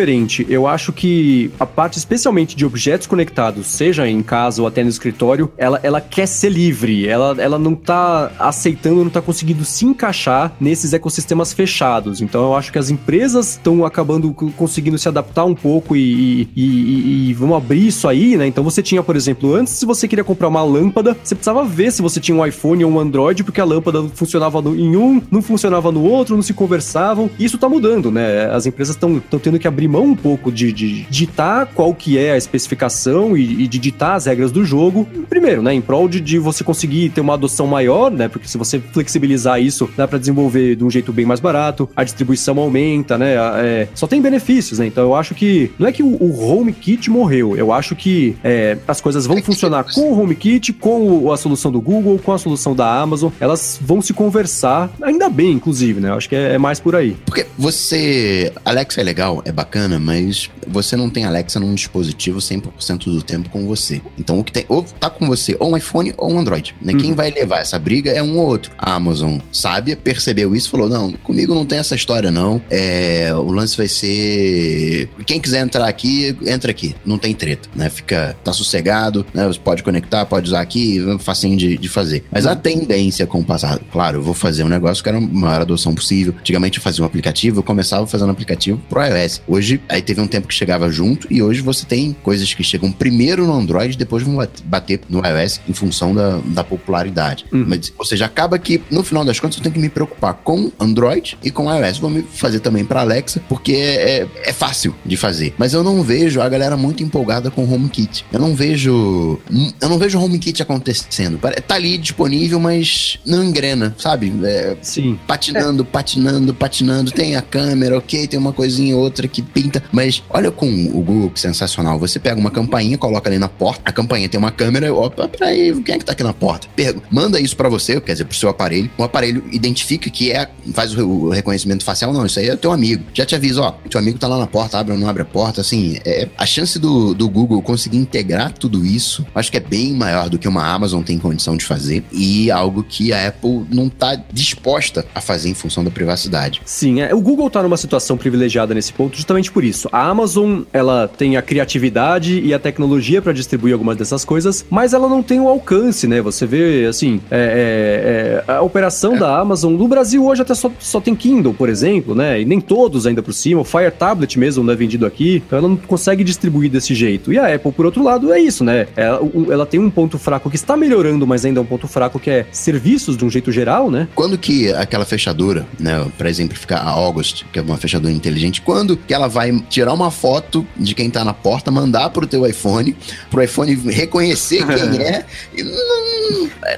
Eu 0.48 0.66
acho 0.66 0.92
que 0.92 1.50
a 1.58 1.66
parte 1.66 1.98
especialmente 1.98 2.56
de 2.56 2.66
objetos 2.66 3.06
conectados, 3.06 3.66
seja 3.66 4.08
em 4.08 4.22
casa 4.22 4.60
ou 4.62 4.68
até 4.68 4.82
no 4.82 4.88
escritório, 4.88 5.52
ela, 5.56 5.80
ela 5.82 6.00
quer 6.00 6.26
ser 6.26 6.50
livre. 6.50 7.06
Ela, 7.06 7.36
ela 7.38 7.58
não 7.58 7.74
tá 7.74 8.32
aceitando, 8.38 9.04
não 9.04 9.10
tá 9.10 9.22
conseguindo 9.22 9.64
se 9.64 9.84
encaixar 9.84 10.52
nesses 10.60 10.92
ecossistemas 10.92 11.52
fechados. 11.52 12.20
Então 12.20 12.42
eu 12.42 12.56
acho 12.56 12.72
que 12.72 12.78
as 12.78 12.90
empresas 12.90 13.52
estão 13.52 13.84
acabando 13.84 14.32
conseguindo 14.32 14.98
se 14.98 15.08
adaptar 15.08 15.44
um 15.44 15.54
pouco 15.54 15.96
e, 15.96 16.48
e, 16.54 16.64
e, 16.64 17.30
e 17.30 17.34
vão 17.34 17.54
abrir 17.54 17.86
isso 17.86 18.08
aí, 18.08 18.36
né? 18.36 18.46
Então 18.46 18.64
você 18.64 18.82
tinha, 18.82 19.02
por 19.02 19.16
exemplo, 19.16 19.54
antes, 19.54 19.74
se 19.74 19.86
você 19.86 20.08
queria 20.08 20.24
comprar 20.24 20.48
uma 20.48 20.62
lâmpada, 20.62 21.16
você 21.22 21.34
precisava 21.34 21.64
ver 21.64 21.92
se 21.92 22.02
você 22.02 22.20
tinha 22.20 22.36
um 22.36 22.44
iPhone 22.44 22.84
ou 22.84 22.90
um 22.90 22.98
Android, 22.98 23.44
porque 23.44 23.60
a 23.60 23.64
lâmpada 23.64 24.02
funcionava 24.14 24.58
em 24.70 24.96
um, 24.96 25.22
não 25.30 25.42
funcionava 25.42 25.92
no 25.92 26.02
outro, 26.02 26.34
não 26.34 26.42
se 26.42 26.54
conversavam. 26.54 27.30
Isso 27.38 27.58
tá 27.58 27.68
mudando, 27.68 28.10
né? 28.10 28.46
As 28.50 28.66
empresas 28.66 28.96
estão 28.96 29.20
tendo 29.42 29.58
que 29.58 29.68
abrir 29.68 29.83
mão 29.88 30.04
um 30.04 30.16
pouco 30.16 30.50
de, 30.50 30.72
de 30.72 31.02
ditar 31.04 31.66
qual 31.66 31.94
que 31.94 32.18
é 32.18 32.32
a 32.32 32.36
especificação 32.36 33.36
e, 33.36 33.64
e, 33.64 33.68
de 33.68 33.78
ditar 33.78 34.14
as 34.14 34.26
regras 34.26 34.52
do 34.52 34.64
jogo. 34.64 35.06
Primeiro, 35.28 35.62
né? 35.62 35.74
Em 35.74 35.80
prol 35.80 36.08
de, 36.08 36.20
de 36.20 36.38
você 36.38 36.62
conseguir 36.64 37.10
ter 37.10 37.20
uma 37.20 37.34
adoção 37.34 37.66
maior, 37.66 38.10
né? 38.10 38.28
Porque 38.28 38.48
se 38.48 38.58
você 38.58 38.78
flexibilizar 38.78 39.60
isso, 39.60 39.90
dá 39.96 40.06
para 40.06 40.18
desenvolver 40.18 40.76
de 40.76 40.84
um 40.84 40.90
jeito 40.90 41.12
bem 41.12 41.26
mais 41.26 41.40
barato, 41.40 41.88
a 41.94 42.04
distribuição 42.04 42.58
aumenta, 42.58 43.18
né? 43.18 43.34
É, 43.56 43.88
só 43.94 44.06
tem 44.06 44.20
benefícios, 44.20 44.78
né? 44.78 44.86
Então 44.86 45.04
eu 45.04 45.14
acho 45.14 45.34
que 45.34 45.70
não 45.78 45.86
é 45.86 45.92
que 45.92 46.02
o, 46.02 46.06
o 46.06 46.40
HomeKit 46.40 47.10
morreu, 47.10 47.56
eu 47.56 47.72
acho 47.72 47.94
que 47.94 48.36
é, 48.42 48.78
as 48.86 49.00
coisas 49.00 49.26
vão 49.26 49.42
funcionar 49.42 49.84
com 49.84 50.12
o 50.12 50.20
HomeKit, 50.20 50.72
com 50.72 51.08
o, 51.08 51.32
a 51.32 51.36
solução 51.36 51.70
do 51.70 51.80
Google, 51.80 52.18
com 52.18 52.32
a 52.32 52.38
solução 52.38 52.74
da 52.74 53.00
Amazon, 53.00 53.30
elas 53.40 53.78
vão 53.80 54.00
se 54.00 54.12
conversar, 54.12 54.90
ainda 55.02 55.28
bem, 55.28 55.52
inclusive, 55.52 56.00
né? 56.00 56.10
Eu 56.10 56.14
acho 56.14 56.28
que 56.28 56.36
é, 56.36 56.54
é 56.54 56.58
mais 56.58 56.80
por 56.80 56.94
aí. 56.96 57.16
Porque 57.24 57.46
você. 57.58 58.52
Alexa 58.64 59.00
é 59.00 59.04
legal, 59.04 59.42
é 59.44 59.52
bacana, 59.52 59.73
mas 60.00 60.50
você 60.66 60.96
não 60.96 61.10
tem 61.10 61.24
Alexa 61.24 61.60
num 61.60 61.74
dispositivo 61.74 62.38
100% 62.38 63.04
do 63.04 63.22
tempo 63.22 63.48
com 63.50 63.66
você. 63.66 64.00
Então 64.18 64.38
o 64.38 64.44
que 64.44 64.52
tem. 64.52 64.64
Ou 64.68 64.82
tá 64.82 65.10
com 65.10 65.26
você 65.26 65.56
ou 65.58 65.72
um 65.72 65.76
iPhone 65.76 66.14
ou 66.16 66.32
um 66.32 66.38
Android. 66.38 66.74
Né? 66.80 66.92
Uhum. 66.92 66.98
Quem 66.98 67.12
vai 67.14 67.30
levar 67.30 67.60
essa 67.60 67.78
briga 67.78 68.10
é 68.10 68.22
um 68.22 68.38
ou 68.38 68.46
outro. 68.46 68.72
A 68.78 68.94
Amazon 68.94 69.38
sabe, 69.52 69.96
percebeu 69.96 70.54
isso 70.54 70.70
falou: 70.70 70.88
não, 70.88 71.12
comigo 71.12 71.54
não 71.54 71.64
tem 71.64 71.78
essa 71.78 71.94
história, 71.94 72.30
não. 72.30 72.60
É, 72.70 73.32
o 73.34 73.50
lance 73.50 73.76
vai 73.76 73.88
ser. 73.88 75.08
Quem 75.26 75.40
quiser 75.40 75.62
entrar 75.62 75.86
aqui, 75.86 76.36
entra 76.46 76.70
aqui. 76.70 76.94
Não 77.04 77.18
tem 77.18 77.34
treta, 77.34 77.68
né? 77.74 77.88
Fica. 77.88 78.36
tá 78.44 78.52
sossegado, 78.52 79.26
né? 79.32 79.46
Você 79.46 79.58
pode 79.58 79.82
conectar, 79.82 80.24
pode 80.26 80.48
usar 80.48 80.60
aqui, 80.60 81.00
facinho 81.18 81.56
de, 81.56 81.76
de 81.76 81.88
fazer. 81.88 82.24
Mas 82.30 82.46
a 82.46 82.54
tendência 82.54 83.26
com 83.26 83.40
o 83.40 83.44
passado, 83.44 83.80
claro, 83.92 84.18
eu 84.18 84.22
vou 84.22 84.34
fazer 84.34 84.64
um 84.64 84.68
negócio 84.68 85.02
que 85.02 85.08
era 85.08 85.18
a 85.18 85.20
maior 85.20 85.62
adoção 85.62 85.94
possível. 85.94 86.34
Antigamente 86.38 86.78
eu 86.78 86.82
fazia 86.82 87.02
um 87.02 87.06
aplicativo, 87.06 87.60
eu 87.60 87.62
começava 87.62 88.06
fazendo 88.06 88.28
um 88.28 88.32
aplicativo 88.32 88.80
pro 88.88 89.02
iOS. 89.04 89.42
Hoje, 89.46 89.63
aí 89.88 90.02
teve 90.02 90.20
um 90.20 90.26
tempo 90.26 90.48
que 90.48 90.54
chegava 90.54 90.90
junto 90.90 91.26
e 91.30 91.42
hoje 91.42 91.60
você 91.60 91.84
tem 91.84 92.16
coisas 92.22 92.52
que 92.52 92.62
chegam 92.62 92.90
primeiro 92.90 93.46
no 93.46 93.52
Android, 93.52 93.96
depois 93.96 94.22
vão 94.22 94.46
bater 94.64 95.00
no 95.08 95.22
iOS 95.24 95.60
em 95.68 95.72
função 95.72 96.14
da, 96.14 96.38
da 96.44 96.64
popularidade. 96.64 97.44
Uhum. 97.52 97.64
Mas, 97.68 97.92
ou 97.98 98.04
seja, 98.04 98.26
acaba 98.26 98.58
que 98.58 98.82
no 98.90 99.02
final 99.02 99.24
das 99.24 99.38
contas 99.40 99.56
eu 99.56 99.62
tenho 99.62 99.74
que 99.74 99.80
me 99.80 99.88
preocupar 99.88 100.34
com 100.34 100.70
Android 100.78 101.38
e 101.42 101.50
com 101.50 101.72
iOS. 101.72 101.98
Vou 101.98 102.10
me 102.10 102.22
fazer 102.22 102.60
também 102.60 102.84
para 102.84 103.00
Alexa, 103.00 103.42
porque 103.48 103.72
é, 103.74 104.26
é 104.44 104.52
fácil 104.52 104.94
de 105.04 105.16
fazer. 105.16 105.54
Mas 105.58 105.72
eu 105.72 105.82
não 105.82 106.02
vejo 106.02 106.40
a 106.40 106.48
galera 106.48 106.76
muito 106.76 107.02
empolgada 107.02 107.50
com 107.50 107.64
o 107.64 107.72
HomeKit. 107.72 108.24
Eu 108.32 108.38
não 108.38 108.54
vejo. 108.54 109.38
Eu 109.80 109.88
não 109.88 109.98
vejo 109.98 110.18
o 110.18 110.22
HomeKit 110.22 110.62
acontecendo. 110.62 111.38
Tá 111.66 111.74
ali 111.74 111.98
disponível, 111.98 112.58
mas 112.58 113.18
não 113.24 113.42
engrena, 113.44 113.94
sabe? 113.98 114.32
É, 114.44 114.76
Sim. 114.82 115.18
Patinando, 115.26 115.82
é. 115.82 115.86
patinando, 115.86 116.54
patinando. 116.54 117.10
Tem 117.10 117.36
a 117.36 117.42
câmera, 117.42 117.98
ok, 117.98 118.26
tem 118.26 118.38
uma 118.38 118.52
coisinha 118.52 118.96
outra 118.96 119.28
que 119.28 119.42
pinta. 119.54 119.82
Mas 119.92 120.22
olha 120.28 120.50
com 120.50 120.66
o 120.66 121.00
Google 121.00 121.30
que 121.30 121.40
sensacional. 121.40 121.98
Você 121.98 122.18
pega 122.18 122.38
uma 122.38 122.50
campainha, 122.50 122.98
coloca 122.98 123.30
ali 123.30 123.38
na 123.38 123.48
porta. 123.48 123.80
A 123.84 123.92
campainha 123.92 124.28
tem 124.28 124.38
uma 124.38 124.50
câmera. 124.50 124.92
Opa, 124.92 125.28
peraí, 125.28 125.72
quem 125.82 125.94
é 125.94 125.98
que 125.98 126.04
tá 126.04 126.12
aqui 126.12 126.24
na 126.24 126.34
porta? 126.34 126.66
Pergu 126.74 127.02
manda 127.10 127.40
isso 127.40 127.56
para 127.56 127.68
você, 127.68 128.00
quer 128.00 128.12
dizer, 128.12 128.24
pro 128.24 128.36
seu 128.36 128.48
aparelho. 128.48 128.90
O 128.98 129.04
aparelho 129.04 129.44
identifica 129.52 130.10
que 130.10 130.32
é. 130.32 130.48
Faz 130.72 130.96
o, 130.98 131.28
reconhecimento 131.28 131.84
facial, 131.84 132.12
não. 132.12 132.26
Isso 132.26 132.40
aí 132.40 132.48
é 132.48 132.56
teu 132.56 132.72
amigo. 132.72 133.04
Já 133.14 133.24
te 133.24 133.34
avisa, 133.36 133.62
ó, 133.62 133.70
teu 133.88 134.00
amigo 134.00 134.18
tá 134.18 134.26
lá 134.26 134.38
na 134.38 134.46
porta, 134.46 134.78
abre 134.78 134.92
ou 134.92 134.98
não 134.98 135.08
abre 135.08 135.22
a 135.22 135.26
porta. 135.26 135.60
Assim, 135.60 135.98
é, 136.04 136.28
a 136.36 136.44
chance 136.44 136.78
do, 136.78 137.14
do 137.14 137.28
Google 137.28 137.62
conseguir 137.62 137.98
integrar 137.98 138.52
tudo 138.52 138.84
isso, 138.84 139.24
acho 139.34 139.50
que 139.50 139.56
é 139.56 139.60
bem 139.60 139.92
maior 139.92 140.28
do 140.28 140.38
que 140.38 140.48
uma 140.48 140.66
Amazon 140.66 141.02
tem 141.02 141.18
condição 141.18 141.56
de 141.56 141.64
fazer. 141.64 142.04
E 142.10 142.50
algo 142.50 142.82
que 142.82 143.12
a 143.12 143.28
Apple 143.28 143.64
não 143.70 143.88
tá 143.88 144.16
disposta 144.32 145.06
a 145.14 145.20
fazer 145.20 145.48
em 145.48 145.54
função 145.54 145.84
da 145.84 145.90
privacidade. 145.90 146.60
Sim, 146.64 147.00
é, 147.00 147.14
o 147.14 147.20
Google 147.20 147.48
tá 147.48 147.62
numa 147.62 147.76
situação 147.76 148.16
privilegiada 148.16 148.74
nesse 148.74 148.92
ponto 148.92 149.16
justamente 149.16 149.33
por 149.52 149.64
isso. 149.64 149.88
A 149.92 150.08
Amazon, 150.08 150.62
ela 150.72 151.08
tem 151.08 151.36
a 151.36 151.42
criatividade 151.42 152.40
e 152.40 152.52
a 152.54 152.58
tecnologia 152.58 153.20
para 153.20 153.32
distribuir 153.32 153.72
algumas 153.72 153.96
dessas 153.96 154.24
coisas, 154.24 154.64
mas 154.70 154.92
ela 154.92 155.08
não 155.08 155.22
tem 155.22 155.40
o 155.40 155.48
alcance, 155.48 156.06
né? 156.06 156.20
Você 156.22 156.46
vê, 156.46 156.86
assim, 156.86 157.20
é, 157.30 158.42
é, 158.46 158.52
é 158.52 158.52
a 158.52 158.62
operação 158.62 159.14
é. 159.16 159.18
da 159.18 159.38
Amazon 159.38 159.74
no 159.74 159.88
Brasil 159.88 160.24
hoje 160.24 160.42
até 160.42 160.54
só, 160.54 160.70
só 160.78 161.00
tem 161.00 161.14
Kindle, 161.14 161.54
por 161.54 161.68
exemplo, 161.68 162.14
né? 162.14 162.40
E 162.40 162.44
nem 162.44 162.60
todos 162.60 163.06
ainda 163.06 163.22
por 163.22 163.32
cima. 163.32 163.60
O 163.60 163.64
Fire 163.64 163.90
Tablet 163.90 164.38
mesmo 164.38 164.62
não 164.62 164.72
é 164.72 164.76
vendido 164.76 165.06
aqui, 165.06 165.42
então 165.46 165.58
ela 165.58 165.68
não 165.68 165.76
consegue 165.76 166.24
distribuir 166.24 166.70
desse 166.70 166.94
jeito. 166.94 167.32
E 167.32 167.38
a 167.38 167.54
Apple, 167.54 167.72
por 167.72 167.86
outro 167.86 168.02
lado, 168.02 168.32
é 168.32 168.40
isso, 168.40 168.64
né? 168.64 168.86
Ela, 168.96 169.20
ela 169.50 169.66
tem 169.66 169.80
um 169.80 169.90
ponto 169.90 170.18
fraco 170.18 170.50
que 170.50 170.56
está 170.56 170.76
melhorando, 170.76 171.26
mas 171.26 171.44
ainda 171.44 171.60
é 171.60 171.62
um 171.62 171.66
ponto 171.66 171.88
fraco 171.88 172.18
que 172.18 172.30
é 172.30 172.46
serviços 172.52 173.16
de 173.16 173.24
um 173.24 173.30
jeito 173.30 173.50
geral, 173.50 173.90
né? 173.90 174.08
Quando 174.14 174.36
que 174.38 174.72
aquela 174.72 175.04
fechadura, 175.04 175.66
né, 175.78 176.04
para 176.16 176.28
exemplificar 176.28 176.86
a 176.86 176.90
August, 176.90 177.44
que 177.52 177.58
é 177.58 177.62
uma 177.62 177.76
fechadura 177.76 178.12
inteligente, 178.12 178.60
quando 178.60 178.96
que 178.96 179.12
ela 179.12 179.23
vai 179.26 179.52
tirar 179.68 179.92
uma 179.92 180.10
foto 180.10 180.66
de 180.76 180.94
quem 180.94 181.10
tá 181.10 181.24
na 181.24 181.34
porta, 181.34 181.70
mandar 181.70 182.10
pro 182.10 182.26
teu 182.26 182.46
iPhone, 182.46 182.96
pro 183.30 183.42
iPhone 183.42 183.74
reconhecer 183.74 184.64
quem 184.66 185.02
é. 185.02 185.24
E, 185.56 185.64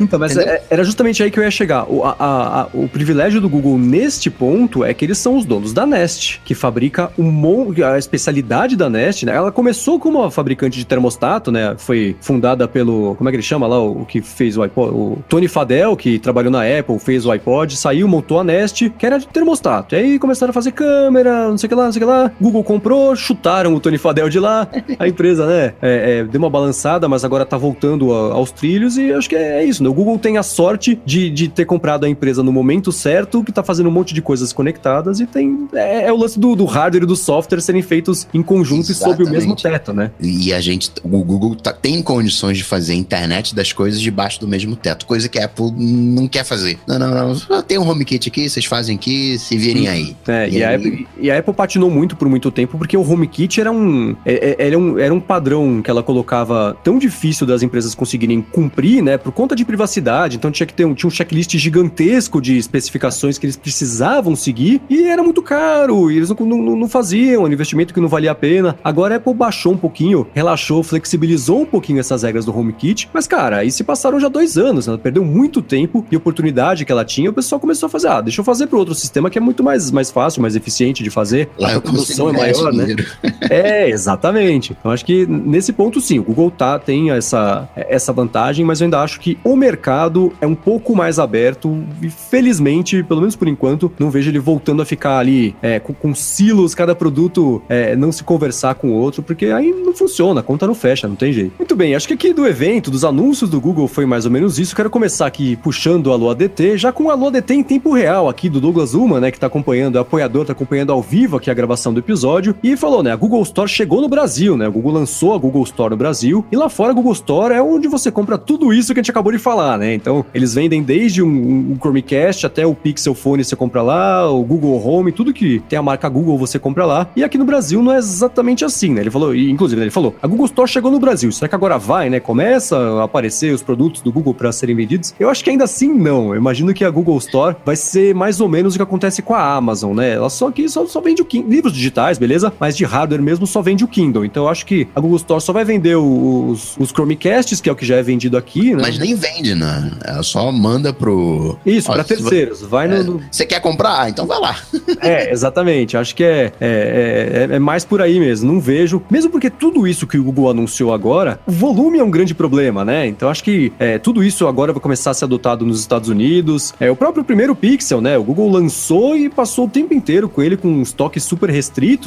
então, 0.01 0.18
mas 0.18 0.36
é, 0.36 0.62
era 0.68 0.84
justamente 0.84 1.22
aí 1.22 1.30
que 1.30 1.38
eu 1.38 1.44
ia 1.44 1.51
chegar. 1.51 1.90
O, 1.90 2.05
a, 2.05 2.16
a, 2.18 2.68
o 2.74 2.88
privilégio 2.88 3.40
do 3.40 3.49
Google 3.49 3.78
neste 3.78 4.30
ponto 4.30 4.84
é 4.84 4.92
que 4.92 5.05
eles 5.05 5.18
são 5.18 5.36
os 5.36 5.44
donos 5.44 5.72
da 5.72 5.86
Nest, 5.86 6.40
que 6.44 6.55
fabrica 6.55 7.11
um 7.18 7.30
monte. 7.30 7.82
A 7.82 7.99
especialidade 7.99 8.76
da 8.76 8.88
Nest, 8.88 9.24
né? 9.24 9.34
Ela 9.34 9.53
começou 9.53 9.99
como 9.99 10.20
uma 10.20 10.30
fabricante 10.30 10.78
de 10.78 10.84
termostato, 10.84 11.51
né? 11.53 11.74
Foi 11.78 12.16
fundada 12.20 12.66
pelo. 12.66 13.14
Como 13.16 13.28
é 13.28 13.32
que 13.32 13.36
ele 13.36 13.42
chama 13.42 13.66
lá? 13.66 13.80
O, 13.80 14.03
o 14.03 14.07
que 14.07 14.20
fez 14.20 14.57
o 14.57 14.62
iPod? 14.62 14.94
O 14.94 15.18
Tony 15.28 15.49
Fadell, 15.49 15.97
que 15.97 16.18
trabalhou 16.18 16.51
na 16.51 16.62
Apple, 16.62 16.99
fez 16.99 17.24
o 17.24 17.30
iPod, 17.30 17.76
saiu, 17.76 18.09
montou 18.09 18.40
a 18.40 18.44
Nest, 18.44 18.90
que 18.90 19.07
era 19.07 19.18
de 19.18 19.26
termostato. 19.26 19.94
E 19.94 19.99
aí 19.99 20.18
começaram 20.18 20.51
a 20.51 20.55
fazer 20.55 20.72
câmera, 20.72 21.49
não 21.49 21.59
sei 21.59 21.66
o 21.66 21.68
que 21.68 21.74
lá, 21.74 21.84
não 21.84 21.92
sei 21.92 22.03
o 22.03 22.07
que 22.07 22.11
lá. 22.11 22.32
Google 22.41 22.62
comprou, 22.62 23.14
chutaram 23.16 23.74
o 23.74 23.80
Tony 23.80 23.99
Fadell 23.99 24.28
de 24.28 24.39
lá. 24.39 24.68
A 24.99 25.09
empresa, 25.09 25.47
né? 25.47 25.74
É, 25.82 26.18
é, 26.20 26.24
deu 26.24 26.39
uma 26.39 26.51
balançada, 26.51 27.09
mas 27.09 27.24
agora 27.24 27.45
tá 27.45 27.57
voltando 27.57 28.12
a, 28.12 28.34
aos 28.34 28.51
trilhos 28.51 28.97
e 28.97 29.12
acho 29.12 29.28
que 29.28 29.37
é, 29.37 29.62
é 29.62 29.64
isso, 29.64 29.82
né? 29.82 29.89
O 29.89 29.95
Google 29.95 30.18
tem 30.18 30.39
a 30.39 30.43
sorte 30.43 31.01
de, 31.05 31.30
de 31.30 31.49
ter 31.49 31.64
comprado 31.64 32.05
a 32.05 32.09
empresa 32.09 32.43
no 32.43 32.53
momento 32.53 32.93
certo, 32.93 33.43
que 33.43 33.53
tá 33.53 33.62
fazendo 33.62 33.89
um 33.89 33.93
monte 33.93 34.14
de 34.14 34.22
coisas 34.22 34.53
conectadas 34.53 35.20
e 35.20 35.26
tem. 35.26 35.68
É, 35.74 36.07
é 36.07 36.12
o 36.12 36.16
lance 36.16 36.39
do, 36.39 36.55
do, 36.55 36.64
hardware 36.64 37.05
e 37.05 37.07
do 37.07 37.16
software 37.16 37.61
serem 37.61 37.82
feitos 37.82 38.26
em 38.32 38.43
conjunto 38.43 38.91
Exatamente. 38.91 39.22
e 39.22 39.24
sob 39.24 39.30
o 39.30 39.32
mesmo 39.32 39.57
teto, 39.57 39.93
né? 39.93 40.11
E 40.20 40.53
a 40.53 40.61
gente, 40.61 40.91
o 41.03 41.09
Google 41.09 41.55
tá, 41.55 41.72
tem 41.72 42.03
condições 42.03 42.59
de 42.59 42.64
fazer 42.64 42.93
a 42.93 42.97
internet 42.97 43.55
das 43.55 43.72
coisas 43.72 44.01
debaixo 44.01 44.41
do 44.41 44.49
mesmo 44.49 44.76
teto, 44.76 45.07
coisa 45.07 45.28
que 45.28 45.39
a 45.39 45.47
Apple 45.47 45.72
não 45.76 46.28
quer 46.28 46.45
fazer. 46.45 46.78
Não, 46.87 46.99
não, 46.99 47.34
não. 47.49 47.62
Tem 47.62 47.78
um 47.78 47.89
HomeKit 47.89 48.28
aqui, 48.28 48.49
vocês 48.49 48.64
fazem 48.64 48.97
aqui, 48.97 49.39
se 49.39 49.57
virem 49.57 49.89
aí. 49.89 50.16
É, 50.26 50.49
e, 50.49 50.59
e, 50.59 50.64
aí... 50.64 50.74
A 50.74 50.76
Apple, 50.76 51.09
e, 51.18 51.30
a 51.30 51.39
Apple, 51.39 51.55
patinou 51.55 51.91
muito 51.91 52.16
por 52.27 52.31
muito 52.31 52.51
tempo 52.51 52.77
porque 52.77 52.97
o 52.97 53.09
HomeKit 53.09 53.61
era 53.61 53.70
um, 53.70 54.16
é, 54.24 54.57
é, 54.59 54.66
era 54.66 54.79
um, 54.79 54.99
era 54.99 55.14
um 55.14 55.20
padrão 55.20 55.81
que 55.81 55.91
ela 55.91 56.03
colocava 56.03 56.77
tão 56.83 56.99
difícil 56.99 57.47
das 57.47 57.62
empresas 57.62 57.95
conseguirem 57.95 58.43
cumprir, 58.43 59.03
né, 59.03 59.16
por 59.16 59.33
conta 59.33 59.55
de 59.55 59.64
privacidade. 59.64 60.37
Então 60.37 60.51
tinha 60.51 60.66
que 60.66 60.74
ter 60.74 60.85
um, 60.85 60.95
tinha 60.95 61.09
um 61.09 61.11
checklist 61.11 61.57
gigantesco 61.57 62.41
de 62.41 62.59
especificações 62.59 63.39
que 63.39 63.47
eles 63.47 63.57
precisavam 63.57 64.35
seguir 64.35 64.83
e 64.91 65.05
era 65.05 65.22
muito 65.22 65.41
caro. 65.41 66.11
E 66.11 66.16
eles 66.16 66.31
não, 66.31 66.37
não, 66.47 66.77
não 66.77 66.89
faziam, 66.89 67.45
um 67.45 67.53
investimento 67.53 67.95
que 67.95 68.01
não 68.01 68.09
valia 68.09 68.33
a 68.33 68.35
pena. 68.35 68.77
Agora 68.83 69.14
a 69.14 69.16
Apple 69.18 69.35
baixou 69.35 69.72
um 69.72 69.77
pouquinho, 69.77 70.27
relaxou, 70.35 70.83
flexibilizou 70.83 71.62
um 71.62 71.66
pouquinho 71.66 72.01
essas 72.01 72.22
regras 72.22 72.45
do 72.45 72.57
HomeKit. 72.57 73.09
Mas, 73.12 73.29
cara, 73.29 73.59
aí 73.59 73.70
se 73.70 73.85
passaram 73.85 74.18
já 74.18 74.29
dois 74.29 74.59
anos, 74.59 74.89
ela 74.89 74.99
perdeu 74.99 75.24
muito 75.24 75.62
tempo 75.62 76.05
e 76.11 76.16
oportunidade 76.16 76.85
que 76.85 76.91
ela 76.91 77.05
tinha, 77.05 77.31
o 77.31 77.33
pessoal 77.33 77.61
começou 77.61 77.87
a 77.87 77.91
fazer, 77.91 78.09
ah, 78.09 78.20
deixa 78.20 78.41
eu 78.41 78.45
fazer 78.45 78.66
para 78.66 78.79
outro 78.79 78.95
sistema 78.95 79.31
que 79.31 79.39
é 79.39 79.41
muito 79.41 79.62
mais, 79.62 79.91
mais 79.91 80.11
fácil, 80.11 80.43
mais 80.43 80.57
eficiente 80.57 81.03
de 81.03 81.11
fazer. 81.11 81.49
Lá 81.59 81.77
a 81.77 81.81
é 82.29 82.33
maior, 82.33 82.73
né? 82.73 82.97
é, 83.51 83.89
exatamente. 83.89 84.77
Então 84.79 84.91
acho 84.91 85.05
que 85.05 85.27
nesse 85.27 85.73
ponto 85.73 86.01
sim, 86.01 86.19
o 86.19 86.23
Google 86.23 86.51
tá, 86.51 86.79
tem 86.79 87.11
essa, 87.11 87.69
essa 87.75 88.12
vantagem, 88.12 88.64
mas 88.64 88.81
eu 88.81 88.87
ainda 88.87 89.01
acho 89.01 89.21
que 89.21 89.39
o 89.45 89.57
mercado 89.57 90.33
é 90.41 90.47
um 90.47 90.55
pouco 90.55 90.95
mais 90.95 91.19
aberto 91.19 91.85
e 92.03 92.09
felizmente, 92.09 93.03
pelo 93.03 93.21
menos 93.21 93.37
por 93.37 93.49
enquanto, 93.49 93.91
não 93.99 94.11
vejo 94.11 94.31
ele 94.31 94.39
voltando 94.39 94.83
a 94.83 94.85
ficar 94.85 95.19
ali 95.19 95.55
é, 95.62 95.79
com, 95.79 95.93
com, 95.93 96.14
silos, 96.14 96.75
cada 96.75 96.95
produto 96.95 97.62
é, 97.69 97.95
não 97.95 98.11
se 98.11 98.25
conversar 98.25 98.75
com 98.75 98.89
o 98.89 98.93
outro, 98.93 99.23
porque 99.23 99.47
aí 99.47 99.73
não 99.73 99.95
funciona, 99.95 100.41
a 100.41 100.43
conta 100.43 100.67
não 100.67 100.75
fecha, 100.75 101.07
não 101.07 101.17
tem 101.17 101.33
jeito. 101.33 101.53
Muito 101.59 101.77
bem, 101.77 101.95
acho 101.95 102.09
que 102.09 102.14
aqui 102.14 102.33
do 102.33 102.47
evento, 102.47 102.91
dos 102.91 103.05
anúncios 103.05 103.51
do 103.51 103.61
Google 103.61 103.89
foi 103.89 104.07
mais 104.07 104.25
ou 104.25 104.31
menos 104.31 104.59
isso. 104.59 104.75
Quero 104.75 104.91
começar 104.91 105.27
aqui 105.27 105.57
puxando 105.57 106.09
o 106.09 106.12
Alô 106.12 106.31
ADT, 106.31 106.79
já 106.79 106.93
com 106.93 107.05
o 107.05 107.11
Alô 107.11 107.29
ADT 107.29 107.55
em 107.55 107.62
tempo 107.62 107.93
real 107.93 108.29
aqui 108.29 108.49
do 108.49 108.61
Douglas 108.61 108.95
Uma, 108.95 109.21
né, 109.21 109.31
que 109.31 109.39
tá 109.39 109.47
acompanhando, 109.47 109.99
é 109.99 110.01
apoiador, 110.01 110.45
tá 110.45 110.53
acompanhando 110.53 110.93
ao 110.93 111.03
vivo 111.03 111.37
aqui 111.37 111.51
a 111.51 111.55
gravação 111.55 111.93
do 111.93 112.01
episódio, 112.07 112.55
e 112.63 112.77
falou, 112.77 113.03
né, 113.03 113.13
a 113.13 113.17
Google 113.17 113.43
Store 113.43 113.69
chegou 113.69 114.01
no 114.01 114.09
Brasil, 114.09 114.57
né, 114.57 114.69
o 114.69 114.73
Google 114.73 114.93
lançou 114.93 115.35
a 115.35 115.39
Google 115.39 115.65
Store 115.65 115.91
no 115.91 115.97
Brasil, 115.97 116.45
e 116.51 116.57
lá 116.57 116.69
fora 116.69 116.93
a 116.93 116.95
Google 116.95 117.13
Store 117.13 117.55
é 117.55 117.61
onde 117.61 117.89
você 117.89 118.11
compra 118.11 118.39
tudo 118.39 118.73
isso 118.73 118.95
que 118.95 119.01
a 119.01 119.03
gente 119.03 119.11
acabou 119.11 119.33
de 119.33 119.39
falar, 119.39 119.77
né, 119.79 119.95
então 119.95 120.25
eles 120.33 120.55
vendem 120.55 120.83
desde 120.83 121.23
um, 121.23 121.73
um 121.73 121.77
Chromecast 121.81 122.47
até 122.47 122.65
o 122.65 122.75
Pixel 122.75 123.15
Phone 123.15 123.45
você 123.45 123.57
compra 123.57 123.83
lá, 123.83 124.31
o 124.31 124.43
Google 124.43 124.81
Home, 124.87 125.11
tudo 125.11 125.33
que 125.33 125.61
tem 125.69 125.79
a 125.79 125.83
marca 125.83 126.09
Google 126.09 126.39
você 126.39 126.59
compra 126.59 126.87
lá, 126.87 127.09
e 127.17 127.25
aqui 127.25 127.37
no 127.37 127.45
Brasil 127.45 127.83
não 127.83 127.93
é 127.93 127.99
exatamente 127.99 128.65
assim, 128.65 128.91
né, 128.95 129.01
ele 129.01 129.11
falou, 129.11 129.35
e, 129.35 129.51
inclusive 129.51 129.81
ele 129.81 129.91
falou, 129.91 130.15
a 130.23 130.27
Google 130.27 130.47
Store 130.47 130.71
chegou 130.71 130.91
no 130.91 131.01
Brasil, 131.01 131.33
será 131.33 131.49
que 131.49 131.55
agora 131.55 131.79
vai, 131.79 132.09
né, 132.09 132.21
começa 132.21 132.77
a 132.79 133.05
aparecer 133.05 133.53
os 133.53 133.63
produtos 133.63 134.01
do 134.01 134.13
Google 134.13 134.35
para 134.35 134.53
serem 134.53 134.77
vendidos? 134.77 135.15
Eu 135.19 135.29
acho 135.29 135.43
que 135.43 135.51
ainda 135.51 135.65
assim 135.65 135.93
não, 135.93 136.29
eu 136.29 136.37
imagino 136.37 136.73
que 136.73 136.85
a 136.85 136.91
Google 136.91 137.19
Store 137.19 137.57
vai 137.65 137.77
ser 137.77 138.15
mais 138.15 138.41
ou 138.41 138.49
menos 138.49 138.75
o 138.75 138.79
que 138.79 138.83
acontece 138.83 139.23
com 139.23 139.35
a 139.35 139.55
Amazon, 139.55 139.97
né, 139.97 140.15
ela 140.15 140.31
só 140.31 140.51
que 140.51 140.69
só, 140.69 140.87
só 140.87 141.01
vende 141.01 141.23
o 141.23 141.27
livros 141.49 141.73
digitais, 141.73 141.95
beleza? 142.18 142.53
Mas 142.61 142.76
de 142.76 142.84
hardware 142.84 143.22
mesmo 143.22 143.47
só 143.47 143.62
vende 143.62 143.84
o 143.84 143.88
Kindle. 143.88 144.24
Então 144.24 144.44
eu 144.44 144.49
acho 144.49 144.66
que 144.66 144.86
a 144.94 145.01
Google 145.01 145.16
Store 145.16 145.40
só 145.40 145.53
vai 145.53 145.64
vender 145.64 145.97
os, 145.97 146.76
os 146.78 146.90
Chromecasts, 146.90 147.61
que 147.61 147.68
é 147.68 147.72
o 147.72 147.76
que 147.76 147.86
já 147.86 147.97
é 147.97 148.03
vendido 148.03 148.36
aqui, 148.36 148.74
né? 148.74 148.82
Mas 148.82 148.99
nem 148.99 149.14
vende, 149.14 149.55
né? 149.55 149.92
Ela 150.05 150.22
só 150.22 150.53
manda 150.53 150.92
pro. 150.92 151.59
Isso, 151.64 151.90
para 151.90 152.05
terceiros. 152.05 152.62
Vai 152.62 152.86
é, 152.86 153.03
no. 153.03 153.22
Você 153.30 153.47
quer 153.47 153.61
comprar? 153.61 154.03
Ah, 154.03 154.09
então 154.09 154.26
vai 154.26 154.38
lá. 154.38 154.57
é, 155.01 155.32
exatamente. 155.32 155.97
Acho 155.97 156.14
que 156.14 156.24
é, 156.24 156.53
é, 156.61 157.49
é, 157.51 157.57
é, 157.57 157.59
mais 157.59 157.84
por 157.84 158.03
aí 158.03 158.20
mesmo. 158.20 158.53
Não 158.53 158.61
vejo. 158.61 159.03
Mesmo 159.11 159.30
porque 159.30 159.49
tudo 159.49 159.86
isso 159.86 160.07
que 160.07 160.18
o 160.18 160.24
Google 160.24 160.51
anunciou 160.51 160.92
agora, 160.92 161.40
o 161.47 161.53
volume 161.53 161.99
é 161.99 162.05
um 162.05 162.11
grande 162.11 162.34
problema, 162.34 162.84
né? 162.84 163.07
Então 163.07 163.28
acho 163.28 163.42
que 163.42 163.72
é, 163.78 163.99
tudo 163.99 164.22
isso 164.22 164.47
agora 164.47 164.72
vai 164.72 164.80
começar 164.80 165.11
a 165.11 165.14
ser 165.14 165.24
adotado 165.24 165.64
nos 165.64 165.80
Estados 165.80 166.09
Unidos. 166.09 166.74
É 166.78 166.90
o 166.90 166.97
próprio 166.97 167.24
primeiro 167.24 167.55
Pixel, 167.55 168.01
né? 168.01 168.18
O 168.18 168.24
Google 168.24 168.51
lançou 168.51 169.16
e 169.16 169.28
passou 169.28 169.66
o 169.66 169.68
tempo 169.68 169.94
inteiro 169.94 170.28
com 170.28 170.42
ele 170.42 170.57
com 170.57 170.82
estoques 170.82 171.22
super 171.24 171.49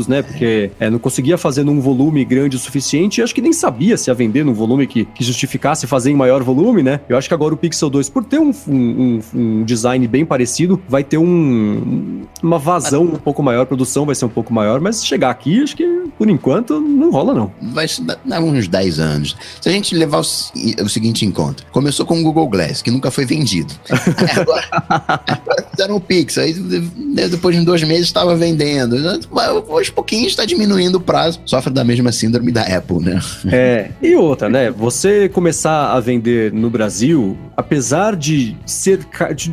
né? 0.08 0.22
Porque 0.22 0.72
é, 0.80 0.90
não 0.90 1.00
conseguia 1.00 1.38
fazer 1.38 1.64
num 1.64 1.80
volume 1.80 2.26
grande 2.26 2.56
o 2.56 2.60
suficiente 2.60 3.20
e 3.20 3.24
acho 3.24 3.34
que 3.34 3.42
nem 3.42 3.54
sabia 3.54 3.98
se 3.98 4.10
ia 4.10 4.14
vender 4.14 4.44
num 4.44 4.54
volume 4.54 4.86
que, 4.86 5.06
que 5.06 5.24
justificasse 5.24 5.88
fazer 5.88 6.12
em 6.12 6.16
maior 6.16 6.44
volume, 6.44 6.84
né? 6.84 7.00
Eu 7.08 7.18
acho 7.18 7.28
que 7.28 7.34
agora 7.34 7.54
o 7.54 7.58
Pixel 7.58 7.90
2, 7.90 8.10
por 8.10 8.24
ter 8.24 8.40
um, 8.40 8.52
um, 8.68 9.20
um 9.34 9.64
design 9.64 10.06
bem 10.08 10.26
parecido, 10.26 10.82
vai 10.88 11.04
ter 11.04 11.18
um, 11.18 12.24
uma 12.42 12.60
vazão 12.60 13.04
um 13.04 13.16
pouco 13.16 13.42
maior, 13.42 13.62
a 13.62 13.66
produção 13.66 14.06
vai 14.06 14.16
ser 14.16 14.26
um 14.26 14.30
pouco 14.30 14.54
maior, 14.54 14.80
mas 14.80 15.06
chegar 15.06 15.30
aqui, 15.30 15.62
acho 15.64 15.76
que 15.76 16.00
por 16.18 16.30
enquanto 16.30 16.80
não 16.80 17.12
rola, 17.12 17.34
não. 17.34 17.52
Vai 17.62 17.88
dar 18.26 18.42
uns 18.42 18.68
10 18.68 19.00
anos. 19.00 19.36
Se 19.62 19.70
a 19.70 19.72
gente 19.72 19.96
levar 19.96 20.18
o, 20.18 20.84
o 20.84 20.90
seguinte 20.90 21.26
em 21.26 21.32
conta, 21.32 21.64
começou 21.72 22.06
com 22.06 22.20
o 22.20 22.24
Google 22.24 22.48
Glass, 22.48 22.82
que 22.82 22.92
nunca 22.92 23.12
foi 23.12 23.26
vendido. 23.26 23.74
agora, 24.38 24.68
agora 25.28 25.68
fizeram 25.72 25.96
o 25.96 26.02
Pix. 26.02 26.38
Aí 26.38 26.54
depois 26.54 27.56
de 27.56 27.64
dois 27.64 27.84
meses 27.84 28.06
estava 28.06 28.36
vendendo. 28.36 28.96
Aos 29.70 29.90
pouquinhos 29.90 30.28
está 30.28 30.46
diminuindo 30.46 30.96
o 30.96 31.02
prazo. 31.02 31.40
Sofre 31.46 31.72
da 31.72 31.84
mesma 31.84 32.12
síndrome 32.12 32.52
da 32.52 32.64
Apple, 32.64 33.00
né? 33.00 33.20
É. 33.52 33.92
E 34.02 34.16
outra, 34.16 34.50
né? 34.50 34.72
Você 34.72 35.30
começar 35.30 35.92
a 35.92 36.00
vender 36.00 36.52
no 36.52 36.70
Brasil, 36.70 37.38
apesar 37.56 38.16
de 38.16 38.56
ser. 38.66 39.00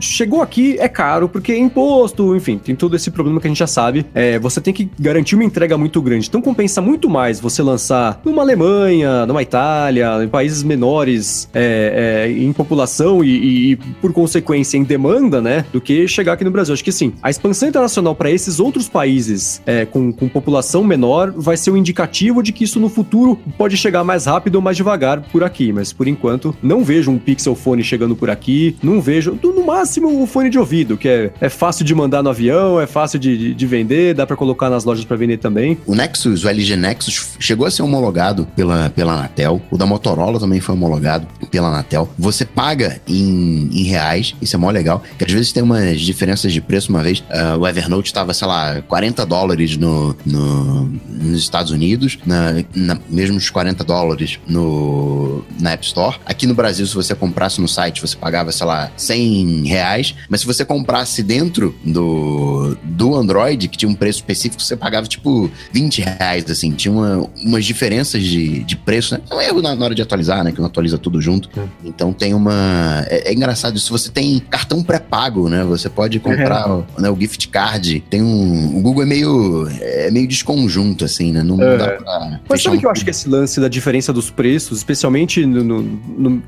Chegou 0.00 0.40
aqui, 0.42 0.76
é 0.78 0.88
caro, 0.88 1.28
porque 1.28 1.52
é 1.52 1.58
imposto, 1.58 2.34
enfim, 2.34 2.58
tem 2.58 2.74
todo 2.74 2.96
esse 2.96 3.10
problema 3.10 3.40
que 3.40 3.46
a 3.46 3.50
gente 3.50 3.58
já 3.58 3.66
sabe. 3.66 4.06
É, 4.14 4.38
você 4.38 4.60
tem 4.60 4.72
que 4.72 4.88
garantir 4.98 5.34
uma 5.34 5.44
entrega 5.44 5.76
muito 5.76 6.00
grande. 6.00 6.28
Então 6.28 6.40
compensa 6.40 6.80
muito 6.80 7.10
mais 7.10 7.38
você 7.38 7.62
lançar 7.62 8.20
numa 8.24 8.42
Alemanha, 8.42 9.26
numa 9.26 9.42
Itália, 9.42 10.24
em 10.24 10.28
países 10.28 10.62
menores 10.62 11.48
é, 11.52 12.26
é, 12.26 12.32
em 12.32 12.52
população 12.52 13.22
e, 13.22 13.72
e, 13.72 13.76
por 14.00 14.12
consequência, 14.12 14.76
em 14.78 14.84
demanda, 14.84 15.40
né? 15.40 15.64
Do 15.72 15.80
que 15.80 16.08
chegar 16.08 16.34
aqui 16.34 16.44
no 16.44 16.50
Brasil. 16.50 16.72
Acho 16.72 16.84
que 16.84 16.92
sim. 16.92 17.12
A 17.22 17.30
expansão 17.30 17.68
internacional 17.68 18.14
para 18.14 18.30
esses 18.30 18.60
outros 18.60 18.88
países 18.88 19.60
é, 19.66 19.84
com, 19.96 20.12
com 20.12 20.28
população 20.28 20.84
menor 20.84 21.32
vai 21.34 21.56
ser 21.56 21.70
um 21.70 21.76
indicativo 21.76 22.42
de 22.42 22.52
que 22.52 22.64
isso 22.64 22.78
no 22.78 22.90
futuro 22.90 23.38
pode 23.56 23.78
chegar 23.78 24.04
mais 24.04 24.26
rápido 24.26 24.56
ou 24.56 24.60
mais 24.60 24.76
devagar 24.76 25.22
por 25.22 25.42
aqui. 25.42 25.72
Mas 25.72 25.90
por 25.90 26.06
enquanto, 26.06 26.54
não 26.62 26.84
vejo 26.84 27.10
um 27.10 27.18
Pixel 27.18 27.54
Phone 27.54 27.82
chegando 27.82 28.14
por 28.14 28.28
aqui. 28.28 28.76
Não 28.82 29.00
vejo, 29.00 29.38
no 29.42 29.64
máximo, 29.64 30.22
o 30.22 30.26
fone 30.26 30.50
de 30.50 30.58
ouvido, 30.58 30.98
que 30.98 31.08
é, 31.08 31.32
é 31.40 31.48
fácil 31.48 31.82
de 31.82 31.94
mandar 31.94 32.22
no 32.22 32.28
avião, 32.28 32.78
é 32.78 32.86
fácil 32.86 33.18
de, 33.18 33.38
de, 33.38 33.54
de 33.54 33.66
vender, 33.66 34.14
dá 34.14 34.26
para 34.26 34.36
colocar 34.36 34.68
nas 34.68 34.84
lojas 34.84 35.04
para 35.04 35.16
vender 35.16 35.38
também. 35.38 35.78
O 35.86 35.94
Nexus, 35.94 36.44
o 36.44 36.48
LG 36.48 36.76
Nexus, 36.76 37.36
chegou 37.40 37.66
a 37.66 37.70
ser 37.70 37.82
homologado 37.82 38.46
pela, 38.54 38.90
pela 38.90 39.14
Anatel. 39.14 39.62
O 39.70 39.78
da 39.78 39.86
Motorola 39.86 40.38
também 40.38 40.60
foi 40.60 40.74
homologado 40.74 41.26
pela 41.50 41.68
Anatel. 41.68 42.06
Você 42.18 42.44
paga 42.44 43.00
em, 43.08 43.70
em 43.72 43.84
reais, 43.84 44.34
isso 44.42 44.56
é 44.56 44.58
mó 44.58 44.70
legal, 44.70 45.02
que 45.16 45.24
às 45.24 45.32
vezes 45.32 45.52
tem 45.52 45.62
umas 45.62 46.02
diferenças 46.02 46.52
de 46.52 46.60
preço. 46.60 46.90
Uma 46.90 47.02
vez, 47.02 47.20
uh, 47.20 47.58
o 47.58 47.66
Evernote 47.66 48.08
estava, 48.08 48.34
sei 48.34 48.46
lá, 48.46 48.82
40 48.82 49.24
dólares 49.24 49.76
no, 49.76 49.85
no, 50.24 50.84
nos 51.08 51.38
Estados 51.38 51.70
Unidos, 51.70 52.18
na, 52.24 52.64
na, 52.74 52.98
mesmo 53.08 53.36
os 53.36 53.50
40 53.50 53.84
dólares 53.84 54.38
no, 54.46 55.44
na 55.60 55.72
App 55.72 55.84
Store. 55.84 56.16
Aqui 56.24 56.46
no 56.46 56.54
Brasil, 56.54 56.86
se 56.86 56.94
você 56.94 57.14
comprasse 57.14 57.60
no 57.60 57.68
site, 57.68 58.00
você 58.00 58.16
pagava, 58.16 58.52
sei 58.52 58.66
lá, 58.66 58.90
100 58.96 59.66
reais, 59.66 60.14
mas 60.28 60.40
se 60.40 60.46
você 60.46 60.64
comprasse 60.64 61.22
dentro 61.22 61.74
do, 61.84 62.76
do 62.82 63.14
Android, 63.14 63.68
que 63.68 63.76
tinha 63.76 63.88
um 63.88 63.94
preço 63.94 64.18
específico, 64.18 64.62
você 64.62 64.76
pagava 64.76 65.06
tipo 65.06 65.50
20 65.72 66.02
reais, 66.02 66.50
assim, 66.50 66.72
tinha 66.72 66.92
uma, 66.92 67.28
umas 67.42 67.64
diferenças 67.64 68.22
de, 68.22 68.62
de 68.64 68.76
preço, 68.76 69.14
né? 69.14 69.20
É 69.30 69.34
um 69.34 69.40
erro 69.40 69.62
na, 69.62 69.74
na 69.74 69.84
hora 69.84 69.94
de 69.94 70.02
atualizar, 70.02 70.44
né? 70.44 70.52
Que 70.52 70.58
não 70.58 70.66
atualiza 70.66 70.98
tudo 70.98 71.20
junto. 71.20 71.48
Hum. 71.56 71.66
Então 71.84 72.12
tem 72.12 72.34
uma. 72.34 73.04
É, 73.08 73.30
é, 73.30 73.34
engraçado, 73.34 73.78
se 73.78 73.90
você 73.90 74.10
tem 74.10 74.38
cartão 74.38 74.82
pré-pago, 74.82 75.48
né? 75.48 75.64
Você 75.64 75.88
pode 75.88 76.18
comprar 76.20 76.68
uhum. 76.68 76.84
né, 76.98 77.10
o 77.10 77.18
gift 77.18 77.48
card. 77.48 78.00
Tem 78.08 78.22
um. 78.22 78.76
O 78.76 78.80
Google 78.80 79.02
é 79.02 79.06
meio. 79.06 79.68
É 79.80 80.10
meio 80.10 80.26
desconjunto, 80.26 81.04
assim, 81.04 81.32
né? 81.32 81.42
Não, 81.42 81.56
uhum. 81.56 81.78
dá 81.78 81.88
pra. 81.92 82.40
Mas 82.48 82.62
sabe 82.62 82.76
um... 82.76 82.80
que 82.80 82.86
eu 82.86 82.90
acho 82.90 83.04
que 83.04 83.10
esse 83.10 83.28
lance 83.28 83.60
da 83.60 83.68
diferença 83.68 84.12
dos 84.12 84.30
preços, 84.30 84.78
especialmente 84.78 85.44
no, 85.44 85.62
no, 85.62 85.82
no, 85.82 86.42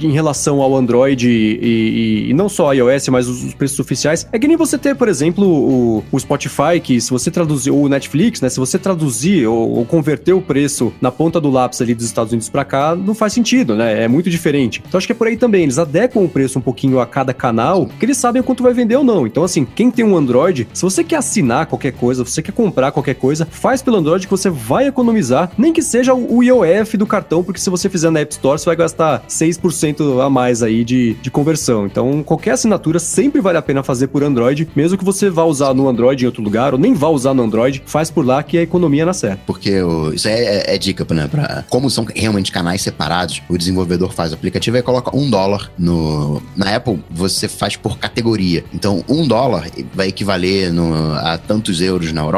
em 0.00 0.12
relação 0.12 0.60
ao 0.60 0.76
Android 0.76 1.28
e, 1.28 1.58
e, 1.62 2.30
e, 2.30 2.34
não 2.34 2.48
só 2.48 2.72
iOS, 2.72 3.08
mas 3.08 3.28
os, 3.28 3.44
os, 3.44 3.54
preços 3.54 3.78
oficiais, 3.78 4.26
é 4.32 4.38
que 4.38 4.48
nem 4.48 4.56
você 4.56 4.78
ter, 4.78 4.94
por 4.94 5.08
exemplo, 5.08 5.46
o, 5.46 6.04
o 6.10 6.18
Spotify, 6.18 6.80
que 6.82 7.00
se 7.00 7.10
você 7.10 7.30
traduzir, 7.30 7.70
ou 7.70 7.84
o 7.84 7.88
Netflix, 7.88 8.40
né? 8.40 8.48
Se 8.48 8.58
você 8.58 8.78
traduzir 8.78 9.46
ou, 9.46 9.70
ou 9.78 9.84
converter 9.84 10.32
o 10.32 10.40
preço 10.40 10.92
na 11.00 11.10
ponta 11.10 11.40
do 11.40 11.50
lápis 11.50 11.80
ali 11.80 11.94
dos 11.94 12.04
Estados 12.04 12.32
Unidos 12.32 12.48
para 12.48 12.64
cá, 12.64 12.94
não 12.94 13.14
faz 13.14 13.32
sentido, 13.32 13.74
né? 13.74 14.04
É 14.04 14.08
muito 14.08 14.30
diferente. 14.30 14.82
Então 14.86 14.98
acho 14.98 15.06
que 15.06 15.12
é 15.12 15.16
por 15.16 15.26
aí 15.26 15.36
também. 15.36 15.62
Eles 15.62 15.78
adequam 15.78 16.22
o 16.22 16.28
preço 16.28 16.58
um 16.58 16.62
pouquinho 16.62 17.00
a 17.00 17.06
cada 17.06 17.32
canal, 17.32 17.86
que 17.86 18.04
eles 18.04 18.16
sabem 18.16 18.42
quanto 18.42 18.62
vai 18.62 18.72
vender 18.72 18.96
ou 18.96 19.04
não. 19.04 19.26
Então, 19.26 19.44
assim, 19.44 19.64
quem 19.64 19.90
tem 19.90 20.04
um 20.04 20.16
Android, 20.16 20.68
se 20.72 20.82
você 20.82 21.02
quer 21.02 21.16
assinar 21.16 21.66
qualquer 21.66 21.92
coisa, 21.92 22.24
você 22.24 22.42
quer 22.46 22.52
comprar 22.52 22.92
qualquer 22.92 23.14
coisa, 23.14 23.46
faz 23.50 23.82
pelo 23.82 23.96
Android 23.96 24.26
que 24.26 24.30
você 24.30 24.48
vai 24.50 24.86
economizar, 24.86 25.50
nem 25.58 25.72
que 25.72 25.82
seja 25.82 26.14
o 26.14 26.42
IOF 26.42 26.96
do 26.96 27.06
cartão, 27.06 27.42
porque 27.42 27.60
se 27.60 27.70
você 27.70 27.88
fizer 27.88 28.10
na 28.10 28.20
App 28.20 28.32
Store, 28.32 28.58
você 28.58 28.66
vai 28.66 28.76
gastar 28.76 29.24
6% 29.28 30.24
a 30.24 30.30
mais 30.30 30.62
aí 30.62 30.84
de, 30.84 31.14
de 31.14 31.30
conversão. 31.30 31.86
Então, 31.86 32.22
qualquer 32.22 32.52
assinatura 32.52 32.98
sempre 32.98 33.40
vale 33.40 33.58
a 33.58 33.62
pena 33.62 33.82
fazer 33.82 34.08
por 34.08 34.22
Android, 34.22 34.68
mesmo 34.74 34.96
que 34.96 35.04
você 35.04 35.28
vá 35.28 35.44
usar 35.44 35.74
no 35.74 35.88
Android 35.88 36.24
em 36.24 36.26
outro 36.26 36.42
lugar, 36.42 36.72
ou 36.72 36.78
nem 36.78 36.94
vá 36.94 37.08
usar 37.08 37.34
no 37.34 37.42
Android, 37.42 37.82
faz 37.86 38.10
por 38.10 38.24
lá 38.24 38.42
que 38.42 38.58
a 38.58 38.62
economia 38.62 39.04
na 39.04 39.12
certa. 39.12 39.40
Porque 39.46 39.80
o, 39.80 40.12
isso 40.12 40.28
é, 40.28 40.40
é, 40.40 40.74
é 40.74 40.78
dica, 40.78 41.06
né? 41.14 41.28
Pra, 41.28 41.64
como 41.68 41.90
são 41.90 42.06
realmente 42.14 42.52
canais 42.52 42.82
separados, 42.82 43.42
o 43.48 43.58
desenvolvedor 43.58 44.12
faz 44.12 44.32
o 44.32 44.34
aplicativo 44.34 44.76
e 44.76 44.82
coloca 44.82 45.16
um 45.16 45.28
dólar 45.28 45.70
no. 45.78 46.42
Na 46.56 46.76
Apple, 46.76 47.02
você 47.10 47.48
faz 47.48 47.76
por 47.76 47.98
categoria. 47.98 48.64
Então, 48.72 49.04
um 49.08 49.26
dólar 49.26 49.68
vai 49.94 50.08
equivaler 50.08 50.72
no, 50.72 51.14
a 51.14 51.38
tantos 51.38 51.80
euros 51.80 52.12
na 52.12 52.22
Europa. 52.22 52.35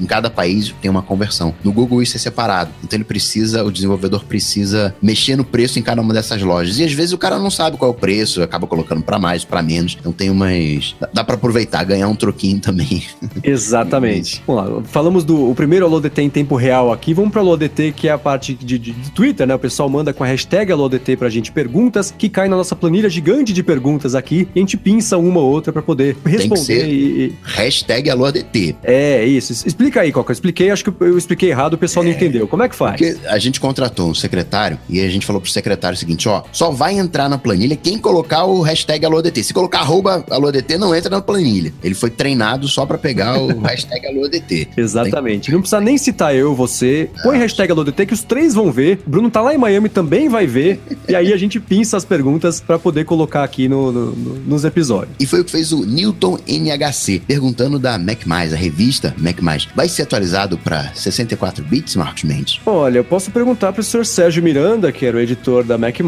Em 0.00 0.06
cada 0.06 0.30
país 0.30 0.74
tem 0.80 0.90
uma 0.90 1.02
conversão. 1.02 1.54
No 1.64 1.72
Google, 1.72 2.02
isso 2.02 2.16
é 2.16 2.20
separado. 2.20 2.70
Então, 2.82 2.96
ele 2.96 3.04
precisa, 3.04 3.64
o 3.64 3.70
desenvolvedor 3.70 4.24
precisa 4.24 4.94
mexer 5.02 5.36
no 5.36 5.44
preço 5.44 5.78
em 5.78 5.82
cada 5.82 6.00
uma 6.00 6.12
dessas 6.12 6.42
lojas. 6.42 6.78
E 6.78 6.84
às 6.84 6.92
vezes 6.92 7.12
o 7.12 7.18
cara 7.18 7.38
não 7.38 7.50
sabe 7.50 7.76
qual 7.76 7.90
é 7.90 7.94
o 7.94 7.96
preço, 7.96 8.42
acaba 8.42 8.66
colocando 8.66 9.02
para 9.02 9.18
mais, 9.18 9.44
para 9.44 9.62
menos. 9.62 9.96
Então, 9.98 10.12
tem 10.12 10.30
umas. 10.30 10.94
Dá 11.12 11.24
para 11.24 11.34
aproveitar, 11.34 11.84
ganhar 11.84 12.08
um 12.08 12.14
troquinho 12.14 12.60
também. 12.60 13.04
Exatamente. 13.42 14.42
Vamos 14.46 14.64
lá, 14.64 14.82
falamos 14.84 15.24
do 15.24 15.50
o 15.50 15.54
primeiro 15.54 15.86
AloDT 15.86 16.22
em 16.22 16.30
tempo 16.30 16.56
real 16.56 16.92
aqui. 16.92 17.14
Vamos 17.14 17.30
para 17.30 17.40
AloDT, 17.40 17.92
que 17.92 18.08
é 18.08 18.12
a 18.12 18.18
parte 18.18 18.54
de, 18.54 18.78
de, 18.78 18.92
de 18.92 19.10
Twitter, 19.10 19.46
né? 19.46 19.54
O 19.54 19.58
pessoal 19.58 19.88
manda 19.88 20.12
com 20.12 20.24
a 20.24 20.26
hashtag 20.26 20.72
AloDT 20.72 21.16
pra 21.16 21.28
gente 21.28 21.52
perguntas, 21.52 22.14
que 22.16 22.28
cai 22.28 22.48
na 22.48 22.56
nossa 22.56 22.76
planilha 22.76 23.08
gigante 23.08 23.52
de 23.52 23.62
perguntas 23.62 24.14
aqui, 24.14 24.48
e 24.54 24.58
a 24.58 24.60
gente 24.60 24.76
pinça 24.76 25.16
uma 25.16 25.40
ou 25.40 25.50
outra 25.50 25.72
para 25.72 25.82
poder 25.82 26.16
responder. 26.24 26.88
e, 26.88 27.32
Hashtag 27.42 28.10
AloDT. 28.10 28.76
É, 28.82 29.26
isso. 29.38 29.66
Explica 29.66 30.00
aí, 30.00 30.12
Coca. 30.12 30.30
Eu 30.30 30.34
expliquei, 30.34 30.70
acho 30.70 30.84
que 30.84 30.92
eu 31.00 31.16
expliquei 31.16 31.50
errado, 31.50 31.74
o 31.74 31.78
pessoal 31.78 32.04
é, 32.04 32.08
não 32.08 32.14
entendeu. 32.14 32.46
Como 32.46 32.62
é 32.62 32.68
que 32.68 32.74
faz? 32.74 32.92
Porque 33.00 33.16
a 33.26 33.38
gente 33.38 33.60
contratou 33.60 34.10
um 34.10 34.14
secretário 34.14 34.78
e 34.88 35.00
a 35.00 35.08
gente 35.08 35.26
falou 35.26 35.40
pro 35.40 35.50
secretário 35.50 35.96
o 35.96 35.98
seguinte: 35.98 36.28
ó, 36.28 36.42
só 36.52 36.70
vai 36.70 36.98
entrar 36.98 37.28
na 37.28 37.38
planilha 37.38 37.76
quem 37.76 37.98
colocar 37.98 38.44
o 38.44 38.60
hashtag 38.62 39.04
AloDT. 39.04 39.44
Se 39.44 39.54
colocar 39.54 39.80
arroba 39.80 40.24
AloDT, 40.30 40.78
não 40.78 40.94
entra 40.94 41.10
na 41.10 41.20
planilha. 41.20 41.72
Ele 41.82 41.94
foi 41.94 42.10
treinado 42.10 42.68
só 42.68 42.84
para 42.86 42.98
pegar 42.98 43.40
o 43.40 43.58
hashtag 43.60 44.06
AloDT. 44.06 44.68
Exatamente. 44.76 45.46
Tem... 45.46 45.54
Não 45.54 45.60
precisa 45.60 45.80
nem 45.80 45.96
citar 45.96 46.34
eu, 46.34 46.54
você. 46.54 47.10
Põe 47.22 47.36
ah. 47.36 47.40
hashtag 47.40 47.72
AloDT 47.72 48.06
que 48.06 48.14
os 48.14 48.22
três 48.22 48.54
vão 48.54 48.70
ver. 48.70 49.00
Bruno 49.06 49.30
tá 49.30 49.40
lá 49.40 49.54
em 49.54 49.58
Miami 49.58 49.88
também 49.88 50.28
vai 50.28 50.46
ver. 50.46 50.80
e 51.08 51.14
aí 51.14 51.32
a 51.32 51.36
gente 51.36 51.60
pinça 51.60 51.96
as 51.96 52.04
perguntas 52.04 52.60
para 52.60 52.78
poder 52.78 53.04
colocar 53.04 53.44
aqui 53.44 53.68
no, 53.68 53.92
no, 53.92 54.06
no, 54.12 54.34
nos 54.40 54.64
episódios. 54.64 55.14
E 55.20 55.26
foi 55.26 55.40
o 55.40 55.44
que 55.44 55.50
fez 55.50 55.72
o 55.72 55.84
Newton 55.84 56.38
NHC, 56.46 57.22
perguntando 57.26 57.78
da 57.78 57.98
Mac+, 57.98 58.18
a 58.30 58.56
revista 58.56 59.14
Mac+. 59.18 59.27
Vai 59.74 59.88
ser 59.88 60.02
atualizado 60.02 60.58
para 60.58 60.92
64 60.94 61.64
bits, 61.64 61.96
Marcos 61.96 62.24
Mendes? 62.24 62.60
Olha, 62.64 62.98
eu 62.98 63.04
posso 63.04 63.30
perguntar 63.30 63.72
pro 63.72 63.82
senhor 63.82 64.04
Sérgio 64.04 64.42
Miranda, 64.42 64.90
que 64.92 65.04
era 65.06 65.16
o 65.16 65.20
editor 65.20 65.64
da 65.64 65.76
Mac+, 65.76 65.98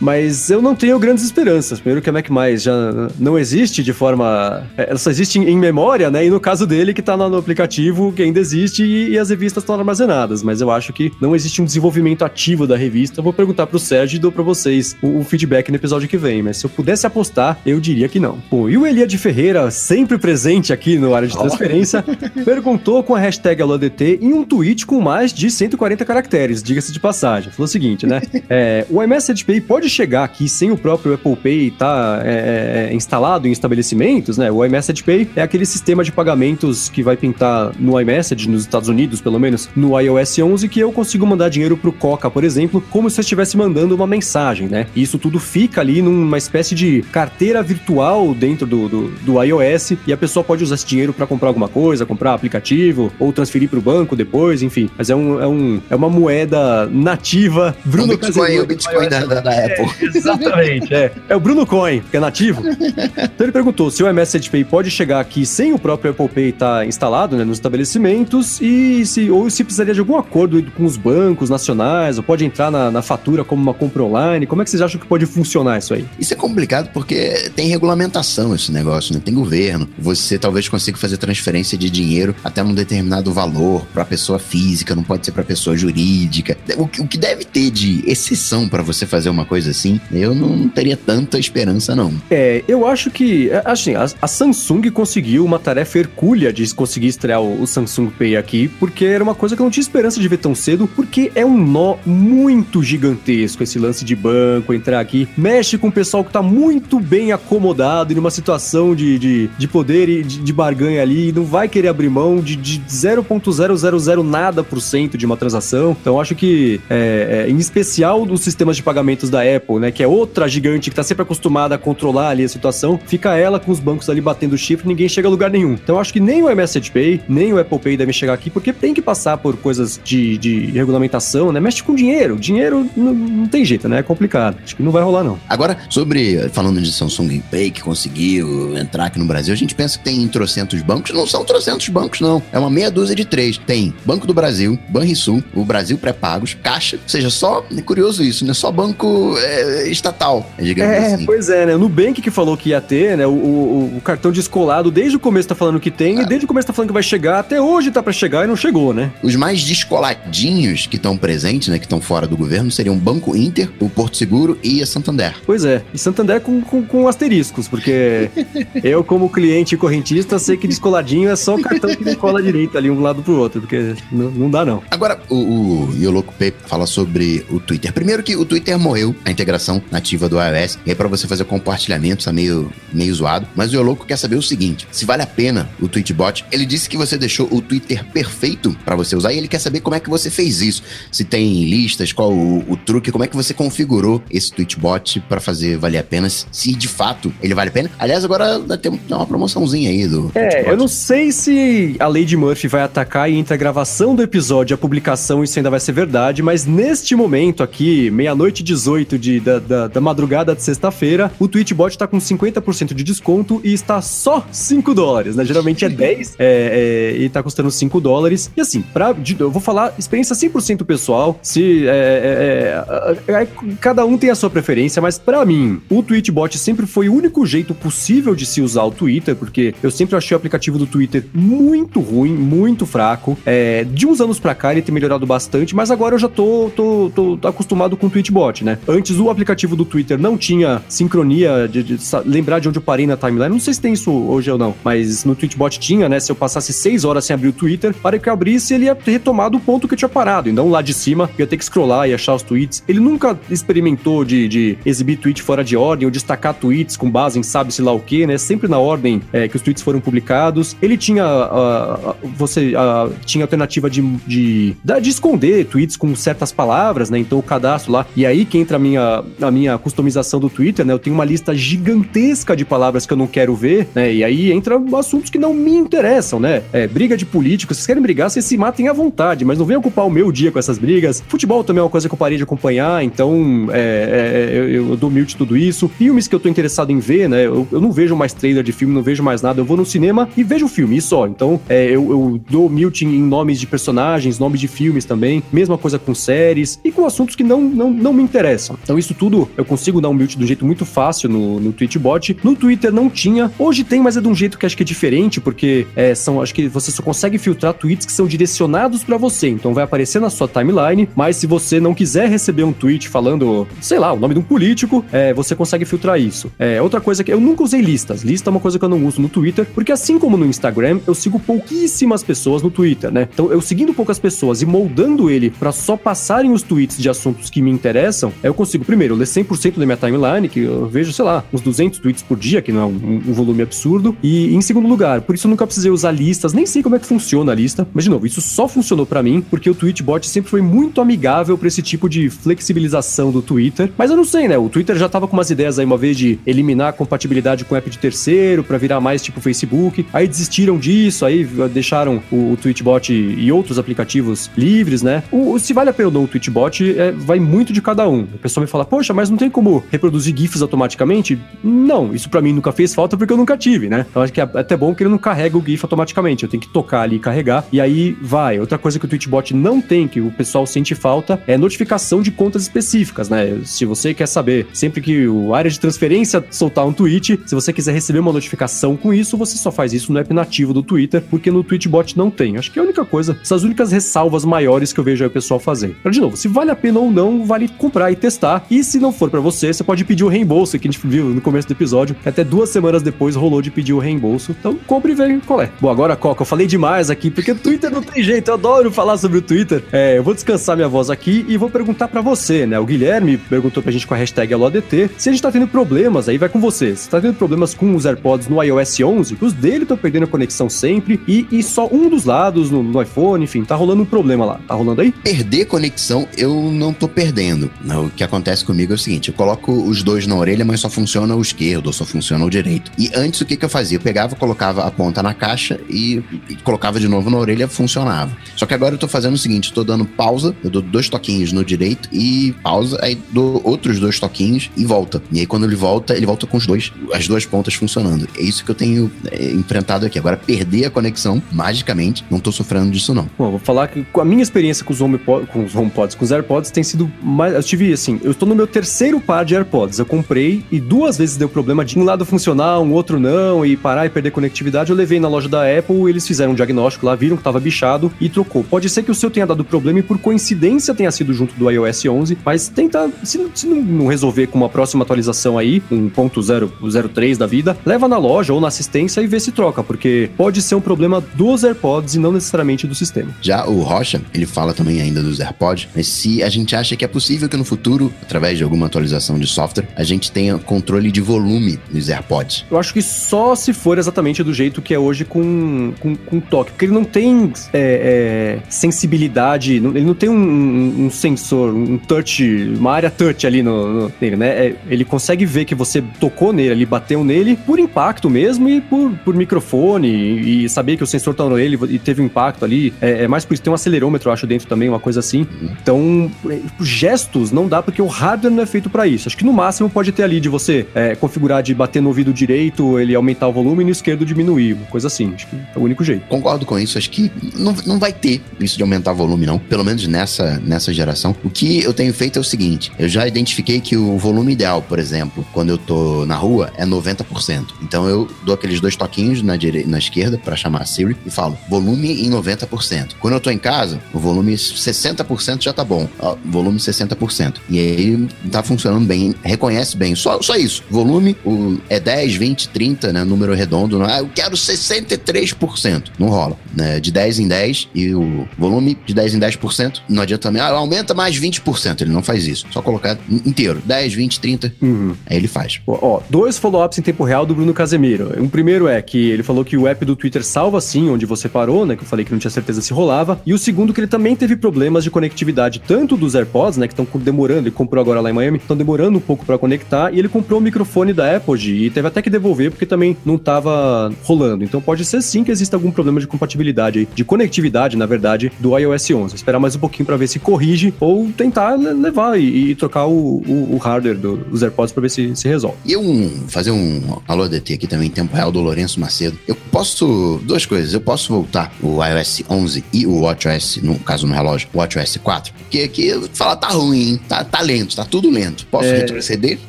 mas 0.00 0.50
eu 0.50 0.62
não 0.62 0.74
tenho 0.74 0.98
grandes 0.98 1.24
esperanças. 1.24 1.80
Primeiro 1.80 2.02
que 2.02 2.10
a 2.10 2.12
Mac+, 2.12 2.26
já 2.56 2.72
não 3.18 3.38
existe 3.38 3.82
de 3.82 3.92
forma... 3.92 4.66
É, 4.76 4.90
ela 4.90 4.98
só 4.98 5.10
existe 5.10 5.38
em 5.38 5.58
memória, 5.58 6.10
né? 6.10 6.24
E 6.24 6.30
no 6.30 6.40
caso 6.40 6.66
dele, 6.66 6.94
que 6.94 7.02
tá 7.02 7.16
no 7.16 7.36
aplicativo, 7.36 8.12
que 8.12 8.22
ainda 8.22 8.40
existe 8.40 8.84
e, 8.84 9.10
e 9.10 9.18
as 9.18 9.30
revistas 9.30 9.62
estão 9.62 9.74
armazenadas. 9.74 10.42
Mas 10.42 10.60
eu 10.60 10.70
acho 10.70 10.92
que 10.92 11.12
não 11.20 11.34
existe 11.34 11.60
um 11.60 11.64
desenvolvimento 11.64 12.24
ativo 12.24 12.66
da 12.66 12.76
revista. 12.76 13.20
Eu 13.20 13.24
vou 13.24 13.32
perguntar 13.32 13.66
pro 13.66 13.78
Sérgio 13.78 14.16
e 14.16 14.20
dou 14.20 14.32
pra 14.32 14.42
vocês 14.42 14.96
o, 15.02 15.18
o, 15.18 15.24
feedback 15.24 15.70
no 15.70 15.76
episódio 15.76 16.08
que 16.08 16.16
vem. 16.16 16.42
Mas 16.42 16.58
se 16.58 16.66
eu 16.66 16.70
pudesse 16.70 17.06
apostar, 17.06 17.58
eu 17.64 17.80
diria 17.80 18.08
que 18.08 18.20
não. 18.20 18.38
Pô, 18.50 18.68
e 18.68 18.76
o 18.76 18.86
Elia 18.86 19.06
de 19.06 19.18
Ferreira, 19.18 19.70
sempre 19.70 20.18
presente 20.18 20.72
aqui 20.72 20.98
no 20.98 21.14
área 21.14 21.28
de 21.28 21.36
transferência, 21.36 22.04
perguntou 22.44 23.02
com 23.02 23.14
a 23.14 23.18
hashtag 23.18 23.62
AloDT 23.62 24.18
em 24.20 24.32
um 24.32 24.44
tweet 24.44 24.86
com 24.86 25.00
mais 25.00 25.32
de 25.32 25.50
140 25.50 26.04
caracteres, 26.04 26.62
diga-se 26.62 26.92
de 26.92 27.00
passagem. 27.00 27.52
Falou 27.52 27.64
o 27.64 27.68
seguinte, 27.68 28.06
né? 28.06 28.22
É, 28.50 28.86
o 28.88 29.02
iMessage 29.02 29.44
Pay 29.44 29.60
pode 29.60 29.90
chegar 29.90 30.24
aqui 30.24 30.48
sem 30.48 30.70
o 30.70 30.76
próprio 30.76 31.12
Apple 31.14 31.36
Pay 31.36 31.68
estar 31.68 32.18
tá, 32.18 32.26
é, 32.26 32.88
é, 32.90 32.94
instalado 32.94 33.46
em 33.46 33.52
estabelecimentos, 33.52 34.38
né? 34.38 34.50
O 34.50 34.64
iMessage 34.64 35.02
Pay 35.02 35.28
é 35.36 35.42
aquele 35.42 35.66
sistema 35.66 36.02
de 36.02 36.10
pagamentos 36.10 36.88
que 36.88 37.02
vai 37.02 37.16
pintar 37.16 37.72
no 37.78 38.00
iMessage, 38.00 38.48
nos 38.48 38.62
Estados 38.62 38.88
Unidos, 38.88 39.20
pelo 39.20 39.38
menos, 39.38 39.68
no 39.76 40.00
iOS 40.00 40.38
11, 40.38 40.68
que 40.68 40.80
eu 40.80 40.92
consigo 40.92 41.26
mandar 41.26 41.50
dinheiro 41.50 41.76
pro 41.76 41.92
Coca, 41.92 42.30
por 42.30 42.42
exemplo, 42.42 42.82
como 42.90 43.10
se 43.10 43.20
eu 43.20 43.22
estivesse 43.22 43.56
mandando 43.56 43.94
uma 43.94 44.06
mensagem, 44.06 44.66
né? 44.68 44.86
E 44.96 45.02
isso 45.02 45.18
tudo 45.18 45.38
fica 45.38 45.80
ali 45.80 46.00
numa 46.00 46.38
espécie 46.38 46.74
de 46.74 47.02
carteira 47.12 47.62
virtual 47.62 48.34
dentro 48.34 48.66
do, 48.66 48.88
do, 48.88 49.08
do 49.08 49.42
iOS 49.42 49.92
e 50.06 50.12
a 50.12 50.16
pessoa 50.16 50.42
pode 50.42 50.64
usar 50.64 50.76
esse 50.76 50.86
dinheiro 50.86 51.12
para 51.12 51.26
comprar 51.26 51.48
alguma 51.48 51.68
coisa, 51.68 52.06
comprar 52.06 52.17
aplicativo 52.26 53.12
ou 53.18 53.32
transferir 53.32 53.68
pro 53.68 53.80
banco 53.80 54.16
depois, 54.16 54.62
enfim. 54.62 54.90
Mas 54.96 55.10
é, 55.10 55.16
um, 55.16 55.40
é, 55.40 55.46
um, 55.46 55.80
é 55.90 55.96
uma 55.96 56.08
moeda 56.08 56.86
nativa. 56.86 57.76
Bruno 57.84 58.12
é 58.12 58.16
o 58.16 58.18
Bitcoin, 58.18 58.58
o 58.58 58.66
Bitcoin 58.66 59.08
da, 59.08 59.24
da, 59.24 59.40
da 59.40 59.54
é, 59.54 59.66
Apple. 59.66 60.08
exatamente, 60.14 60.94
é. 60.94 61.12
É 61.28 61.36
o 61.36 61.40
Bruno 61.40 61.66
Coin, 61.66 62.02
que 62.10 62.16
é 62.16 62.20
nativo. 62.20 62.62
Então 62.68 63.44
ele 63.44 63.52
perguntou 63.52 63.90
se 63.90 64.02
o 64.02 64.08
iMessage 64.08 64.50
Pay 64.50 64.64
pode 64.64 64.90
chegar 64.90 65.20
aqui 65.20 65.46
sem 65.46 65.72
o 65.72 65.78
próprio 65.78 66.10
Apple 66.10 66.28
Pay 66.28 66.48
estar 66.50 66.78
tá 66.78 66.86
instalado 66.86 67.36
né, 67.36 67.44
nos 67.44 67.58
estabelecimentos 67.58 68.60
e 68.60 69.04
se, 69.06 69.30
ou 69.30 69.48
se 69.50 69.62
precisaria 69.64 69.94
de 69.94 70.00
algum 70.00 70.16
acordo 70.16 70.62
com 70.72 70.84
os 70.84 70.96
bancos 70.96 71.50
nacionais, 71.50 72.18
ou 72.18 72.24
pode 72.24 72.44
entrar 72.44 72.70
na, 72.70 72.90
na 72.90 73.02
fatura 73.02 73.44
como 73.44 73.62
uma 73.62 73.74
compra 73.74 74.02
online? 74.02 74.46
Como 74.46 74.62
é 74.62 74.64
que 74.64 74.70
vocês 74.70 74.82
acham 74.82 75.00
que 75.00 75.06
pode 75.06 75.26
funcionar 75.26 75.78
isso 75.78 75.94
aí? 75.94 76.04
Isso 76.18 76.32
é 76.32 76.36
complicado 76.36 76.90
porque 76.92 77.50
tem 77.54 77.68
regulamentação 77.68 78.54
esse 78.54 78.72
negócio, 78.72 79.14
né? 79.14 79.20
Tem 79.24 79.34
governo. 79.34 79.88
Você 79.98 80.38
talvez 80.38 80.68
consiga 80.68 80.98
fazer 80.98 81.16
transferência 81.16 81.76
de 81.76 81.90
dinheiro 81.90 82.07
até 82.42 82.62
num 82.62 82.74
determinado 82.74 83.32
valor 83.32 83.86
para 83.92 84.04
pessoa 84.04 84.38
física, 84.38 84.94
não 84.94 85.02
pode 85.02 85.26
ser 85.26 85.32
para 85.32 85.42
pessoa 85.42 85.76
jurídica. 85.76 86.56
O, 86.76 86.84
o, 86.84 87.06
que 87.06 87.18
deve 87.18 87.44
ter 87.44 87.70
de 87.70 88.02
exceção 88.06 88.68
para 88.68 88.82
você 88.82 89.06
fazer 89.06 89.28
uma 89.28 89.44
coisa 89.44 89.70
assim, 89.70 90.00
eu 90.12 90.34
não 90.34 90.68
teria 90.68 90.96
tanta 90.96 91.38
esperança, 91.38 91.94
não. 91.94 92.12
É, 92.30 92.62
eu 92.68 92.86
acho 92.86 93.10
que, 93.10 93.50
é, 93.50 93.62
assim, 93.64 93.94
a, 93.94 94.06
a 94.20 94.26
Samsung 94.26 94.90
conseguiu 94.90 95.44
uma 95.44 95.58
tarefa 95.58 95.98
hercúlea 95.98 96.52
de 96.52 96.72
conseguir 96.74 97.08
estrear 97.08 97.40
o, 97.40 97.62
o 97.62 97.66
Samsung 97.66 98.10
Pay 98.10 98.36
aqui, 98.36 98.68
porque 98.78 99.04
era 99.04 99.22
uma 99.22 99.34
coisa 99.34 99.56
que 99.56 99.62
eu 99.62 99.64
não 99.64 99.70
tinha 99.70 99.82
esperança 99.82 100.20
de 100.20 100.28
ver 100.28 100.38
tão 100.38 100.54
cedo, 100.54 100.88
porque 100.94 101.30
é 101.34 101.44
um 101.44 101.56
nó 101.56 101.96
muito 102.04 102.82
gigantesco 102.82 103.62
esse 103.62 103.78
lance 103.78 104.04
de 104.04 104.14
banco, 104.14 104.72
entrar 104.72 105.00
aqui. 105.00 105.28
Mexe 105.36 105.78
com 105.78 105.88
o 105.88 105.92
pessoal 105.92 106.24
que 106.24 106.32
tá 106.32 106.42
muito 106.42 107.00
bem 107.00 107.32
acomodado 107.32 108.12
e 108.12 108.16
numa 108.16 108.30
situação 108.30 108.94
de, 108.94 109.18
de, 109.18 109.50
de 109.58 109.68
poder 109.68 110.08
e 110.08 110.22
de, 110.22 110.38
de 110.40 110.52
barganha 110.52 111.02
ali, 111.02 111.32
não 111.32 111.44
vai 111.44 111.68
querer 111.68 111.88
abrir 111.98 112.08
mão 112.08 112.36
de, 112.36 112.54
de 112.54 112.80
0.000 112.80 114.22
nada 114.22 114.62
por 114.62 114.80
cento 114.80 115.18
de 115.18 115.26
uma 115.26 115.36
transação. 115.36 115.96
Então 116.00 116.20
acho 116.20 116.34
que, 116.36 116.80
é, 116.88 117.46
é, 117.46 117.50
em 117.50 117.56
especial 117.56 118.24
dos 118.24 118.40
sistemas 118.40 118.76
de 118.76 118.82
pagamentos 118.84 119.28
da 119.28 119.40
Apple, 119.40 119.80
né, 119.80 119.90
que 119.90 120.02
é 120.02 120.06
outra 120.06 120.46
gigante 120.46 120.90
que 120.90 120.96
tá 120.96 121.02
sempre 121.02 121.22
acostumada 121.22 121.74
a 121.74 121.78
controlar 121.78 122.28
ali 122.30 122.44
a 122.44 122.48
situação, 122.48 123.00
fica 123.06 123.36
ela 123.36 123.58
com 123.58 123.72
os 123.72 123.80
bancos 123.80 124.08
ali 124.08 124.20
batendo 124.20 124.56
chifre 124.56 124.86
e 124.86 124.88
ninguém 124.88 125.08
chega 125.08 125.26
a 125.26 125.30
lugar 125.30 125.50
nenhum. 125.50 125.72
Então 125.72 125.98
acho 125.98 126.12
que 126.12 126.20
nem 126.20 126.42
o 126.42 126.54
Message 126.54 126.90
Pay, 126.90 127.20
nem 127.28 127.52
o 127.52 127.58
Apple 127.58 127.78
Pay 127.78 127.96
devem 127.96 128.12
chegar 128.12 128.34
aqui, 128.34 128.48
porque 128.48 128.72
tem 128.72 128.94
que 128.94 129.02
passar 129.02 129.38
por 129.38 129.56
coisas 129.56 130.00
de, 130.02 130.38
de 130.38 130.66
regulamentação, 130.66 131.50
né? 131.50 131.58
Mexe 131.58 131.82
com 131.82 131.94
dinheiro. 131.94 132.36
Dinheiro 132.36 132.88
não, 132.96 133.12
não 133.12 133.46
tem 133.48 133.64
jeito, 133.64 133.88
né? 133.88 133.98
É 133.98 134.02
complicado. 134.02 134.58
Acho 134.64 134.76
que 134.76 134.82
não 134.82 134.92
vai 134.92 135.02
rolar, 135.02 135.24
não. 135.24 135.38
Agora, 135.48 135.78
sobre, 135.90 136.48
falando 136.50 136.80
de 136.80 136.92
Samsung 136.92 137.42
Pay, 137.50 137.70
que 137.70 137.82
conseguiu 137.82 138.76
entrar 138.76 139.06
aqui 139.06 139.18
no 139.18 139.24
Brasil, 139.24 139.52
a 139.52 139.56
gente 139.56 139.74
pensa 139.74 139.98
que 139.98 140.04
tem 140.04 140.26
trocentos 140.28 140.80
bancos. 140.82 141.12
Não 141.12 141.26
são 141.26 141.44
trocentos 141.44 141.87
bancos, 141.88 142.20
não. 142.20 142.42
É 142.52 142.58
uma 142.58 142.70
meia 142.70 142.90
dúzia 142.90 143.14
de 143.14 143.24
três. 143.24 143.58
Tem 143.58 143.94
Banco 144.04 144.26
do 144.26 144.34
Brasil, 144.34 144.78
Banrisul, 144.88 145.42
o 145.54 145.64
Brasil 145.64 145.98
Pré-Pagos, 145.98 146.56
Caixa. 146.62 146.96
Ou 146.96 147.08
seja, 147.08 147.30
só, 147.30 147.64
é 147.76 147.82
curioso 147.82 148.22
isso, 148.22 148.44
né? 148.44 148.54
Só 148.54 148.70
banco 148.70 149.36
é, 149.38 149.88
estatal, 149.88 150.48
digamos 150.58 150.94
é, 150.94 151.14
assim. 151.14 151.26
Pois 151.26 151.48
é, 151.48 151.66
né? 151.66 151.74
O 151.74 151.78
Nubank 151.78 152.20
que 152.20 152.30
falou 152.30 152.56
que 152.56 152.70
ia 152.70 152.80
ter, 152.80 153.16
né? 153.16 153.26
O, 153.26 153.30
o, 153.30 153.96
o 153.96 154.00
cartão 154.00 154.30
descolado, 154.30 154.90
desde 154.90 155.16
o 155.16 155.20
começo 155.20 155.48
tá 155.48 155.54
falando 155.54 155.80
que 155.80 155.90
tem, 155.90 156.18
ah. 156.18 156.22
e 156.22 156.26
desde 156.26 156.44
o 156.44 156.48
começo 156.48 156.66
tá 156.66 156.72
falando 156.72 156.88
que 156.88 156.94
vai 156.94 157.02
chegar, 157.02 157.38
até 157.38 157.60
hoje 157.60 157.90
tá 157.90 158.02
para 158.02 158.12
chegar 158.12 158.44
e 158.44 158.46
não 158.46 158.56
chegou, 158.56 158.92
né? 158.92 159.10
Os 159.22 159.36
mais 159.36 159.62
descoladinhos 159.62 160.86
que 160.86 160.96
estão 160.96 161.16
presentes, 161.16 161.68
né? 161.68 161.78
Que 161.78 161.84
estão 161.84 162.00
fora 162.00 162.26
do 162.26 162.36
governo, 162.36 162.70
seriam 162.70 162.94
o 162.94 162.98
Banco 162.98 163.36
Inter, 163.36 163.70
o 163.80 163.88
Porto 163.88 164.16
Seguro 164.16 164.58
e 164.62 164.82
a 164.82 164.86
Santander. 164.86 165.34
Pois 165.46 165.64
é, 165.64 165.82
e 165.92 165.98
Santander 165.98 166.40
com, 166.40 166.60
com, 166.60 166.82
com 166.82 167.08
asteriscos, 167.08 167.68
porque 167.68 168.30
eu, 168.82 169.02
como 169.04 169.28
cliente 169.28 169.76
correntista, 169.76 170.38
sei 170.38 170.56
que 170.56 170.68
descoladinho 170.68 171.28
é 171.28 171.36
só 171.36 171.54
o 171.54 171.62
cartão 171.62 171.77
que 171.96 172.04
descola 172.04 172.42
direito 172.42 172.76
ali 172.76 172.90
um 172.90 173.00
lado 173.00 173.22
pro 173.22 173.38
outro, 173.38 173.60
porque 173.60 173.94
não, 174.10 174.30
não 174.30 174.50
dá 174.50 174.64
não. 174.64 174.82
Agora, 174.90 175.20
o, 175.28 175.34
o 175.36 175.94
Yoloco 175.98 176.32
P 176.38 176.52
fala 176.66 176.86
sobre 176.86 177.44
o 177.50 177.60
Twitter. 177.60 177.92
Primeiro 177.92 178.22
que 178.22 178.36
o 178.36 178.44
Twitter 178.44 178.78
morreu, 178.78 179.14
a 179.24 179.30
integração 179.30 179.82
nativa 179.90 180.28
do 180.28 180.36
iOS, 180.40 180.78
e 180.84 180.90
aí 180.90 180.94
pra 180.94 181.08
você 181.08 181.26
fazer 181.26 181.44
compartilhamento 181.44 182.24
tá 182.24 182.32
meio, 182.32 182.70
meio 182.92 183.14
zoado, 183.14 183.46
mas 183.54 183.72
o 183.72 183.76
Yoloco 183.76 184.06
quer 184.06 184.16
saber 184.16 184.36
o 184.36 184.42
seguinte, 184.42 184.86
se 184.90 185.04
vale 185.04 185.22
a 185.22 185.26
pena 185.26 185.68
o 185.80 185.88
Tweetbot. 185.88 186.44
Ele 186.50 186.64
disse 186.66 186.88
que 186.88 186.96
você 186.96 187.16
deixou 187.16 187.48
o 187.50 187.60
Twitter 187.60 188.04
perfeito 188.12 188.76
para 188.84 188.96
você 188.96 189.14
usar 189.16 189.32
e 189.32 189.38
ele 189.38 189.48
quer 189.48 189.58
saber 189.58 189.80
como 189.80 189.96
é 189.96 190.00
que 190.00 190.10
você 190.10 190.30
fez 190.30 190.60
isso. 190.62 190.82
Se 191.12 191.24
tem 191.24 191.64
listas, 191.64 192.12
qual 192.12 192.32
o, 192.32 192.64
o 192.68 192.76
truque, 192.76 193.10
como 193.12 193.24
é 193.24 193.26
que 193.26 193.36
você 193.36 193.52
configurou 193.54 194.22
esse 194.30 194.52
Tweetbot 194.52 195.20
para 195.28 195.40
fazer 195.40 195.76
valer 195.76 195.98
a 195.98 196.02
pena, 196.02 196.28
se 196.28 196.74
de 196.74 196.88
fato 196.88 197.32
ele 197.42 197.54
vale 197.54 197.70
a 197.70 197.72
pena. 197.72 197.90
Aliás, 197.98 198.24
agora 198.24 198.58
tem 198.78 198.98
uma 199.10 199.26
promoçãozinha 199.26 199.90
aí 199.90 200.06
do 200.06 200.30
É, 200.34 200.48
Tweetbot. 200.48 200.70
eu 200.70 200.76
não 200.76 200.88
sei 200.88 201.32
se 201.32 201.50
a 201.98 202.06
Lady 202.06 202.36
Murphy 202.36 202.68
vai 202.68 202.82
atacar 202.82 203.30
e 203.30 203.36
entre 203.36 203.54
a 203.54 203.56
gravação 203.56 204.14
do 204.14 204.22
episódio 204.22 204.72
e 204.72 204.76
a 204.76 204.78
publicação 204.78 205.42
isso 205.42 205.58
ainda 205.58 205.70
vai 205.70 205.80
ser 205.80 205.92
verdade, 205.92 206.42
mas 206.42 206.64
neste 206.64 207.14
momento 207.14 207.62
aqui, 207.62 208.10
meia-noite 208.10 208.62
18 208.62 209.18
de, 209.18 209.40
da, 209.40 209.58
da, 209.58 209.88
da 209.88 210.00
madrugada 210.00 210.54
de 210.54 210.62
sexta-feira, 210.62 211.30
o 211.38 211.48
Tweetbot 211.48 211.96
tá 211.96 212.06
com 212.06 212.18
50% 212.18 212.94
de 212.94 213.04
desconto 213.04 213.60
e 213.62 213.72
está 213.72 214.00
só 214.00 214.46
5 214.50 214.94
dólares, 214.94 215.36
né? 215.36 215.44
Geralmente 215.44 215.84
é 215.84 215.88
10 215.88 216.36
é, 216.38 217.14
é, 217.18 217.22
e 217.22 217.28
tá 217.28 217.42
custando 217.42 217.70
5 217.70 218.00
dólares. 218.00 218.50
E 218.56 218.60
assim, 218.60 218.82
pra, 218.82 219.14
eu 219.38 219.50
vou 219.50 219.60
falar 219.60 219.94
experiência 219.98 220.34
100% 220.34 220.84
pessoal, 220.84 221.38
se 221.42 221.86
é, 221.86 223.22
é, 223.26 223.32
é, 223.32 223.48
cada 223.80 224.04
um 224.04 224.16
tem 224.16 224.30
a 224.30 224.34
sua 224.34 224.50
preferência, 224.50 225.02
mas 225.02 225.18
para 225.18 225.44
mim, 225.44 225.80
o 225.90 226.02
Tweetbot 226.02 226.56
sempre 226.58 226.86
foi 226.86 227.08
o 227.08 227.14
único 227.14 227.44
jeito 227.44 227.74
possível 227.74 228.34
de 228.34 228.46
se 228.46 228.60
usar 228.60 228.84
o 228.84 228.90
Twitter, 228.90 229.36
porque 229.36 229.74
eu 229.82 229.90
sempre 229.90 230.16
achei 230.16 230.34
o 230.34 230.38
aplicativo 230.38 230.78
do 230.78 230.86
Twitter 230.86 231.24
muito 231.34 231.57
ruim, 232.00 232.32
muito 232.32 232.86
fraco. 232.86 233.36
É, 233.44 233.84
de 233.84 234.06
uns 234.06 234.20
anos 234.20 234.38
pra 234.38 234.54
cá 234.54 234.72
ele 234.72 234.82
tem 234.82 234.94
melhorado 234.94 235.26
bastante, 235.26 235.74
mas 235.74 235.90
agora 235.90 236.14
eu 236.14 236.18
já 236.18 236.28
tô, 236.28 236.70
tô, 236.74 237.10
tô 237.14 237.48
acostumado 237.48 237.96
com 237.96 238.06
o 238.06 238.10
Tweetbot, 238.10 238.64
né? 238.64 238.78
Antes 238.86 239.18
o 239.18 239.30
aplicativo 239.30 239.76
do 239.76 239.84
Twitter 239.84 240.18
não 240.18 240.36
tinha 240.36 240.82
sincronia 240.88 241.68
de, 241.68 241.82
de, 241.82 241.96
de 241.96 242.04
lembrar 242.24 242.58
de 242.58 242.68
onde 242.68 242.78
eu 242.78 242.82
parei 242.82 243.06
na 243.06 243.16
timeline. 243.16 243.48
Não 243.48 243.60
sei 243.60 243.74
se 243.74 243.80
tem 243.80 243.92
isso 243.92 244.10
hoje 244.10 244.50
ou 244.50 244.58
não, 244.58 244.74
mas 244.84 245.24
no 245.24 245.34
Tweetbot 245.34 245.78
tinha, 245.78 246.08
né? 246.08 246.20
Se 246.20 246.30
eu 246.30 246.36
passasse 246.36 246.72
seis 246.72 247.04
horas 247.04 247.24
sem 247.24 247.34
abrir 247.34 247.48
o 247.48 247.52
Twitter, 247.52 247.94
para 247.94 248.18
que 248.18 248.28
eu 248.28 248.32
abrisse, 248.32 248.74
ele 248.74 248.84
ia 248.84 248.94
ter 248.94 249.12
retomado 249.12 249.56
o 249.56 249.60
ponto 249.60 249.88
que 249.88 249.94
eu 249.94 249.98
tinha 249.98 250.08
parado. 250.08 250.48
Então 250.48 250.68
lá 250.68 250.82
de 250.82 250.94
cima, 250.94 251.30
ia 251.38 251.46
ter 251.46 251.56
que 251.56 251.64
scrollar 251.64 252.08
e 252.08 252.14
achar 252.14 252.34
os 252.34 252.42
tweets. 252.42 252.82
Ele 252.88 253.00
nunca 253.00 253.38
experimentou 253.50 254.24
de, 254.24 254.48
de 254.48 254.78
exibir 254.84 255.16
tweet 255.16 255.42
fora 255.42 255.64
de 255.64 255.76
ordem 255.76 256.06
ou 256.06 256.10
destacar 256.10 256.54
tweets 256.54 256.96
com 256.96 257.10
base 257.10 257.38
em 257.38 257.42
sabe-se 257.42 257.82
lá 257.82 257.92
o 257.92 258.00
que, 258.00 258.26
né? 258.26 258.38
Sempre 258.38 258.68
na 258.68 258.78
ordem 258.78 259.20
é, 259.32 259.48
que 259.48 259.56
os 259.56 259.62
tweets 259.62 259.82
foram 259.82 260.00
publicados. 260.00 260.76
Ele 260.80 260.96
tinha. 260.96 261.24
Uh, 261.48 262.14
você 262.36 262.74
uh, 262.74 263.12
tinha 263.24 263.44
alternativa 263.44 263.88
de, 263.88 264.02
de, 264.26 264.76
de, 265.00 265.10
esconder 265.10 265.64
tweets 265.66 265.96
com 265.96 266.14
certas 266.14 266.52
palavras, 266.52 267.10
né? 267.10 267.18
Então 267.18 267.38
o 267.38 267.42
cadastro 267.42 267.92
lá. 267.92 268.06
E 268.14 268.26
aí 268.26 268.44
que 268.44 268.58
entra 268.58 268.76
a 268.76 268.80
minha, 268.80 269.24
a 269.40 269.50
minha 269.50 269.78
customização 269.78 270.38
do 270.38 270.50
Twitter, 270.50 270.84
né? 270.84 270.92
Eu 270.92 270.98
tenho 270.98 271.14
uma 271.14 271.24
lista 271.24 271.54
gigantesca 271.54 272.56
de 272.56 272.64
palavras 272.64 273.06
que 273.06 273.12
eu 273.12 273.16
não 273.16 273.26
quero 273.26 273.54
ver, 273.54 273.88
né? 273.94 274.12
E 274.12 274.24
aí 274.24 274.52
entra 274.52 274.80
assuntos 274.98 275.30
que 275.30 275.38
não 275.38 275.54
me 275.54 275.74
interessam, 275.74 276.38
né? 276.40 276.62
É, 276.72 276.86
briga 276.86 277.16
de 277.16 277.24
políticos, 277.24 277.76
vocês 277.76 277.86
querem 277.86 278.02
brigar, 278.02 278.30
vocês 278.30 278.44
se 278.44 278.56
matem 278.56 278.88
à 278.88 278.92
vontade, 278.92 279.44
mas 279.44 279.58
não 279.58 279.66
venham 279.66 279.80
ocupar 279.80 280.06
o 280.06 280.10
meu 280.10 280.30
dia 280.32 280.50
com 280.50 280.58
essas 280.58 280.78
brigas. 280.78 281.22
Futebol 281.26 281.62
também 281.64 281.80
é 281.80 281.84
uma 281.84 281.90
coisa 281.90 282.08
que 282.08 282.14
eu 282.14 282.18
parei 282.18 282.36
de 282.36 282.42
acompanhar, 282.42 283.02
então 283.04 283.68
é, 283.70 284.50
é, 284.52 284.56
eu, 284.56 284.88
eu, 284.88 284.96
dou 284.96 285.10
mute 285.10 285.36
tudo 285.36 285.56
isso. 285.56 285.88
Filmes 285.88 286.26
que 286.26 286.34
eu 286.34 286.40
tô 286.40 286.48
interessado 286.48 286.90
em 286.90 286.98
ver, 286.98 287.28
né? 287.28 287.46
Eu, 287.46 287.66
eu, 287.70 287.80
não 287.80 287.92
vejo 287.92 288.16
mais 288.16 288.32
trailer 288.32 288.62
de 288.62 288.72
filme, 288.72 288.94
não 288.94 289.02
vejo 289.02 289.22
mais 289.22 289.42
nada. 289.42 289.60
Eu 289.60 289.64
vou 289.64 289.76
no 289.76 289.84
cinema 289.84 290.28
e 290.36 290.42
vejo 290.42 290.66
o 290.66 290.68
filme, 290.68 290.96
e 290.96 291.00
só. 291.00 291.27
Então 291.28 291.60
é, 291.68 291.86
eu, 291.86 292.10
eu, 292.10 292.40
dou 292.50 292.68
mute 292.68 293.04
em 293.04 293.20
nomes 293.20 293.60
de 293.60 293.66
personagens, 293.66 294.38
nomes 294.38 294.60
de 294.60 294.68
filmes 294.68 295.04
também. 295.04 295.42
Mesma 295.52 295.78
coisa 295.78 295.98
com 295.98 296.14
séries 296.14 296.78
e 296.84 296.90
com 296.90 297.06
assuntos 297.06 297.34
que 297.36 297.44
não, 297.44 297.60
não, 297.60 297.90
não 297.90 298.12
me 298.12 298.22
interessam. 298.22 298.78
Então 298.82 298.98
isso 298.98 299.14
tudo 299.14 299.48
eu 299.56 299.64
consigo 299.64 300.00
dar 300.00 300.08
um 300.08 300.14
mute 300.14 300.36
de 300.36 300.44
um 300.44 300.46
jeito 300.46 300.64
muito 300.64 300.84
fácil 300.84 301.28
no, 301.28 301.60
no 301.60 301.72
Twitchbot. 301.72 302.36
No 302.42 302.54
Twitter 302.54 302.92
não 302.92 303.08
tinha. 303.08 303.50
Hoje 303.58 303.84
tem, 303.84 304.00
mas 304.00 304.16
é 304.16 304.20
de 304.20 304.28
um 304.28 304.34
jeito 304.34 304.58
que 304.58 304.66
acho 304.66 304.76
que 304.76 304.82
é 304.82 304.86
diferente, 304.86 305.40
porque 305.40 305.86
é, 305.94 306.14
são, 306.14 306.40
acho 306.40 306.54
que 306.54 306.68
você 306.68 306.90
só 306.90 307.02
consegue 307.02 307.38
filtrar 307.38 307.74
tweets 307.74 308.06
que 308.06 308.12
são 308.12 308.26
direcionados 308.26 309.04
para 309.04 309.16
você. 309.16 309.48
Então 309.48 309.74
vai 309.74 309.84
aparecer 309.84 310.20
na 310.20 310.30
sua 310.30 310.48
timeline, 310.48 311.08
mas 311.14 311.36
se 311.36 311.46
você 311.46 311.80
não 311.80 311.94
quiser 311.94 312.28
receber 312.28 312.64
um 312.64 312.72
tweet 312.72 313.08
falando, 313.08 313.66
sei 313.80 313.98
lá, 313.98 314.12
o 314.12 314.18
nome 314.18 314.34
de 314.34 314.40
um 314.40 314.42
político, 314.42 315.04
é, 315.12 315.32
você 315.32 315.54
consegue 315.54 315.84
filtrar 315.84 316.20
isso. 316.20 316.50
É, 316.58 316.80
outra 316.80 317.00
coisa 317.00 317.22
que 317.22 317.32
eu 317.32 317.40
nunca 317.40 317.62
usei 317.62 317.80
listas. 317.80 318.22
Lista 318.22 318.48
é 318.48 318.52
uma 318.52 318.60
coisa 318.60 318.78
que 318.78 318.84
eu 318.84 318.88
não 318.88 319.04
uso 319.06 319.20
no 319.20 319.28
Twitter, 319.28 319.66
porque 319.74 319.92
assim 319.92 320.18
como 320.18 320.36
no 320.36 320.46
Instagram, 320.46 321.00
eu 321.06 321.14
sigo 321.18 321.38
pouquíssimas 321.38 322.22
pessoas 322.22 322.62
no 322.62 322.70
Twitter, 322.70 323.10
né? 323.10 323.28
Então 323.32 323.50
eu 323.50 323.60
seguindo 323.60 323.92
poucas 323.92 324.18
pessoas 324.18 324.62
e 324.62 324.66
moldando 324.66 325.30
ele 325.30 325.50
para 325.50 325.72
só 325.72 325.96
passarem 325.96 326.52
os 326.52 326.62
tweets 326.62 326.98
de 326.98 327.08
assuntos 327.08 327.50
que 327.50 327.60
me 327.60 327.70
interessam, 327.70 328.32
eu 328.42 328.54
consigo 328.54 328.84
primeiro 328.84 329.14
ler 329.14 329.26
100% 329.26 329.78
da 329.78 329.86
minha 329.86 329.96
timeline, 329.96 330.48
que 330.48 330.60
eu 330.60 330.86
vejo, 330.86 331.12
sei 331.12 331.24
lá, 331.24 331.44
uns 331.52 331.60
200 331.60 331.98
tweets 331.98 332.22
por 332.22 332.38
dia, 332.38 332.62
que 332.62 332.72
não 332.72 332.82
é 332.82 332.84
um, 332.84 333.22
um 333.28 333.32
volume 333.32 333.62
absurdo. 333.62 334.16
E 334.22 334.54
em 334.54 334.60
segundo 334.60 334.88
lugar, 334.88 335.20
por 335.22 335.34
isso 335.34 335.46
eu 335.46 335.50
nunca 335.50 335.66
precisei 335.66 335.90
usar 335.90 336.12
listas, 336.12 336.52
nem 336.52 336.66
sei 336.66 336.82
como 336.82 336.96
é 336.96 336.98
que 336.98 337.06
funciona 337.06 337.52
a 337.52 337.54
lista, 337.54 337.86
mas 337.92 338.04
de 338.04 338.10
novo, 338.10 338.26
isso 338.26 338.40
só 338.40 338.68
funcionou 338.68 339.06
para 339.06 339.22
mim 339.22 339.40
porque 339.40 339.68
o 339.68 339.74
Tweetbot 339.74 340.26
sempre 340.26 340.50
foi 340.50 340.60
muito 340.60 341.00
amigável 341.00 341.56
para 341.56 341.68
esse 341.68 341.82
tipo 341.82 342.08
de 342.08 342.30
flexibilização 342.30 343.30
do 343.30 343.42
Twitter. 343.42 343.90
Mas 343.96 344.10
eu 344.10 344.16
não 344.16 344.24
sei, 344.24 344.48
né? 344.48 344.58
O 344.58 344.68
Twitter 344.68 344.96
já 344.96 345.08
tava 345.08 345.26
com 345.26 345.36
umas 345.36 345.50
ideias 345.50 345.78
aí 345.78 345.84
uma 345.84 345.96
vez 345.96 346.16
de 346.16 346.38
eliminar 346.46 346.88
a 346.88 346.92
compatibilidade 346.92 347.64
com 347.64 347.76
app 347.76 347.88
de 347.88 347.98
terceiro 347.98 348.62
para 348.62 348.78
virar 348.78 349.00
mais 349.00 349.22
tipo 349.22 349.40
Facebook. 349.40 350.06
Aí 350.12 350.26
desistiram 350.26 350.78
disso, 350.78 351.07
aí 351.24 351.44
deixaram 351.72 352.22
o, 352.30 352.52
o 352.52 352.56
Tweetbot 352.56 353.12
e 353.12 353.50
outros 353.52 353.78
aplicativos 353.78 354.50
livres, 354.56 355.02
né? 355.02 355.22
O, 355.30 355.58
se 355.58 355.72
vale 355.72 355.90
a 355.90 355.92
pena 355.92 356.08
ou 356.08 356.14
não 356.14 356.24
o 356.24 356.28
Tweetbot, 356.28 356.98
é, 356.98 357.12
vai 357.12 357.38
muito 357.38 357.72
de 357.72 357.80
cada 357.80 358.08
um. 358.08 358.26
A 358.34 358.38
pessoa 358.38 358.62
me 358.62 358.70
fala, 358.70 358.84
poxa, 358.84 359.12
mas 359.12 359.30
não 359.30 359.36
tem 359.36 359.50
como 359.50 359.84
reproduzir 359.90 360.36
GIFs 360.36 360.62
automaticamente? 360.62 361.38
Não, 361.62 362.14
isso 362.14 362.28
para 362.28 362.40
mim 362.40 362.52
nunca 362.52 362.72
fez 362.72 362.94
falta 362.94 363.16
porque 363.16 363.32
eu 363.32 363.36
nunca 363.36 363.56
tive, 363.56 363.88
né? 363.88 364.06
Então 364.08 364.22
acho 364.22 364.32
que 364.32 364.40
é 364.40 364.44
até 364.44 364.76
bom 364.76 364.94
que 364.94 365.02
ele 365.02 365.10
não 365.10 365.18
carrega 365.18 365.56
o 365.56 365.64
GIF 365.64 365.84
automaticamente. 365.84 366.44
Eu 366.44 366.48
tenho 366.48 366.60
que 366.60 366.68
tocar 366.68 367.02
ali 367.02 367.16
e 367.16 367.18
carregar, 367.18 367.64
e 367.72 367.80
aí 367.80 368.16
vai. 368.20 368.58
Outra 368.58 368.78
coisa 368.78 368.98
que 368.98 369.04
o 369.04 369.08
Twitchbot 369.08 369.54
não 369.54 369.80
tem, 369.80 370.06
que 370.06 370.20
o 370.20 370.30
pessoal 370.30 370.66
sente 370.66 370.94
falta, 370.94 371.42
é 371.46 371.56
notificação 371.56 372.22
de 372.22 372.30
contas 372.30 372.62
específicas, 372.62 373.28
né? 373.28 373.60
Se 373.64 373.84
você 373.84 374.14
quer 374.14 374.26
saber, 374.26 374.66
sempre 374.72 375.00
que 375.00 375.26
o 375.26 375.54
área 375.54 375.70
de 375.70 375.78
transferência 375.78 376.44
soltar 376.50 376.86
um 376.86 376.92
tweet. 376.92 377.40
Se 377.46 377.54
você 377.54 377.72
quiser 377.72 377.92
receber 377.92 378.18
uma 378.18 378.32
notificação 378.32 378.96
com 378.96 379.12
isso, 379.12 379.36
você 379.36 379.56
só 379.56 379.70
faz 379.70 379.92
isso 379.92 380.12
no 380.12 380.18
app 380.18 380.32
nativo 380.32 380.72
do 380.72 380.82
Twitter, 380.82 380.97
porque 381.30 381.50
no 381.50 381.62
Twitchbot 381.62 382.16
não 382.16 382.30
tem. 382.30 382.56
Acho 382.56 382.72
que 382.72 382.78
é 382.78 382.82
a 382.82 382.84
única 382.84 383.04
coisa, 383.04 383.38
essas 383.40 383.62
únicas 383.62 383.92
ressalvas 383.92 384.44
maiores 384.44 384.92
que 384.92 385.00
eu 385.00 385.04
vejo 385.04 385.22
aí 385.22 385.28
o 385.28 385.30
pessoal 385.30 385.60
fazer. 385.60 385.96
Mas, 386.02 386.14
de 386.14 386.20
novo, 386.20 386.36
se 386.36 386.48
vale 386.48 386.70
a 386.70 386.76
pena 386.76 386.98
ou 386.98 387.10
não, 387.10 387.44
vale 387.44 387.68
comprar 387.68 388.10
e 388.10 388.16
testar. 388.16 388.64
E 388.70 388.82
se 388.82 388.98
não 388.98 389.12
for 389.12 389.30
para 389.30 389.40
você, 389.40 389.72
você 389.72 389.84
pode 389.84 390.04
pedir 390.04 390.24
o 390.24 390.28
reembolso, 390.28 390.78
que 390.78 390.88
a 390.88 390.90
gente 390.90 391.06
viu 391.06 391.26
no 391.26 391.40
começo 391.40 391.68
do 391.68 391.72
episódio, 391.72 392.16
até 392.24 392.42
duas 392.42 392.70
semanas 392.70 393.02
depois 393.02 393.36
rolou 393.36 393.62
de 393.62 393.70
pedir 393.70 393.92
o 393.92 393.98
reembolso. 393.98 394.54
Então, 394.58 394.76
compre 394.86 395.12
e 395.12 395.14
vê 395.14 395.38
qual 395.46 395.60
é. 395.60 395.70
Bom, 395.80 395.90
agora, 395.90 396.16
Coca, 396.16 396.42
eu 396.42 396.46
falei 396.46 396.66
demais 396.66 397.10
aqui, 397.10 397.30
porque 397.30 397.54
Twitter 397.54 397.90
não 397.90 398.02
tem 398.02 398.22
jeito, 398.22 398.48
eu 398.48 398.54
adoro 398.54 398.90
falar 398.90 399.18
sobre 399.18 399.38
o 399.38 399.42
Twitter. 399.42 399.84
É, 399.92 400.18
eu 400.18 400.22
vou 400.22 400.34
descansar 400.34 400.76
minha 400.76 400.88
voz 400.88 401.10
aqui 401.10 401.44
e 401.48 401.56
vou 401.56 401.70
perguntar 401.70 402.08
para 402.08 402.20
você, 402.20 402.66
né? 402.66 402.78
O 402.78 402.86
Guilherme 402.86 403.36
perguntou 403.36 403.82
pra 403.82 403.92
gente 403.92 404.06
com 404.06 404.14
a 404.14 404.16
hashtag 404.16 404.52
AloADT 404.54 405.10
se 405.16 405.28
a 405.28 405.32
gente 405.32 405.42
tá 405.42 405.52
tendo 405.52 405.68
problemas, 405.68 406.28
aí 406.28 406.38
vai 406.38 406.48
com 406.48 406.60
você. 406.60 406.94
Se 406.96 407.08
tá 407.08 407.20
tendo 407.20 407.34
problemas 407.34 407.74
com 407.74 407.94
os 407.94 408.06
AirPods 408.06 408.48
no 408.48 408.62
iOS 408.62 409.00
11, 409.00 409.36
os 409.40 409.52
dele 409.52 409.82
estão 409.82 409.96
perdendo 409.96 410.24
a 410.24 410.26
conexão 410.26 410.68
sempre 410.88 411.20
e, 411.28 411.46
e 411.52 411.62
só 411.62 411.86
um 411.92 412.08
dos 412.08 412.24
lados 412.24 412.70
no, 412.70 412.82
no, 412.82 413.02
iPhone, 413.02 413.44
enfim, 413.44 413.62
tá 413.62 413.74
rolando 413.74 414.02
um 414.02 414.06
problema 414.06 414.44
lá. 414.44 414.60
Tá 414.66 414.74
rolando 414.74 415.02
aí? 415.02 415.12
Perder 415.12 415.66
conexão 415.66 416.26
eu 416.36 416.72
não 416.72 416.94
tô 416.94 417.06
perdendo. 417.06 417.70
O 417.84 418.08
que 418.10 418.24
acontece 418.24 418.64
comigo 418.64 418.92
é 418.92 418.94
o 418.94 418.98
seguinte: 418.98 419.28
eu 419.28 419.34
coloco 419.34 419.70
os 419.70 420.02
dois 420.02 420.26
na 420.26 420.34
orelha, 420.34 420.64
mas 420.64 420.80
só 420.80 420.88
funciona 420.88 421.36
o 421.36 421.42
esquerdo, 421.42 421.92
só 421.92 422.04
funciona 422.04 422.44
o 422.44 422.50
direito. 422.50 422.90
E 422.96 423.10
antes 423.14 423.40
o 423.42 423.44
que, 423.44 423.56
que 423.56 423.64
eu 423.64 423.68
fazia? 423.68 423.98
Eu 423.98 424.00
pegava, 424.00 424.34
colocava 424.34 424.84
a 424.84 424.90
ponta 424.90 425.22
na 425.22 425.34
caixa 425.34 425.78
e, 425.90 426.22
e 426.48 426.56
colocava 426.56 426.98
de 426.98 427.06
novo 427.06 427.28
na 427.28 427.36
orelha, 427.36 427.68
funcionava. 427.68 428.34
Só 428.56 428.64
que 428.64 428.72
agora 428.72 428.94
eu 428.94 428.98
tô 428.98 429.06
fazendo 429.06 429.34
o 429.34 429.38
seguinte: 429.38 429.72
tô 429.72 429.84
dando 429.84 430.06
pausa, 430.06 430.56
eu 430.64 430.70
dou 430.70 430.80
dois 430.80 431.08
toquinhos 431.08 431.52
no 431.52 431.62
direito 431.64 432.08
e 432.10 432.54
pausa, 432.62 432.98
aí 433.02 433.18
dou 433.30 433.60
outros 433.62 434.00
dois 434.00 434.18
toquinhos 434.18 434.70
e 434.76 434.86
volta. 434.86 435.22
E 435.30 435.40
aí 435.40 435.46
quando 435.46 435.66
ele 435.66 435.76
volta, 435.76 436.16
ele 436.16 436.24
volta 436.24 436.46
com 436.46 436.56
os 436.56 436.66
dois, 436.66 436.92
as 437.12 437.28
duas 437.28 437.44
pontas 437.44 437.74
funcionando. 437.74 438.26
É 438.38 438.42
isso 438.42 438.64
que 438.64 438.70
eu 438.70 438.74
tenho 438.74 439.10
é, 439.30 439.52
enfrentado 439.52 440.06
aqui. 440.06 440.18
Agora, 440.18 440.36
perder 440.36 440.77
a 440.84 440.90
conexão, 440.90 441.42
magicamente, 441.52 442.24
não 442.30 442.40
tô 442.40 442.52
sofrendo 442.52 442.90
disso, 442.90 443.14
não. 443.14 443.28
Bom, 443.38 443.50
vou 443.50 443.58
falar 443.58 443.88
que 443.88 444.04
a 444.14 444.24
minha 444.24 444.42
experiência 444.42 444.84
com 444.84 444.92
os, 444.92 445.00
HomePod, 445.00 445.46
com 445.46 445.64
os 445.64 445.74
HomePods, 445.74 446.16
com 446.16 446.24
os 446.24 446.32
AirPods, 446.32 446.70
tem 446.70 446.82
sido 446.82 447.10
mais. 447.22 447.54
Eu 447.54 447.62
tive 447.62 447.92
assim, 447.92 448.20
eu 448.22 448.32
estou 448.32 448.48
no 448.48 448.54
meu 448.54 448.66
terceiro 448.66 449.20
par 449.20 449.44
de 449.44 449.54
AirPods. 449.54 449.98
Eu 449.98 450.06
comprei 450.06 450.64
e 450.70 450.80
duas 450.80 451.18
vezes 451.18 451.36
deu 451.36 451.48
problema 451.48 451.84
de 451.84 451.98
um 451.98 452.04
lado 452.04 452.24
funcionar, 452.24 452.80
um 452.80 452.92
outro 452.92 453.18
não, 453.18 453.64
e 453.64 453.76
parar 453.76 454.06
e 454.06 454.10
perder 454.10 454.30
conectividade. 454.30 454.90
Eu 454.90 454.96
levei 454.96 455.20
na 455.20 455.28
loja 455.28 455.48
da 455.48 455.62
Apple, 455.62 456.08
eles 456.08 456.26
fizeram 456.26 456.52
um 456.52 456.54
diagnóstico 456.54 457.06
lá, 457.06 457.14
viram 457.14 457.36
que 457.36 457.40
estava 457.40 457.60
bichado 457.60 458.12
e 458.20 458.28
trocou. 458.28 458.64
Pode 458.64 458.88
ser 458.88 459.02
que 459.02 459.10
o 459.10 459.14
seu 459.14 459.30
tenha 459.30 459.46
dado 459.46 459.64
problema 459.64 459.98
e 459.98 460.02
por 460.02 460.18
coincidência 460.18 460.94
tenha 460.94 461.10
sido 461.10 461.32
junto 461.32 461.54
do 461.54 461.70
iOS 461.70 462.04
11, 462.06 462.38
mas 462.44 462.68
tenta, 462.68 463.10
se, 463.22 463.44
se 463.54 463.66
não 463.66 464.06
resolver 464.06 464.46
com 464.48 464.58
uma 464.58 464.68
próxima 464.68 465.04
atualização 465.04 465.58
aí, 465.58 465.82
um 465.90 466.08
ponto 466.08 466.40
0.03 466.40 467.36
da 467.36 467.46
vida, 467.46 467.76
leva 467.84 468.08
na 468.08 468.18
loja 468.18 468.52
ou 468.52 468.60
na 468.60 468.68
assistência 468.68 469.20
e 469.20 469.26
vê 469.26 469.40
se 469.40 469.52
troca, 469.52 469.82
porque 469.82 470.30
pode 470.36 470.62
ser 470.68 470.74
um 470.74 470.80
problema 470.80 471.20
dos 471.34 471.64
AirPods 471.64 472.14
e 472.14 472.18
não 472.18 472.32
necessariamente 472.32 472.86
do 472.86 472.94
sistema. 472.94 473.30
Já 473.40 473.66
o 473.66 473.82
Rocha, 473.82 474.20
ele 474.34 474.46
fala 474.46 474.74
também 474.74 475.00
ainda 475.00 475.22
dos 475.22 475.40
AirPods, 475.40 475.88
mas 475.94 476.06
se 476.06 476.42
a 476.42 476.48
gente 476.48 476.76
acha 476.76 476.96
que 476.96 477.04
é 477.04 477.08
possível 477.08 477.48
que 477.48 477.56
no 477.56 477.64
futuro, 477.64 478.12
através 478.22 478.58
de 478.58 478.64
alguma 478.64 478.86
atualização 478.86 479.38
de 479.38 479.46
software, 479.46 479.88
a 479.96 480.04
gente 480.04 480.30
tenha 480.30 480.58
controle 480.58 481.10
de 481.10 481.20
volume 481.20 481.78
dos 481.90 482.08
AirPods. 482.08 482.64
Eu 482.70 482.78
acho 482.78 482.92
que 482.92 483.02
só 483.02 483.54
se 483.54 483.72
for 483.72 483.98
exatamente 483.98 484.42
do 484.42 484.52
jeito 484.52 484.82
que 484.82 484.94
é 484.94 484.98
hoje 484.98 485.24
com, 485.24 485.92
com, 486.00 486.16
com 486.16 486.40
toque, 486.40 486.72
porque 486.72 486.84
ele 486.84 486.92
não 486.92 487.04
tem 487.04 487.52
é, 487.72 488.58
é, 488.62 488.70
sensibilidade, 488.70 489.74
ele 489.74 490.04
não 490.04 490.14
tem 490.14 490.28
um, 490.28 490.34
um, 490.34 491.06
um, 491.06 491.10
sensor, 491.10 491.74
um 491.74 491.98
touch, 491.98 492.42
uma 492.78 492.92
área 492.92 493.10
touch 493.10 493.46
ali 493.46 493.62
no, 493.62 494.02
no 494.02 494.12
nele, 494.20 494.36
né? 494.36 494.48
É, 494.66 494.76
ele 494.88 495.04
consegue 495.04 495.44
ver 495.44 495.64
que 495.64 495.74
você 495.74 496.02
tocou 496.20 496.52
nele, 496.52 496.70
ele 496.70 496.86
bateu 496.86 497.24
nele 497.24 497.56
por 497.56 497.78
impacto 497.78 498.28
mesmo 498.28 498.68
e 498.68 498.80
por, 498.80 499.10
por 499.24 499.34
microfone 499.34 500.08
e, 500.08 500.57
e 500.64 500.68
saber 500.68 500.96
que 500.96 501.04
o 501.04 501.06
sensor 501.06 501.34
tá 501.34 501.48
nele 501.48 501.78
e 501.88 501.98
teve 501.98 502.22
um 502.22 502.26
impacto 502.26 502.64
ali. 502.64 502.92
É, 503.00 503.24
é 503.24 503.28
mais 503.28 503.44
por 503.44 503.54
isso, 503.54 503.62
tem 503.62 503.70
um 503.70 503.74
acelerômetro, 503.74 504.28
eu 504.28 504.32
acho, 504.32 504.46
dentro 504.46 504.66
também, 504.66 504.88
uma 504.88 505.00
coisa 505.00 505.20
assim. 505.20 505.46
Uhum. 505.60 505.76
Então, 505.82 506.30
é, 506.50 506.60
gestos 506.80 507.50
não 507.50 507.68
dá 507.68 507.82
porque 507.82 508.00
o 508.00 508.06
hardware 508.06 508.52
não 508.52 508.62
é 508.62 508.66
feito 508.66 508.90
para 508.90 509.06
isso. 509.06 509.28
Acho 509.28 509.36
que 509.36 509.44
no 509.44 509.52
máximo 509.52 509.88
pode 509.88 510.12
ter 510.12 510.22
ali 510.22 510.40
de 510.40 510.48
você 510.48 510.86
é, 510.94 511.14
configurar 511.14 511.62
de 511.62 511.74
bater 511.74 512.00
no 512.00 512.08
ouvido 512.08 512.32
direito, 512.32 512.98
ele 512.98 513.14
aumentar 513.14 513.48
o 513.48 513.52
volume 513.52 513.82
e 513.82 513.86
no 513.86 513.90
esquerdo 513.90 514.24
diminuir, 514.24 514.74
uma 514.74 514.86
coisa 514.86 515.06
assim. 515.06 515.32
Acho 515.34 515.46
que 515.46 515.56
é 515.56 515.78
o 515.78 515.82
único 515.82 516.04
jeito. 516.04 516.26
Concordo 516.26 516.66
com 516.66 516.78
isso, 516.78 516.98
acho 516.98 517.10
que 517.10 517.30
não, 517.56 517.74
não 517.86 517.98
vai 517.98 518.12
ter 518.12 518.40
isso 518.60 518.76
de 518.76 518.82
aumentar 518.82 519.12
o 519.12 519.16
volume, 519.16 519.46
não. 519.46 519.58
Pelo 519.58 519.84
menos 519.84 520.06
nessa, 520.06 520.60
nessa 520.64 520.92
geração. 520.92 521.34
O 521.44 521.50
que 521.50 521.82
eu 521.82 521.92
tenho 521.92 522.12
feito 522.12 522.38
é 522.38 522.40
o 522.40 522.44
seguinte: 522.44 522.92
eu 522.98 523.08
já 523.08 523.26
identifiquei 523.26 523.80
que 523.80 523.96
o 523.96 524.16
volume 524.18 524.52
ideal, 524.52 524.82
por 524.82 524.98
exemplo, 524.98 525.46
quando 525.52 525.70
eu 525.70 525.78
tô 525.78 526.24
na 526.26 526.36
rua, 526.36 526.72
é 526.76 526.84
90%. 526.84 527.66
Então 527.82 528.08
eu 528.08 528.28
dou 528.44 528.54
aqueles 528.54 528.80
dois 528.80 528.96
toquinhos 528.96 529.42
na, 529.42 529.56
direita, 529.56 529.88
na 529.88 529.98
esquerda 529.98 530.38
para 530.48 530.56
chamar 530.56 530.80
a 530.80 530.84
Siri 530.86 531.14
e 531.26 531.30
falo 531.30 531.58
volume 531.68 532.24
em 532.24 532.30
90%. 532.30 533.16
Quando 533.20 533.34
eu 533.34 533.40
tô 533.40 533.50
em 533.50 533.58
casa, 533.58 534.00
o 534.14 534.18
volume 534.18 534.54
60% 534.54 535.62
já 535.62 535.74
tá 535.74 535.84
bom. 535.84 536.08
Ó, 536.18 536.36
volume 536.42 536.78
60%. 536.78 537.56
E 537.68 537.78
aí 537.78 538.28
tá 538.50 538.62
funcionando 538.62 539.06
bem, 539.06 539.34
reconhece 539.42 539.94
bem. 539.94 540.14
Só, 540.14 540.40
só 540.40 540.56
isso. 540.56 540.82
Volume 540.90 541.36
o, 541.44 541.76
é 541.90 542.00
10, 542.00 542.36
20, 542.36 542.68
30, 542.70 543.12
né? 543.12 543.24
Número 543.24 543.52
redondo. 543.52 543.98
Não 543.98 544.06
é? 544.06 544.20
Eu 544.20 544.30
quero 544.34 544.56
63%. 544.56 546.04
Não 546.18 546.28
rola. 546.28 546.56
Né? 546.78 547.00
De 547.00 547.10
10 547.10 547.40
em 547.40 547.48
10 547.48 547.88
e 547.92 548.14
o 548.14 548.46
volume 548.56 548.96
de 549.04 549.12
10 549.12 549.34
em 549.34 549.40
10%. 549.40 550.00
Não 550.08 550.22
adianta 550.22 550.42
também. 550.42 550.62
Ah, 550.62 550.68
aumenta 550.68 551.12
mais 551.12 551.34
20%. 551.34 552.02
Ele 552.02 552.12
não 552.12 552.22
faz 552.22 552.46
isso. 552.46 552.66
Só 552.70 552.80
colocar 552.80 553.18
inteiro. 553.28 553.82
10, 553.84 554.14
20, 554.14 554.40
30. 554.40 554.74
Uhum. 554.80 555.14
Aí 555.26 555.36
ele 555.36 555.48
faz. 555.48 555.80
Ó, 555.88 556.20
dois 556.30 556.56
follow-ups 556.56 556.96
em 556.96 557.02
tempo 557.02 557.24
real 557.24 557.44
do 557.44 557.52
Bruno 557.52 557.74
Casemiro. 557.74 558.32
Um 558.40 558.48
primeiro 558.48 558.86
é 558.86 559.02
que 559.02 559.18
ele 559.30 559.42
falou 559.42 559.64
que 559.64 559.76
o 559.76 559.88
app 559.88 560.04
do 560.04 560.14
Twitter 560.14 560.44
salva 560.44 560.80
sim 560.80 561.10
onde 561.10 561.26
você 561.26 561.48
parou, 561.48 561.84
né? 561.84 561.96
Que 561.96 562.04
eu 562.04 562.06
falei 562.06 562.24
que 562.24 562.30
não 562.30 562.38
tinha 562.38 562.50
certeza 562.50 562.80
se 562.80 562.92
rolava. 562.92 563.40
E 563.44 563.52
o 563.52 563.58
segundo 563.58 563.92
que 563.92 563.98
ele 563.98 564.06
também 564.06 564.36
teve 564.36 564.54
problemas 564.54 565.02
de 565.02 565.10
conectividade, 565.10 565.82
tanto 565.84 566.16
dos 566.16 566.36
AirPods, 566.36 566.78
né? 566.78 566.86
Que 566.86 566.94
estão 566.94 567.08
demorando, 567.20 567.62
ele 567.62 567.72
comprou 567.72 568.00
agora 568.00 568.20
lá 568.20 568.30
em 568.30 568.34
Miami, 568.34 568.58
estão 568.58 568.76
demorando 568.76 569.18
um 569.18 569.20
pouco 569.20 569.44
para 569.44 569.58
conectar. 569.58 570.14
E 570.14 570.18
ele 570.20 570.28
comprou 570.28 570.60
o 570.60 570.62
microfone 570.62 571.12
da 571.12 571.36
Apple 571.36 571.58
e 571.58 571.90
teve 571.90 572.06
até 572.06 572.22
que 572.22 572.30
devolver 572.30 572.70
porque 572.70 572.86
também 572.86 573.16
não 573.26 573.36
tava 573.36 574.12
rolando. 574.22 574.62
Então 574.62 574.80
pode 574.80 575.04
ser 575.04 575.20
sim 575.22 575.42
que 575.42 575.50
exista 575.50 575.74
algum 575.74 575.90
problema 575.90 576.20
de 576.20 576.26
compatibilidade 576.28 576.67
aí, 576.76 577.08
de 577.14 577.24
conectividade, 577.24 577.96
na 577.96 578.06
verdade, 578.06 578.52
do 578.58 578.76
iOS 578.76 579.10
11. 579.10 579.34
Esperar 579.34 579.58
mais 579.58 579.76
um 579.76 579.78
pouquinho 579.78 580.06
para 580.06 580.16
ver 580.16 580.26
se 580.26 580.38
corrige 580.38 580.92
ou 581.00 581.30
tentar 581.36 581.76
levar 581.76 582.38
e, 582.38 582.70
e 582.70 582.74
trocar 582.74 583.06
o, 583.06 583.42
o, 583.46 583.74
o 583.74 583.76
hardware 583.78 584.16
do, 584.16 584.36
dos 584.36 584.62
AirPods 584.62 584.92
para 584.92 585.02
ver 585.02 585.10
se 585.10 585.28
se 585.34 585.48
resolve. 585.48 585.76
E 585.84 585.92
eu 585.92 586.00
um, 586.00 586.28
fazer 586.48 586.70
um 586.70 587.20
alô 587.26 587.48
DT 587.48 587.74
aqui 587.74 587.86
também 587.86 588.08
em 588.08 588.10
tempo 588.10 588.34
real 588.34 588.50
do 588.50 588.60
Lourenço 588.60 589.00
Macedo. 589.00 589.38
Eu 589.46 589.56
posso, 589.70 590.40
duas 590.44 590.66
coisas, 590.66 590.92
eu 590.92 591.00
posso 591.00 591.32
voltar 591.32 591.72
o 591.82 592.04
iOS 592.04 592.42
11 592.48 592.84
e 592.92 593.06
o 593.06 593.20
WatchOS, 593.22 593.80
no 593.82 593.98
caso 593.98 594.26
no 594.26 594.34
relógio, 594.34 594.68
o 594.72 594.78
WatchOS 594.78 595.18
4, 595.22 595.52
porque 595.54 595.80
aqui 595.80 596.12
fala 596.32 596.56
tá 596.56 596.68
ruim, 596.68 597.18
tá, 597.28 597.44
tá 597.44 597.60
lento, 597.60 597.96
tá 597.96 598.04
tudo 598.04 598.30
lento. 598.30 598.66
Posso 598.66 598.88
é... 598.88 598.98
retroceder? 598.98 599.58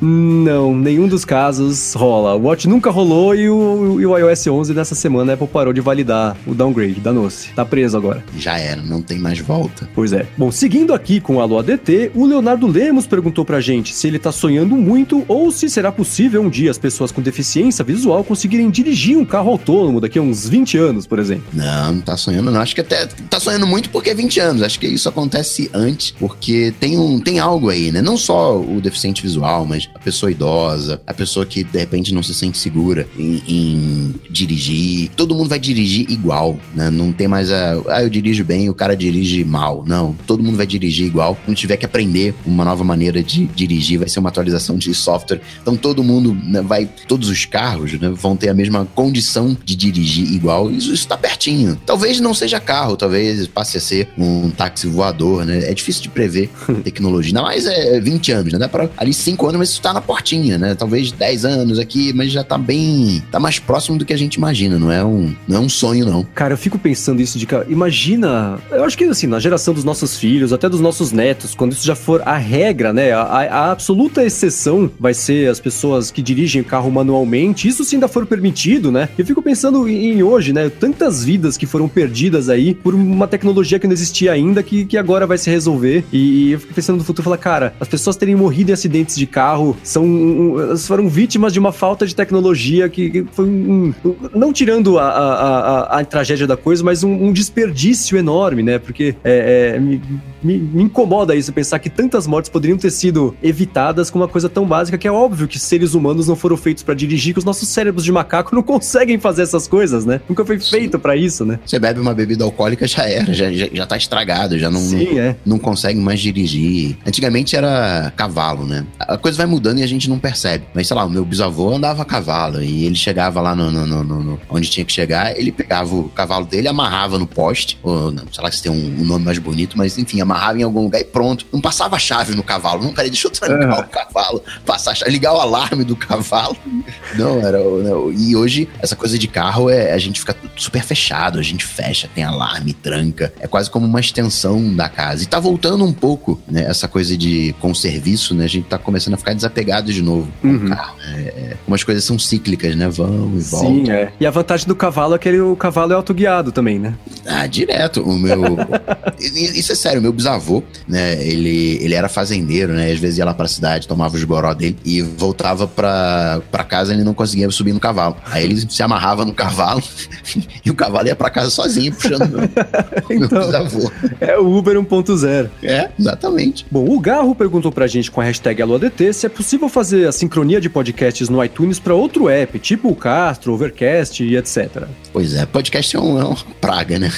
Não, 0.00 0.74
nenhum 0.74 1.06
dos 1.06 1.24
casos 1.24 1.94
rola. 1.94 2.34
O 2.34 2.42
Watch 2.42 2.68
nunca 2.68 2.90
rolou 2.90 3.34
e 3.34 3.48
o, 3.48 4.00
e 4.00 4.06
o 4.06 4.18
iOS 4.18 4.46
11 4.46 4.74
nessa 4.74 4.94
semana 4.94 5.32
a 5.32 5.34
Apple 5.34 5.46
parou 5.46 5.72
de 5.72 5.80
validar 5.80 6.36
o 6.46 6.54
downgrade, 6.54 6.79
danou-se. 6.88 7.50
Tá 7.52 7.64
preso 7.64 7.96
agora. 7.96 8.24
Já 8.36 8.58
era, 8.58 8.82
não 8.82 9.02
tem 9.02 9.18
mais 9.18 9.38
volta. 9.38 9.88
Pois 9.94 10.12
é. 10.12 10.26
Bom, 10.36 10.50
seguindo 10.50 10.94
aqui 10.94 11.20
com 11.20 11.36
o 11.36 11.40
Alô 11.40 11.58
ADT, 11.58 12.12
o 12.14 12.24
Leonardo 12.26 12.66
Lemos 12.66 13.06
perguntou 13.06 13.44
pra 13.44 13.60
gente 13.60 13.92
se 13.92 14.06
ele 14.06 14.18
tá 14.18 14.32
sonhando 14.32 14.76
muito 14.76 15.24
ou 15.28 15.50
se 15.50 15.68
será 15.68 15.92
possível 15.92 16.42
um 16.42 16.50
dia 16.50 16.70
as 16.70 16.78
pessoas 16.78 17.12
com 17.12 17.20
deficiência 17.20 17.84
visual 17.84 18.24
conseguirem 18.24 18.70
dirigir 18.70 19.16
um 19.16 19.24
carro 19.24 19.50
autônomo 19.50 20.00
daqui 20.00 20.18
a 20.18 20.22
uns 20.22 20.48
20 20.48 20.78
anos, 20.78 21.06
por 21.06 21.18
exemplo. 21.18 21.44
Não, 21.52 21.94
não 21.94 22.00
tá 22.00 22.16
sonhando 22.16 22.50
não. 22.50 22.60
Acho 22.60 22.74
que 22.74 22.80
até 22.80 23.06
tá 23.06 23.38
sonhando 23.40 23.66
muito 23.66 23.90
porque 23.90 24.10
é 24.10 24.14
20 24.14 24.40
anos. 24.40 24.62
Acho 24.62 24.78
que 24.78 24.86
isso 24.86 25.08
acontece 25.08 25.70
antes, 25.72 26.12
porque 26.12 26.72
tem, 26.78 26.98
um, 26.98 27.20
tem 27.20 27.38
algo 27.38 27.68
aí, 27.68 27.90
né? 27.92 28.00
Não 28.00 28.16
só 28.16 28.60
o 28.60 28.80
deficiente 28.80 29.22
visual, 29.22 29.66
mas 29.66 29.88
a 29.94 29.98
pessoa 29.98 30.30
idosa, 30.30 31.00
a 31.06 31.14
pessoa 31.14 31.44
que 31.44 31.64
de 31.64 31.78
repente 31.78 32.14
não 32.14 32.22
se 32.22 32.34
sente 32.34 32.58
segura 32.58 33.06
em, 33.18 33.42
em 33.46 34.14
dirigir. 34.30 35.10
Todo 35.16 35.34
mundo 35.34 35.48
vai 35.48 35.58
dirigir 35.58 36.10
igual, 36.10 36.58
né? 36.74 36.90
Não 36.90 37.12
tem 37.12 37.28
mais 37.28 37.50
a. 37.50 37.80
Ah, 37.88 38.02
eu 38.02 38.08
dirijo 38.08 38.44
bem, 38.44 38.68
o 38.68 38.74
cara 38.74 38.96
dirige 38.96 39.44
mal. 39.44 39.84
Não, 39.86 40.14
todo 40.26 40.42
mundo 40.42 40.56
vai 40.56 40.66
dirigir 40.66 41.06
igual. 41.06 41.36
Quando 41.44 41.56
tiver 41.56 41.76
que 41.76 41.84
aprender 41.84 42.34
uma 42.44 42.64
nova 42.64 42.84
maneira 42.84 43.22
de 43.22 43.46
dirigir, 43.46 43.98
vai 43.98 44.08
ser 44.08 44.20
uma 44.20 44.28
atualização 44.28 44.76
de 44.76 44.92
software. 44.94 45.40
Então 45.60 45.76
todo 45.76 46.02
mundo 46.02 46.36
né, 46.44 46.60
vai. 46.62 46.88
Todos 47.08 47.28
os 47.28 47.44
carros 47.44 47.92
né, 47.94 48.10
vão 48.14 48.36
ter 48.36 48.48
a 48.48 48.54
mesma 48.54 48.86
condição 48.94 49.56
de 49.64 49.74
dirigir 49.74 50.32
igual. 50.32 50.70
Isso 50.70 50.92
está 50.92 51.16
pertinho. 51.16 51.80
Talvez 51.84 52.20
não 52.20 52.34
seja 52.34 52.60
carro, 52.60 52.96
talvez 52.96 53.46
passe 53.46 53.76
a 53.76 53.80
ser 53.80 54.08
um 54.16 54.50
táxi 54.50 54.86
voador, 54.86 55.44
né? 55.44 55.70
É 55.70 55.74
difícil 55.74 56.02
de 56.02 56.08
prever 56.08 56.50
tecnologia. 56.84 57.30
Ainda 57.30 57.42
mais 57.42 57.66
é 57.66 58.00
20 58.00 58.32
anos, 58.32 58.52
né? 58.52 58.58
Dá 58.58 58.68
pra 58.68 58.88
ali 58.96 59.12
5 59.12 59.46
anos, 59.46 59.58
mas 59.58 59.70
isso 59.70 59.82
tá 59.82 59.92
na 59.92 60.00
portinha, 60.00 60.58
né? 60.58 60.74
Talvez 60.74 61.12
10 61.12 61.44
anos 61.44 61.78
aqui, 61.78 62.12
mas 62.12 62.30
já 62.32 62.44
tá 62.44 62.58
bem. 62.58 63.22
tá 63.30 63.40
mais 63.40 63.58
próximo 63.58 63.98
do 63.98 64.04
que 64.04 64.12
a 64.12 64.18
gente 64.18 64.34
imagina. 64.34 64.78
Não 64.78 64.90
é 64.90 65.04
um, 65.04 65.34
não 65.46 65.56
é 65.56 65.60
um 65.60 65.68
sonho, 65.68 66.06
não. 66.06 66.24
Cara, 66.34 66.56
fico 66.60 66.78
pensando 66.78 67.20
isso 67.20 67.38
de 67.38 67.46
cara. 67.46 67.66
Imagina. 67.68 68.58
Eu 68.70 68.84
acho 68.84 68.96
que 68.96 69.04
assim, 69.04 69.26
na 69.26 69.40
geração 69.40 69.74
dos 69.74 69.84
nossos 69.84 70.18
filhos, 70.18 70.52
até 70.52 70.68
dos 70.68 70.80
nossos 70.80 71.12
netos, 71.12 71.54
quando 71.54 71.72
isso 71.72 71.84
já 71.84 71.94
for 71.94 72.22
a 72.24 72.36
regra, 72.36 72.92
né? 72.92 73.12
A, 73.12 73.22
a 73.22 73.70
absoluta 73.72 74.24
exceção 74.24 74.90
vai 74.98 75.14
ser 75.14 75.50
as 75.50 75.58
pessoas 75.58 76.10
que 76.10 76.22
dirigem 76.22 76.62
o 76.62 76.64
carro 76.64 76.90
manualmente. 76.90 77.66
Isso 77.68 77.84
se 77.84 77.96
ainda 77.96 78.08
for 78.08 78.26
permitido, 78.26 78.92
né? 78.92 79.08
Eu 79.18 79.24
fico 79.24 79.42
pensando 79.42 79.88
em 79.88 80.22
hoje, 80.22 80.52
né? 80.52 80.70
Tantas 80.70 81.24
vidas 81.24 81.56
que 81.56 81.66
foram 81.66 81.88
perdidas 81.88 82.48
aí 82.48 82.74
por 82.74 82.94
uma 82.94 83.26
tecnologia 83.26 83.78
que 83.78 83.86
não 83.86 83.92
existia 83.92 84.32
ainda, 84.32 84.62
que, 84.62 84.84
que 84.84 84.96
agora 84.96 85.26
vai 85.26 85.38
se 85.38 85.50
resolver. 85.50 86.04
E 86.12 86.52
eu 86.52 86.60
fico 86.60 86.74
pensando 86.74 86.98
no 86.98 87.04
futuro, 87.04 87.24
falar, 87.24 87.38
cara, 87.38 87.74
as 87.80 87.88
pessoas 87.88 88.16
terem 88.16 88.34
morrido 88.34 88.70
em 88.70 88.74
acidentes 88.74 89.16
de 89.16 89.26
carro 89.26 89.76
são 89.82 90.04
um, 90.04 90.76
foram 90.76 91.08
vítimas 91.08 91.52
de 91.52 91.58
uma 91.58 91.72
falta 91.72 92.06
de 92.06 92.14
tecnologia 92.14 92.88
que, 92.88 93.10
que 93.10 93.26
foi 93.32 93.46
um, 93.46 93.94
um, 94.04 94.14
não 94.34 94.52
tirando 94.52 94.98
a, 94.98 95.04
a, 95.04 95.58
a, 95.58 96.00
a, 96.00 96.04
tragédia 96.04 96.46
da 96.50 96.56
coisa, 96.56 96.82
mas 96.84 97.02
um, 97.02 97.12
um 97.12 97.32
desperdício 97.32 98.18
enorme, 98.18 98.62
né? 98.62 98.78
Porque 98.78 99.14
é, 99.24 99.74
é, 99.76 99.78
me, 99.78 100.02
me, 100.42 100.58
me, 100.58 100.82
incomoda 100.82 101.34
isso 101.34 101.52
pensar 101.52 101.78
que 101.78 101.88
tantas 101.88 102.26
mortes 102.26 102.50
poderiam 102.50 102.76
ter 102.76 102.90
sido 102.90 103.34
evitadas 103.42 104.10
com 104.10 104.18
uma 104.18 104.28
coisa 104.28 104.48
tão 104.48 104.66
básica 104.66 104.98
que 104.98 105.06
é 105.06 105.12
óbvio 105.12 105.46
que 105.46 105.58
seres 105.58 105.94
humanos 105.94 106.26
não 106.26 106.36
foram 106.36 106.56
feitos 106.56 106.82
para 106.82 106.94
dirigir, 106.94 107.32
que 107.32 107.38
os 107.38 107.44
nossos 107.44 107.68
cérebros 107.68 108.04
de 108.04 108.12
macaco 108.12 108.54
não 108.54 108.62
conseguem 108.62 109.18
fazer 109.18 109.42
essas 109.42 109.66
coisas, 109.66 110.04
né? 110.04 110.20
Nunca 110.28 110.44
foi 110.44 110.58
feito 110.58 110.98
para 110.98 111.16
isso, 111.16 111.44
né? 111.44 111.58
Você 111.64 111.78
bebe 111.78 112.00
uma 112.00 112.14
bebida 112.14 112.44
alcoólica 112.44 112.86
já 112.86 113.08
era, 113.08 113.32
já, 113.32 113.50
já, 113.52 113.68
já 113.72 113.86
tá 113.86 113.96
estragado, 113.96 114.58
já 114.58 114.70
não, 114.70 114.80
Sim, 114.80 115.14
não, 115.14 115.20
é. 115.20 115.36
não 115.46 115.58
consegue 115.58 116.00
mais 116.00 116.20
dirigir. 116.20 116.96
Antigamente 117.06 117.54
era 117.54 118.12
cavalo, 118.16 118.66
né? 118.66 118.84
A 118.98 119.16
coisa 119.16 119.38
vai 119.38 119.46
mudando 119.46 119.78
e 119.78 119.82
a 119.82 119.86
gente 119.86 120.08
não 120.08 120.18
percebe. 120.18 120.64
Mas 120.74 120.88
sei 120.88 120.96
lá, 120.96 121.04
o 121.04 121.10
meu 121.10 121.24
bisavô 121.24 121.72
andava 121.72 122.02
a 122.02 122.04
cavalo 122.04 122.62
e 122.62 122.84
ele 122.84 122.96
chegava 122.96 123.40
lá 123.40 123.54
no, 123.54 123.70
no, 123.70 123.86
no, 123.86 124.04
no 124.04 124.40
onde 124.48 124.68
tinha 124.68 124.84
que 124.84 124.92
chegar, 124.92 125.38
ele 125.38 125.52
pegava 125.52 125.94
o 125.94 126.08
cavalo 126.08 126.39
dele, 126.44 126.68
amarrava 126.68 127.18
no 127.18 127.26
poste, 127.26 127.78
ou 127.82 128.10
não, 128.10 128.24
sei 128.32 128.42
lá 128.42 128.50
se 128.50 128.62
tem 128.62 128.70
um, 128.70 129.00
um, 129.00 129.04
nome 129.04 129.24
mais 129.24 129.38
bonito, 129.38 129.76
mas 129.76 129.98
enfim, 129.98 130.20
amarrava 130.20 130.58
em 130.58 130.62
algum 130.62 130.82
lugar 130.82 131.00
e 131.00 131.04
pronto. 131.04 131.46
Não 131.52 131.60
passava 131.60 131.96
a 131.96 131.98
chave 131.98 132.34
no 132.34 132.42
cavalo, 132.42 132.82
não, 132.82 132.92
peraí, 132.92 133.10
deixa 133.10 133.28
eu 133.28 133.30
trancar 133.30 133.78
é. 133.78 133.80
o 133.80 133.88
cavalo, 133.88 134.42
passar 134.64 134.94
chave, 134.94 135.10
ligar 135.10 135.32
o 135.34 135.40
alarme 135.40 135.84
do 135.84 135.96
cavalo. 135.96 136.56
Não, 137.16 137.40
era. 137.40 137.58
Não. 137.58 138.12
E 138.12 138.36
hoje, 138.36 138.68
essa 138.80 138.94
coisa 138.94 139.18
de 139.18 139.26
carro 139.26 139.68
é 139.68 139.92
a 139.92 139.98
gente 139.98 140.20
fica 140.20 140.36
super 140.56 140.82
fechado, 140.82 141.38
a 141.38 141.42
gente 141.42 141.64
fecha, 141.64 142.08
tem 142.14 142.22
alarme, 142.22 142.72
tranca. 142.72 143.32
É 143.40 143.46
quase 143.46 143.70
como 143.70 143.86
uma 143.86 144.00
extensão 144.00 144.74
da 144.74 144.88
casa. 144.88 145.22
E 145.22 145.26
tá 145.26 145.40
voltando 145.40 145.84
um 145.84 145.92
pouco, 145.92 146.40
né? 146.48 146.64
Essa 146.64 146.86
coisa 146.86 147.16
de 147.16 147.54
com 147.58 147.70
o 147.72 147.74
serviço, 147.74 148.34
né? 148.34 148.44
A 148.44 148.48
gente 148.48 148.66
tá 148.66 148.78
começando 148.78 149.14
a 149.14 149.16
ficar 149.16 149.34
desapegado 149.34 149.92
de 149.92 150.02
novo 150.02 150.30
com 150.40 150.48
uhum. 150.48 150.66
o 150.66 150.68
carro. 150.68 150.96
É, 151.14 151.20
é, 151.20 151.56
umas 151.66 151.82
coisas 151.82 152.04
são 152.04 152.18
cíclicas, 152.18 152.74
né? 152.76 152.88
Vão 152.88 153.32
e 153.36 153.40
voltam. 153.40 153.84
Sim, 153.84 153.90
é. 153.90 154.12
E 154.20 154.26
a 154.26 154.30
vantagem 154.30 154.66
do 154.66 154.76
cavalo 154.76 155.14
é 155.14 155.18
que 155.18 155.28
ele, 155.28 155.40
o 155.40 155.56
cavalo 155.56 155.92
é 155.92 155.96
autoguiado 155.96 156.29
também, 156.52 156.78
né? 156.78 156.94
Ah, 157.26 157.46
direto. 157.46 158.02
O 158.02 158.18
meu. 158.18 158.56
Isso 159.20 159.72
é 159.72 159.74
sério, 159.74 160.00
meu 160.00 160.12
bisavô, 160.12 160.62
né? 160.88 161.22
Ele, 161.24 161.78
ele 161.82 161.94
era 161.94 162.08
fazendeiro, 162.08 162.72
né? 162.72 162.90
Às 162.90 162.98
vezes 162.98 163.18
ia 163.18 163.24
lá 163.24 163.34
pra 163.34 163.46
cidade, 163.46 163.86
tomava 163.86 164.16
os 164.16 164.24
goró 164.24 164.54
dele 164.54 164.76
e 164.84 165.02
voltava 165.02 165.66
pra, 165.66 166.40
pra 166.50 166.64
casa 166.64 166.92
ele 166.92 167.04
não 167.04 167.14
conseguia 167.14 167.50
subir 167.50 167.72
no 167.72 167.80
cavalo. 167.80 168.16
Aí 168.24 168.44
ele 168.44 168.60
se 168.68 168.82
amarrava 168.82 169.24
no 169.24 169.32
cavalo 169.32 169.82
e 170.64 170.70
o 170.70 170.74
cavalo 170.74 171.06
ia 171.06 171.16
pra 171.16 171.30
casa 171.30 171.50
sozinho, 171.50 171.92
puxando 171.92 172.28
meu, 172.28 172.44
então, 173.10 173.38
meu 173.38 173.46
bisavô. 173.46 173.90
É 174.20 174.38
o 174.38 174.56
Uber 174.56 174.76
1.0. 174.76 175.50
É, 175.62 175.90
exatamente. 175.98 176.66
Bom, 176.70 176.88
o 176.88 177.00
Garro 177.00 177.34
perguntou 177.34 177.72
pra 177.72 177.86
gente 177.86 178.10
com 178.10 178.20
a 178.20 178.24
hashtag 178.24 178.62
AloADT 178.62 179.12
se 179.12 179.26
é 179.26 179.28
possível 179.28 179.68
fazer 179.68 180.08
a 180.08 180.12
sincronia 180.12 180.60
de 180.60 180.68
podcasts 180.68 181.28
no 181.28 181.42
iTunes 181.44 181.78
para 181.78 181.94
outro 181.94 182.28
app, 182.28 182.58
tipo 182.58 182.88
o 182.88 182.96
Castro, 182.96 183.52
Overcast 183.52 184.22
e 184.22 184.36
etc. 184.36 184.84
Pois 185.12 185.34
é, 185.34 185.46
podcast 185.46 185.96
é, 185.96 186.00
um, 186.00 186.19
é 186.22 186.24
uma 186.26 186.36
praga, 186.60 186.98
né? 186.98 187.12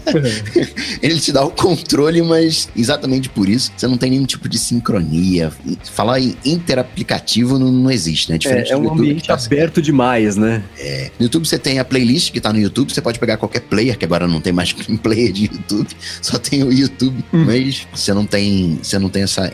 Ele 1.02 1.20
te 1.20 1.32
dá 1.32 1.44
o 1.44 1.50
controle, 1.50 2.22
mas 2.22 2.68
exatamente 2.76 3.28
por 3.28 3.48
isso 3.48 3.72
você 3.76 3.86
não 3.86 3.96
tem 3.96 4.10
nenhum 4.10 4.24
tipo 4.24 4.48
de 4.48 4.58
sincronia. 4.58 5.52
Falar 5.92 6.20
em 6.20 6.36
interaplicativo 6.44 7.58
não, 7.58 7.70
não 7.70 7.90
existe, 7.90 8.30
né? 8.30 8.38
É, 8.44 8.70
é 8.70 8.76
um 8.76 8.84
YouTube, 8.84 9.00
ambiente 9.00 9.26
tá... 9.28 9.34
aberto 9.34 9.82
demais, 9.82 10.36
né? 10.36 10.62
É. 10.78 11.10
No 11.18 11.24
YouTube 11.24 11.46
você 11.46 11.58
tem 11.58 11.78
a 11.78 11.84
playlist 11.84 12.32
que 12.32 12.40
tá 12.40 12.52
no 12.52 12.58
YouTube, 12.58 12.92
você 12.92 13.00
pode 13.00 13.18
pegar 13.18 13.36
qualquer 13.36 13.60
player, 13.60 13.96
que 13.96 14.04
agora 14.04 14.26
não 14.26 14.40
tem 14.40 14.52
mais 14.52 14.72
player 15.02 15.32
de 15.32 15.44
YouTube, 15.44 15.88
só 16.20 16.38
tem 16.38 16.62
o 16.62 16.72
YouTube, 16.72 17.24
hum. 17.32 17.44
mas 17.44 17.86
você 17.94 18.12
não 18.12 18.26
tem, 18.26 18.78
você 18.82 18.98
não 18.98 19.08
tem 19.08 19.22
essa 19.22 19.50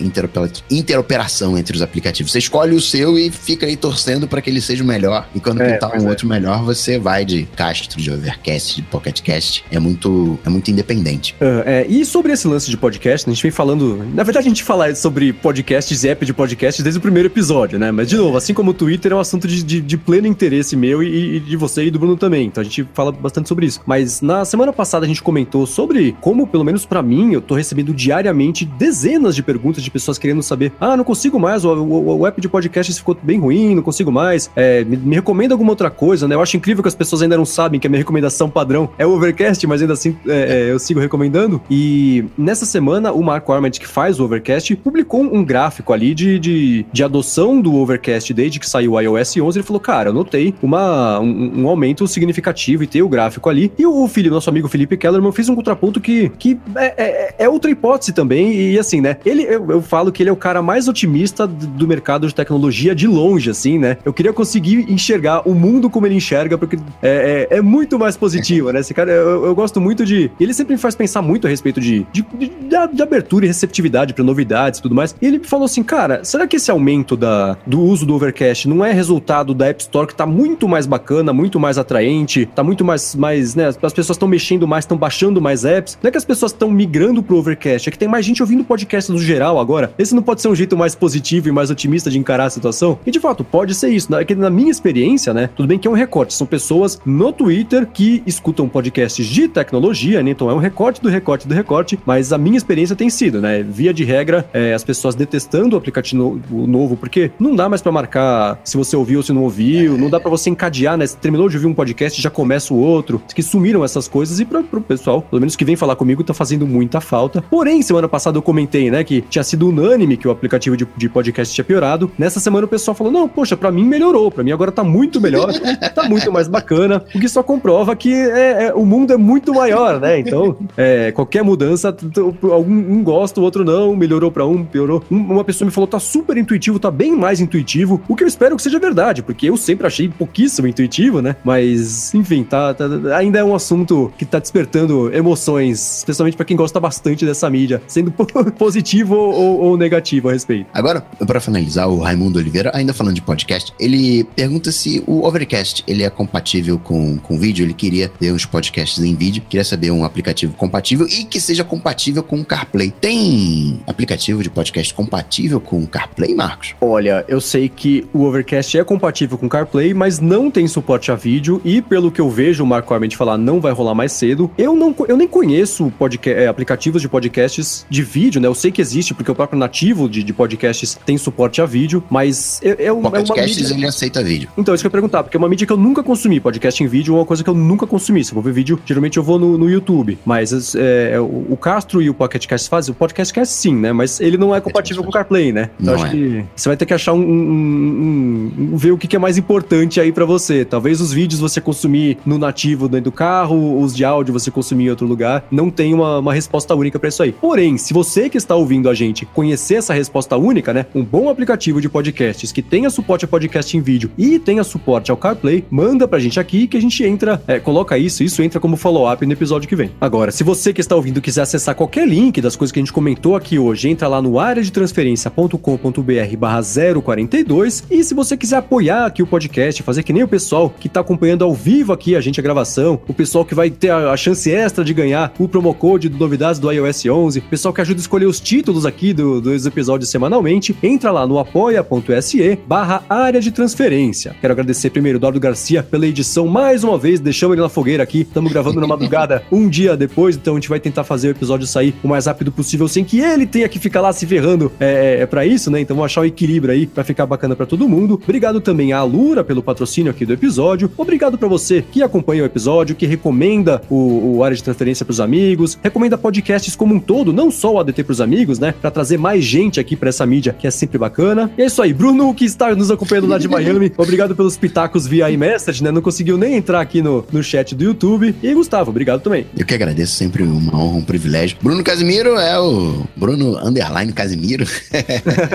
interoperação 0.71 1.57
entre 1.59 1.77
os 1.77 1.83
aplicativos. 1.83 2.33
Você 2.33 2.39
escolhe 2.39 2.75
o 2.75 2.81
seu 2.81 3.19
e 3.19 3.31
fica 3.31 3.67
aí 3.67 3.77
torcendo 3.77 4.27
para 4.27 4.41
que 4.41 4.51
ele 4.51 4.61
seja 4.61 4.83
o 4.83 4.87
melhor. 4.87 5.29
E 5.35 5.41
quando 5.41 5.61
é, 5.61 5.73
pintar 5.73 5.91
um 5.93 6.07
é. 6.07 6.09
outro 6.09 6.27
melhor, 6.27 6.63
você 6.63 6.99
vai 6.99 7.25
de 7.25 7.45
Castro, 7.57 8.01
de 8.01 8.11
Overcast, 8.11 8.64
de 8.73 8.83
PocketCast. 8.83 9.65
É 9.71 9.79
muito, 9.79 10.39
é 10.45 10.49
muito 10.49 10.71
independente. 10.71 11.35
Uh, 11.41 11.63
é, 11.67 11.87
e 11.89 12.05
sobre 12.05 12.33
esse 12.33 12.47
lance 12.47 12.71
de 12.71 12.77
podcast, 12.77 13.29
a 13.29 13.33
gente 13.33 13.43
vem 13.43 13.51
falando. 13.51 14.05
Na 14.15 14.23
verdade, 14.23 14.47
a 14.47 14.49
gente 14.49 14.63
fala 14.63 14.95
sobre 14.95 15.33
podcasts 15.33 16.05
e 16.05 16.09
app 16.09 16.25
de 16.25 16.33
podcast 16.33 16.83
desde 16.83 16.99
o 16.99 17.01
primeiro 17.03 17.29
episódio, 17.29 17.79
né? 17.79 17.91
Mas, 17.91 18.09
de 18.09 18.17
novo, 18.17 18.37
assim 18.37 18.55
como 18.55 18.71
o 18.71 18.75
Twitter 18.75 19.13
é 19.13 19.15
um 19.15 19.21
assunto 19.21 19.47
de, 19.47 19.63
de, 19.63 19.81
de 19.81 19.97
pleno 19.97 20.27
interesse 20.27 20.77
meu 20.77 21.03
e, 21.03 21.37
e, 21.37 21.41
de 21.41 21.57
você 21.57 21.85
e 21.85 21.91
do 21.91 21.99
Bruno 21.99 22.17
também. 22.17 22.47
Então 22.47 22.61
a 22.61 22.65
gente 22.65 22.87
fala 22.93 23.11
bastante 23.13 23.49
sobre 23.49 23.67
isso. 23.67 23.81
Mas 23.87 24.21
na 24.21 24.45
semana 24.45 24.73
passada 24.73 25.05
a 25.05 25.09
gente 25.09 25.23
comentou 25.23 25.67
sobre 25.67 26.17
como, 26.21 26.47
pelo 26.47 26.65
menos 26.65 26.85
para 26.87 27.03
mim, 27.03 27.33
eu 27.33 27.41
tô 27.41 27.55
recebendo 27.55 27.93
diariamente 27.93 28.65
dezenas 28.65 29.35
de 29.35 29.43
perguntas 29.43 29.83
de 29.83 29.91
pessoas 29.91 30.19
querendo 30.19 30.43
saber: 30.43 30.73
ah, 30.81 30.97
não 30.97 31.05
consigo 31.05 31.39
mais, 31.39 31.65
o, 31.65 31.73
o, 31.73 32.19
o 32.19 32.27
app 32.27 32.41
de 32.41 32.49
podcast 32.49 32.93
ficou 32.95 33.17
bem 33.23 33.39
ruim, 33.39 33.75
não 33.75 33.83
consigo 33.83 34.13
mais. 34.13 34.51
É, 34.55 34.85
me, 34.85 34.97
me 34.97 35.15
recomenda 35.17 35.55
alguma 35.55 35.71
outra 35.71 35.91
coisa, 35.91 36.29
né? 36.29 36.35
Eu 36.35 36.43
acho 36.43 36.57
incrível 36.57 36.83
que 36.83 36.89
as 36.89 36.95
pessoas 36.95 37.23
ainda 37.23 37.37
não 37.37 37.45
sabem 37.45 37.81
que 37.81 37.87
a 37.87 37.91
minha 37.91 37.99
recomendação 37.99 38.51
padrão 38.55 38.89
é 38.97 39.05
o 39.07 39.11
Overcast, 39.11 39.67
mas 39.67 39.83
ainda 39.83 39.93
assim 39.93 40.17
é, 40.27 40.69
é, 40.69 40.71
eu 40.71 40.79
sigo 40.79 41.01
recomendando. 41.01 41.61
E 41.71 42.25
nessa 42.39 42.65
semana, 42.65 43.13
o 43.13 43.23
Marco 43.23 43.53
Arment, 43.53 43.73
que 43.73 43.87
faz 43.87 44.21
o 44.21 44.25
Overcast, 44.25 44.77
publicou 44.77 45.23
um 45.23 45.45
gráfico 45.45 45.93
ali 45.93 46.15
de, 46.15 46.39
de, 46.39 46.87
de 46.93 47.05
adoção 47.05 47.61
do 47.61 47.75
Overcast 47.75 48.33
desde 48.33 48.61
que 48.61 48.69
saiu 48.69 48.93
o 48.93 49.01
iOS 49.01 49.37
11. 49.37 49.59
Ele 49.59 49.67
falou, 49.67 49.81
cara, 49.81 50.11
eu 50.11 50.15
notei 50.15 50.55
uma, 50.63 51.19
um, 51.21 51.63
um 51.63 51.69
aumento 51.69 52.07
significativo 52.07 52.85
e 52.85 52.87
tem 52.87 53.03
o 53.03 53.09
gráfico 53.09 53.49
ali. 53.49 53.73
E 53.77 53.85
o 53.85 54.07
Felipe, 54.07 54.33
nosso 54.33 54.49
amigo 54.49 54.69
Felipe 54.69 54.97
Kellerman, 54.97 55.33
fez 55.33 55.49
um 55.49 55.55
contraponto 55.55 56.01
que, 56.01 56.31
que 56.39 56.59
é, 56.77 56.95
é, 56.97 57.35
é 57.39 57.49
outra 57.49 57.71
hipótese 57.71 58.13
também. 58.13 58.55
E 58.55 58.79
assim, 58.79 59.01
né? 59.01 59.17
Ele, 59.25 59.43
eu, 59.43 59.71
eu, 59.71 59.83
falo 59.83 60.13
que 60.13 60.23
ele 60.23 60.31
é 60.31 60.33
o 60.33 60.37
cara 60.37 60.63
mais 60.63 60.89
otimista 60.89 61.47
do 61.47 61.87
mercado 61.87 62.27
de 62.27 62.35
tecnologia 62.35 62.95
de 62.95 63.07
longe, 63.07 63.51
assim, 63.51 63.79
né? 63.79 63.97
Eu 64.05 64.13
queria 64.13 64.33
conseguir 64.33 64.91
enxergar 64.91 65.43
o 65.49 65.55
mundo 65.55 65.91
como 65.91 66.07
ele 66.07 66.15
enxerga, 66.15 66.57
porque 66.57 66.77
é, 67.03 67.47
é, 67.51 67.57
é 67.59 67.63
muito 67.63 67.99
mais 67.99 68.17
positivo, 68.17 68.34
né? 68.73 68.81
Esse 68.81 68.95
cara, 68.95 69.11
eu, 69.11 69.45
eu, 69.47 69.55
gosto 69.55 69.81
muito 69.81 70.05
de. 70.05 70.31
Ele 70.39 70.55
sempre 70.55 70.75
me 70.75 70.81
faz 70.81 70.95
pensar 70.95 71.23
muito 71.23 71.47
a 71.47 71.51
respeito 71.51 71.81
de, 71.81 72.07
de, 72.13 72.23
de, 72.23 72.51
de 72.93 73.03
abertura 73.03 73.45
e 73.45 73.49
receptividade 73.49 74.15
para 74.15 74.25
novidades 74.25 74.79
e 74.79 74.83
tudo 74.83 74.95
mais. 74.95 75.15
E 75.21 75.27
ele 75.27 75.41
falou 75.41 75.65
assim, 75.65 75.83
cara, 75.83 76.25
será 76.25 76.47
que 76.47 76.57
esse 76.57 76.71
aumento 76.71 77.17
da, 77.17 77.57
do 77.67 77.81
uso 77.81 78.07
do 78.07 78.15
Overcast 78.15 78.69
não 78.69 78.85
é 78.85 78.93
resultado 78.93 79.55
da 79.55 79.67
App 79.67 79.83
Store 79.83 80.07
que 80.07 80.15
tá 80.15 80.27
muito 80.27 80.69
mais 80.69 80.87
bacana, 80.87 81.33
muito 81.33 81.59
mais 81.59 81.79
atraente, 81.79 82.47
tá 82.47 82.63
muito 82.63 82.85
mais, 82.85 83.15
mais 83.15 83.55
né? 83.55 83.69
As 83.69 83.93
pessoas 83.93 84.17
estão 84.17 84.29
mexendo 84.29 84.67
mais, 84.67 84.85
estão 84.85 84.97
baixando 84.97 85.41
mais 85.41 85.65
apps. 85.65 85.99
Não 86.03 86.09
é 86.09 86.11
que 86.11 86.19
as 86.19 86.25
pessoas 86.25 86.53
estão 86.53 86.71
migrando 86.71 87.23
pro 87.23 87.37
Overcast, 87.37 87.89
é 87.89 87.93
que 87.93 87.99
tem 87.99 88.09
mais 88.09 88.25
gente 88.25 88.43
ouvindo 88.43 88.65
podcast 88.65 89.11
no 89.11 89.19
geral 89.19 89.59
agora. 89.59 89.93
Esse 89.99 90.15
não 90.15 90.23
pode 90.23 90.41
ser 90.41 90.49
um 90.49 90.55
jeito 90.55 90.77
mais 90.77 90.95
positivo 90.95 91.49
e 91.49 91.53
mais 91.53 91.71
otimista 91.71 92.11
de 92.11 92.19
encarar 92.19 92.47
a 92.47 92.51
situação? 92.51 92.99
E 93.07 93.11
de 93.11 93.21
fato, 93.21 93.45
pode 93.45 93.75
ser 93.75 93.91
isso. 93.91 94.15
É 94.15 94.25
que 94.25 94.35
na 94.35 94.51
minha 94.51 94.71
experiência, 94.71 95.33
né? 95.33 95.51
Tudo 95.55 95.69
bem 95.69 95.79
que 95.79 95.87
é 95.87 95.91
um 95.91 95.95
recorte. 95.95 96.35
São 96.35 96.47
pessoas 96.47 97.01
no 97.05 97.33
Twitter 97.33 97.87
que 97.87 98.23
escutam 98.27 98.69
podcasts 98.69 99.27
de 99.27 99.49
tecnologia, 99.49 100.23
né? 100.23 100.31
Então 100.31 100.51
é 100.51 100.55
um 100.55 100.59
recorte 100.59 101.01
do 101.01 101.09
recorte 101.09 101.47
do 101.47 101.55
recorte, 101.55 101.99
mas 102.05 102.33
a 102.33 102.39
minha 102.39 102.57
experiência 102.57 102.97
tem 102.97 103.11
sido, 103.11 103.41
né? 103.41 103.63
Via 103.63 103.93
de 103.93 104.05
regra, 104.05 104.49
é, 104.53 104.75
as 104.75 104.85
pessoas 104.85 105.15
detestando 105.15 105.77
o 105.77 105.79
aplicativo 105.79 106.41
novo, 106.51 106.97
porque 106.97 107.31
não 107.39 107.55
dá 107.55 107.69
mais 107.69 107.83
para 107.83 107.93
marcar 107.93 108.61
se 108.65 108.77
você 108.77 108.97
ouviu 108.97 109.19
ou 109.19 109.23
se 109.23 109.33
não 109.33 109.43
ouviu, 109.43 109.97
não 109.97 110.11
dá 110.11 110.19
para 110.19 110.31
você 110.31 110.51
encadear, 110.51 110.97
né? 110.97 111.07
Você 111.07 111.17
terminou 111.17 111.49
de 111.49 111.57
ouvir 111.57 111.67
um 111.67 111.75
podcast 111.75 112.21
já 112.21 112.31
começa 112.31 112.73
o 112.73 112.79
outro. 112.79 113.23
Que 113.35 113.43
sumiram 113.43 113.85
essas 113.85 114.07
coisas 114.07 114.39
e 114.41 114.45
para 114.45 114.63
pro 114.63 114.81
pessoal, 114.81 115.23
pelo 115.23 115.41
menos 115.41 115.57
que 115.57 115.65
vem 115.65 115.77
falar 115.77 115.97
comigo, 115.97 116.23
tá 116.23 116.33
fazendo 116.33 116.67
muita 116.67 117.01
falta. 117.01 117.43
Porém, 117.43 117.83
semana 117.83 118.09
passada 118.09 118.39
eu 118.39 118.43
comentei, 118.43 118.91
né, 118.91 119.03
que 119.03 119.23
tinha 119.23 119.43
sido 119.43 119.69
unânime 119.69 120.17
que 120.17 120.29
o 120.29 120.31
aplicativo 120.31 120.77
de, 120.77 120.87
de 120.97 121.09
podcast 121.09 121.55
tinha 121.55 121.65
piorado. 121.65 122.11
Nessa 122.19 122.39
semana 122.41 122.65
o 122.67 122.69
pessoal 122.69 122.95
falou: 122.95 123.13
não, 123.13 123.29
poxa, 123.29 123.57
para 123.57 123.71
mim 123.71 123.85
melhorou, 123.85 124.31
para 124.31 124.45
mim 124.45 124.53
agora 124.53 124.71
tá 124.71 124.85
muito 124.85 125.21
melhor, 125.21 125.53
tá 125.95 126.09
muito 126.09 126.31
mais 126.33 126.49
bacana, 126.49 127.05
o 127.15 127.21
que 127.21 127.29
só 127.29 127.43
comprova 127.43 127.97
que 127.97 128.14
é, 128.15 128.65
é, 128.65 128.75
o 128.75 128.85
mundo 128.85 129.13
é 129.13 129.17
muito 129.17 129.53
maior, 129.55 130.01
né? 130.01 130.19
Então, 130.19 130.57
é, 130.77 131.13
qualquer 131.13 131.43
mudança, 131.43 131.95
algum 132.43 132.75
um 132.75 133.03
gosta, 133.03 133.41
o 133.41 133.45
outro 133.45 133.65
não, 133.65 133.95
melhorou 133.97 134.31
para 134.31 134.47
um, 134.47 134.65
piorou. 134.65 135.03
uma 135.11 135.45
pessoa 135.45 135.67
me 135.67 135.73
falou: 135.73 135.87
tá 135.87 135.99
super 135.99 136.37
intuitivo, 136.37 136.79
tá 136.79 136.91
bem 136.91 137.17
mais 137.17 137.41
intuitivo, 137.41 138.01
o 138.09 138.17
que 138.17 138.25
eu 138.25 138.29
espero 138.29 138.57
que 138.57 138.63
seja 138.63 138.79
verdade, 138.79 139.23
porque 139.23 139.49
eu 139.49 139.57
sempre 139.57 139.87
achei 139.87 140.09
pouquíssimo 140.09 140.67
intuitivo, 140.67 141.21
né? 141.21 141.37
Mas, 141.45 142.15
enfim, 142.15 142.45
tá, 142.45 142.75
tá 142.75 142.87
ainda 143.17 143.39
é 143.39 143.45
um 143.45 143.55
assunto 143.55 144.13
que 144.19 144.25
tá 144.25 144.39
despertando 144.39 145.13
emoções, 145.15 145.99
especialmente 145.99 146.37
para 146.37 146.47
quem 146.47 146.57
gosta 146.57 146.79
bastante 146.81 147.25
dessa 147.25 147.49
mídia, 147.49 147.83
sendo 147.87 148.13
positivo 148.59 149.15
ou, 149.15 149.61
ou 149.61 149.77
negativo 149.77 150.29
a 150.29 150.33
respeito. 150.33 150.67
Agora, 150.73 151.01
para 151.27 151.41
finalizar, 151.41 151.89
o 151.89 151.99
Raimundo 151.99 152.39
Oliveira, 152.39 152.71
ainda 152.75 152.93
falando 152.93 153.15
de 153.15 153.23
podcast, 153.23 153.73
ele 153.79 154.25
pergunta 154.25 154.71
se 154.71 155.03
o 155.07 155.27
Overcast 155.27 155.85
ele 155.87 156.03
é 156.03 156.11
compatível 156.11 156.79
com, 156.79 157.19
com 157.19 157.39
vídeo. 157.39 157.65
Ele 157.65 157.75
queria 157.75 158.04
queria 158.05 158.09
ter 158.09 158.33
uns 158.33 158.45
podcasts 158.45 159.03
em 159.03 159.15
vídeo, 159.15 159.43
queria 159.49 159.65
saber 159.65 159.91
um 159.91 160.05
aplicativo 160.05 160.55
compatível 160.55 161.07
e 161.07 161.25
que 161.25 161.41
seja 161.41 161.65
compatível 161.65 162.23
com 162.23 162.41
o 162.41 162.45
CarPlay. 162.45 162.93
Tem 163.01 163.81
aplicativo 163.87 164.43
de 164.43 164.51
podcast 164.51 164.93
compatível 164.93 165.61
com 165.61 165.83
o 165.83 165.87
CarPlay, 165.87 166.35
Marcos? 166.35 166.75
Olha, 166.81 167.25
eu 167.29 167.41
sei 167.41 167.69
que 167.69 168.07
o 168.13 168.25
Overcast 168.25 168.79
é 168.79 168.85
compatível 168.85 169.39
com 169.39 169.49
CarPlay, 169.49 169.95
mas 169.95 170.21
não 170.21 170.51
tem 170.51 170.67
suporte 170.67 171.11
a 171.11 171.15
vídeo 171.15 171.61
e 171.65 171.81
pelo 171.81 172.11
que 172.11 172.21
eu 172.21 172.29
vejo 172.29 172.63
o 172.63 172.67
Marco 172.67 172.93
Arment 172.93 173.11
falar, 173.11 173.39
não 173.39 173.61
vai 173.61 173.73
rolar 173.73 173.95
mais 173.95 174.13
cedo. 174.13 174.51
Eu 174.59 174.75
não 174.75 174.95
eu 175.09 175.17
nem 175.17 175.29
conheço 175.29 175.93
podcast, 175.99 176.41
é, 176.41 176.47
aplicativos 176.47 177.03
de 177.03 177.09
podcasts 177.09 177.87
de 177.89 178.03
vídeo, 178.03 178.41
né? 178.41 178.49
Eu 178.49 178.55
sei 178.55 178.71
que 178.71 178.81
existe 178.81 179.15
porque 179.15 179.31
o 179.31 179.35
próprio 179.35 179.59
nativo 179.59 180.09
de, 180.09 180.23
de 180.23 180.33
podcasts 180.33 180.99
tem 181.05 181.19
suporte 181.19 181.61
a 181.61 181.67
vídeo, 181.67 182.03
mas 182.11 182.61
é, 182.63 182.87
é, 182.87 182.93
um, 182.93 182.99
é 182.99 183.09
uma 183.09 183.11
mídia... 183.11 183.75
ele 183.75 183.87
aceita 183.87 184.23
vídeo. 184.23 184.49
Então, 184.57 184.75
isso 184.75 184.83
que 184.83 184.87
eu 184.87 184.89
ia 184.89 184.93
perguntar, 184.93 185.23
porque 185.23 185.37
é 185.37 185.39
uma 185.39 185.49
mídia 185.49 185.67
que 185.67 185.73
eu 185.73 185.77
nunca 185.77 186.03
consumi. 186.03 186.41
Podcast 186.41 186.83
em 186.83 186.87
vídeo 186.87 187.15
é 187.15 187.19
uma 187.19 187.27
coisa 187.27 187.43
que 187.43 187.51
eu 187.51 187.55
nunca 187.55 187.87
consumi. 187.87 187.94
Se 187.99 188.33
eu 188.33 188.35
vou 188.35 188.43
ver 188.43 188.53
vídeo, 188.53 188.79
geralmente 188.85 189.17
eu 189.17 189.23
vou 189.23 189.39
no, 189.39 189.59
no 189.59 189.69
YouTube. 189.69 190.19
Mas 190.25 190.75
é, 190.75 191.13
é 191.13 191.21
o, 191.21 191.47
o, 191.51 191.57
Castro 191.57 192.01
e 192.01 192.09
o 192.09 192.15
Pocket 192.15 192.47
Cast 192.47 192.69
fazem. 192.69 192.93
O 192.93 192.95
Podcast 192.95 193.33
Cast 193.33 193.55
sim, 193.55 193.75
né? 193.75 193.93
Mas 193.93 194.21
ele 194.21 194.37
não 194.37 194.55
é 194.55 194.61
compatível 194.61 195.03
com 195.03 195.11
o 195.11 195.13
CarPlay, 195.13 195.53
né? 195.53 195.71
Então 195.81 195.95
não 195.95 196.03
acho 196.03 196.07
é. 196.07 196.17
que 196.17 196.45
você 196.55 196.69
vai 196.69 196.77
ter 196.77 196.87
que 196.87 196.95
achar 196.95 197.13
um, 197.13 197.21
um, 197.21 198.53
um, 198.59 198.77
ver 198.77 198.93
o 198.93 198.99
que, 198.99 199.09
que 199.09 199.17
é 199.17 199.19
mais 199.19 199.37
importante 199.37 200.01
aí 200.01 200.13
para 200.13 200.25
você. 200.25 200.65
Talvez 200.65 201.01
os 201.01 201.13
vídeos 201.13 201.41
você 201.41 201.61
consumir 201.61 202.19
no 202.25 202.39
nativo 202.39 202.89
dentro 202.89 203.05
do 203.05 203.13
carro, 203.13 203.81
os 203.81 203.95
de 203.95 204.05
áudio 204.05 204.33
você 204.33 204.51
consumir 204.51 204.85
em 204.87 204.91
outro 204.91 205.07
lugar. 205.07 205.45
Não 205.51 205.71
tem 205.71 205.93
uma, 205.93 206.19
uma 206.19 206.33
resposta 206.33 206.75
única 206.75 206.99
para 206.99 207.09
isso 207.09 207.23
aí. 207.23 207.33
Porém, 207.33 207.77
se 207.77 207.93
você 207.93 208.29
que 208.29 208.39
está 208.39 208.55
ouvindo 208.55 208.89
a 208.89 208.95
gente 208.95 209.27
conhecer 209.27 209.77
essa 209.77 209.95
resposta 209.95 210.37
única, 210.37 210.73
né? 210.73 210.87
Um 210.95 211.05
bom 211.05 211.29
aplicativo 211.29 211.81
de 211.81 211.89
podcasts 211.89 212.53
que 212.53 212.63
tenha 212.63 212.91
suporte 212.91 213.25
a 213.25 213.29
podcast 213.29 213.77
em 213.77 213.81
vídeo 213.81 214.11
e 214.17 214.39
tenha 214.39 214.65
suporte 214.65 215.11
ao 215.11 215.17
CarPlay, 215.17 215.65
manda 215.71 216.07
pra 216.07 216.19
gente 216.19 216.39
aqui 216.39 216.67
que 216.67 216.77
a 216.77 216.81
gente 216.81 217.03
entra, 217.05 217.43
é, 217.47 217.59
coloca 217.59 217.84
isso, 217.99 218.23
isso 218.23 218.43
entra 218.43 218.59
como 218.59 218.77
follow-up 218.77 219.25
no 219.25 219.33
episódio 219.33 219.69
que 219.69 219.77
vem. 219.77 219.91
Agora, 220.01 220.31
se 220.31 220.43
você 220.43 220.73
que 220.73 220.81
está 220.81 220.97
ouvindo 220.97 221.21
quiser 221.21 221.43
acessar 221.43 221.75
qualquer 221.75 222.07
link 222.07 222.41
das 222.41 222.57
coisas 222.57 222.73
que 222.73 222.79
a 222.79 222.83
gente 222.83 222.93
comentou 222.93 223.37
aqui 223.37 223.59
hoje, 223.59 223.89
entra 223.89 224.09
lá 224.09 224.21
no 224.21 224.39
área 224.39 224.63
de 224.63 224.73
transferência.com.br 224.73 226.37
barra 226.39 226.61
042 227.03 227.85
e 227.91 228.03
se 228.03 228.15
você 228.15 228.37
quiser 228.37 228.57
apoiar 228.57 229.07
aqui 229.07 229.23
o 229.23 229.27
podcast, 229.27 229.83
fazer 229.83 230.03
que 230.03 230.13
nem 230.13 230.23
o 230.23 230.29
pessoal 230.29 230.71
que 230.71 230.87
está 230.87 231.01
acompanhando 231.01 231.45
ao 231.45 231.55
vivo 231.55 231.93
aqui 231.93 232.17
a 232.17 232.21
gente 232.21 232.41
a 232.41 232.43
gravação, 232.43 233.01
o 233.07 233.15
pessoal 233.15 233.45
que 233.45 233.55
vai 233.55 233.71
ter 233.71 233.91
a, 233.91 234.17
chance 234.17 234.51
extra 234.51 234.85
de 234.85 234.95
ganhar 234.95 235.33
o 235.39 235.49
promo 235.49 235.73
code 235.75 236.09
do 236.09 236.19
novidades 236.19 236.59
do 236.59 236.71
iOS 236.71 237.07
11, 237.07 237.39
o 237.41 237.43
pessoal 237.43 237.73
que 237.73 237.81
ajuda 237.81 238.01
a 238.01 238.03
escolher 238.03 238.27
os 238.27 238.41
títulos 238.41 238.87
aqui 238.87 239.13
do, 239.13 239.41
dos 239.41 239.67
episódios 239.67 240.11
semanalmente, 240.11 240.77
entra 240.83 241.11
lá 241.11 241.27
no 241.27 241.39
apoia.se 241.39 242.59
barra 242.67 243.03
área 243.09 243.41
de 243.41 243.51
transferência. 243.51 244.35
Quero 244.41 244.53
agradecer 244.53 244.91
primeiro 244.91 245.17
o 245.17 245.21
Eduardo 245.21 245.41
Garcia 245.41 245.83
pela 245.83 246.07
edição 246.07 246.47
mais 246.47 246.85
uma 246.85 246.99
vez, 246.99 247.21
deixamos 247.21 247.55
ele 247.55 247.63
na 247.63 247.69
fogueira 247.75 248.05
aqui, 248.05 248.21
estamos 248.21 248.53
gravando 248.53 248.81
na 248.81 248.87
madrugada 248.87 249.43
um 249.51 249.69
dia 249.69 249.97
depois, 249.97 250.37
então 250.37 250.55
a 250.55 250.57
gente 250.57 250.69
vai 250.69 250.79
tentar 250.79 251.03
fazer 251.03 251.29
o 251.29 251.31
episódio 251.33 251.67
sair 251.67 251.95
o 252.03 252.09
mais 252.09 252.27
rápido 252.27 252.53
possível 252.53 252.87
sem 252.87 253.05
que 253.05 253.21
ele 253.21 253.47
tenha 253.47 253.69
que 253.69 253.81
ficar 253.81 254.01
lá 254.01 254.13
se 254.13 254.25
ferrando 254.27 254.71
é, 254.79 255.17
é, 255.19 255.23
é 255.23 255.27
para 255.27 255.45
isso, 255.45 255.71
né? 255.71 255.81
Então 255.81 255.97
vamos 255.97 256.11
achar 256.13 256.21
o 256.21 256.25
equilíbrio 256.25 256.73
aí 256.73 256.87
para 256.87 257.03
ficar 257.03 257.27
bacana 257.27 257.57
para 257.57 257.67
todo 257.67 257.89
mundo. 257.89 258.21
Obrigado 258.23 258.61
também 258.61 258.93
à 258.93 258.99
Alura 258.99 259.43
pelo 259.43 259.63
patrocínio 259.63 260.11
aqui 260.11 260.25
do 260.25 260.33
episódio. 260.33 260.91
Obrigado 260.97 261.37
para 261.37 261.49
você 261.49 261.83
que 261.83 262.03
acompanha 262.03 262.43
o 262.45 262.47
episódio, 262.47 262.95
que 262.95 263.07
recomenda 263.07 263.83
o, 263.91 264.37
o 264.37 264.45
área 264.45 264.57
de 264.57 264.63
transferência 264.63 265.05
para 265.05 265.13
os 265.13 265.21
amigos, 265.21 265.79
recomenda 265.83 266.17
podcasts 266.17 266.77
como 266.77 266.95
um 266.95 267.01
todo, 267.01 267.33
não 267.33 267.51
só 267.51 267.75
o 267.75 267.81
ADT 267.81 268.05
para 268.05 268.13
os 268.13 268.21
amigos, 268.21 268.59
né? 268.59 268.75
Para 268.81 268.91
trazer 268.91 269.19
mais 269.19 269.45
gente 269.45 269.81
aqui 269.81 269.97
para 269.97 270.09
essa 270.09 270.25
mídia 270.25 270.55
que 270.57 270.67
é 270.67 270.71
sempre 270.71 270.99
bacana. 270.99 271.51
E 271.59 271.63
é 271.63 271.67
isso 271.67 271.83
aí, 271.83 271.93
Bruno, 271.93 272.33
que 272.35 272.45
está 272.45 272.75
nos 272.75 272.91
acompanhando 272.91 273.29
lá 273.29 273.39
de 273.39 273.49
Miami. 273.49 273.93
Obrigado 273.99 274.37
pelos 274.37 274.57
pitacos 274.57 275.07
via 275.07 275.31
iMessage, 275.31 275.83
né? 275.83 275.91
Não 275.91 276.03
conseguiu 276.03 276.37
nem 276.37 276.55
entrar 276.55 276.81
aqui 276.81 277.03
no, 277.03 277.25
no 277.33 277.43
chat 277.43 277.64
do 277.73 277.85
YouTube. 277.85 278.35
E 278.43 278.53
Gustavo, 278.53 278.91
obrigado 278.91 279.21
também. 279.21 279.47
Eu 279.57 279.65
que 279.65 279.75
agradeço, 279.75 280.17
sempre 280.17 280.43
uma 280.43 280.77
honra, 280.77 280.97
um 280.97 281.05
privilégio. 281.05 281.57
Bruno 281.63 281.85
Casimiro 281.85 282.37
é 282.37 282.59
o 282.59 283.07
Bruno 283.15 283.57
Underline 283.65 284.13
Casimiro. 284.13 284.67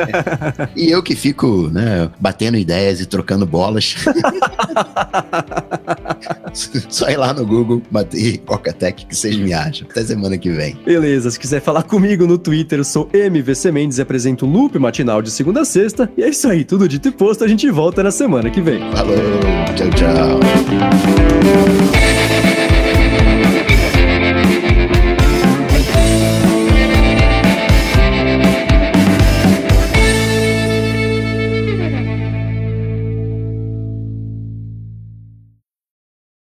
e 0.76 0.90
eu 0.90 1.04
que 1.04 1.14
fico, 1.16 1.70
né, 1.74 2.10
batendo 2.20 2.58
ideias 2.58 3.02
e 3.02 3.06
trocando 3.06 3.46
bolas. 3.46 3.96
Só 6.90 7.10
ir 7.10 7.18
lá 7.18 7.34
no 7.34 7.46
Google, 7.46 7.82
bater 7.92 8.38
Coca-Tech 8.40 9.06
que 9.06 9.16
vocês 9.16 9.36
me 9.36 9.54
acham. 9.54 9.88
Até 9.90 10.04
semana 10.04 10.38
que 10.38 10.50
vem. 10.50 10.78
Beleza, 10.86 11.30
se 11.32 11.40
quiser 11.40 11.62
falar 11.62 11.84
comigo 11.84 12.26
no 12.26 12.38
Twitter, 12.38 12.80
eu 12.80 12.84
sou 12.84 13.10
MVC 13.14 13.72
Mendes 13.72 13.98
e 13.98 14.02
apresento 14.02 14.46
o 14.46 14.50
Loop 14.50 14.78
matinal 14.80 15.22
de 15.22 15.32
segunda 15.32 15.62
a 15.62 15.66
sexta. 15.66 16.10
E 16.18 16.24
é 16.24 16.30
isso 16.30 16.48
aí, 16.48 16.64
tudo 16.64 16.88
dito 16.88 17.08
e 17.08 17.12
posto, 17.12 17.44
a 17.44 17.48
gente 17.48 17.70
volta 17.70 18.04
na 18.04 18.12
semana 18.12 18.50
que 18.50 18.62
vem. 18.62 18.80
Falou, 18.92 19.18
tchau, 19.76 19.90
tchau. 19.92 20.40
Thank 22.20 22.44
you. 22.44 22.49